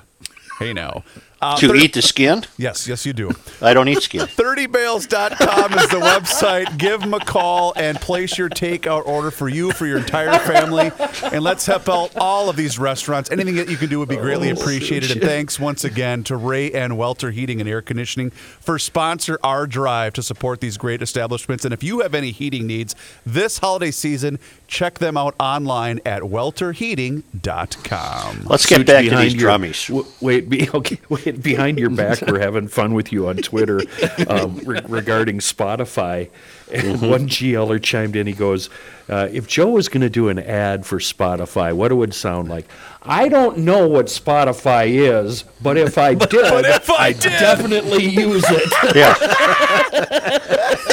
Hey 0.61 0.73
now. 0.73 1.03
Uh, 1.41 1.57
to 1.57 1.69
thir- 1.69 1.75
eat 1.75 1.93
the 1.93 2.01
skin? 2.01 2.43
Yes, 2.57 2.87
yes 2.87 3.05
you 3.05 3.13
do. 3.13 3.31
I 3.61 3.73
don't 3.73 3.87
eat 3.87 4.01
skin. 4.03 4.21
30bales.com 4.27 5.73
is 5.73 5.89
the 5.89 5.99
website. 5.99 6.77
Give 6.77 6.99
them 7.01 7.13
a 7.15 7.19
call 7.19 7.73
and 7.75 7.99
place 7.99 8.37
your 8.37 8.49
takeout 8.49 9.05
order 9.07 9.31
for 9.31 9.49
you, 9.49 9.71
for 9.71 9.87
your 9.87 9.97
entire 9.97 10.37
family. 10.39 10.91
And 11.31 11.43
let's 11.43 11.65
help 11.65 11.89
out 11.89 12.15
all 12.17 12.49
of 12.49 12.55
these 12.55 12.77
restaurants. 12.77 13.31
Anything 13.31 13.55
that 13.55 13.69
you 13.69 13.77
can 13.77 13.89
do 13.89 13.97
would 13.99 14.09
be 14.09 14.17
greatly 14.17 14.49
appreciated. 14.51 15.09
And 15.11 15.21
thanks 15.21 15.59
once 15.59 15.83
again 15.83 16.23
to 16.25 16.35
Ray 16.35 16.71
N. 16.71 16.95
Welter 16.95 17.31
Heating 17.31 17.59
and 17.59 17.67
Air 17.67 17.81
Conditioning 17.81 18.29
for 18.29 18.77
sponsor 18.77 19.39
our 19.43 19.65
drive 19.65 20.13
to 20.13 20.21
support 20.23 20.61
these 20.61 20.77
great 20.77 21.01
establishments. 21.01 21.65
And 21.65 21.73
if 21.73 21.83
you 21.83 22.01
have 22.01 22.13
any 22.13 22.31
heating 22.31 22.67
needs 22.67 22.95
this 23.25 23.57
holiday 23.57 23.91
season, 23.91 24.37
check 24.67 24.99
them 24.99 25.17
out 25.17 25.33
online 25.39 25.99
at 26.05 26.21
welterheating.com. 26.21 28.41
Let's 28.45 28.65
get 28.65 28.77
Souch 28.77 28.85
back 28.85 29.05
to 29.05 29.15
these 29.17 29.35
your- 29.35 29.49
drummies. 29.49 29.87
w- 29.87 30.05
wait, 30.21 30.49
be, 30.49 30.69
okay. 30.73 30.99
Wait, 31.09 31.30
behind 31.31 31.77
your 31.79 31.89
back, 31.89 32.21
we're 32.21 32.39
having 32.39 32.67
fun 32.67 32.93
with 32.93 33.11
you 33.11 33.27
on 33.27 33.37
Twitter 33.37 33.81
um, 34.27 34.57
re- 34.65 34.81
regarding 34.87 35.39
Spotify. 35.39 36.29
And 36.71 36.83
Mm-hmm. 36.97 37.09
one 37.09 37.27
GLer 37.27 37.83
chimed 37.83 38.15
in. 38.15 38.27
He 38.27 38.31
goes, 38.33 38.69
uh, 39.09 39.27
"If 39.29 39.45
Joe 39.45 39.67
was 39.71 39.89
going 39.89 40.01
to 40.01 40.09
do 40.09 40.29
an 40.29 40.39
ad 40.39 40.85
for 40.85 40.99
Spotify, 40.99 41.73
what 41.73 41.91
it 41.91 41.95
would 41.95 42.13
sound 42.13 42.47
like? 42.47 42.65
I 43.03 43.27
don't 43.27 43.57
know 43.57 43.89
what 43.89 44.05
Spotify 44.05 44.87
is, 44.87 45.43
but 45.61 45.75
if 45.77 45.97
I 45.97 46.13
did, 46.15 46.29
if 46.33 46.89
I 46.89 47.07
I'd 47.07 47.19
did." 47.19 47.31
definitely 47.31 48.05
use 48.05 48.45
it." 48.47 48.95
Yeah. 48.95 49.15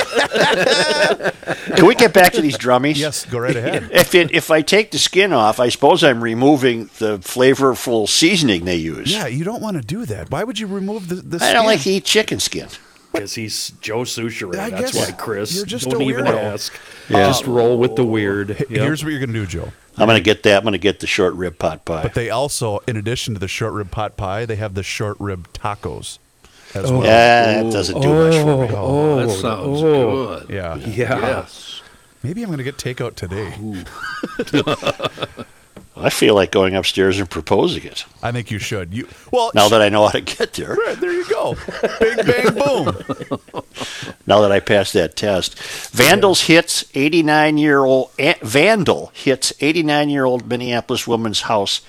Can 1.76 1.86
we 1.86 1.94
get 1.94 2.12
back 2.12 2.32
to 2.32 2.40
these 2.40 2.56
drummies? 2.58 2.96
Yes, 2.96 3.24
go 3.24 3.38
right 3.38 3.56
ahead. 3.56 3.90
If 3.98 4.14
it 4.14 4.32
if 4.32 4.50
I 4.50 4.62
take 4.62 4.90
the 4.90 4.98
skin 4.98 5.32
off, 5.32 5.60
I 5.60 5.68
suppose 5.68 6.02
I'm 6.04 6.22
removing 6.22 6.84
the 6.98 7.18
flavorful 7.18 8.08
seasoning 8.08 8.64
they 8.64 8.76
use. 8.76 9.12
Yeah, 9.12 9.26
you 9.26 9.44
don't 9.44 9.60
want 9.60 9.76
to 9.76 9.82
do 9.82 10.06
that. 10.06 10.30
Why 10.30 10.44
would 10.44 10.58
you 10.58 10.66
remove 10.66 11.08
the, 11.08 11.16
the 11.16 11.44
I 11.44 11.52
don't 11.52 11.66
like 11.66 11.80
to 11.82 11.90
eat 11.90 12.04
chicken 12.04 12.40
skin. 12.40 12.68
Because 13.12 13.34
he's 13.34 13.70
Joe 13.80 14.00
Soucheray. 14.02 14.58
I 14.58 14.70
That's 14.70 14.92
guess 14.92 15.10
why, 15.10 15.16
Chris. 15.16 15.56
you're 15.56 15.64
just 15.64 15.88
don't 15.88 16.02
a 16.02 16.04
even 16.04 16.26
weirdo. 16.26 16.52
ask. 16.52 16.78
Just 17.08 17.46
roll 17.46 17.78
with 17.78 17.96
the 17.96 18.04
weird. 18.04 18.50
Yep. 18.50 18.68
Here's 18.68 19.02
what 19.02 19.10
you're 19.10 19.18
going 19.20 19.32
to 19.32 19.40
do, 19.40 19.46
Joe. 19.46 19.72
I'm 19.96 20.06
gonna 20.06 20.20
get 20.20 20.44
that. 20.44 20.58
I'm 20.58 20.64
gonna 20.64 20.78
get 20.78 21.00
the 21.00 21.08
short 21.08 21.34
rib 21.34 21.58
pot 21.58 21.84
pie. 21.84 22.02
But 22.04 22.14
they 22.14 22.30
also, 22.30 22.78
in 22.86 22.96
addition 22.96 23.34
to 23.34 23.40
the 23.40 23.48
short 23.48 23.72
rib 23.72 23.90
pot 23.90 24.16
pie, 24.16 24.46
they 24.46 24.54
have 24.56 24.74
the 24.74 24.84
short 24.84 25.16
rib 25.18 25.48
tacos 25.52 26.18
as 26.74 26.90
Oh. 26.90 26.98
well. 26.98 27.02
that 27.02 27.72
doesn't 27.72 28.00
do 28.00 28.08
oh, 28.08 28.24
much 28.24 28.34
for 28.34 28.68
me. 28.68 28.76
Oh, 28.76 29.10
oh 29.10 29.16
that 29.16 29.28
oh, 29.28 29.40
sounds 29.40 29.82
oh. 29.82 30.26
good. 30.40 30.50
Yeah. 30.50 30.76
Yeah. 30.76 31.18
Yes. 31.20 31.82
Maybe 32.22 32.42
I'm 32.42 32.48
going 32.48 32.58
to 32.58 32.64
get 32.64 32.76
takeout 32.76 33.14
today. 33.14 33.54
I 36.00 36.10
feel 36.10 36.34
like 36.34 36.52
going 36.52 36.76
upstairs 36.76 37.18
and 37.18 37.28
proposing 37.28 37.82
it. 37.84 38.04
I 38.22 38.30
think 38.30 38.50
you 38.50 38.58
should. 38.58 38.94
You 38.94 39.08
well 39.32 39.50
Now 39.54 39.68
that 39.68 39.82
I 39.82 39.88
know 39.88 40.04
how 40.06 40.12
to 40.12 40.20
get 40.20 40.52
there. 40.52 40.74
Right, 40.74 40.98
there 40.98 41.12
you 41.12 41.28
go. 41.28 41.56
Big 42.00 42.26
bang 42.26 42.54
boom. 42.54 43.62
Now 44.26 44.42
that 44.42 44.52
I 44.52 44.60
passed 44.60 44.92
that 44.92 45.16
test, 45.16 45.58
Vandals 45.90 46.42
hits 46.42 46.84
89 46.94 47.56
year 47.56 47.84
old 47.84 48.10
eh, 48.18 48.34
Vandal 48.42 49.10
hits 49.14 49.52
89 49.60 50.10
year 50.10 50.24
old 50.26 50.46
Minneapolis 50.46 51.06
woman's 51.06 51.42
house 51.42 51.80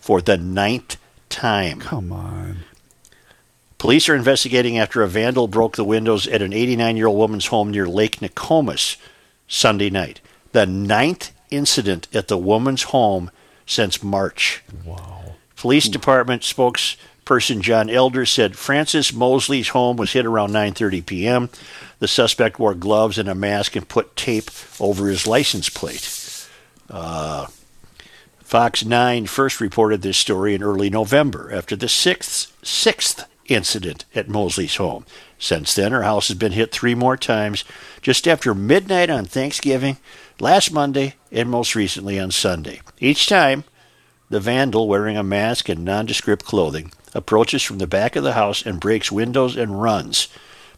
for 0.00 0.22
the 0.22 0.38
ninth 0.38 0.96
time. 1.28 1.80
Come 1.80 2.10
on. 2.10 2.64
Police 3.84 4.08
are 4.08 4.14
investigating 4.14 4.78
after 4.78 5.02
a 5.02 5.08
vandal 5.08 5.46
broke 5.46 5.76
the 5.76 5.84
windows 5.84 6.26
at 6.26 6.40
an 6.40 6.54
89 6.54 6.96
year 6.96 7.06
old 7.06 7.18
woman's 7.18 7.48
home 7.48 7.70
near 7.70 7.86
Lake 7.86 8.22
Nokomis 8.22 8.96
Sunday 9.46 9.90
night. 9.90 10.22
The 10.52 10.64
ninth 10.64 11.32
incident 11.50 12.08
at 12.14 12.28
the 12.28 12.38
woman's 12.38 12.84
home 12.84 13.30
since 13.66 14.02
March. 14.02 14.64
Wow. 14.86 15.34
Police 15.56 15.90
Department 15.90 16.40
spokesperson 16.40 17.60
John 17.60 17.90
Elder 17.90 18.24
said 18.24 18.56
Francis 18.56 19.12
Mosley's 19.12 19.68
home 19.68 19.98
was 19.98 20.14
hit 20.14 20.24
around 20.24 20.52
9:30 20.52 21.04
p.m. 21.04 21.50
The 21.98 22.08
suspect 22.08 22.58
wore 22.58 22.74
gloves 22.74 23.18
and 23.18 23.28
a 23.28 23.34
mask 23.34 23.76
and 23.76 23.86
put 23.86 24.16
tape 24.16 24.50
over 24.80 25.08
his 25.08 25.26
license 25.26 25.68
plate. 25.68 26.48
Uh, 26.88 27.48
Fox 28.38 28.82
9 28.82 29.26
first 29.26 29.60
reported 29.60 30.00
this 30.00 30.16
story 30.16 30.54
in 30.54 30.62
early 30.62 30.88
November 30.88 31.52
after 31.52 31.76
the 31.76 31.90
sixth, 31.90 32.50
sixth 32.64 33.26
incident 33.46 34.04
at 34.14 34.28
Mosley's 34.28 34.76
home. 34.76 35.04
Since 35.38 35.74
then, 35.74 35.92
her 35.92 36.02
house 36.02 36.28
has 36.28 36.36
been 36.36 36.52
hit 36.52 36.72
three 36.72 36.94
more 36.94 37.16
times, 37.16 37.64
just 38.02 38.26
after 38.26 38.54
midnight 38.54 39.10
on 39.10 39.24
Thanksgiving, 39.24 39.98
last 40.40 40.72
Monday, 40.72 41.14
and 41.30 41.50
most 41.50 41.74
recently 41.74 42.18
on 42.18 42.30
Sunday. 42.30 42.80
Each 42.98 43.28
time, 43.28 43.64
the 44.30 44.40
vandal, 44.40 44.88
wearing 44.88 45.16
a 45.16 45.22
mask 45.22 45.68
and 45.68 45.84
nondescript 45.84 46.44
clothing, 46.44 46.92
approaches 47.14 47.62
from 47.62 47.78
the 47.78 47.86
back 47.86 48.16
of 48.16 48.24
the 48.24 48.32
house 48.32 48.64
and 48.64 48.80
breaks 48.80 49.12
windows 49.12 49.56
and 49.56 49.80
runs. 49.80 50.28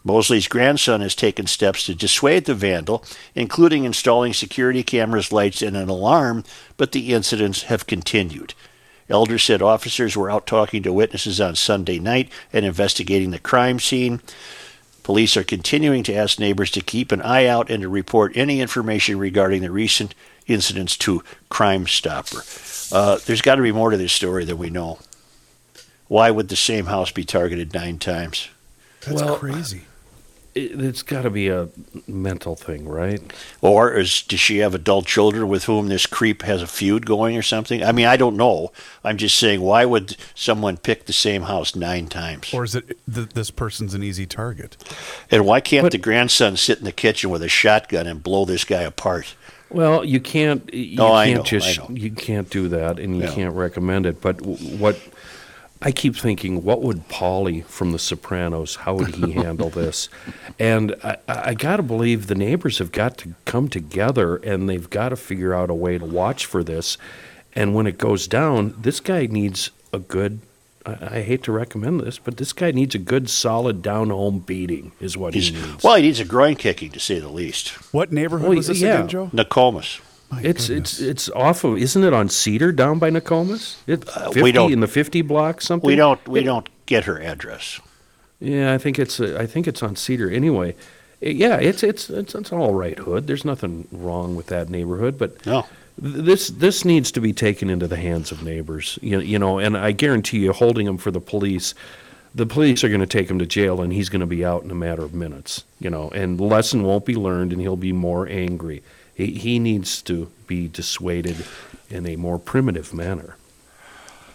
Mosley's 0.04 0.46
grandson 0.46 1.00
has 1.00 1.16
taken 1.16 1.46
steps 1.46 1.86
to 1.86 1.94
dissuade 1.94 2.44
the 2.44 2.54
vandal, 2.54 3.04
including 3.34 3.84
installing 3.84 4.32
security 4.32 4.84
cameras, 4.84 5.32
lights, 5.32 5.62
and 5.62 5.76
an 5.76 5.88
alarm, 5.88 6.44
but 6.76 6.92
the 6.92 7.12
incidents 7.12 7.62
have 7.62 7.88
continued. 7.88 8.54
Elder 9.08 9.38
said 9.38 9.62
officers 9.62 10.16
were 10.16 10.30
out 10.30 10.46
talking 10.46 10.82
to 10.82 10.92
witnesses 10.92 11.40
on 11.40 11.54
Sunday 11.54 11.98
night 11.98 12.30
and 12.52 12.64
investigating 12.64 13.30
the 13.30 13.38
crime 13.38 13.78
scene. 13.78 14.20
Police 15.02 15.36
are 15.36 15.44
continuing 15.44 16.02
to 16.04 16.14
ask 16.14 16.40
neighbors 16.40 16.70
to 16.72 16.80
keep 16.80 17.12
an 17.12 17.22
eye 17.22 17.46
out 17.46 17.70
and 17.70 17.82
to 17.82 17.88
report 17.88 18.36
any 18.36 18.60
information 18.60 19.18
regarding 19.18 19.62
the 19.62 19.70
recent 19.70 20.14
incidents 20.48 20.96
to 20.98 21.22
Crime 21.48 21.86
Stopper. 21.86 22.42
Uh, 22.92 23.18
there's 23.24 23.42
got 23.42 23.54
to 23.54 23.62
be 23.62 23.72
more 23.72 23.90
to 23.90 23.96
this 23.96 24.12
story 24.12 24.44
than 24.44 24.58
we 24.58 24.70
know. 24.70 24.98
Why 26.08 26.30
would 26.30 26.48
the 26.48 26.56
same 26.56 26.86
house 26.86 27.10
be 27.12 27.24
targeted 27.24 27.72
nine 27.74 27.98
times? 27.98 28.48
That's 29.02 29.22
Well, 29.22 29.36
crazy. 29.36 29.82
It, 30.56 30.80
it's 30.80 31.02
got 31.02 31.22
to 31.22 31.30
be 31.30 31.48
a 31.48 31.68
mental 32.08 32.56
thing, 32.56 32.88
right? 32.88 33.20
Or 33.60 33.92
is 33.92 34.22
does 34.22 34.40
she 34.40 34.58
have 34.58 34.74
adult 34.74 35.06
children 35.06 35.48
with 35.48 35.64
whom 35.64 35.88
this 35.88 36.06
creep 36.06 36.42
has 36.42 36.62
a 36.62 36.66
feud 36.66 37.04
going 37.06 37.36
or 37.36 37.42
something? 37.42 37.82
I 37.84 37.92
mean, 37.92 38.06
I 38.06 38.16
don't 38.16 38.36
know. 38.36 38.72
I'm 39.04 39.16
just 39.18 39.36
saying, 39.38 39.60
why 39.60 39.84
would 39.84 40.16
someone 40.34 40.76
pick 40.78 41.06
the 41.06 41.12
same 41.12 41.42
house 41.42 41.76
nine 41.76 42.06
times? 42.08 42.52
Or 42.54 42.64
is 42.64 42.74
it 42.74 42.98
th- 43.12 43.28
this 43.30 43.50
person's 43.50 43.94
an 43.94 44.02
easy 44.02 44.26
target? 44.26 44.76
And 45.30 45.44
why 45.44 45.60
can't 45.60 45.84
But- 45.84 45.92
the 45.92 45.98
grandson 45.98 46.56
sit 46.56 46.78
in 46.78 46.84
the 46.84 46.92
kitchen 46.92 47.30
with 47.30 47.42
a 47.42 47.48
shotgun 47.48 48.06
and 48.06 48.22
blow 48.22 48.44
this 48.44 48.64
guy 48.64 48.82
apart? 48.82 49.34
Well, 49.68 50.04
you 50.04 50.20
can't. 50.20 50.72
You 50.72 50.96
No, 50.96 51.12
I 51.12 51.26
can't 51.26 51.38
know, 51.38 51.42
just. 51.44 51.80
I 51.80 51.82
know. 51.82 51.90
You 51.92 52.12
can't 52.12 52.48
do 52.48 52.68
that, 52.68 53.00
and 53.00 53.16
you 53.16 53.24
Yeah. 53.24 53.34
can't 53.34 53.54
recommend 53.54 54.06
it. 54.06 54.20
But 54.20 54.38
w- 54.38 54.56
what 54.78 54.96
I 55.82 55.92
keep 55.92 56.16
thinking, 56.16 56.64
what 56.64 56.80
would 56.82 57.08
Paulie 57.08 57.64
from 57.64 57.92
The 57.92 57.98
Sopranos? 57.98 58.76
How 58.76 58.94
would 58.94 59.14
he 59.14 59.32
handle 59.42 59.68
this? 59.70 60.08
And 60.58 60.94
I, 61.04 61.18
I 61.28 61.54
got 61.54 61.76
to 61.76 61.82
believe 61.82 62.26
the 62.28 62.34
neighbors 62.34 62.78
have 62.78 62.92
got 62.92 63.18
to 63.18 63.34
come 63.44 63.68
together, 63.68 64.36
and 64.36 64.68
they've 64.68 64.88
got 64.88 65.10
to 65.10 65.16
figure 65.16 65.52
out 65.54 65.68
a 65.70 65.74
way 65.74 65.98
to 65.98 66.04
watch 66.04 66.46
for 66.46 66.64
this. 66.64 66.96
And 67.54 67.74
when 67.74 67.86
it 67.86 67.98
goes 67.98 68.26
down, 68.26 68.74
this 68.78 69.00
guy 69.00 69.26
needs 69.26 69.70
a 69.92 69.98
good. 69.98 70.40
I, 70.86 71.18
I 71.18 71.22
hate 71.22 71.42
to 71.44 71.52
recommend 71.52 72.00
this, 72.00 72.18
but 72.18 72.36
this 72.38 72.52
guy 72.52 72.70
needs 72.70 72.94
a 72.94 72.98
good, 72.98 73.28
solid 73.28 73.82
down 73.82 74.10
home 74.10 74.38
beating. 74.40 74.92
Is 75.00 75.16
what 75.16 75.34
He's, 75.34 75.48
he 75.48 75.54
needs. 75.60 75.82
well, 75.84 75.96
he 75.96 76.02
needs 76.02 76.20
a 76.20 76.24
groin 76.24 76.56
kicking 76.56 76.90
to 76.92 77.00
say 77.00 77.18
the 77.18 77.28
least. 77.28 77.70
What 77.92 78.12
neighborhood 78.12 78.48
Well, 78.48 78.56
was 78.56 78.66
this 78.68 78.80
yeah. 78.80 78.94
again, 78.94 79.08
Joe? 79.08 79.30
Nokomis. 79.32 80.00
My 80.30 80.40
It's 80.42 80.66
goodness. 80.68 80.98
it's 80.98 81.00
it's 81.00 81.30
off 81.30 81.62
of 81.64 81.78
isn't 81.78 82.02
it 82.02 82.12
on 82.12 82.28
Cedar 82.28 82.72
down 82.72 82.98
by 82.98 83.10
Nokomis? 83.10 83.76
It, 83.86 84.04
Uh, 84.08 84.32
we 84.34 84.50
don't- 84.52 84.72
in 84.72 84.80
the 84.80 84.88
fifty 84.88 85.22
block 85.22 85.60
something. 85.62 85.86
We 85.86 85.96
don't 85.96 86.26
we 86.28 86.40
It- 86.40 86.44
don't 86.44 86.68
get 86.86 87.04
her 87.04 87.20
address. 87.20 87.80
Yeah, 88.40 88.74
I 88.74 88.78
think 88.78 88.98
it's 88.98 89.20
uh, 89.20 89.36
I 89.38 89.46
think 89.46 89.66
it's 89.68 89.82
on 89.82 89.94
Cedar 89.96 90.30
anyway. 90.30 90.74
It- 91.20 91.36
yeah, 91.36 91.56
it's 91.58 91.82
it's 91.82 92.10
it's 92.10 92.34
it's 92.34 92.52
all 92.52 92.74
right 92.74 92.98
hood. 92.98 93.26
There's 93.26 93.44
nothing 93.44 93.86
wrong 93.92 94.34
with 94.36 94.46
that 94.48 94.68
neighborhood, 94.68 95.16
but 95.16 95.44
No. 95.46 95.64
th- 96.02 96.24
this 96.24 96.48
this 96.48 96.84
needs 96.84 97.12
to 97.12 97.20
be 97.20 97.32
taken 97.32 97.70
into 97.70 97.86
the 97.86 97.96
hands 97.96 98.32
of 98.32 98.42
neighbors. 98.42 98.98
You, 99.00 99.20
you 99.20 99.38
know, 99.38 99.58
and 99.58 99.76
I 99.76 99.92
guarantee 99.92 100.38
you, 100.38 100.52
holding 100.52 100.86
him 100.86 100.98
for 100.98 101.10
the 101.12 101.20
police. 101.20 101.72
The 102.34 102.44
police 102.44 102.84
are 102.84 102.88
going 102.90 103.00
to 103.00 103.06
take 103.06 103.30
him 103.30 103.38
to 103.38 103.46
jail, 103.46 103.80
and 103.80 103.90
he's 103.94 104.10
going 104.10 104.20
to 104.20 104.26
be 104.26 104.44
out 104.44 104.62
in 104.62 104.70
a 104.70 104.74
matter 104.74 105.02
of 105.02 105.14
minutes. 105.14 105.64
You 105.80 105.88
know, 105.88 106.10
and 106.10 106.36
the 106.38 106.44
lesson 106.44 106.82
won't 106.82 107.06
be 107.06 107.14
learned, 107.14 107.50
and 107.52 107.60
he'll 107.62 107.76
be 107.76 107.92
more 107.92 108.26
angry. 108.28 108.82
He, 109.16 109.32
he 109.32 109.58
needs 109.58 110.02
to 110.02 110.30
be 110.46 110.68
dissuaded 110.68 111.44
in 111.88 112.06
a 112.06 112.16
more 112.16 112.38
primitive 112.38 112.92
manner. 112.92 113.36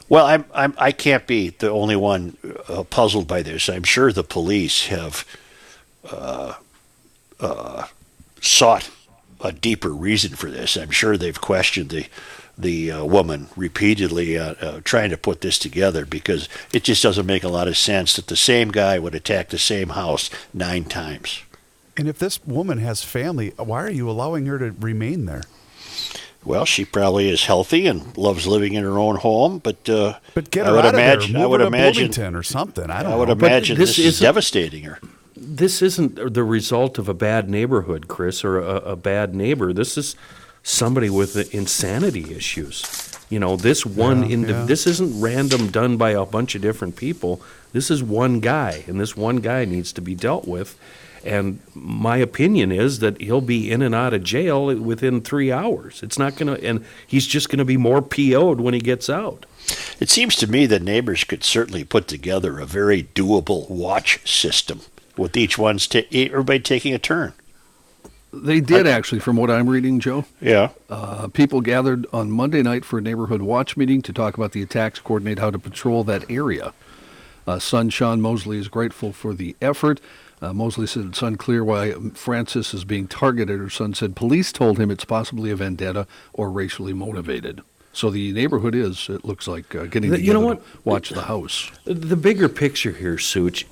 Well, 0.10 0.26
I'm, 0.26 0.46
I'm 0.54 0.74
I 0.78 0.92
can't 0.92 1.26
be 1.28 1.50
the 1.50 1.70
only 1.70 1.96
one 1.96 2.36
uh, 2.68 2.84
puzzled 2.84 3.28
by 3.28 3.44
this. 3.44 3.70
I'm 3.70 3.84
sure 3.84 4.12
the 4.12 4.24
police 4.24 4.88
have 4.88 5.26
uh, 6.12 6.56
uh, 7.40 7.86
sought 8.42 8.90
a 9.40 9.52
deeper 9.52 9.90
reason 9.90 10.36
for 10.36 10.50
this. 10.50 10.76
I'm 10.76 10.92
sure 10.92 11.16
they've 11.16 11.40
questioned 11.40 11.92
the 11.92 12.08
the 12.58 12.92
uh, 12.92 13.06
woman 13.06 13.48
repeatedly, 13.56 14.38
uh, 14.38 14.54
uh, 14.62 14.82
trying 14.84 15.10
to 15.10 15.18
put 15.18 15.42
this 15.42 15.58
together 15.58 16.06
because 16.06 16.50
it 16.74 16.84
just 16.84 17.02
doesn't 17.02 17.26
make 17.26 17.44
a 17.44 17.50
lot 17.50 17.68
of 17.68 17.78
sense 17.78 18.16
that 18.16 18.28
the 18.28 18.36
same 18.36 18.70
guy 18.70 19.00
would 19.00 19.16
attack 19.16 19.50
the 19.50 19.58
same 19.58 19.90
house 19.90 20.30
nine 20.54 20.84
times. 20.86 21.44
And 22.02 22.10
if 22.10 22.18
this 22.20 22.44
woman 22.46 22.80
has 22.80 23.04
family, 23.04 23.52
why 23.58 23.84
are 23.84 23.90
you 23.92 24.10
allowing 24.10 24.48
her 24.48 24.58
to 24.60 24.72
remain 24.80 25.26
there? 25.26 25.44
Well, 26.44 26.66
she 26.66 26.84
probably 26.84 27.30
is 27.30 27.46
healthy 27.46 27.86
and 27.86 28.18
loves 28.18 28.48
living 28.48 28.74
in 28.74 28.84
her 28.84 28.98
own 28.98 29.18
home, 29.18 29.60
but 29.60 29.88
uh, 29.88 30.18
But 30.34 30.50
get 30.50 30.66
I 30.66 30.70
her 30.72 30.76
would 30.78 30.86
out 30.88 30.94
imagine, 30.96 31.24
of 31.24 31.34
there. 31.34 31.40
I 31.40 31.44
Move 31.44 31.52
would 31.52 31.60
her 31.60 31.66
to 31.66 31.68
imagine, 31.68 31.94
Bloomington 32.08 32.36
or 32.36 32.42
something. 32.42 32.90
I 32.90 33.04
don't 33.04 33.12
I 33.12 33.16
would 33.16 33.28
know. 33.28 33.34
imagine 33.34 33.78
this 33.78 33.98
this, 33.98 34.06
is 34.06 34.20
devastating 34.20 34.84
her. 34.86 34.98
This 35.36 35.84
isn't 35.84 36.34
the 36.34 36.44
result 36.44 36.98
of 36.98 37.08
a 37.08 37.14
bad 37.14 37.48
neighborhood, 37.48 38.08
Chris, 38.08 38.44
or 38.44 38.60
a, 38.60 38.76
a 38.78 38.96
bad 38.96 39.36
neighbor. 39.36 39.72
This 39.74 39.96
is 40.00 40.16
somebody 40.64 41.12
with 41.12 41.54
insanity 41.54 42.34
issues. 42.34 42.84
You 43.30 43.40
know, 43.40 43.56
this 43.56 43.86
one 43.86 44.28
Yeah, 44.28 44.38
indiv- 44.38 44.50
yeah. 44.50 44.66
this 44.66 44.88
isn't 44.88 45.22
random 45.22 45.70
done 45.70 45.98
by 45.98 46.12
a 46.12 46.26
bunch 46.26 46.56
of 46.56 46.62
different 46.64 46.96
people. 46.96 47.40
This 47.72 47.92
is 47.92 48.02
one 48.04 48.40
guy, 48.40 48.84
and 48.88 49.00
this 49.00 49.16
one 49.16 49.38
guy 49.38 49.66
needs 49.66 49.94
to 49.94 50.02
be 50.02 50.16
dealt 50.16 50.48
with. 50.48 50.76
And 51.24 51.60
my 51.76 52.18
opinion 52.18 52.72
is 52.72 53.00
that 53.00 53.22
he'll 53.22 53.42
be 53.42 53.72
in 53.72 53.82
and 53.82 53.94
out 53.94 54.14
of 54.14 54.24
jail 54.24 54.74
within 54.76 55.22
three 55.22 55.52
hours. 55.52 56.02
It's 56.02 56.18
not 56.18 56.36
going 56.36 56.56
to, 56.56 56.66
and 56.66 56.84
he's 57.06 57.28
just 57.28 57.50
going 57.50 57.60
to 57.60 57.66
be 57.66 57.78
more 57.78 58.02
PO'd 58.02 58.60
when 58.60 58.74
he 58.74 58.80
gets 58.80 59.10
out. 59.10 59.46
It 60.00 60.10
seems 60.10 60.36
to 60.38 60.48
me 60.48 60.66
that 60.66 60.82
neighbors 60.82 61.24
could 61.24 61.44
certainly 61.44 61.84
put 61.84 62.08
together 62.08 62.60
a 62.60 62.66
very 62.66 63.04
doable 63.04 63.70
watch 63.70 64.28
system 64.28 64.82
with 65.16 65.38
each 65.38 65.58
one's 65.58 65.88
ta- 65.88 66.02
everybody 66.12 66.60
taking 66.60 66.94
a 66.94 67.00
turn. 67.00 67.34
They 68.34 68.62
did 68.62 68.88
actually, 68.88 69.20
from 69.20 69.36
what 69.36 69.52
I'm 69.52 69.70
reading, 69.70 70.00
Joe. 70.00 70.26
Yeah. 70.40 70.70
Uh, 70.90 71.28
people 71.28 71.60
gathered 71.60 72.08
on 72.14 72.32
Monday 72.32 72.64
night 72.64 72.86
for 72.86 72.98
a 72.98 73.02
neighborhood 73.02 73.42
watch 73.42 73.76
meeting 73.76 74.02
to 74.04 74.14
talk 74.14 74.38
about 74.38 74.54
the 74.54 74.62
attacks, 74.62 75.00
coordinate 75.00 75.40
how 75.40 75.52
to 75.52 75.60
patrol 75.60 76.04
that 76.06 76.30
area. 76.32 76.74
Uh, 77.46 77.60
son 77.60 77.90
Sean 77.90 78.22
Mosley 78.22 78.58
is 78.58 78.70
grateful 78.70 79.12
for 79.12 79.34
the 79.34 79.56
effort. 79.62 80.00
Uh, 80.42 80.52
Mosley 80.54 80.88
said 80.88 81.06
it's 81.06 81.22
unclear 81.22 81.64
why 81.64 81.92
Francis 82.16 82.74
is 82.74 82.84
being 82.84 83.08
targeted. 83.08 83.60
Her 83.60 83.70
son 83.70 83.94
said 83.94 84.16
police 84.16 84.52
told 84.52 84.80
him 84.80 84.90
it's 84.90 85.06
possibly 85.06 85.52
a 85.52 85.56
vendetta 85.56 86.08
or 86.34 86.50
racially 86.50 86.94
motivated. 86.94 87.62
So 87.94 88.10
the 88.10 88.32
neighborhood 88.32 88.74
is, 88.74 89.08
it 89.10 89.24
looks 89.26 89.48
like, 89.48 89.76
uh, 89.76 89.84
getting 89.86 90.10
The- 90.12 90.18
together 90.18 90.22
you 90.28 90.34
know 90.34 90.40
to 90.56 90.62
what? 90.62 90.86
watch 90.86 91.10
the 91.10 91.24
house. 91.24 91.70
The 91.86 92.16
bigger 92.16 92.50
picture 92.50 92.92
here, 92.94 93.18
Souch, 93.20 93.66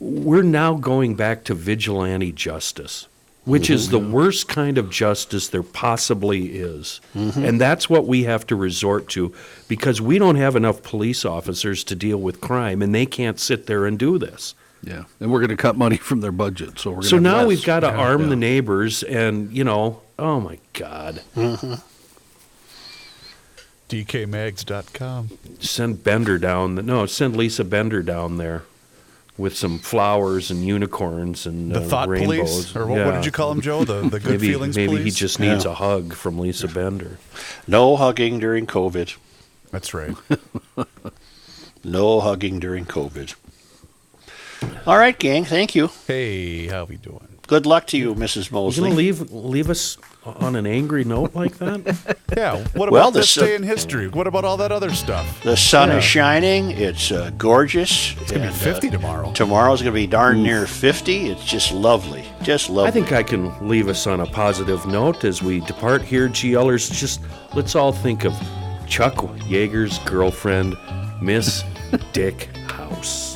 we're 0.00 0.42
now 0.42 0.74
going 0.74 1.14
back 1.14 1.44
to 1.44 1.54
vigilante 1.54 2.32
justice, 2.32 3.06
which 3.44 3.70
is 3.70 3.90
the 3.90 3.98
worst 3.98 4.48
kind 4.48 4.78
of 4.78 4.90
justice 4.90 5.46
there 5.48 5.62
possibly 5.62 6.56
is. 6.58 7.00
And 7.14 7.60
that's 7.60 7.88
what 7.88 8.06
we 8.06 8.24
have 8.24 8.46
to 8.48 8.56
resort 8.56 9.08
to 9.10 9.32
because 9.68 10.00
we 10.00 10.18
don't 10.18 10.36
have 10.36 10.56
enough 10.56 10.82
police 10.82 11.24
officers 11.24 11.84
to 11.84 11.94
deal 11.94 12.18
with 12.18 12.40
crime, 12.40 12.82
and 12.82 12.92
they 12.94 13.06
can't 13.06 13.38
sit 13.38 13.66
there 13.66 13.86
and 13.86 13.96
do 13.98 14.18
this. 14.18 14.54
Yeah, 14.86 15.04
and 15.20 15.32
we're 15.32 15.40
going 15.40 15.50
to 15.50 15.56
cut 15.56 15.76
money 15.76 15.96
from 15.96 16.20
their 16.20 16.30
budget, 16.32 16.78
so 16.78 16.90
we're 16.90 16.96
going 16.96 17.08
So 17.08 17.16
to 17.16 17.22
now 17.22 17.44
we've 17.46 17.64
got 17.64 17.80
to 17.80 17.88
Yeah, 17.88 17.96
arm 17.98 18.22
yeah. 18.22 18.28
the 18.28 18.36
neighbors, 18.36 19.02
and, 19.02 19.52
you 19.52 19.64
know, 19.64 20.00
oh 20.18 20.38
my 20.40 20.58
God. 20.74 21.22
DKMags.com. 23.88 25.38
Send 25.60 26.02
Bender 26.04 26.38
down. 26.38 26.74
No, 26.86 27.06
send 27.06 27.36
Lisa 27.36 27.64
Bender 27.64 28.02
down 28.02 28.36
there 28.38 28.64
with 29.38 29.56
some 29.56 29.78
flowers 29.78 30.50
and 30.50 30.64
unicorns 30.64 31.46
and 31.46 31.70
The 31.72 31.80
uh, 31.80 31.84
thought 31.88 32.08
rainbows. 32.08 32.38
police, 32.72 32.76
or 32.76 32.86
what, 32.86 33.04
what 33.06 33.12
did 33.14 33.26
you 33.26 33.32
call 33.32 33.50
them, 33.50 33.60
Joe? 33.60 33.84
The 33.84 34.02
the 34.08 34.18
good 34.20 34.30
maybe 34.40 34.48
feelings 34.48 34.76
maybe 34.76 34.88
police. 34.96 35.04
he 35.04 35.10
just 35.10 35.38
needs 35.40 35.64
Yeah. 35.64 35.72
a 35.72 35.74
hug 35.74 36.14
from 36.14 36.38
Lisa 36.38 36.68
Bender. 36.68 37.18
No 37.68 37.96
hugging 37.96 38.38
during 38.38 38.66
COVID. 38.66 39.16
That's 39.70 39.92
right. 39.94 40.16
No 41.84 42.18
hugging 42.18 42.58
during 42.58 42.84
COVID. 42.84 43.36
All 44.86 44.98
right, 44.98 45.18
gang. 45.18 45.44
Thank 45.44 45.74
you. 45.74 45.90
hey, 46.06 46.66
how 46.68 46.84
we 46.84 46.96
doing? 46.96 47.28
Good 47.46 47.64
luck 47.64 47.86
to 47.88 47.96
you, 47.96 48.14
Mrs. 48.14 48.50
You 48.50 48.54
Mosley. 48.54 48.82
gonna 48.88 48.94
leave 48.96 49.30
leave 49.30 49.70
us 49.70 49.98
on 50.24 50.56
an 50.56 50.66
angry 50.66 51.04
note 51.04 51.34
like 51.34 51.58
that? 51.58 52.16
Yeah. 52.36 52.56
What 52.74 52.88
about 52.88 52.92
Well, 52.92 53.10
this 53.12 53.30
sun- 53.30 53.44
day 53.44 53.54
in 53.54 53.62
history? 53.62 54.08
What 54.08 54.26
about 54.26 54.44
all 54.44 54.56
that 54.56 54.72
other 54.72 54.90
stuff? 54.92 55.42
The 55.44 55.56
sun 55.56 55.90
is 55.92 56.02
shining. 56.02 56.72
It's 56.72 57.12
uh, 57.12 57.30
gorgeous. 57.38 58.14
It's 58.20 58.32
gonna 58.32 58.48
be 58.48 58.52
50 58.52 58.90
tomorrow. 58.90 59.32
Tomorrow's 59.32 59.80
going 59.80 59.94
to 59.94 59.98
be 60.00 60.08
darn 60.08 60.42
near 60.42 60.66
50. 60.66 61.30
It's 61.30 61.44
just 61.44 61.70
lovely. 61.72 62.24
Just 62.42 62.68
lovely. 62.68 62.88
I 62.88 62.90
think 62.90 63.12
I 63.12 63.22
can 63.22 63.68
leave 63.68 63.86
us 63.88 64.06
on 64.08 64.20
a 64.20 64.26
positive 64.26 64.84
note 64.86 65.24
as 65.24 65.40
we 65.40 65.60
depart 65.60 66.02
here, 66.02 66.28
GLers. 66.28 66.92
Just 66.92 67.20
let's 67.54 67.74
all 67.76 67.92
think 67.92 68.24
of 68.24 68.34
Chuck 68.88 69.14
Yeager's 69.48 69.98
girlfriend, 70.00 70.74
Miss 71.22 71.62
Dick 72.12 72.48
House. 72.68 73.35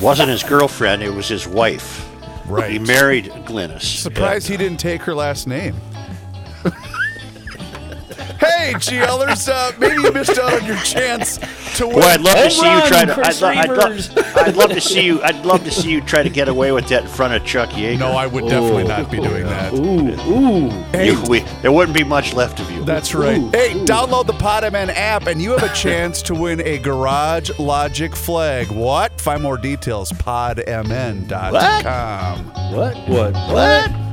Wasn't 0.00 0.28
his 0.28 0.42
girlfriend, 0.42 1.02
it 1.02 1.10
was 1.10 1.28
his 1.28 1.46
wife. 1.46 2.08
Right. 2.46 2.70
He 2.70 2.78
married 2.78 3.26
Glennis. 3.44 3.82
Surprised 3.82 4.46
he 4.46 4.54
uh, 4.54 4.58
didn't 4.58 4.78
take 4.78 5.02
her 5.02 5.14
last 5.14 5.46
name. 5.46 5.74
Hey, 8.66 8.74
GLers, 8.74 9.48
uh, 9.48 9.72
maybe 9.78 10.02
you 10.02 10.12
missed 10.12 10.38
out 10.38 10.52
on 10.60 10.66
your 10.66 10.76
chance 10.78 11.38
to 11.76 11.86
win. 11.86 11.96
Boy, 11.96 12.02
I'd 12.02 12.20
love 12.20 12.36
to 12.36 12.50
see 12.50 12.70
you 12.72 12.80
try 12.86 13.04
to. 13.04 13.12
I'd, 13.26 13.40
lo- 13.40 13.48
I'd, 13.48 13.68
Reavers. 13.70 14.16
love, 14.16 14.36
I'd 14.36 14.56
love 14.56 14.70
to 14.70 14.80
see 14.80 15.04
you. 15.04 15.22
I'd 15.22 15.44
love 15.44 15.64
to 15.64 15.70
see 15.70 15.90
you 15.90 16.00
try 16.00 16.22
to 16.22 16.30
get 16.30 16.48
away 16.48 16.72
with 16.72 16.88
that 16.88 17.02
in 17.02 17.08
front 17.08 17.34
of 17.34 17.44
Chuck 17.44 17.70
Yeager. 17.70 17.98
no, 17.98 18.12
I 18.12 18.26
would 18.26 18.48
definitely 18.48 18.84
not 18.84 19.10
be 19.10 19.18
doing 19.18 19.44
that. 19.44 19.72
Ooh, 19.74 20.10
ooh. 20.30 20.70
You- 21.02 21.22
we- 21.28 21.44
there 21.62 21.72
wouldn't 21.72 21.96
be 21.96 22.04
much 22.04 22.32
left 22.34 22.60
of 22.60 22.70
you. 22.70 22.84
That's 22.84 23.14
right. 23.14 23.40
Hey, 23.54 23.72
download 23.84 24.26
the 24.26 24.32
PodMN 24.34 24.90
app 24.94 25.26
and 25.26 25.40
you 25.42 25.50
have 25.52 25.62
a 25.62 25.72
chance 25.74 26.22
to 26.22 26.34
win 26.34 26.60
a 26.62 26.78
Garage 26.78 27.50
Logic 27.58 28.14
flag. 28.14 28.70
What? 28.70 29.20
Find 29.20 29.42
more 29.42 29.58
details, 29.58 30.12
podmn.com. 30.12 31.34
What? 32.74 32.96
What? 33.08 33.34
what? 33.34 34.05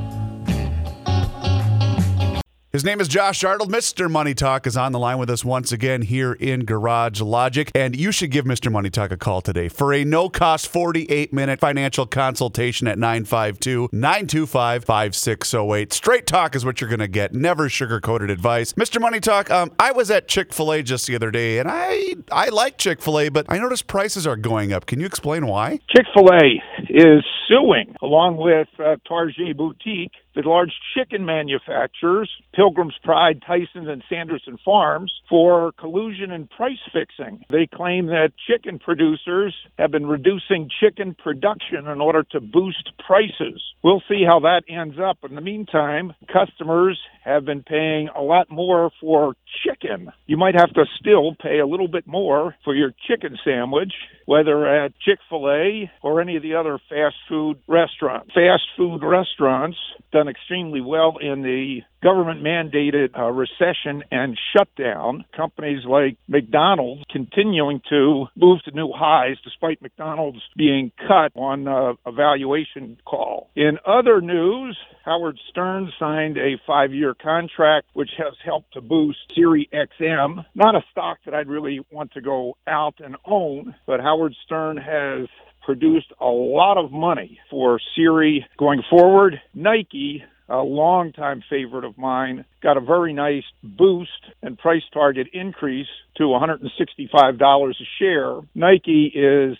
His 2.73 2.83
name 2.83 2.99
is 2.99 3.07
Josh 3.07 3.43
Arnold. 3.43 3.71
Mr. 3.71 4.09
Money 4.09 4.33
Talk 4.33 4.65
is 4.65 4.75
on 4.75 4.93
the 4.93 4.97
line 4.97 5.19
with 5.19 5.29
us 5.29 5.45
once 5.45 5.71
again 5.71 6.01
here 6.01 6.33
in 6.33 6.65
Garage 6.65 7.21
Logic. 7.21 7.69
And 7.75 7.95
you 7.95 8.11
should 8.11 8.31
give 8.31 8.45
Mr. 8.45 8.71
Money 8.71 8.89
Talk 8.89 9.11
a 9.11 9.15
call 9.15 9.41
today 9.41 9.69
for 9.69 9.93
a 9.93 10.03
no 10.03 10.27
cost 10.27 10.67
48 10.69 11.31
minute 11.31 11.59
financial 11.59 12.07
consultation 12.07 12.87
at 12.87 12.97
952 12.97 13.89
925 13.91 14.85
5608. 14.85 15.93
Straight 15.93 16.25
talk 16.25 16.55
is 16.55 16.65
what 16.65 16.81
you're 16.81 16.89
going 16.89 16.97
to 16.97 17.07
get, 17.07 17.35
never 17.35 17.69
sugar 17.69 18.01
coated 18.01 18.31
advice. 18.31 18.73
Mr. 18.73 18.99
Money 18.99 19.19
Talk, 19.19 19.51
um, 19.51 19.71
I 19.77 19.91
was 19.91 20.09
at 20.09 20.27
Chick 20.27 20.51
fil 20.51 20.73
A 20.73 20.81
just 20.81 21.05
the 21.05 21.13
other 21.13 21.29
day 21.29 21.59
and 21.59 21.69
I, 21.69 22.15
I 22.31 22.49
like 22.49 22.79
Chick 22.79 23.03
fil 23.03 23.19
A, 23.19 23.29
but 23.29 23.45
I 23.49 23.59
noticed 23.59 23.85
prices 23.85 24.25
are 24.25 24.35
going 24.35 24.73
up. 24.73 24.87
Can 24.87 24.99
you 24.99 25.05
explain 25.05 25.45
why? 25.45 25.79
Chick 25.95 26.07
fil 26.11 26.27
A 26.33 26.59
is 26.89 27.23
suing, 27.47 27.95
along 28.01 28.37
with 28.37 28.67
uh, 28.79 28.95
Target 29.07 29.57
Boutique, 29.57 30.13
the 30.35 30.41
large 30.41 30.73
chicken 30.95 31.26
manufacturers, 31.26 32.30
Pilgrim's 32.53 32.97
Pride, 33.03 33.41
Tyson, 33.45 33.89
and 33.89 34.03
Sanderson 34.10 34.57
Farms, 34.64 35.11
for 35.30 35.72
collusion 35.73 36.31
and 36.31 36.49
price 36.49 36.80
fixing. 36.91 37.43
They 37.49 37.68
claim 37.73 38.07
that 38.07 38.31
chicken 38.47 38.80
producers 38.80 39.55
have 39.77 39.91
been 39.91 40.05
reducing 40.05 40.69
chicken 40.81 41.15
production 41.15 41.88
in 41.88 42.01
order 42.01 42.23
to 42.31 42.39
boost 42.39 42.91
prices. 43.05 43.61
We'll 43.84 44.03
see 44.10 44.23
how 44.26 44.39
that 44.41 44.64
ends 44.69 44.95
up. 45.03 45.18
In 45.27 45.35
the 45.35 45.41
meantime, 45.41 46.14
customers 46.31 46.99
have 47.23 47.45
been 47.45 47.64
paying 47.64 48.10
a 48.15 48.22
lot 48.22 48.49
more 48.49 48.91
for 48.99 49.35
chicken. 49.65 50.10
You 50.26 50.38
might 50.38 50.55
have 50.55 50.73
to 50.73 50.85
still 50.99 51.35
pay 51.35 51.60
a 51.60 51.68
little 51.68 51.88
bit 51.88 52.07
more 52.07 52.55
for 52.64 52.76
your 52.76 52.93
chicken 53.07 53.38
sandwich, 53.43 53.93
whether 54.25 54.65
at 54.67 54.93
Chick 54.99 55.19
fil 55.29 55.49
A 55.49 55.91
or 56.01 56.21
any 56.21 56.35
of 56.35 56.43
the 56.43 56.55
other 56.55 56.79
fast 56.89 57.15
food 57.27 57.59
restaurants. 57.67 58.33
Fast 58.33 58.63
food 58.77 59.03
restaurants 59.03 59.77
done 60.11 60.27
extremely 60.27 60.81
well 60.81 61.17
in 61.19 61.41
the 61.41 61.81
government 62.03 62.43
mandated 62.43 63.17
uh, 63.17 63.31
recession 63.31 64.03
and 64.11 64.38
shutdown. 64.55 65.25
Companies 65.35 65.84
like 65.88 66.17
McDonald's 66.27 67.03
continuing 67.09 67.81
to 67.89 68.25
move 68.35 68.59
to 68.65 68.71
new 68.71 68.91
highs 68.93 69.38
despite 69.43 69.81
McDonald's 69.81 70.41
being 70.57 70.91
cut 70.97 71.31
on 71.35 71.67
uh, 71.67 71.93
a 72.05 72.11
valuation 72.11 72.97
call. 73.05 73.49
In 73.55 73.77
other 73.85 74.21
news, 74.21 74.77
Howard 75.05 75.39
Stern 75.49 75.91
signed 75.99 76.38
a 76.38 76.59
five 76.67 76.93
year 76.93 77.13
contract 77.13 77.88
which 77.93 78.09
has 78.17 78.34
helped 78.43 78.73
to 78.73 78.81
boost 78.81 79.19
Sirius 79.34 79.69
XM. 79.73 80.45
Not 80.55 80.75
a 80.75 80.81
stock 80.91 81.19
that 81.25 81.34
I'd 81.34 81.47
really 81.47 81.80
want 81.91 82.11
to 82.13 82.21
go 82.21 82.57
out 82.67 82.95
and 82.99 83.15
own, 83.25 83.75
but 83.88 83.99
Howard 83.99 84.35
Stern 84.45 84.77
has 84.77 85.27
produced 85.65 86.11
a 86.19 86.25
lot 86.25 86.77
of 86.77 86.91
money 86.91 87.39
for 87.49 87.80
Sirius 87.95 88.43
going 88.57 88.81
forward. 88.89 89.39
Nike 89.53 90.23
a 90.49 90.57
longtime 90.57 91.44
favorite 91.49 91.86
of 91.86 91.98
mine, 91.98 92.45
got 92.61 92.78
a 92.78 92.82
very 92.82 93.14
nice 93.14 93.44
boost 93.64 94.11
and 94.41 94.57
price 94.57 94.84
target 94.94 95.28
increase 95.34 95.88
to 96.18 96.24
$165 96.24 97.70
a 97.70 97.74
share. 97.99 98.40
Nike 98.53 99.11
is 99.14 99.57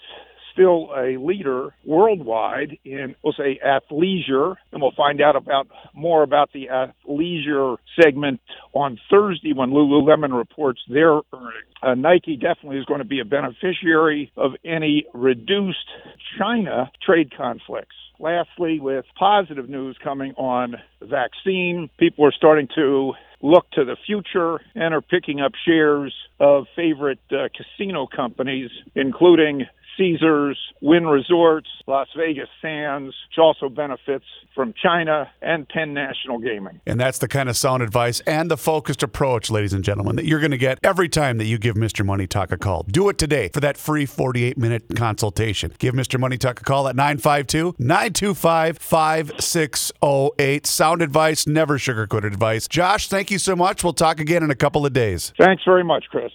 still 0.54 0.90
a 0.96 1.18
leader 1.18 1.74
worldwide 1.86 2.78
in, 2.86 3.16
we'll 3.24 3.34
say, 3.34 3.60
athleisure, 3.66 4.56
and 4.72 4.82
we'll 4.82 4.94
find 4.96 5.22
out 5.22 5.36
about 5.36 5.68
more 5.94 6.24
about 6.24 6.52
the 6.54 6.68
athleisure 6.68 7.78
segment 8.02 8.40
on 8.74 9.00
Thursday 9.10 9.54
when 9.54 9.72
Lululemon 9.72 10.38
reports 10.38 10.80
their 10.90 11.14
earnings. 11.34 11.74
Uh, 11.82 11.96
Nike 11.96 12.38
definitely 12.38 12.78
is 12.78 12.86
going 12.86 13.00
to 13.00 13.06
be 13.06 13.20
a 13.20 13.26
beneficiary 13.26 14.32
of 14.38 14.52
any 14.64 15.06
reduced 15.14 15.90
China 16.38 16.90
trade 17.06 17.36
conflicts. 17.36 17.96
Lastly, 18.20 18.80
with 18.80 19.06
positive 19.18 19.68
news 19.70 19.98
coming 20.02 20.34
on 20.38 20.76
vaccine, 21.02 21.90
people 21.98 22.26
are 22.26 22.32
starting 22.32 22.70
to 22.76 23.14
look 23.42 23.70
to 23.72 23.84
the 23.84 23.98
future 24.06 24.62
and 24.76 24.94
are 24.94 25.02
picking 25.02 25.42
up 25.42 25.52
shares 25.66 26.14
of 26.40 26.66
favorite 26.76 27.20
uh, 27.32 27.50
casino 27.56 28.08
companies, 28.08 28.70
including 28.96 29.66
Caesars, 29.98 30.58
Wynn 30.82 31.06
Resorts, 31.06 31.68
Las 31.88 32.08
Vegas 32.18 32.50
Sands, 32.62 33.16
which 33.30 33.38
also 33.38 33.70
benefits 33.70 34.26
from 34.54 34.74
China 34.82 35.30
and 35.42 35.68
Penn 35.68 35.94
National 35.94 36.40
Gaming. 36.40 36.82
And 36.86 37.00
that's 37.00 37.18
the 37.18 37.28
kind 37.28 37.50
of 37.50 37.58
sound 37.58 37.84
advice 37.84 38.20
and 38.22 38.50
the 38.50 38.58
focused 38.58 39.04
approach, 39.04 39.50
ladies 39.50 39.74
and 39.74 39.84
gentlemen, 39.84 40.16
that 40.16 40.26
you're 40.26 40.40
going 40.40 40.52
to 40.52 40.58
get 40.58 40.80
every 40.84 41.10
time 41.10 41.38
that 41.38 41.46
you 41.46 41.58
give 41.58 41.76
Mr. 41.76 42.06
Money 42.06 42.28
Talk 42.28 42.52
a 42.52 42.58
call. 42.58 42.84
Do 42.84 43.10
it 43.10 43.18
today 43.18 43.50
for 43.50 43.60
that 43.62 43.78
free 43.78 44.06
48 44.06 44.58
minute 44.58 44.96
consultation. 44.96 45.74
Give 45.80 45.94
Mr. 45.94 46.20
Money 46.20 46.38
Talk 46.38 46.62
a 46.62 46.64
call 46.64 46.88
at 46.88 46.96
952 46.96 47.76
925 47.80 48.78
5608. 48.78 50.68
Sound 50.68 51.02
advice, 51.02 51.48
never 51.48 51.78
sugarcoated 51.78 52.28
advice. 52.28 52.68
Josh, 52.68 53.08
thank 53.08 53.32
you 53.32 53.40
so 53.40 53.56
much. 53.56 53.84
We'll 53.84 53.94
talk 53.94 54.20
again 54.20 54.44
in 54.44 54.52
a 54.52 54.56
couple 54.56 54.86
of 54.86 54.94
days. 54.94 55.34
Thanks 55.38 55.64
very 55.66 55.84
much, 55.84 56.06
Chris. 56.10 56.32